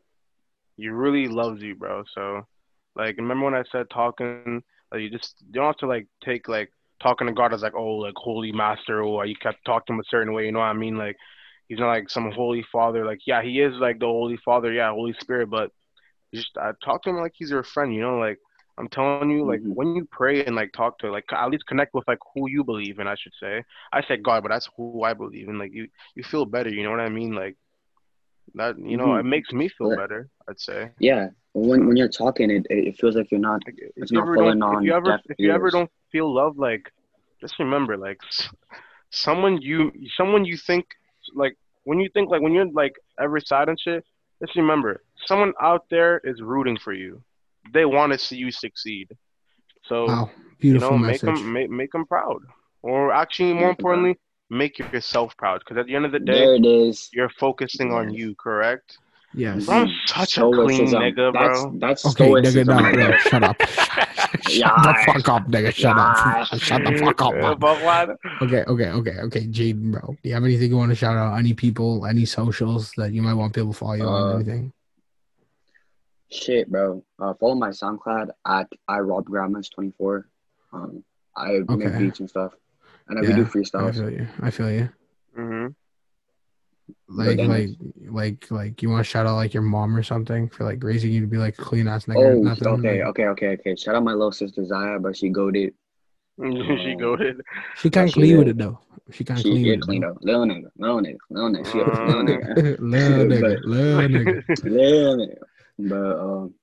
He 0.77 0.87
really 0.87 1.27
loves 1.27 1.61
you, 1.61 1.75
bro. 1.75 2.03
So, 2.13 2.45
like, 2.95 3.17
remember 3.17 3.45
when 3.45 3.53
I 3.55 3.63
said 3.71 3.89
talking? 3.89 4.63
Like, 4.91 5.01
you 5.01 5.09
just 5.09 5.35
you 5.45 5.53
don't 5.53 5.65
have 5.65 5.77
to 5.77 5.87
like 5.87 6.07
take 6.23 6.47
like 6.47 6.71
talking 7.01 7.27
to 7.27 7.33
God 7.33 7.53
as 7.53 7.63
like 7.63 7.75
oh 7.75 7.95
like 7.97 8.15
holy 8.15 8.51
master 8.53 9.03
or 9.03 9.25
you 9.25 9.35
kept 9.35 9.65
talking 9.65 9.87
to 9.87 9.93
him 9.93 9.99
a 9.99 10.03
certain 10.09 10.33
way. 10.33 10.45
You 10.45 10.53
know 10.53 10.59
what 10.59 10.65
I 10.65 10.73
mean? 10.73 10.97
Like, 10.97 11.17
he's 11.67 11.79
not 11.79 11.87
like 11.87 12.09
some 12.09 12.31
holy 12.31 12.63
father. 12.71 13.05
Like, 13.05 13.19
yeah, 13.25 13.41
he 13.41 13.61
is 13.61 13.73
like 13.75 13.99
the 13.99 14.05
holy 14.05 14.37
father. 14.37 14.71
Yeah, 14.71 14.91
Holy 14.91 15.13
Spirit. 15.19 15.49
But 15.49 15.71
just 16.33 16.51
I 16.57 16.71
talk 16.83 17.03
to 17.03 17.09
him 17.09 17.17
like 17.17 17.33
he's 17.35 17.51
your 17.51 17.63
friend. 17.63 17.93
You 17.93 18.01
know, 18.01 18.17
like 18.19 18.39
I'm 18.77 18.87
telling 18.89 19.31
you, 19.31 19.45
like 19.45 19.61
Mhm. 19.61 19.73
when 19.75 19.95
you 19.95 20.07
pray 20.11 20.45
and 20.45 20.55
like 20.55 20.71
talk 20.73 20.99
to, 20.99 21.11
like 21.11 21.25
at 21.31 21.49
least 21.49 21.65
connect 21.67 21.93
with 21.93 22.07
like 22.07 22.19
who 22.33 22.49
you 22.49 22.63
believe 22.63 22.99
in. 22.99 23.07
I 23.07 23.15
should 23.15 23.33
say. 23.39 23.63
I 23.91 24.01
said 24.07 24.23
God, 24.23 24.43
but 24.43 24.49
that's 24.49 24.69
who 24.77 25.03
I 25.03 25.13
believe 25.13 25.47
in. 25.49 25.57
Like 25.57 25.73
you, 25.73 25.87
you 26.15 26.23
feel 26.23 26.45
better. 26.45 26.69
You 26.69 26.83
know 26.83 26.91
what 26.91 26.99
I 26.99 27.09
mean? 27.09 27.33
Like 27.33 27.55
that. 28.55 28.77
You 28.79 28.97
know, 28.97 29.07
Mhm. 29.07 29.19
it 29.21 29.23
makes 29.23 29.51
me 29.51 29.67
feel 29.69 29.89
But- 29.89 29.97
better. 29.97 30.29
I'd 30.49 30.59
say. 30.59 30.91
Yeah, 30.99 31.29
when 31.53 31.87
when 31.87 31.97
you're 31.97 32.07
talking, 32.23 32.49
it 32.51 32.65
it 32.69 32.95
feels 32.99 33.15
like 33.17 33.29
you're 33.31 33.39
not. 33.39 33.61
Like, 33.65 33.79
It's 33.97 34.11
not 34.11 34.25
falling 34.25 34.59
don't, 34.59 34.71
if 34.71 34.77
on 34.77 34.83
you 34.83 34.93
ever, 34.93 35.19
if 35.29 35.37
you 35.39 35.51
ever 35.51 35.69
don't 35.71 35.91
feel 36.11 36.33
love, 36.33 36.57
like 36.57 36.89
just 37.41 37.59
remember, 37.59 37.97
like 37.97 38.19
someone 39.09 39.61
you, 39.61 39.91
someone 40.15 40.45
you 40.45 40.57
think, 40.57 40.85
like 41.35 41.57
when 41.83 41.99
you 41.99 42.09
think, 42.13 42.29
like 42.29 42.41
when 42.41 42.53
you're 42.53 42.69
like 42.71 42.95
every 43.19 43.41
side 43.41 43.69
and 43.69 43.79
shit, 43.79 44.03
just 44.41 44.55
remember, 44.55 45.01
someone 45.25 45.53
out 45.61 45.85
there 45.89 46.21
is 46.23 46.41
rooting 46.41 46.77
for 46.77 46.93
you. 46.93 47.21
They 47.73 47.85
want 47.85 48.13
to 48.13 48.19
see 48.19 48.37
you 48.37 48.51
succeed. 48.51 49.09
So 49.85 50.07
Wow, 50.07 50.31
you 50.59 50.73
beautiful 50.73 50.91
know, 50.91 50.97
make 50.97 51.21
them, 51.21 51.53
make, 51.53 51.69
make 51.69 51.91
them 51.91 52.05
proud, 52.05 52.41
or 52.81 53.11
actually, 53.13 53.53
more 53.53 53.69
Make 53.69 53.79
'em 53.79 53.83
proud. 53.85 53.93
importantly, 53.93 54.19
make 54.49 54.79
yourself 54.79 55.35
proud. 55.37 55.59
Because 55.59 55.77
at 55.77 55.87
the 55.87 55.95
end 55.95 56.05
of 56.05 56.11
the 56.11 56.19
day, 56.19 56.45
There 56.45 56.55
it 56.55 56.65
is. 56.65 57.09
you're 57.13 57.29
focusing 57.29 57.91
on 57.93 58.13
you. 58.13 58.35
Correct? 58.35 58.97
Yes. 59.33 59.65
Bro, 59.65 59.75
I'm 59.75 59.87
Mhm. 59.87 60.07
such 60.07 60.37
a 60.37 60.41
clean 60.41 60.87
nigga, 60.87 61.31
bro. 61.33 61.71
that's 61.79 62.05
Okay, 62.05 62.29
nigga, 62.29 62.45
stoicism 62.47 62.67
no, 62.67 62.91
no, 62.91 63.17
shut 63.17 63.43
up. 63.43 63.61
Shut 64.41 64.53
Yeah. 64.55 64.81
the 64.81 64.95
fuck 65.05 65.29
up, 65.29 65.47
nigga. 65.47 65.71
Shut 65.73 65.95
Yeah. 65.95 66.41
up. 66.51 66.59
Shut 66.59 66.83
the 66.83 66.97
fuck 66.97 67.21
up, 67.21 67.33
Yeah, 67.33 67.55
man. 67.59 68.17
Okay, 68.41 68.63
okay, 68.67 68.89
okay, 68.91 69.19
okay. 69.21 69.47
Jaden, 69.47 69.91
bro. 69.91 70.15
Do 70.21 70.29
you 70.29 70.33
have 70.33 70.43
anything 70.43 70.69
you 70.71 70.77
want 70.77 70.89
to 70.91 70.95
shout 70.95 71.15
out? 71.17 71.37
Any 71.37 71.53
people, 71.53 72.05
any 72.05 72.25
socials 72.25 72.91
that 72.97 73.11
you 73.13 73.21
might 73.21 73.33
want 73.35 73.53
people 73.53 73.73
to 73.73 73.77
follow 73.77 73.93
you 73.93 74.03
on? 74.05 74.31
Uh, 74.31 74.35
Anything? 74.35 74.73
Shit, 76.29 76.69
bro. 76.69 77.03
Uh, 77.19 77.33
follow 77.35 77.55
my 77.55 77.69
SoundCloud 77.69 78.29
at 78.45 78.67
I 78.87 78.99
Rob 78.99 79.25
Grandmas 79.25 79.69
twenty 79.69 79.91
four. 79.97 80.27
Um, 80.73 81.03
I 81.35 81.59
make 81.69 81.97
beats 81.97 82.19
and 82.19 82.29
stuff, 82.29 82.53
and 83.07 83.17
I 83.17 83.21
we 83.21 83.27
do 83.33 83.43
I 83.43 83.91
feel 83.91 84.09
you. 84.11 84.27
I 84.41 84.49
feel 84.51 84.71
you. 84.71 84.89
hmm 85.35 85.67
Like, 87.09 87.37
like, 87.39 87.69
like, 88.09 88.51
like, 88.51 88.81
you 88.81 88.89
want 88.89 88.99
to 89.05 89.09
shout 89.09 89.25
out 89.25 89.35
like 89.35 89.53
your 89.53 89.63
mom 89.63 89.95
or 89.95 90.03
something 90.03 90.49
for 90.49 90.65
like 90.65 90.83
raising 90.83 91.11
you 91.11 91.21
to 91.21 91.27
be 91.27 91.37
like 91.37 91.57
a 91.57 91.61
clean 91.61 91.87
ass 91.87 92.05
nigga? 92.05 92.17
Oh, 92.17 92.41
nothing? 92.41 92.67
okay, 92.67 92.99
Like, 92.99 93.07
okay, 93.09 93.25
okay, 93.27 93.47
okay. 93.53 93.75
Shout 93.75 93.95
out 93.95 94.03
my 94.03 94.11
little 94.13 94.31
sister 94.31 94.65
Zaya, 94.65 94.99
but 94.99 95.15
she 95.15 95.29
goaded. 95.29 95.73
she 96.41 96.93
Oh. 96.95 96.99
goaded. 96.99 97.41
She 97.77 97.89
can't 97.89 98.09
she 98.09 98.19
clean 98.19 98.37
with 98.37 98.49
it 98.49 98.57
though. 98.57 98.79
She 99.11 99.23
can't 99.23 99.39
She 99.39 99.49
clean 99.51 99.65
yeah, 99.65 99.75
with 99.75 99.81
clean 99.85 100.03
it. 100.03 100.07
up. 100.09 100.17
Little 100.21 100.45
nigga, 100.45 100.67
little 100.77 100.99
nigga, 101.01 101.17
little 101.29 101.49
nigga. 101.49 101.71
She 101.71 101.79
a 101.79 101.85
little 101.85 102.23
nigga, 102.23 102.79
little 102.79 103.25
nigga, 103.25 103.63
little 103.63 104.09
nigga. 104.09 104.63
little 104.63 105.17
nigga. 105.17 105.37
But 105.79 106.19
um, 106.19 106.53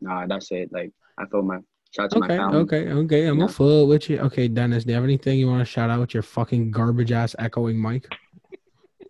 nah, 0.00 0.26
that's 0.26 0.50
it. 0.50 0.72
Like 0.72 0.90
I 1.16 1.26
feel 1.26 1.42
my 1.42 1.58
shout 1.92 2.06
out 2.06 2.10
to 2.10 2.18
my 2.18 2.26
Okay, 2.26 2.36
family. 2.36 2.58
okay, 2.58 2.88
okay. 2.92 3.26
I'm 3.28 3.38
Yeah. 3.38 3.44
a 3.44 3.48
full 3.48 3.86
with 3.86 4.10
you. 4.10 4.18
Okay, 4.18 4.48
Dennis, 4.48 4.84
do 4.84 4.90
you 4.90 4.94
have 4.96 5.04
anything 5.04 5.38
you 5.38 5.46
want 5.46 5.60
to 5.60 5.64
shout 5.64 5.88
out 5.88 6.00
with 6.00 6.12
your 6.14 6.24
fucking 6.24 6.72
garbage 6.72 7.12
ass 7.12 7.36
echoing 7.38 7.80
mic? 7.80 8.08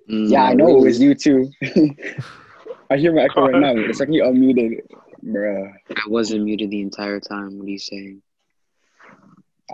Mm, 0.09 0.30
Yeah, 0.30 0.44
I 0.44 0.55
know 0.55 0.68
it 0.78 0.80
was 0.84 1.00
you 1.00 1.14
too. 1.14 1.50
I 2.90 2.96
hear 2.96 3.12
my 3.14 3.22
echo 3.22 3.46
right 3.46 3.57
now. 3.61 3.72
It's 3.76 4.00
like 4.00 4.11
you 4.12 4.22
unmuted, 4.22 4.80
bruh. 5.24 5.72
I 5.90 6.09
wasn't 6.09 6.44
muted 6.44 6.70
the 6.70 6.80
entire 6.80 7.20
time. 7.20 7.59
What 7.59 7.66
are 7.66 7.70
you 7.70 7.78
saying? 7.78 8.22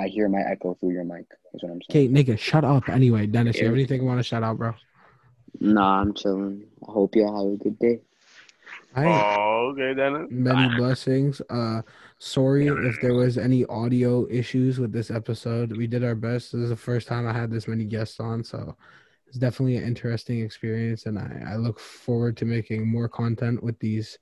I 0.01 0.07
hear 0.07 0.29
my 0.29 0.41
echo 0.41 0.75
through 0.75 0.93
your 0.93 1.05
mic. 1.05 1.27
Is 1.55 1.63
what 1.63 1.73
I'm 1.73 1.81
saying. 1.91 2.09
Okay, 2.13 2.25
nigga, 2.25 2.39
shut 2.39 2.65
up. 2.65 2.89
Anyway, 2.89 3.27
Dennis, 3.27 3.57
you 3.57 3.65
have 3.67 3.75
Yeah. 3.75 3.81
anything 3.81 4.03
you 4.03 4.07
want 4.07 4.21
to 4.21 4.23
shout 4.23 4.43
out, 4.45 4.57
bro? 4.57 4.75
Nah, 5.59 6.01
I'm 6.01 6.15
chilling. 6.15 6.63
I 6.89 6.93
hope 6.93 7.17
y'all 7.17 7.45
have 7.45 7.61
a 7.61 7.63
good 7.65 7.79
day. 7.81 8.01
All 8.97 9.03
right. 9.05 9.37
Oh, 9.39 9.73
okay, 9.73 9.95
then. 9.95 10.29
Many 10.31 10.69
blessings. 10.77 11.43
Uh, 11.51 11.83
sorry 12.19 12.69
if 12.69 13.01
there 13.01 13.15
was 13.15 13.37
any 13.37 13.67
audio 13.67 14.27
issues 14.31 14.79
with 14.79 14.93
this 14.93 15.11
episode. 15.11 15.77
We 15.77 15.89
did 15.89 16.05
our 16.05 16.15
best. 16.15 16.53
This 16.53 16.63
is 16.63 16.71
the 16.71 16.77
first 16.77 17.09
time 17.09 17.27
I 17.27 17.33
had 17.33 17.51
this 17.51 17.67
many 17.67 17.85
guests 17.85 18.21
on, 18.21 18.45
so 18.45 18.77
it's 19.31 19.39
definitely 19.39 19.77
an 19.77 19.85
interesting 19.85 20.41
experience, 20.41 21.07
and 21.07 21.17
I, 21.17 21.53
I 21.53 21.55
look 21.55 21.79
forward 21.79 22.37
to 22.39 22.45
making 22.45 22.91
more 22.91 23.09
content 23.09 23.63
with 23.63 23.79
these 23.79 24.19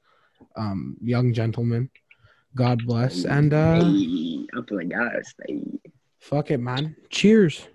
um, 0.54 0.98
young 1.00 1.32
gentlemen. 1.32 1.88
God 2.54 2.84
bless, 2.86 3.24
and 3.24 3.54
uh, 3.54 3.84
Hey, 3.84 4.46
I'm 4.52 4.66
feeling 4.68 4.90
guys. 4.90 5.34
Hey. 5.46 5.62
fuck 6.18 6.50
it, 6.50 6.59
man. 6.59 6.94
Cheers. 7.09 7.68